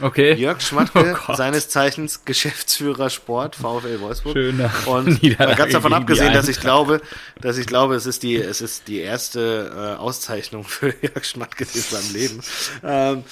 Okay. 0.02 0.34
Jörg 0.34 0.62
Schmatke, 0.66 1.18
Oh 1.28 1.34
seines 1.34 1.70
Zeichens 1.70 2.24
Geschäftsführer 2.26 3.10
Sport, 3.10 3.56
VfL 3.56 4.00
Wolfsburg. 4.00 4.34
Schöne 4.34 4.72
Und 4.86 5.22
ganz 5.38 5.74
davon 5.74 5.94
abgesehen, 5.94 6.34
dass 6.34 6.48
ich 6.48 6.60
glaube, 6.60 7.02
dass 7.42 7.58
ich 7.58 7.68
glaube, 7.68 7.96
es 7.96 8.06
ist 8.06 8.24
die, 8.24 8.38
es 8.38 8.62
ist 8.62 8.88
die 8.88 9.00
erste 9.00 9.96
äh, 9.98 10.00
Auszeichnung 10.00 10.64
für 10.64 10.94
Jörg 11.02 11.26
Schmatke 11.26 11.66
in 11.66 11.82
seinem 11.82 12.14
Leben. 12.14 12.40
Ähm, 12.84 13.24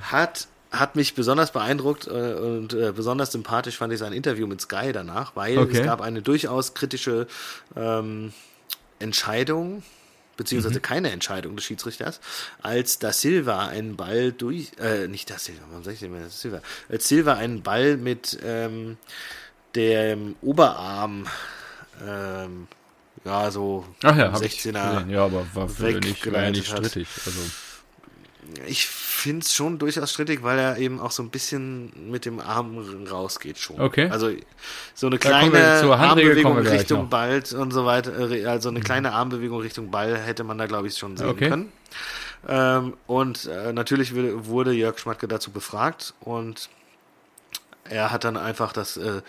hat 0.00 0.48
hat 0.78 0.96
mich 0.96 1.14
besonders 1.14 1.52
beeindruckt 1.52 2.06
äh, 2.06 2.10
und 2.10 2.72
äh, 2.74 2.92
besonders 2.92 3.32
sympathisch 3.32 3.76
fand 3.76 3.92
ich 3.92 3.98
sein 3.98 4.12
Interview 4.12 4.46
mit 4.46 4.60
Sky 4.60 4.92
danach, 4.92 5.34
weil 5.36 5.58
Okay. 5.58 5.78
es 5.78 5.84
gab 5.84 6.00
eine 6.00 6.22
durchaus 6.22 6.74
kritische 6.74 7.26
ähm, 7.76 8.32
Entscheidung, 8.98 9.82
beziehungsweise 10.36 10.80
keine 10.80 11.10
Entscheidung 11.10 11.56
des 11.56 11.64
Schiedsrichters, 11.64 12.20
als 12.62 12.98
da 12.98 13.12
Silva 13.12 13.66
einen 13.68 13.96
Ball 13.96 14.32
durch, 14.32 14.72
äh, 14.78 15.08
nicht 15.08 15.30
da 15.30 15.38
Silva, 15.38 15.62
warum 15.70 15.84
sag 15.84 15.94
ich 15.94 16.00
denn 16.00 16.12
mehr 16.12 16.22
das 16.24 16.40
Silva, 16.40 16.60
als 16.88 17.08
Silva 17.08 17.34
einen 17.34 17.62
Ball 17.62 17.96
mit 17.96 18.38
ähm, 18.44 18.96
dem 19.74 20.36
Oberarm, 20.42 21.26
ähm, 22.06 22.68
ja, 23.24 23.50
so 23.50 23.86
Ach 24.02 24.16
ja, 24.16 24.26
im 24.26 24.32
hab 24.32 24.42
ich 24.42 24.60
16er. 24.60 24.72
gesehen. 24.92 25.10
Ja, 25.10 25.24
aber 25.24 25.46
war 25.54 25.68
für 25.68 25.92
nicht, 26.00 26.30
war 26.32 26.42
ja 26.42 26.50
nicht 26.50 26.66
strittig. 26.68 27.08
Also, 27.24 27.40
Ich 28.66 28.86
finde 28.86 29.44
es 29.44 29.54
schon 29.54 29.78
durchaus 29.78 30.12
strittig, 30.12 30.42
weil 30.42 30.58
er 30.58 30.78
eben 30.78 31.00
auch 31.00 31.10
so 31.10 31.22
ein 31.22 31.30
bisschen 31.30 31.92
mit 32.10 32.24
dem 32.24 32.40
Arm 32.40 32.78
rausgeht 33.10 33.58
schon. 33.58 33.80
Okay. 33.80 34.08
Also 34.10 34.30
so 34.94 35.06
eine 35.06 35.18
kleine 35.18 35.58
Armbewegung 35.94 36.58
Richtung. 36.58 37.04
Mhm. 37.04 37.10
Ball 37.10 37.42
und 37.56 37.72
so 37.72 37.84
weiter, 37.84 38.30
äh, 38.30 38.46
also 38.46 38.68
eine 38.68 38.80
kleine 38.80 39.12
Armbewegung 39.12 39.60
Richtung 39.60 39.90
Ball 39.90 40.16
hätte 40.16 40.44
man 40.44 40.58
da, 40.58 40.66
glaube 40.66 40.88
ich, 40.88 40.96
schon 40.96 41.16
sehen 41.16 41.28
Okay. 41.28 41.48
können. 41.48 41.72
Ähm, 42.48 42.94
und 43.06 43.46
äh, 43.46 43.72
natürlich 43.72 44.14
wurde 44.14 44.46
wurde 44.46 44.72
Jörg 44.72 44.98
Schmatke 44.98 45.26
dazu 45.26 45.50
befragt 45.50 46.14
und 46.20 46.68
er 47.88 48.10
hat 48.10 48.24
dann 48.24 48.36
einfach 48.36 48.72
das 48.72 48.96
äh, 48.96 49.22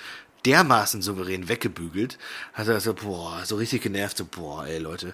dermaßen 0.45 1.01
souverän 1.01 1.49
weggebügelt, 1.49 2.17
hat 2.53 2.67
er 2.67 2.79
so, 2.79 2.93
boah, 2.93 3.41
so 3.45 3.55
richtig 3.57 3.81
genervt, 3.81 4.17
so, 4.17 4.25
boah, 4.25 4.65
ey 4.65 4.77
Leute, 4.79 5.13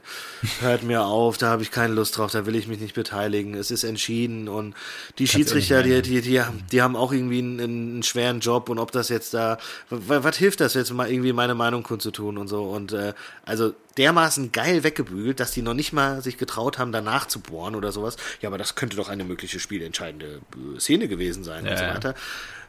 hört 0.60 0.84
mir 0.84 1.06
auf, 1.06 1.38
da 1.38 1.50
habe 1.50 1.64
ich 1.64 1.72
keine 1.72 1.94
Lust 1.94 2.18
drauf, 2.18 2.32
da 2.32 2.46
will 2.46 2.56
ich 2.56 2.68
mich 2.68 2.80
nicht 2.80 2.94
beteiligen, 2.94 3.56
es 3.56 3.72
ist 3.72 3.84
entschieden 3.84 4.48
und 4.48 4.76
die 5.18 5.28
Schiedsrichter, 5.28 5.78
ehrlich 5.78 6.04
die, 6.04 6.22
die, 6.22 6.22
die, 6.22 6.42
haben- 6.42 6.64
die 6.72 6.82
haben 6.82 6.96
auch 6.96 7.12
irgendwie 7.12 7.40
einen, 7.40 7.60
einen 7.60 8.04
schweren 8.04 8.42
Job 8.42 8.70
und 8.70 8.78
ob 8.80 8.92
das 8.92 9.10
jetzt 9.10 9.34
da, 9.34 9.58
was, 9.90 10.38
hilft 10.38 10.60
das 10.60 10.74
jetzt 10.76 10.92
mal 10.94 11.10
irgendwie 11.10 11.34
meine 11.34 11.56
Meinung 11.56 11.84
kundzutun 11.84 12.38
und 12.38 12.48
so 12.48 12.64
und 12.66 12.92
äh, 12.94 13.14
also 13.46 13.74
dermaßen 13.98 14.52
geil 14.52 14.84
weggebügelt, 14.84 15.40
dass 15.40 15.52
die 15.52 15.62
noch 15.62 15.74
nicht 15.74 15.94
mal 15.94 16.22
sich 16.22 16.38
getraut 16.38 16.78
haben, 16.78 16.92
danach 16.92 17.28
zu 17.28 17.40
bohren 17.40 17.76
oder 17.76 17.92
sowas. 17.92 18.18
Ja, 18.42 18.50
aber 18.50 18.58
das 18.58 18.76
könnte 18.76 18.98
doch 18.98 19.08
eine 19.10 19.24
mögliche 19.24 19.60
spielentscheidende 19.60 20.42
äh, 20.76 20.80
Szene 20.80 21.08
gewesen 21.08 21.44
sein 21.44 21.66
Ja, 21.66 21.72
und 21.72 21.78
so 21.78 21.84
ja. 21.86 21.94
weiter. 21.96 22.16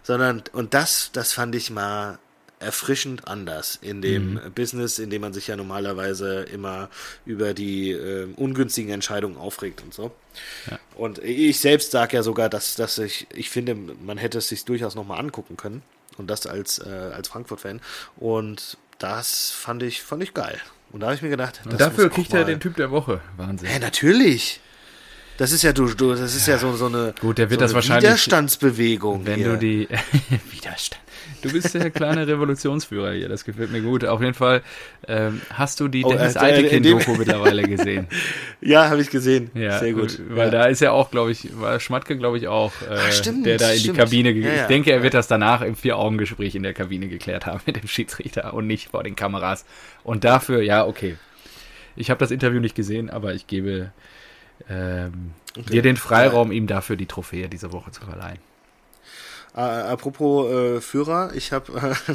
Sondern, 0.02 0.42
und 0.52 0.74
das, 0.74 1.10
das 1.14 1.32
fand 1.32 1.54
ich 1.54 1.70
mal 1.70 2.18
erfrischend 2.64 3.28
anders 3.28 3.78
in 3.80 4.02
dem 4.02 4.34
Mhm. 4.34 4.52
Business, 4.54 4.98
in 4.98 5.10
dem 5.10 5.20
man 5.20 5.32
sich 5.32 5.46
ja 5.46 5.56
normalerweise 5.56 6.42
immer 6.42 6.88
über 7.24 7.54
die 7.54 7.92
äh, 7.92 8.26
ungünstigen 8.36 8.90
Entscheidungen 8.92 9.36
aufregt 9.36 9.82
und 9.82 9.94
so. 9.94 10.10
Und 10.96 11.18
ich 11.18 11.60
selbst 11.60 11.92
sage 11.92 12.16
ja 12.16 12.22
sogar, 12.22 12.48
dass, 12.48 12.74
dass 12.74 12.98
ich, 12.98 13.26
ich 13.32 13.50
finde, 13.50 13.74
man 13.74 14.18
hätte 14.18 14.38
es 14.38 14.48
sich 14.48 14.64
durchaus 14.64 14.94
nochmal 14.94 15.20
angucken 15.20 15.56
können. 15.56 15.82
Und 16.16 16.28
das 16.28 16.46
als, 16.46 16.78
äh, 16.78 16.88
als 16.88 17.28
Frankfurt-Fan. 17.28 17.80
Und 18.16 18.76
das 18.98 19.50
fand 19.50 19.82
ich, 19.82 20.02
fand 20.02 20.22
ich 20.22 20.32
geil. 20.32 20.60
Und 20.92 21.00
da 21.00 21.06
habe 21.06 21.16
ich 21.16 21.22
mir 21.22 21.28
gedacht, 21.28 21.60
und 21.64 21.72
das 21.72 21.78
dafür 21.78 22.08
kriegt 22.08 22.32
er 22.32 22.44
den 22.44 22.60
Typ 22.60 22.76
der 22.76 22.92
Woche. 22.92 23.20
Wahnsinn. 23.36 23.68
Hä, 23.68 23.80
natürlich. 23.80 24.60
Das 25.36 25.50
ist 25.50 25.62
ja 25.62 25.72
du, 25.72 25.86
du 25.88 26.10
das 26.14 26.34
ist 26.36 26.46
ja, 26.46 26.58
so, 26.58 26.74
so 26.76 26.86
eine, 26.86 27.12
Gut, 27.20 27.38
der 27.38 27.50
wird 27.50 27.60
so 27.60 27.64
das 27.66 27.74
wahrscheinlich- 27.74 28.04
Widerstandsbewegung. 28.04 29.26
Wenn 29.26 29.36
hier. 29.36 29.48
du 29.52 29.58
die 29.58 29.88
Widerstand. 30.52 31.00
Du 31.42 31.50
bist 31.52 31.74
der 31.74 31.90
kleine 31.90 32.26
Revolutionsführer 32.26 33.12
hier, 33.12 33.28
das 33.28 33.44
gefällt 33.44 33.70
mir 33.72 33.80
gut. 33.82 34.04
Auf 34.04 34.20
jeden 34.20 34.34
Fall 34.34 34.62
ähm, 35.08 35.42
hast 35.50 35.80
du 35.80 35.88
die 35.88 36.04
Oh, 36.04 36.10
Dennis 36.10 36.36
äh, 36.36 36.38
äh, 36.46 36.76
in 36.76 36.82
dem- 36.82 36.96
Eitekin-Doku 36.98 37.16
mittlerweile 37.18 37.62
gesehen. 37.64 38.06
Ja, 38.60 38.88
habe 38.88 39.02
ich 39.02 39.10
gesehen. 39.10 39.50
Ja, 39.54 39.78
Sehr 39.78 39.92
gut. 39.92 40.18
Weil 40.30 40.46
ja. 40.46 40.50
da 40.50 40.64
ist 40.66 40.80
ja 40.80 40.90
auch, 40.92 41.10
glaube 41.10 41.32
ich, 41.32 41.48
war 41.60 41.78
Schmatke, 41.80 42.16
glaube 42.16 42.38
ich, 42.38 42.48
auch, 42.48 42.72
äh, 42.88 42.96
Ach, 42.96 43.12
stimmt, 43.12 43.44
der 43.44 43.58
da 43.58 43.70
in 43.72 43.78
stimmt. 43.80 43.96
die 43.96 44.00
Kabine, 44.00 44.30
Ja, 44.30 44.48
ja. 44.52 44.60
ich 44.62 44.66
denke, 44.68 44.90
er 44.90 45.02
wird 45.02 45.12
das 45.12 45.28
danach 45.28 45.60
im 45.60 45.76
Vier-Augen-Gespräch 45.76 46.54
in 46.54 46.62
der 46.62 46.72
Kabine 46.72 47.08
geklärt 47.08 47.44
haben 47.44 47.60
mit 47.66 47.76
dem 47.76 47.86
Schiedsrichter 47.88 48.54
und 48.54 48.66
nicht 48.66 48.88
vor 48.92 49.02
den 49.02 49.16
Kameras. 49.16 49.66
Und 50.02 50.24
dafür, 50.24 50.62
ja, 50.62 50.86
okay. 50.86 51.16
Ich 51.94 52.08
habe 52.08 52.18
das 52.20 52.30
Interview 52.30 52.60
nicht 52.60 52.74
gesehen, 52.74 53.10
aber 53.10 53.34
ich 53.34 53.46
gebe 53.46 53.92
ähm, 54.68 55.32
dir 55.70 55.82
den 55.82 55.96
Freiraum, 55.96 56.52
ihm 56.52 56.66
dafür 56.66 56.96
die 56.96 57.06
Trophäe 57.06 57.48
diese 57.48 57.72
Woche 57.72 57.90
zu 57.92 58.02
verleihen. 58.02 58.38
Äh, 59.56 59.60
apropos 59.60 60.50
äh, 60.50 60.80
Führer, 60.80 61.30
ich 61.34 61.52
habe 61.52 61.72
äh, 62.08 62.14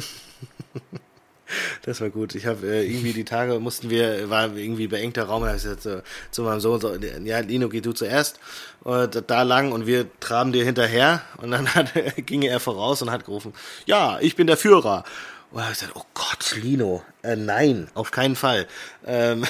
das 1.82 2.00
war 2.00 2.10
gut. 2.10 2.34
Ich 2.34 2.46
habe 2.46 2.66
äh, 2.66 2.86
irgendwie 2.86 3.12
die 3.12 3.24
Tage 3.24 3.58
mussten 3.60 3.90
wir 3.90 4.30
war 4.30 4.54
irgendwie 4.56 4.86
beengter 4.88 5.24
Raum, 5.24 5.42
da 5.42 5.48
hab 5.50 5.56
ich 5.56 5.62
gesagt 5.62 5.82
so, 5.82 6.02
zu 6.30 6.42
meinem 6.42 6.60
Sohn 6.60 6.80
so, 6.80 6.94
ja 7.24 7.40
Lino, 7.40 7.68
geh 7.68 7.80
du 7.80 7.92
zuerst 7.92 8.38
äh, 8.84 9.08
da- 9.08 9.20
da 9.20 9.42
lang 9.42 9.72
und 9.72 9.86
wir 9.86 10.06
traben 10.20 10.52
dir 10.52 10.64
hinterher 10.64 11.22
und 11.38 11.50
dann 11.50 11.66
hat, 11.74 11.92
ging 12.26 12.42
er 12.42 12.60
voraus 12.60 13.02
und 13.02 13.10
hat 13.10 13.24
gerufen, 13.24 13.52
ja, 13.86 14.18
ich 14.20 14.36
bin 14.36 14.46
der 14.46 14.56
Führer. 14.56 15.04
Und 15.50 15.58
da 15.58 15.64
hab 15.64 15.72
ich 15.72 15.80
gesagt, 15.80 15.96
oh 15.96 16.04
Gott, 16.14 16.54
Lino, 16.56 17.02
äh, 17.22 17.34
nein, 17.34 17.88
auf 17.94 18.10
keinen 18.12 18.36
Fall. 18.36 18.68
Ähm, 19.04 19.44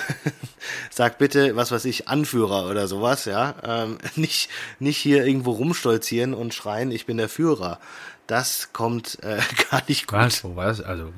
sag 0.90 1.18
bitte, 1.18 1.56
was 1.56 1.72
weiß 1.72 1.84
ich, 1.84 2.08
Anführer 2.08 2.68
oder 2.70 2.88
sowas, 2.88 3.26
ja. 3.26 3.54
Ähm, 3.62 3.98
nicht, 4.16 4.48
nicht 4.78 4.96
hier 4.96 5.26
irgendwo 5.26 5.52
rumstolzieren 5.52 6.32
und 6.34 6.54
schreien, 6.54 6.90
ich 6.90 7.04
bin 7.06 7.18
der 7.18 7.28
Führer. 7.28 7.78
Das 8.26 8.72
kommt 8.72 9.18
äh, 9.22 9.40
gar 9.70 9.82
nicht 9.88 10.06
gut. 10.06 10.18
Was? 10.18 10.42
Wo 10.44 10.56
was? 10.56 10.80
Also, 10.80 11.12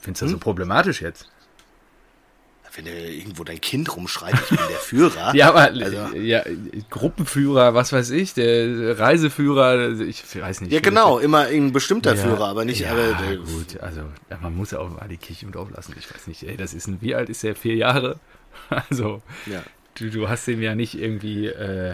findest 0.00 0.22
du 0.22 0.26
das 0.26 0.32
Hm? 0.32 0.38
so 0.38 0.38
problematisch 0.38 1.02
jetzt? 1.02 1.28
Wenn 2.74 2.84
du 2.86 2.90
irgendwo 2.90 3.44
dein 3.44 3.60
Kind 3.60 3.94
rumschreit, 3.96 4.34
ich 4.34 4.48
bin 4.48 4.58
der 4.68 4.76
Führer. 4.78 5.32
Ja, 5.34 5.48
aber 5.50 5.60
Also- 5.84 6.16
ja, 6.16 6.42
Gruppenführer, 6.90 7.74
was 7.74 7.92
weiß 7.92 8.10
ich, 8.10 8.34
der 8.34 8.98
Reiseführer, 8.98 9.98
ich 10.00 10.22
weiß 10.40 10.60
nicht. 10.62 10.72
Ja, 10.72 10.80
genau, 10.80 11.18
immer 11.18 11.46
ein 11.46 11.72
bestimmter 11.72 12.14
Ja, 12.14 12.22
Führer, 12.22 12.48
aber 12.48 12.64
nicht, 12.64 12.80
ja, 12.80 12.92
aber, 12.92 13.08
äh, 13.30 13.36
gut, 13.36 13.80
also 13.80 14.02
man 14.40 14.54
muss 14.56 14.70
ja 14.72 14.78
auch 14.78 14.90
mal 14.90 15.08
die 15.08 15.16
Kirche 15.16 15.46
im 15.46 15.52
Dorf 15.52 15.70
lassen. 15.70 15.94
Ich 15.98 16.12
weiß 16.12 16.26
nicht, 16.26 16.42
ey, 16.44 16.56
das 16.56 16.74
ist 16.74 16.86
ein, 16.86 16.98
wie 17.00 17.14
alt 17.14 17.28
ist 17.28 17.42
der? 17.42 17.54
Vier 17.54 17.74
Jahre? 17.76 18.18
Also, 18.68 19.22
ja. 19.46 19.62
du, 19.94 20.10
du 20.10 20.28
hast 20.28 20.46
dem 20.46 20.60
ja 20.62 20.74
nicht 20.74 20.94
irgendwie 20.98 21.46
äh, 21.46 21.92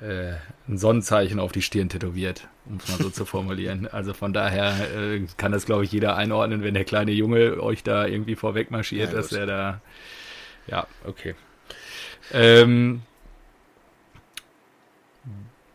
äh, 0.00 0.34
ein 0.68 0.76
Sonnenzeichen 0.78 1.38
auf 1.40 1.52
die 1.52 1.62
Stirn 1.62 1.88
tätowiert, 1.88 2.48
um 2.70 2.76
es 2.78 2.88
mal 2.88 2.98
so 2.98 3.10
zu 3.10 3.24
formulieren. 3.24 3.86
Also 3.88 4.14
von 4.14 4.32
daher 4.32 4.74
äh, 4.96 5.26
kann 5.36 5.52
das, 5.52 5.66
glaube 5.66 5.84
ich, 5.84 5.92
jeder 5.92 6.16
einordnen, 6.16 6.62
wenn 6.62 6.74
der 6.74 6.84
kleine 6.84 7.10
Junge 7.12 7.60
euch 7.62 7.82
da 7.82 8.06
irgendwie 8.06 8.36
vorweg 8.36 8.70
marschiert, 8.70 9.10
Ja, 9.10 9.16
dass 9.16 9.32
er 9.32 9.46
da. 9.46 9.80
Ja, 10.66 10.86
okay. 11.04 11.34
Ähm, 12.32 13.02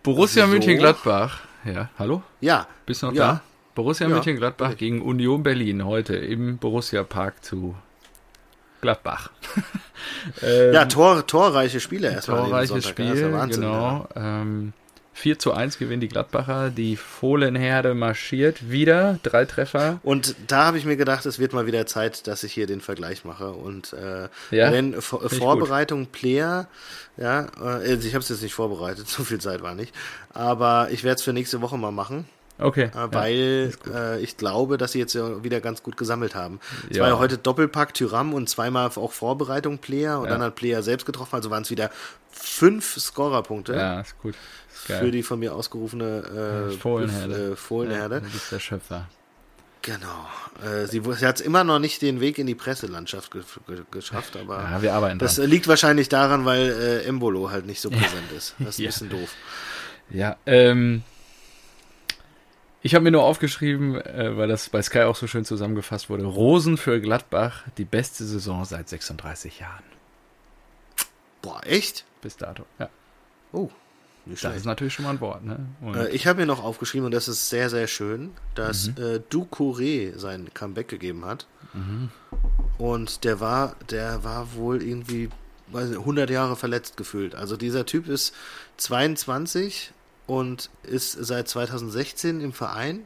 Borussia 0.03 0.45
So. 0.45 0.51
München-Gladbach. 0.51 1.41
Ja, 1.65 1.89
hallo? 1.97 2.21
ja, 2.41 2.67
Bist 2.85 3.01
du 3.01 3.07
noch 3.07 3.13
Ja. 3.13 3.27
da? 3.27 3.41
Borussia 3.73 4.07
Ja. 4.07 4.13
Mönchengladbach 4.15 4.77
gegen 4.77 5.01
Union 5.01 5.43
Berlin 5.43 5.83
heute 5.85 6.15
im 6.15 6.57
Borussia 6.59 7.03
Park 7.03 7.43
zu 7.43 7.75
Gladbach. 8.81 9.31
ähm, 10.43 10.73
ja, 10.73 10.85
Tor, 10.85 11.25
torreiche 11.27 11.79
Spiele 11.81 12.09
erstmal. 12.11 12.43
torreiches 12.45 12.87
Spiel, 12.87 13.17
ja 13.19 13.31
Wahnsinn, 13.33 13.61
genau. 13.63 14.07
Ähm, 14.15 14.73
4 15.15 15.39
zu 15.39 15.53
1 15.53 15.77
gewinnen 15.77 16.01
die 16.01 16.09
Gladbacher. 16.09 16.69
Die 16.69 16.97
Fohlenherde 16.97 17.93
marschiert 17.93 18.69
wieder. 18.69 19.17
Drei 19.23 19.45
Treffer. 19.45 19.99
Und 20.03 20.35
da 20.47 20.65
habe 20.65 20.77
ich 20.77 20.85
mir 20.85 20.97
gedacht, 20.97 21.25
es 21.25 21.39
wird 21.39 21.53
mal 21.53 21.65
wieder 21.65 21.85
Zeit, 21.85 22.27
dass 22.27 22.43
ich 22.43 22.51
hier 22.51 22.67
den 22.67 22.81
Vergleich 22.81 23.23
mache. 23.23 23.51
Und 23.51 23.93
äh, 23.93 24.27
Ja, 24.51 24.73
wenn 24.73 24.93
ich 24.93 25.03
Vorbereitung 25.05 26.07
Player, 26.07 26.67
ja, 27.15 27.47
äh, 27.63 27.95
ich 27.95 28.13
habe 28.13 28.23
es 28.23 28.29
jetzt 28.29 28.41
nicht 28.41 28.53
vorbereitet, 28.53 29.07
so 29.07 29.23
viel 29.23 29.39
Zeit 29.39 29.63
war 29.63 29.73
nicht. 29.73 29.95
Aber 30.33 30.89
ich 30.91 31.05
werde 31.05 31.15
es 31.15 31.23
für 31.23 31.33
nächste 31.33 31.61
Woche 31.61 31.77
mal 31.77 31.91
machen, 31.91 32.25
Okay. 32.57 32.83
äh, 32.93 32.97
ja. 32.97 33.13
weil 33.13 33.73
äh, 33.93 34.19
ich 34.21 34.37
glaube, 34.37 34.77
dass 34.77 34.93
sie 34.93 34.99
jetzt 34.99 35.13
ja 35.13 35.43
wieder 35.43 35.59
ganz 35.61 35.83
gut 35.83 35.97
gesammelt 35.97 36.35
haben. 36.35 36.59
Es 36.89 36.97
war 36.99 37.07
Ja. 37.07 37.13
ja 37.15 37.19
heute 37.19 37.37
Doppelpack 37.37 37.93
Tyram 37.93 38.33
und 38.33 38.47
zweimal 38.49 38.89
auch 38.95 39.11
Vorbereitung 39.11 39.77
Player 39.79 40.19
und 40.19 40.25
Ja. 40.25 40.31
dann 40.31 40.41
hat 40.41 40.55
Player 40.55 40.81
selbst 40.83 41.05
getroffen, 41.05 41.35
also 41.35 41.49
waren 41.49 41.63
es 41.63 41.69
wieder 41.71 41.91
fünf 42.31 42.97
Scorerpunkte 42.99 43.73
ja, 43.75 44.01
ist 44.01 44.17
gut. 44.21 44.35
Ist 44.73 44.91
für 44.97 45.11
die 45.11 45.23
von 45.23 45.39
mir 45.39 45.53
ausgerufene 45.55 46.69
äh, 46.73 46.77
Fohlenherde. 46.77 47.51
Äh, 47.51 47.55
Fohlenherde. 47.55 48.15
Ja, 48.15 48.21
du 48.21 48.29
bist 48.29 48.51
der 48.51 48.59
Schöpfer. 48.59 49.07
Genau. 49.81 50.25
Äh, 50.63 50.87
sie 50.87 51.01
sie 51.15 51.25
hat 51.27 51.35
es 51.35 51.41
immer 51.41 51.63
noch 51.63 51.77
nicht 51.79 52.01
den 52.01 52.19
Weg 52.19 52.39
in 52.39 52.47
die 52.47 52.55
Presselandschaft 52.55 53.31
ge 53.31 53.41
ge 53.67 53.81
geschafft, 53.91 54.35
aber 54.35 54.57
Ja, 54.63 54.81
wir 54.81 54.93
arbeiten 54.93 55.19
das 55.19 55.35
dran. 55.35 55.47
liegt 55.49 55.67
wahrscheinlich 55.67 56.09
daran, 56.09 56.43
weil 56.45 56.71
äh, 56.71 57.03
Embolo 57.03 57.51
halt 57.51 57.65
nicht 57.67 57.81
so 57.81 57.89
präsent 57.91 58.31
ist. 58.35 58.55
Das 58.59 58.69
ist 58.69 58.79
ein 58.79 58.83
Ja. 58.83 58.87
bisschen 58.89 59.09
doof. 59.09 59.29
Ja, 60.09 60.37
ähm, 60.45 61.03
ich 62.85 62.93
habe 62.93 63.03
mir 63.03 63.11
nur 63.11 63.23
aufgeschrieben, 63.23 63.95
äh, 63.95 64.37
weil 64.37 64.47
das 64.47 64.69
bei 64.69 64.79
Sky 64.81 65.01
auch 65.01 65.15
so 65.15 65.25
schön 65.25 65.43
zusammengefasst 65.43 66.07
wurde. 66.09 66.23
Rosen 66.25 66.77
für 66.77 67.01
Gladbach, 67.01 67.63
die 67.79 67.85
beste 67.85 68.23
Saison 68.25 68.63
seit 68.63 68.87
36 68.89 69.59
Jahren. 69.59 69.83
Boah, 71.41 71.61
echt? 71.65 72.05
Bis 72.21 72.37
dato. 72.37 72.65
Ja, 72.79 72.89
Oh, 73.51 73.69
nicht 74.25 74.33
das 74.35 74.39
schlecht. 74.41 74.57
ist 74.57 74.65
natürlich 74.65 74.93
schon 74.93 75.05
mal 75.05 75.11
ein 75.11 75.19
Wort, 75.21 75.43
ne? 75.45 75.59
Äh, 75.95 76.09
ich 76.09 76.27
habe 76.27 76.41
mir 76.41 76.45
noch 76.45 76.63
aufgeschrieben, 76.63 77.05
und 77.05 77.11
das 77.13 77.27
ist 77.27 77.49
sehr, 77.49 77.69
sehr 77.71 77.87
schön, 77.87 78.31
dass 78.53 78.87
Mhm. 78.89 78.93
äh, 78.97 79.19
Ducouré 79.31 80.15
sein 80.17 80.49
Comeback 80.53 80.87
gegeben 80.87 81.25
hat. 81.25 81.47
Mhm. 81.73 82.09
Und 82.77 83.23
der 83.23 83.39
war, 83.39 83.75
der 83.89 84.23
war 84.23 84.53
wohl 84.53 84.81
irgendwie 84.83 85.29
weiß 85.71 85.89
nicht, 85.89 85.99
100 85.99 86.29
Jahre 86.29 86.55
verletzt 86.55 86.95
gefühlt. 86.97 87.33
Also 87.33 87.57
dieser 87.57 87.87
Typ 87.87 88.07
ist 88.07 88.35
22 88.77 89.91
und 90.27 90.69
ist 90.83 91.11
seit 91.13 91.47
2016 91.47 92.41
im 92.41 92.53
Verein. 92.53 93.05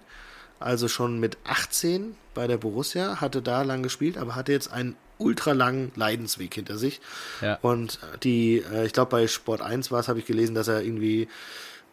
Also 0.60 0.88
schon 0.90 1.20
mit 1.20 1.38
18 1.46 2.16
bei 2.34 2.46
der 2.48 2.58
Borussia, 2.58 3.22
hatte 3.22 3.42
da 3.42 3.62
lang 3.62 3.82
gespielt, 3.82 4.18
aber 4.18 4.36
hatte 4.36 4.52
jetzt 4.52 4.72
einen 4.72 4.98
ultralangen 5.18 5.92
Leidensweg 5.96 6.54
hinter 6.54 6.78
sich. 6.78 7.00
Ja. 7.42 7.60
Und 7.62 8.00
die, 8.24 8.64
äh, 8.72 8.86
ich 8.86 8.94
glaube 8.94 9.12
bei 9.12 9.28
Sport 9.28 9.62
1 9.62 9.92
war 9.92 10.00
es, 10.02 10.08
habe 10.08 10.20
ich 10.20 10.26
gelesen, 10.26 10.56
dass 10.56 10.68
er 10.68 10.82
irgendwie 10.82 11.28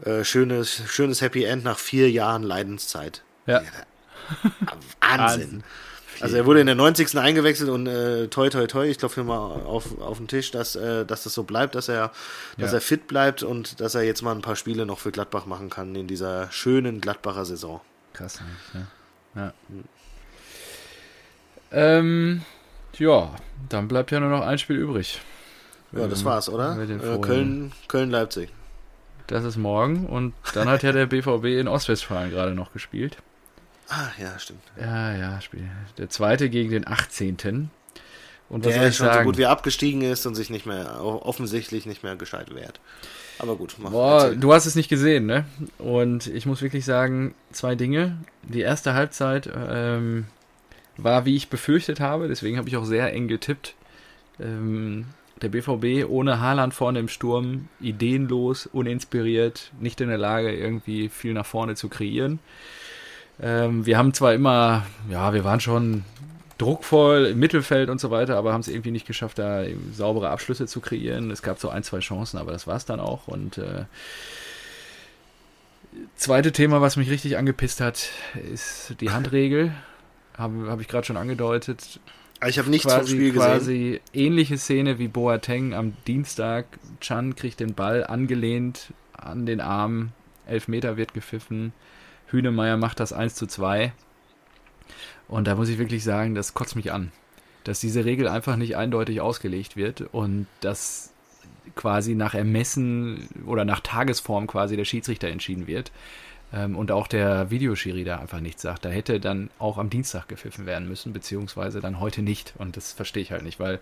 äh, 0.05 0.25
schönes, 0.25 0.83
schönes 0.89 1.21
Happy 1.21 1.45
End 1.45 1.65
nach 1.65 1.79
vier 1.79 2.11
Jahren 2.11 2.43
Leidenszeit. 2.43 3.23
ja. 3.47 3.63
Wahnsinn. 5.01 5.19
Wahnsinn. 5.19 5.65
Also 6.21 6.37
er 6.37 6.47
wurde 6.47 6.61
in 6.61 6.67
der 6.67 6.75
90. 6.75 7.17
eingewechselt 7.19 7.69
und 7.71 7.87
äh, 7.87 8.29
toi 8.29 8.49
toi 8.49 8.67
toi, 8.67 8.87
ich 8.87 8.99
klopfe 8.99 9.21
mir 9.23 9.27
mal 9.29 9.37
auf, 9.63 10.01
auf 10.01 10.19
den 10.19 10.29
Tisch, 10.29 10.51
dass, 10.51 10.77
äh, 10.77 11.05
dass 11.05 11.25
das 11.25 11.35
so 11.35 11.43
bleibt, 11.45 11.75
dass 11.75 11.89
er, 11.89 12.11
dass 12.59 12.71
Ja. 12.73 12.79
er 12.79 12.81
fit 12.81 13.07
bleibt 13.07 13.43
und 13.43 13.81
dass 13.81 13.95
er 13.95 14.03
jetzt 14.03 14.23
mal 14.23 14.35
ein 14.35 14.43
paar 14.43 14.57
Spiele 14.57 14.87
noch 14.87 14.99
für 14.99 15.11
Gladbach 15.13 15.47
machen 15.47 15.71
kann 15.71 15.95
in 15.95 16.07
dieser 16.07 16.51
schönen 16.53 17.01
Gladbacher 17.01 17.45
Saison. 17.45 17.81
Krass 18.13 18.41
eigentlich, 18.41 18.87
ja. 19.35 19.43
ja. 19.43 19.53
Ähm, 21.73 22.43
ja, 22.99 23.35
dann 23.69 23.89
bleibt 23.89 24.11
ja 24.11 24.21
nur 24.21 24.31
noch 24.31 24.43
ein 24.47 24.59
Spiel 24.59 24.77
übrig. 24.77 25.21
Ja, 25.93 26.07
das 26.07 26.25
war's, 26.25 26.49
oder? 26.49 26.79
Äh. 26.79 27.19
Köln, 27.21 27.73
Köln, 27.89 28.11
Leipzig. 28.11 28.51
Das 29.27 29.45
ist 29.45 29.57
morgen 29.57 30.07
und 30.07 30.35
dann 30.55 30.69
hat 30.69 30.83
ja 30.83 30.93
der 30.93 31.07
BVB 31.07 31.45
in 31.61 31.69
Ostwestfalen 31.69 32.31
gerade 32.31 32.55
noch 32.55 32.73
gespielt. 32.73 33.17
Ah, 33.89 34.09
ja, 34.21 34.39
stimmt. 34.39 34.63
Ja, 34.81 35.15
ja, 35.17 35.41
Spiel. 35.41 35.69
Der 35.99 36.09
zweite 36.11 36.51
gegen 36.51 36.71
den 36.71 36.87
18. 36.87 37.71
Und 38.49 38.65
was 38.65 38.73
soll 38.75 38.81
Der 38.81 38.89
ich 38.91 38.97
schon 38.97 39.07
so 39.07 39.13
sagen? 39.13 39.25
gut 39.27 39.39
wie 39.39 39.47
abgestiegen 39.47 40.03
ist 40.03 40.27
und 40.27 40.35
sich 40.35 40.51
nicht 40.51 40.67
mehr, 40.67 41.01
offensichtlich 41.03 41.87
nicht 41.87 42.03
mehr 42.03 42.17
gescheit 42.17 42.55
wehrt. 42.55 42.81
Aber 43.39 43.57
gut, 43.57 43.75
mach 43.79 43.91
Boah, 43.91 44.23
erzähl. 44.25 44.37
du 44.39 44.53
hast 44.53 44.67
es 44.67 44.77
nicht 44.77 44.89
gesehen, 44.89 45.27
ne? 45.27 45.45
Und 45.79 46.27
ich 46.29 46.47
muss 46.47 46.63
wirklich 46.63 46.85
sagen, 46.85 47.35
zwei 47.53 47.75
Dinge. 47.75 48.17
Die 48.43 48.61
erste 48.61 48.95
Halbzeit 48.95 49.51
ähm, 49.55 50.27
war, 50.97 51.25
wie 51.25 51.37
ich 51.37 51.49
befürchtet 51.49 52.01
habe, 52.01 52.29
deswegen 52.29 52.57
habe 52.57 52.69
ich 52.69 52.77
auch 52.77 52.85
sehr 52.85 53.13
eng 53.13 53.29
getippt. 53.29 53.75
Ähm, 54.41 55.07
der 55.43 55.49
BVB 55.51 56.09
ohne 56.09 56.41
Haaland 56.41 56.73
vorne 56.73 56.99
im 56.99 57.09
Sturm, 57.09 57.69
ideenlos, 57.81 58.67
uninspiriert, 58.67 59.73
nicht 59.81 60.01
in 60.01 60.09
der 60.09 60.19
Lage, 60.19 60.55
irgendwie 60.55 61.09
viel 61.11 61.35
nach 61.35 61.45
vorne 61.45 61.75
zu 61.75 61.89
kreieren. 61.89 62.39
Ähm, 63.41 63.85
wir 63.85 63.99
haben 63.99 64.15
zwar 64.15 64.35
immer, 64.35 64.87
ja, 65.11 65.33
wir 65.33 65.45
waren 65.45 65.61
schon 65.61 66.05
druckvoll 66.59 67.27
im 67.27 67.39
Mittelfeld 67.39 67.91
und 67.91 68.01
so 68.01 68.11
weiter, 68.11 68.37
aber 68.37 68.53
haben 68.53 68.63
es 68.63 68.69
irgendwie 68.69 68.91
nicht 68.91 69.07
geschafft, 69.07 69.39
da 69.39 69.65
saubere 69.93 70.31
Abschlüsse 70.31 70.67
zu 70.67 70.81
kreieren. 70.81 71.31
Es 71.31 71.43
gab 71.43 71.59
so 71.59 71.69
ein, 71.69 71.83
zwei 71.83 72.01
Chancen, 72.01 72.39
aber 72.39 72.53
das 72.53 72.67
war 72.67 72.77
es 72.77 72.87
dann 72.87 73.01
auch. 73.01 73.29
Und 73.29 73.59
äh, 73.59 73.85
zweite 76.17 76.53
Thema, 76.53 76.81
was 76.81 76.97
mich 76.97 77.11
richtig 77.11 77.37
angepisst 77.37 77.81
hat, 77.81 78.09
ist 78.53 78.95
die 79.01 79.11
Handregel. 79.11 79.73
Habe 80.37 80.69
hab 80.69 80.81
ich 80.81 80.89
gerade 80.89 81.07
schon 81.07 81.17
angedeutet. 81.17 82.01
Aber 82.41 82.51
ich 82.51 82.59
habe 82.59 82.71
nichts 82.71 82.93
vom 82.93 83.07
Spiel 83.07 83.33
gesehen. 83.33 83.35
quasi 83.35 84.01
ähnliche 84.13 84.59
Szene 84.59 84.99
wie 84.99 85.09
Boateng 85.09 85.75
am 85.75 85.95
Dienstag. 86.07 86.67
Chan 87.01 87.35
kriegt 87.35 87.61
den 87.61 87.75
Ball 87.75 88.05
angelehnt 88.05 88.93
an 89.13 89.47
den 89.47 89.61
Arm. 89.61 90.13
Elfmeter 90.47 90.97
wird 90.97 91.15
gepfiffen. 91.15 91.73
Hünemeyer 92.29 92.77
macht 92.77 93.01
das 93.01 93.13
1 93.13 93.35
zu 93.35 93.47
2. 93.47 93.93
Und 95.29 95.47
da 95.47 95.55
muss 95.55 95.69
ich 95.69 95.79
wirklich 95.79 96.05
sagen, 96.05 96.35
das 96.35 96.55
kotzt 96.55 96.77
mich 96.77 96.93
an. 96.93 97.13
Dass 97.65 97.81
diese 97.81 98.05
Regel 98.05 98.29
einfach 98.29 98.57
nicht 98.57 98.77
eindeutig 98.77 99.21
ausgelegt 99.21 99.77
wird 99.77 100.03
und 100.13 100.47
dass 100.61 101.13
quasi 101.75 102.15
nach 102.15 102.35
Ermessen 102.35 103.29
oder 103.45 103.65
nach 103.65 103.81
Tagesform 103.81 104.47
quasi 104.47 104.77
der 104.77 104.85
Schiedsrichter 104.85 105.29
entschieden 105.29 105.67
wird. 105.67 105.91
Ähm, 106.53 106.77
und 106.77 106.93
auch 106.93 107.09
der 107.09 107.51
Videoschiri 107.51 108.05
da 108.05 108.19
einfach 108.19 108.41
nichts 108.41 108.63
sagt. 108.63 108.85
Da 108.85 108.89
hätte 108.89 109.19
dann 109.19 109.51
auch 109.59 109.79
am 109.79 109.91
Dienstag 109.91 110.29
gepfiffen 110.29 110.65
werden 110.65 110.89
müssen, 110.89 111.13
beziehungsweise 111.13 111.81
dann 111.81 111.99
heute 111.99 112.23
nicht. 112.23 112.55
Und 112.59 112.77
das 112.77 112.93
verstehe 112.93 113.23
ich 113.23 113.33
halt 113.33 113.43
nicht, 113.43 113.59
weil 113.59 113.81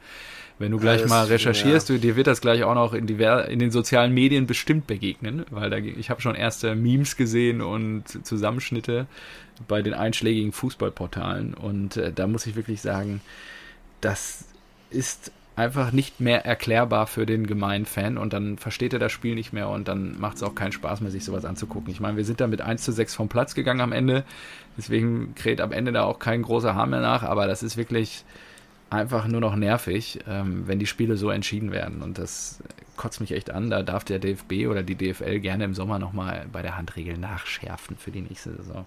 wenn 0.58 0.70
du 0.72 0.78
gleich 0.78 1.02
das- 1.02 1.10
mal 1.10 1.26
recherchierst, 1.26 1.90
du, 1.90 1.98
dir 1.98 2.16
wird 2.16 2.26
das 2.26 2.40
gleich 2.40 2.64
auch 2.64 2.74
noch 2.74 2.94
in, 2.94 3.06
diver 3.06 3.48
in 3.48 3.58
den 3.58 3.70
sozialen 3.70 4.14
Medien 4.14 4.46
bestimmt 4.46 4.86
begegnen, 4.86 5.44
weil 5.50 5.68
da, 5.68 5.76
ich 5.76 6.08
habe 6.08 6.22
schon 6.22 6.34
erste 6.34 6.74
Memes 6.74 7.16
gesehen 7.16 7.60
und 7.60 8.04
Zusammenschnitte 8.26 9.06
bei 9.68 9.82
den 9.82 9.92
einschlägigen 9.92 10.52
Fußballportalen. 10.52 11.52
Und 11.54 11.98
äh, 11.98 12.12
da 12.12 12.26
muss 12.26 12.46
ich 12.46 12.56
wirklich 12.56 12.80
sagen, 12.80 13.20
das 14.00 14.46
ist 14.90 15.32
einfach 15.56 15.92
nicht 15.92 16.20
mehr 16.20 16.44
erklärbar 16.44 17.06
für 17.06 17.26
den 17.26 17.46
gemeinen 17.46 17.86
Fan 17.86 18.18
und 18.18 18.32
dann 18.32 18.58
versteht 18.58 18.92
er 18.92 18.98
das 18.98 19.12
Spiel 19.12 19.34
nicht 19.34 19.52
mehr 19.52 19.68
und 19.68 19.86
dann 19.86 20.18
macht 20.18 20.36
es 20.36 20.42
auch 20.42 20.54
keinen 20.54 20.72
Spaß 20.72 21.00
mehr, 21.00 21.10
sich 21.10 21.24
sowas 21.24 21.44
anzugucken. 21.44 21.92
Ich 21.92 22.00
meine, 22.00 22.16
wir 22.16 22.24
sind 22.24 22.40
da 22.40 22.46
mit 22.46 22.60
1 22.60 22.82
zu 22.82 22.92
6 22.92 23.14
vom 23.14 23.28
Platz 23.28 23.54
gegangen 23.54 23.80
am 23.80 23.92
Ende, 23.92 24.24
deswegen 24.76 25.34
kräht 25.34 25.60
am 25.60 25.72
Ende 25.72 25.92
da 25.92 26.04
auch 26.04 26.18
kein 26.18 26.42
großer 26.42 26.74
Haar 26.74 26.86
mehr 26.86 27.00
nach, 27.00 27.22
aber 27.22 27.46
das 27.46 27.62
ist 27.62 27.76
wirklich 27.76 28.24
einfach 28.90 29.26
nur 29.26 29.40
noch 29.40 29.56
nervig, 29.56 30.20
ähm, 30.28 30.64
wenn 30.66 30.78
die 30.78 30.86
Spiele 30.86 31.16
so 31.16 31.30
entschieden 31.30 31.70
werden 31.70 32.02
und 32.02 32.18
das 32.18 32.60
kotzt 32.96 33.20
mich 33.20 33.32
echt 33.32 33.50
an. 33.50 33.70
Da 33.70 33.82
darf 33.82 34.04
der 34.04 34.18
DFB 34.18 34.68
oder 34.68 34.82
die 34.82 34.94
DFL 34.94 35.40
gerne 35.40 35.64
im 35.64 35.74
Sommer 35.74 35.98
nochmal 35.98 36.46
bei 36.52 36.62
der 36.62 36.76
Handregel 36.76 37.18
nachschärfen 37.18 37.96
für 37.96 38.10
die 38.10 38.22
nächste 38.22 38.54
Saison. 38.56 38.86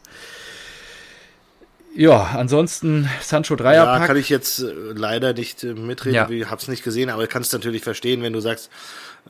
Ja, 1.97 2.29
ansonsten 2.35 3.09
Sancho 3.21 3.55
Ja, 3.55 3.57
Dreierpack. 3.57 4.05
kann 4.05 4.17
ich 4.17 4.29
jetzt 4.29 4.59
äh, 4.59 4.71
leider 4.93 5.33
nicht 5.33 5.63
äh, 5.63 5.73
mitreden, 5.73 6.13
Ja. 6.15 6.29
ich 6.29 6.47
hab's 6.47 6.67
nicht 6.67 6.83
gesehen, 6.83 7.09
aber 7.09 7.25
kannst 7.25 7.53
natürlich 7.53 7.81
verstehen, 7.83 8.21
wenn 8.21 8.33
du 8.33 8.39
sagst, 8.39 8.69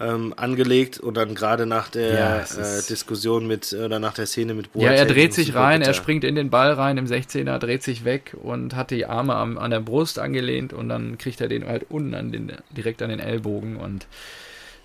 ähm, 0.01 0.34
angelegt 0.36 0.99
und 0.99 1.15
dann 1.15 1.34
gerade 1.34 1.65
nach 1.65 1.88
der 1.89 2.13
Ja, 2.13 2.39
es 2.41 2.57
äh, 2.57 2.88
Diskussion 2.89 3.47
mit 3.47 3.72
oder 3.72 3.99
nach 3.99 4.13
der 4.13 4.26
Szene 4.26 4.53
mit 4.53 4.70
ja, 4.76 4.91
er 4.91 5.05
Boateng 5.05 5.15
dreht 5.15 5.34
sich 5.34 5.55
rein, 5.55 5.82
er 5.82 5.93
springt 5.93 6.26
in 6.26 6.36
den 6.36 6.49
Ball 6.49 6.74
rein 6.74 6.97
im 6.97 7.05
16er, 7.05 7.57
dreht 7.57 7.84
sich 7.84 8.03
weg 8.03 8.36
und 8.43 8.76
hat 8.76 8.91
die 8.91 9.05
Arme 9.05 9.36
am, 9.36 9.57
an 9.57 9.72
der 9.72 9.80
Brust 9.80 10.20
angelehnt 10.20 10.74
und 10.74 10.89
dann 10.89 11.18
kriegt 11.18 11.39
er 11.39 11.47
den 11.47 11.65
halt 11.65 11.86
unten 11.89 12.13
an 12.15 12.32
den, 12.34 12.51
direkt 12.70 13.01
an 13.01 13.09
den 13.09 13.20
Ellbogen 13.20 13.78
und 13.78 14.07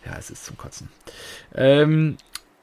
ja, 0.07 0.13
es 0.19 0.31
ist 0.31 0.47
zum 0.47 0.57
Kotzen. 0.57 0.89
Ähm, 1.55 2.17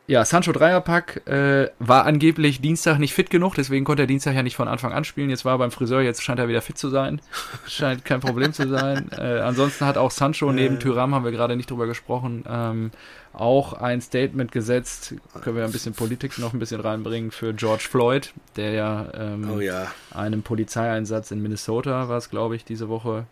ja, 0.10 0.26
Sancho 0.26 0.52
Dreierpack 0.52 1.28
äh, 1.28 1.70
war 1.78 2.06
angeblich 2.06 2.62
Dienstag 2.62 2.98
nicht 2.98 3.14
fit 3.14 3.30
genug, 3.30 3.54
deswegen 3.54 3.86
konnte 3.86 4.02
er 4.02 4.08
Dienstag 4.08 4.34
ja 4.34 4.42
nicht 4.42 4.56
von 4.56 4.68
Anfang 4.68 4.92
an 4.92 5.04
spielen. 5.04 5.30
Jetzt 5.30 5.46
war 5.46 5.54
er 5.54 5.58
beim 5.60 5.70
Friseur, 5.70 6.02
jetzt 6.02 6.24
scheint 6.24 6.40
er 6.40 6.48
wieder 6.48 6.64
fit 6.64 6.80
zu 6.80 6.90
sein. 6.90 7.22
Scheint 7.68 8.06
kein 8.06 8.20
Problem 8.20 8.52
zu 8.52 8.68
sein. 8.68 9.12
Äh, 9.16 9.42
ansonsten 9.42 9.86
hat 9.86 9.98
auch 9.98 10.10
Sancho 10.10 10.52
neben 10.52 10.80
Tyram, 10.80 11.14
haben 11.14 11.26
wir 11.26 11.32
gerade 11.32 11.56
nicht 11.56 11.70
drüber 11.70 11.86
gesprochen, 11.86 12.44
ähm, 12.50 12.90
auch 13.34 13.74
ein 13.74 14.02
Statement 14.02 14.52
gesetzt. 14.52 15.14
Können 15.44 15.58
wir 15.58 15.64
ein 15.64 15.72
bisschen 15.72 15.94
Politik 15.94 16.40
noch 16.40 16.54
ein 16.54 16.60
bisschen 16.60 16.82
reinbringen 16.82 17.30
für 17.30 17.54
George 17.54 17.86
Floyd, 17.88 18.34
der 18.56 18.72
ja, 18.72 19.06
ähm, 19.14 19.52
Oh 19.56 19.60
ja. 19.60 19.92
einem 20.12 20.42
Polizeieinsatz 20.42 21.30
in 21.30 21.40
Minnesota 21.44 22.10
war 22.10 22.18
es, 22.18 22.32
glaube 22.32 22.56
ich, 22.56 22.66
diese 22.66 22.90
Woche 22.90 23.28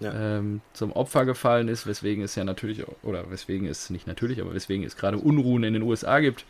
Ja. 0.00 0.12
ähm, 0.38 0.62
zum 0.74 0.92
Opfer 0.92 1.24
gefallen 1.24 1.68
ist, 1.68 1.86
weswegen 1.86 2.22
es 2.22 2.34
ja 2.36 2.44
natürlich, 2.44 2.84
oder 3.02 3.30
weswegen 3.30 3.66
es 3.66 3.90
nicht 3.90 4.06
natürlich, 4.06 4.40
aber 4.40 4.54
weswegen 4.54 4.84
es 4.86 4.96
gerade 4.96 5.18
Unruhen 5.18 5.64
in 5.64 5.74
den 5.74 5.82
USA 5.82 6.20
gibt. 6.20 6.44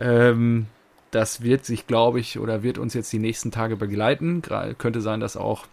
Ähm, 0.00 0.66
das 1.10 1.42
wird 1.42 1.64
sich, 1.64 1.86
glaube 1.86 2.20
ich, 2.20 2.38
oder 2.38 2.62
wird 2.62 2.78
uns 2.78 2.94
jetzt 2.94 3.12
die 3.12 3.18
nächsten 3.18 3.50
Tage 3.50 3.76
begleiten. 3.76 4.42
Gra 4.42 4.74
könnte 4.74 5.00
sein, 5.00 5.20
dass 5.20 5.36
auch 5.36 5.66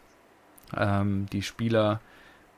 ähm, 0.76 1.28
die 1.32 1.44
Spieler 1.44 2.02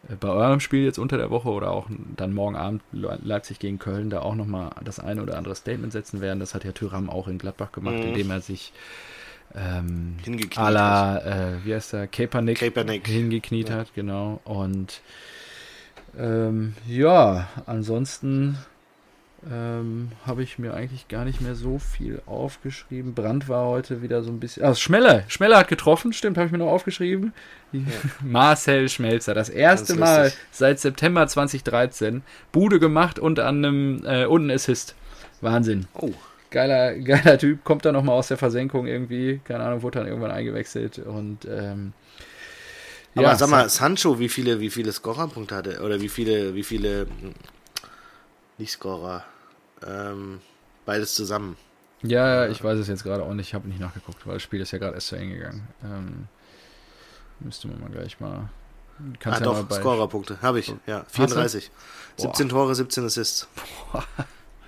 äh, 0.10 0.16
bei 0.16 0.30
eurem 0.30 0.60
Spiel 0.60 0.84
jetzt 0.86 1.00
unter 1.00 1.18
der 1.18 1.30
Woche 1.30 1.50
oder 1.50 1.72
auch 1.72 1.88
dann 2.18 2.34
morgen 2.34 2.56
Abend 2.56 2.82
Le 2.92 3.20
Leipzig 3.24 3.60
gegen 3.60 3.80
Köln 3.80 4.10
da 4.10 4.22
auch 4.22 4.36
nochmal 4.36 4.72
das 4.84 5.00
eine 5.00 5.22
oder 5.24 5.38
andere 5.38 5.56
Statement 5.56 5.94
setzen 5.94 6.22
werden. 6.22 6.40
Das 6.40 6.56
hat 6.56 6.64
ja 6.64 6.72
Thüram 6.72 7.10
auch 7.10 7.28
in 7.28 7.38
Gladbach 7.38 7.72
gemacht, 7.72 8.04
Mhm. 8.04 8.04
indem 8.04 8.32
er 8.32 8.42
sich 8.42 8.74
ähm, 9.56 10.18
Hingekniet 10.24 10.58
à 10.58 10.70
la, 10.70 11.18
äh, 11.20 11.66
wie 11.66 11.74
heißt 11.74 11.94
der, 11.94 12.08
Kaepernick, 12.08 12.60
Kaepernick. 12.60 13.08
hingekniet 13.08 13.70
Ja. 13.70 13.76
hat, 13.76 13.94
genau. 13.94 14.40
Und 14.44 15.02
ähm, 16.18 16.74
ja, 16.88 17.48
ansonsten 17.66 18.58
ähm, 19.50 20.10
habe 20.26 20.44
ich 20.44 20.60
mir 20.60 20.74
eigentlich 20.74 21.08
gar 21.08 21.24
nicht 21.24 21.40
mehr 21.42 21.56
so 21.56 21.80
viel 21.80 22.22
aufgeschrieben. 22.26 23.14
Brand 23.14 23.48
war 23.48 23.66
heute 23.68 24.02
wieder 24.02 24.22
so 24.22 24.30
ein 24.32 24.40
bisschen. 24.40 24.64
Ah, 24.64 24.76
Schmeller. 24.76 25.24
Schmeller 25.28 25.58
hat 25.60 25.68
getroffen, 25.68 26.12
stimmt, 26.14 26.38
habe 26.38 26.48
ich 26.48 26.52
mir 26.52 26.58
noch 26.58 26.68
aufgeschrieben. 26.72 27.34
Marcel 28.22 28.90
Schmelzer, 28.90 29.34
das 29.34 29.50
erste 29.50 29.94
Ganz 29.94 30.00
Mal 30.00 30.34
seit 30.52 30.80
September 30.80 31.28
2013. 31.28 32.24
Bude 32.52 32.80
gemacht 32.80 33.18
und 33.18 33.40
an 33.40 33.64
einem 33.64 34.04
äh, 34.06 34.26
und 34.26 34.48
ein 34.48 34.52
Assist. 34.52 34.96
Wahnsinn. 35.42 35.88
Oh. 35.94 36.12
Geiler, 36.52 36.96
geiler 37.00 37.38
Typ, 37.38 37.64
kommt 37.64 37.86
dann 37.86 37.94
nochmal 37.94 38.16
aus 38.16 38.28
der 38.30 38.38
Versenkung 38.38 38.88
irgendwie. 38.88 39.40
Keine 39.44 39.64
Ahnung, 39.64 39.82
wurde 39.82 40.00
dann 40.00 40.08
irgendwann 40.08 40.32
eingewechselt 40.32 41.00
und 41.00 41.46
ähm, 41.46 41.94
Aber 43.16 43.36
sag 43.36 43.50
mal, 43.50 43.70
San- 43.70 43.96
Sancho, 43.96 44.20
wie 44.20 44.30
viele, 44.30 44.60
wie 44.60 44.70
viele 44.70 44.92
Scorerpunkte 44.92 45.56
hatte? 45.56 45.82
Oder 45.82 46.02
wie 46.02 46.10
viele, 46.10 46.56
wie 46.56 46.64
viele, 46.64 47.02
hm, 47.02 47.34
nicht 48.58 48.72
Scorer, 48.72 49.24
ähm, 49.86 50.42
beides 50.86 51.16
zusammen. 51.16 51.56
Ja, 52.02 52.46
ja, 52.46 52.52
ich 52.52 52.64
weiß 52.64 52.80
es 52.80 52.88
jetzt 52.88 53.04
gerade 53.04 53.24
auch 53.24 53.34
nicht, 53.34 53.48
ich 53.50 53.54
habe 53.54 53.68
nicht 53.68 53.80
nachgeguckt, 53.80 54.26
weil 54.26 54.36
das 54.36 54.44
Spiel 54.44 54.62
ist 54.62 54.72
ja 54.72 54.78
gerade 54.80 54.96
erst 54.96 55.08
zu 55.08 55.16
Ende 55.18 55.36
gegangen. 55.36 55.68
Ähm, 55.84 56.28
müsste 57.42 57.68
man 57.68 57.80
mal 57.82 57.90
gleich 57.90 58.20
mal. 58.20 58.50
Ah, 59.00 59.04
Kannst 59.20 59.42
ja 59.42 59.48
mal 59.52 59.64
doch. 59.64 59.76
Scorerpunkte, 59.78 60.42
habe 60.42 60.60
ich, 60.60 60.74
ja, 60.88 61.00
du? 61.02 61.06
34. 61.10 61.72
Boah. 62.18 62.22
17 62.24 62.50
Tore, 62.50 62.76
17 62.76 63.06
Assists. 63.06 63.48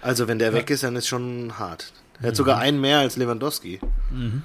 Also, 0.01 0.27
wenn 0.27 0.39
der 0.39 0.53
weg 0.53 0.69
ist, 0.69 0.83
dann 0.83 0.95
ist 0.95 1.07
schon 1.07 1.57
hart. 1.59 1.93
Er 2.21 2.29
hat 2.29 2.35
sogar 2.35 2.59
einen 2.59 2.79
mehr 2.81 2.99
als 2.99 3.17
Lewandowski. 3.17 3.79
Mhm. 4.09 4.43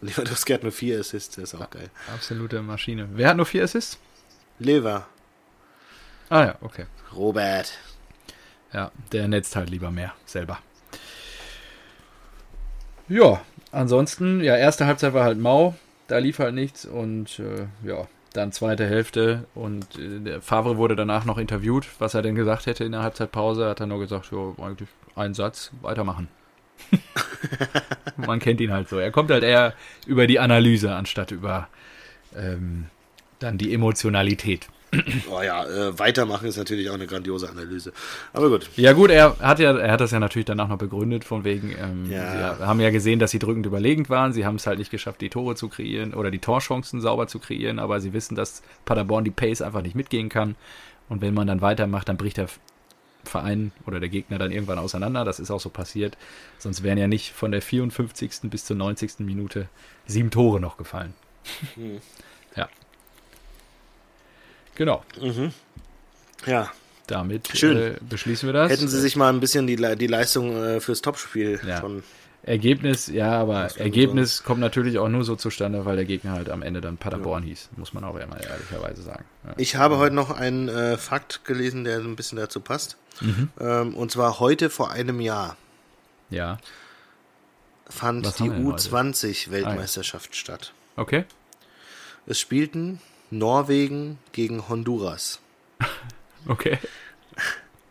Lewandowski 0.00 0.52
hat 0.52 0.62
nur 0.62 0.72
vier 0.72 1.00
Assists, 1.00 1.36
das 1.36 1.52
ist 1.52 1.60
auch 1.60 1.70
geil. 1.70 1.90
Absolute 2.12 2.60
Maschine. 2.62 3.08
Wer 3.14 3.28
hat 3.28 3.36
nur 3.36 3.46
vier 3.46 3.64
Assists? 3.64 3.98
Lever, 4.58 5.06
Ah 6.32 6.46
ja, 6.46 6.54
okay. 6.62 6.86
Robert. 7.14 7.70
Ja, 8.72 8.90
der 9.12 9.28
netzt 9.28 9.54
halt 9.54 9.68
lieber 9.68 9.90
mehr 9.90 10.14
selber. 10.24 10.60
Ja, 13.06 13.42
ansonsten, 13.70 14.40
ja, 14.40 14.56
erste 14.56 14.86
Halbzeit 14.86 15.12
war 15.12 15.24
halt 15.24 15.36
mau, 15.38 15.74
da 16.08 16.16
lief 16.16 16.38
halt 16.38 16.54
nichts 16.54 16.86
und 16.86 17.38
äh, 17.38 17.66
ja, 17.86 18.08
dann 18.32 18.52
zweite 18.52 18.86
Hälfte 18.86 19.46
und 19.54 19.98
äh, 19.98 20.40
Favre 20.40 20.76
wurde 20.76 20.96
danach 20.96 21.24
noch 21.24 21.38
interviewt, 21.38 21.86
was 21.98 22.14
er 22.14 22.22
denn 22.22 22.34
gesagt 22.34 22.66
hätte 22.66 22.84
in 22.84 22.92
der 22.92 23.02
Halbzeitpause, 23.02 23.68
hat 23.68 23.80
er 23.80 23.86
nur 23.86 24.00
gesagt, 24.00 24.30
ja, 24.32 24.54
eigentlich 24.64 24.88
ein 25.14 25.34
Satz, 25.34 25.70
weitermachen. 25.80 26.28
Man 28.16 28.38
kennt 28.38 28.60
ihn 28.60 28.72
halt 28.72 28.88
so. 28.88 28.98
Er 28.98 29.10
kommt 29.10 29.30
halt 29.30 29.44
eher 29.44 29.74
über 30.06 30.26
die 30.26 30.40
Analyse 30.40 30.94
anstatt 30.94 31.30
über 31.30 31.68
ähm, 32.36 32.86
dann 33.38 33.58
die 33.58 33.74
Emotionalität. 33.74 34.68
Oh 35.30 35.40
ja, 35.40 35.64
äh, 35.64 35.98
weitermachen 35.98 36.46
ist 36.48 36.58
natürlich 36.58 36.90
auch 36.90 36.94
eine 36.94 37.06
grandiose 37.06 37.48
Analyse. 37.48 37.92
Aber 38.34 38.50
gut. 38.50 38.68
Ja 38.76 38.92
gut, 38.92 39.10
er 39.10 39.38
hat 39.38 39.58
ja, 39.58 39.76
er 39.76 39.92
hat 39.92 40.00
das 40.00 40.10
ja 40.10 40.20
natürlich 40.20 40.44
danach 40.44 40.68
noch 40.68 40.76
begründet, 40.76 41.24
von 41.24 41.44
wegen, 41.44 41.74
ähm, 41.80 42.10
Ja. 42.10 42.56
sie 42.56 42.64
haben 42.66 42.78
ja 42.80 42.90
gesehen, 42.90 43.18
dass 43.18 43.30
sie 43.30 43.38
drückend 43.38 43.64
überlegend 43.64 44.10
waren, 44.10 44.32
sie 44.34 44.44
haben 44.44 44.56
es 44.56 44.66
halt 44.66 44.78
nicht 44.78 44.90
geschafft, 44.90 45.22
die 45.22 45.30
Tore 45.30 45.54
zu 45.54 45.68
kreieren 45.68 46.12
oder 46.12 46.30
die 46.30 46.40
Torchancen 46.40 47.00
sauber 47.00 47.26
zu 47.26 47.38
kreieren, 47.38 47.78
aber 47.78 48.00
sie 48.00 48.12
wissen, 48.12 48.34
dass 48.34 48.62
Paderborn 48.84 49.24
die 49.24 49.30
Pace 49.30 49.62
einfach 49.62 49.80
nicht 49.82 49.94
mitgehen 49.96 50.28
kann 50.28 50.56
und 51.08 51.22
wenn 51.22 51.32
man 51.32 51.46
dann 51.46 51.62
weitermacht, 51.62 52.08
dann 52.10 52.18
bricht 52.18 52.36
der 52.36 52.48
Verein 53.24 53.72
oder 53.86 53.98
der 54.00 54.08
Gegner 54.10 54.38
dann 54.38 54.50
irgendwann 54.50 54.78
auseinander, 54.78 55.24
das 55.24 55.40
ist 55.40 55.50
auch 55.50 55.60
so 55.60 55.70
passiert, 55.70 56.18
sonst 56.58 56.82
wären 56.82 56.98
ja 56.98 57.06
nicht 57.06 57.32
von 57.32 57.50
der 57.52 57.62
54. 57.62 58.50
bis 58.50 58.64
zur 58.66 58.76
90. 58.76 59.20
Minute 59.20 59.68
sieben 60.06 60.30
Tore 60.30 60.60
noch 60.60 60.76
gefallen. 60.76 61.14
Hm. 61.76 61.98
Ja. 64.78 64.78
Genau, 64.78 65.02
Ja, 66.46 66.70
damit 67.06 67.48
Schön. 67.54 67.76
Äh, 67.76 67.94
beschließen 68.08 68.48
wir 68.48 68.52
das. 68.54 68.70
hätten 68.70 68.88
sie 68.88 69.00
sich 69.00 69.16
mal 69.16 69.28
ein 69.32 69.40
bisschen 69.40 69.66
die, 69.66 69.76
die 69.76 70.06
Leistung 70.06 70.56
äh, 70.56 70.80
fürs 70.80 71.02
Topspiel 71.02 71.60
Ja. 71.66 71.80
von. 71.80 72.02
Ergebnis, 72.44 73.06
ja, 73.06 73.30
aber 73.38 73.66
Ergebnis 73.78 74.42
kommt 74.42 74.58
natürlich 74.58 74.98
auch 74.98 75.08
nur 75.08 75.22
so 75.22 75.36
zustande, 75.36 75.84
weil 75.84 75.94
der 75.94 76.04
Gegner 76.06 76.32
halt 76.32 76.50
am 76.50 76.62
Ende 76.62 76.80
dann 76.80 76.96
Paderborn 76.96 77.44
hieß, 77.44 77.68
muss 77.76 77.92
man 77.92 78.02
auch 78.02 78.16
immer 78.16 78.40
ehrlicherweise 78.42 79.00
sagen. 79.02 79.24
Ja. 79.44 79.54
Ich 79.58 79.76
habe 79.76 79.98
heute 79.98 80.16
noch 80.16 80.32
einen 80.32 80.68
äh, 80.68 80.96
Fakt 80.98 81.44
gelesen, 81.44 81.84
der 81.84 81.98
ein 82.00 82.16
bisschen 82.16 82.38
dazu 82.38 82.58
passt. 82.60 82.96
Mhm. 83.20 83.48
Ähm, 83.60 83.94
und 83.94 84.10
zwar 84.10 84.40
heute 84.40 84.70
vor 84.70 84.90
einem 84.90 85.20
Jahr 85.20 85.56
ja, 86.30 86.58
fand 87.88 88.26
Was 88.26 88.36
die 88.36 88.44
haben 88.44 88.50
wir 88.50 88.56
denn 88.56 88.72
heute? 88.72 88.88
U20-Weltmeisterschaft 88.88 90.34
statt. 90.34 90.72
okay. 90.96 91.24
Es 92.26 92.40
spielten 92.40 93.00
Norwegen 93.32 94.18
gegen 94.32 94.68
Honduras. 94.68 95.40
Okay. 96.48 96.76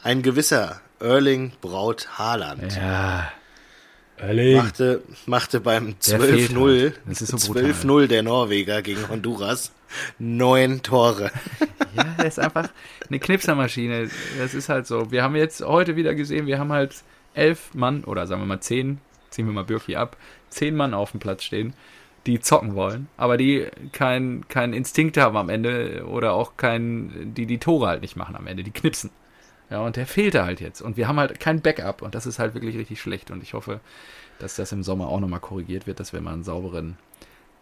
Ein 0.04 0.24
gewisser 0.24 0.82
Erling 1.00 1.54
Braut 1.62 2.10
Haaland 2.18 2.76
Ja. 2.76 3.32
Erling. 4.18 4.58
machte, 4.58 5.02
machte 5.26 5.62
beim 5.62 5.96
Der 6.06 6.20
fehlt 6.20 6.52
12-0 6.52 6.94
halt. 7.08 7.16
So 7.18 7.38
brutal. 7.54 7.72
12-0 7.72 8.08
der 8.08 8.24
Norweger 8.24 8.82
gegen 8.82 9.08
Honduras 9.08 9.72
neun 10.20 10.84
Tore. 10.84 11.32
Ja, 11.96 12.06
er 12.18 12.26
ist 12.26 12.40
einfach 12.40 12.70
eine 13.10 13.20
Knipsermaschine. 13.20 14.10
Das 14.38 14.54
ist 14.54 14.68
halt 14.70 14.88
so. 14.88 15.12
Wir 15.12 15.24
haben 15.24 15.36
jetzt 15.38 15.62
heute 15.62 15.96
wieder 15.98 16.14
gesehen, 16.16 16.46
wir 16.48 16.58
haben 16.60 16.72
halt 16.74 16.96
elf 17.34 17.74
Mann, 17.74 18.04
oder 18.06 18.28
sagen 18.28 18.42
wir 18.42 18.46
mal 18.46 18.62
zehn, 18.62 19.00
ziehen 19.30 19.46
wir 19.46 19.54
mal 19.54 19.64
Birki 19.66 19.96
ab, 19.98 20.16
zehn 20.50 20.76
Mann 20.76 20.94
auf 20.94 21.12
dem 21.12 21.20
Platz 21.20 21.44
stehen, 21.44 21.74
die 22.28 22.40
zocken 22.40 22.76
wollen, 22.76 23.08
aber 23.18 23.38
die 23.38 23.68
keinen 23.92 24.48
kein 24.48 24.74
Instinkt 24.74 25.18
haben 25.18 25.38
am 25.38 25.50
Ende 25.50 26.06
oder 26.08 26.34
auch 26.34 26.56
kein, 26.58 27.34
die 27.34 27.46
die 27.46 27.58
Tore 27.58 27.88
halt 27.88 28.02
nicht 28.02 28.16
machen 28.16 28.36
am 28.36 28.48
Ende, 28.48 28.64
die 28.64 28.72
knipsen. 28.72 29.10
Ja, 29.72 29.80
und 29.80 29.96
der 29.96 30.06
fehlte 30.06 30.44
halt 30.44 30.60
jetzt. 30.60 30.82
Und 30.82 30.98
wir 30.98 31.08
haben 31.08 31.18
halt 31.18 31.40
kein 31.40 31.62
Backup 31.62 32.02
und 32.02 32.14
das 32.14 32.26
ist 32.26 32.40
halt 32.40 32.54
wirklich 32.54 32.78
richtig 32.78 33.00
schlecht. 33.00 33.32
Und 33.32 33.42
ich 33.42 33.54
hoffe, 33.54 33.80
dass 34.38 34.56
das 34.56 34.72
im 34.74 34.84
Sommer 34.84 35.08
auch 35.08 35.20
nochmal 35.22 35.40
korrigiert 35.40 35.88
wird, 35.88 36.00
dass 36.00 36.12
wir 36.12 36.20
mal 36.20 36.34
einen 36.34 36.44
sauberen 36.44 36.98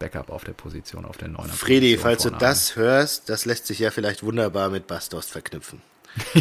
Backup 0.00 0.28
auf 0.30 0.42
der 0.42 0.52
Position, 0.52 1.04
auf 1.04 1.18
der 1.18 1.28
9 1.28 1.48
Fredi, 1.50 1.96
falls 1.96 2.24
du 2.24 2.30
das 2.30 2.74
hörst, 2.74 3.28
das 3.28 3.44
lässt 3.44 3.66
sich 3.66 3.78
ja 3.78 3.90
vielleicht 3.90 4.22
wunderbar 4.24 4.70
mit 4.70 4.86
Bastos 4.86 5.26
verknüpfen. 5.26 5.80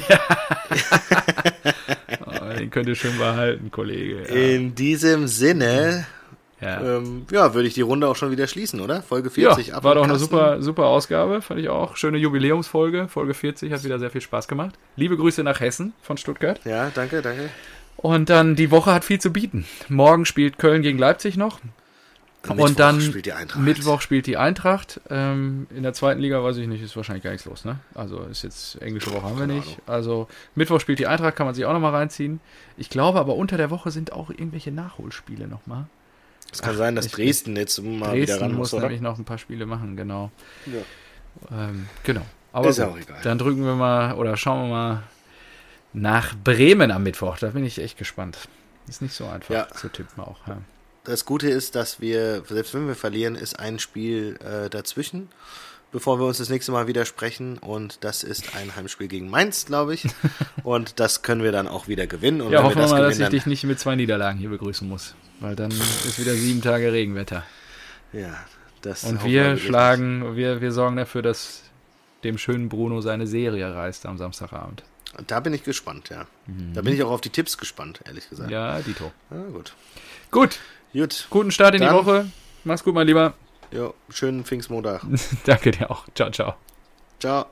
Oh, 2.25 2.53
den 2.57 2.69
könnt 2.69 2.87
ihr 2.87 2.95
schön 2.95 3.17
behalten, 3.17 3.71
Kollege. 3.71 4.21
Ja, 4.21 4.55
In 4.55 4.75
diesem 4.75 5.27
Sinne, 5.27 6.05
ja. 6.61 6.97
ähm, 6.97 7.25
ja, 7.31 7.53
würde 7.53 7.67
ich 7.67 7.73
die 7.73 7.81
Runde 7.81 8.07
auch 8.07 8.15
schon 8.15 8.31
wieder 8.31 8.47
schließen, 8.47 8.81
oder? 8.81 9.01
Folge 9.01 9.29
ja 9.35 9.53
40 9.53 9.73
ab 9.73 9.83
war 9.83 9.95
doch 9.95 10.03
eine 10.03 10.17
super, 10.17 10.61
super 10.61 10.87
Ausgabe, 10.87 11.41
fand 11.41 11.59
ich 11.59 11.69
auch. 11.69 11.95
Schöne 11.95 12.17
Jubiläumsfolge, 12.17 13.07
Folge 13.07 13.33
40, 13.33 13.71
hat 13.71 13.83
wieder 13.83 13.99
sehr 13.99 14.09
viel 14.09 14.21
Spaß 14.21 14.47
gemacht. 14.47 14.75
Liebe 14.95 15.17
Grüße 15.17 15.43
nach 15.43 15.59
Hessen 15.59 15.93
von 16.01 16.17
Stuttgart. 16.17 16.59
Ja, 16.65 16.91
danke, 16.93 17.21
danke. 17.21 17.49
Und 17.97 18.29
dann 18.29 18.55
die 18.55 18.71
Woche 18.71 18.93
hat 18.93 19.03
viel 19.03 19.19
zu 19.19 19.31
bieten. 19.31 19.65
Morgen 19.89 20.25
spielt 20.25 20.57
Köln 20.57 20.81
gegen 20.81 20.97
Leipzig 20.97 21.37
noch. 21.37 21.59
Mittwoch 22.47 22.65
und 22.65 22.79
dann 22.79 23.01
spielt 23.01 23.25
die 23.25 23.33
Eintracht. 23.33 23.61
Mittwoch 23.61 24.01
spielt 24.01 24.25
die 24.25 24.37
Eintracht. 24.37 25.01
Ähm, 25.09 25.67
in 25.75 25.83
der 25.83 25.93
zweiten 25.93 26.21
Liga 26.21 26.41
weiß 26.41 26.57
ich 26.57 26.67
nicht, 26.67 26.81
ist 26.81 26.95
wahrscheinlich 26.95 27.23
gar 27.23 27.31
nichts 27.31 27.45
los, 27.45 27.65
ne? 27.65 27.79
Also 27.93 28.21
ist 28.23 28.43
jetzt 28.43 28.81
englische 28.81 29.11
Woche 29.11 29.23
haben 29.23 29.39
wir 29.39 29.47
nicht. 29.47 29.77
Also 29.85 30.27
Mittwoch 30.55 30.79
spielt 30.79 30.99
die 30.99 31.07
Eintracht, 31.07 31.35
kann 31.35 31.45
man 31.45 31.53
sich 31.53 31.65
auch 31.65 31.73
nochmal 31.73 31.93
reinziehen. 31.93 32.39
Ich 32.77 32.89
glaube 32.89 33.19
aber 33.19 33.35
unter 33.35 33.57
der 33.57 33.69
Woche 33.69 33.91
sind 33.91 34.13
auch 34.13 34.29
irgendwelche 34.29 34.71
Nachholspiele 34.71 35.47
nochmal. 35.47 35.87
Es 36.51 36.61
kann 36.61 36.73
Ach, 36.73 36.77
sein, 36.77 36.95
dass 36.95 37.05
ich, 37.05 37.11
Dresden 37.11 37.55
jetzt 37.55 37.81
mal 37.81 38.09
Dresden 38.09 38.21
wieder 38.21 38.41
ran 38.41 38.53
muss. 38.53 38.71
muss, 38.71 38.81
nämlich 38.81 39.01
noch 39.01 39.17
ein 39.17 39.25
paar 39.25 39.37
Spiele 39.37 39.65
machen, 39.65 39.95
genau. 39.95 40.31
Ja. 40.65 41.69
Ähm, 41.69 41.87
genau. 42.03 42.25
Aber 42.51 42.69
ist 42.69 42.77
gut, 42.77 42.85
auch 42.85 42.97
egal. 42.97 43.19
dann 43.23 43.37
drücken 43.37 43.63
wir 43.63 43.75
mal 43.75 44.15
oder 44.15 44.35
schauen 44.35 44.67
wir 44.69 44.75
mal 44.75 45.03
nach 45.93 46.35
Bremen 46.43 46.91
am 46.91 47.03
Mittwoch. 47.03 47.37
Da 47.37 47.49
bin 47.49 47.63
ich 47.63 47.79
echt 47.79 47.97
gespannt. 47.97 48.37
Ist 48.87 49.01
nicht 49.01 49.13
so 49.13 49.27
einfach 49.27 49.53
Ja. 49.53 49.67
zu 49.69 49.89
tippen 49.89 50.23
auch. 50.23 50.39
Ja. 50.47 50.57
Das 51.03 51.25
Gute 51.25 51.49
ist, 51.49 51.75
dass 51.75 51.99
wir, 52.01 52.43
selbst 52.47 52.73
wenn 52.73 52.87
wir 52.87 52.95
verlieren, 52.95 53.35
ist 53.35 53.59
ein 53.59 53.79
Spiel 53.79 54.37
äh, 54.43 54.69
dazwischen, 54.69 55.29
bevor 55.91 56.19
wir 56.19 56.25
uns 56.25 56.37
das 56.37 56.49
nächste 56.49 56.71
Mal 56.71 56.87
wieder 56.87 57.05
sprechen. 57.05 57.57
Und 57.57 58.03
das 58.03 58.23
ist 58.23 58.55
ein 58.55 58.75
Heimspiel 58.75 59.07
gegen 59.07 59.29
Mainz, 59.29 59.65
glaube 59.65 59.93
ich. 59.93 60.07
Und 60.63 60.99
das 60.99 61.21
können 61.21 61.43
wir 61.43 61.51
dann 61.51 61.67
auch 61.67 61.87
wieder 61.87 62.07
gewinnen. 62.07 62.41
Und 62.41 62.51
Ja, 62.51 62.63
hoffen 62.63 62.77
wir 62.77 62.81
das 62.83 62.91
mal, 62.91 63.01
dass 63.01 63.13
ich 63.13 63.17
gewinnen, 63.19 63.31
dich 63.31 63.45
nicht 63.45 63.63
mit 63.63 63.79
zwei 63.79 63.95
Niederlagen 63.95 64.37
hier 64.39 64.49
begrüßen 64.49 64.87
muss. 64.87 65.15
Weil 65.39 65.55
dann 65.55 65.71
ist 65.71 66.19
wieder 66.19 66.33
sieben 66.33 66.61
Tage 66.61 66.91
Regenwetter. 66.91 67.43
ja, 68.13 68.33
das 68.81 69.03
Und 69.03 69.23
wir 69.25 69.57
schlagen, 69.57 70.35
wir, 70.37 70.61
wir 70.61 70.71
sorgen 70.71 70.95
dafür, 70.95 71.21
dass 71.21 71.63
dem 72.23 72.37
schönen 72.37 72.69
Bruno 72.69 73.01
seine 73.01 73.27
Serie 73.27 73.73
reißt 73.73 74.05
am 74.05 74.17
Samstagabend. 74.17 74.83
Da 75.27 75.39
bin 75.39 75.53
ich 75.53 75.63
gespannt, 75.63 76.09
ja. 76.09 76.27
Da 76.73 76.81
bin 76.81 76.93
ich 76.93 77.01
auch 77.03 77.09
auf 77.11 77.21
die 77.21 77.29
Tipps 77.29 77.57
gespannt, 77.57 78.01
ehrlich 78.05 78.29
gesagt. 78.29 78.49
Mhm. 78.49 78.53
Ja, 78.53 78.79
Dito. 78.79 79.11
Ah, 79.31 79.35
gut. 79.51 79.73
Gut, 80.31 80.59
Gut. 80.93 81.27
guten 81.29 81.51
Start 81.51 81.73
in 81.75 81.81
die 81.81 81.87
Dann- 81.87 81.95
Woche. 81.95 82.27
Mach's 82.63 82.83
gut, 82.83 82.93
mein 82.93 83.07
Lieber. 83.07 83.33
Jo, 83.71 83.93
schönen 84.09 84.43
Pfingstmontag. 84.43 85.01
Danke 85.45 85.71
dir 85.71 85.91
auch. 85.91 86.05
Ciao, 86.15 86.31
ciao. 86.31 86.55
Ciao. 87.19 87.45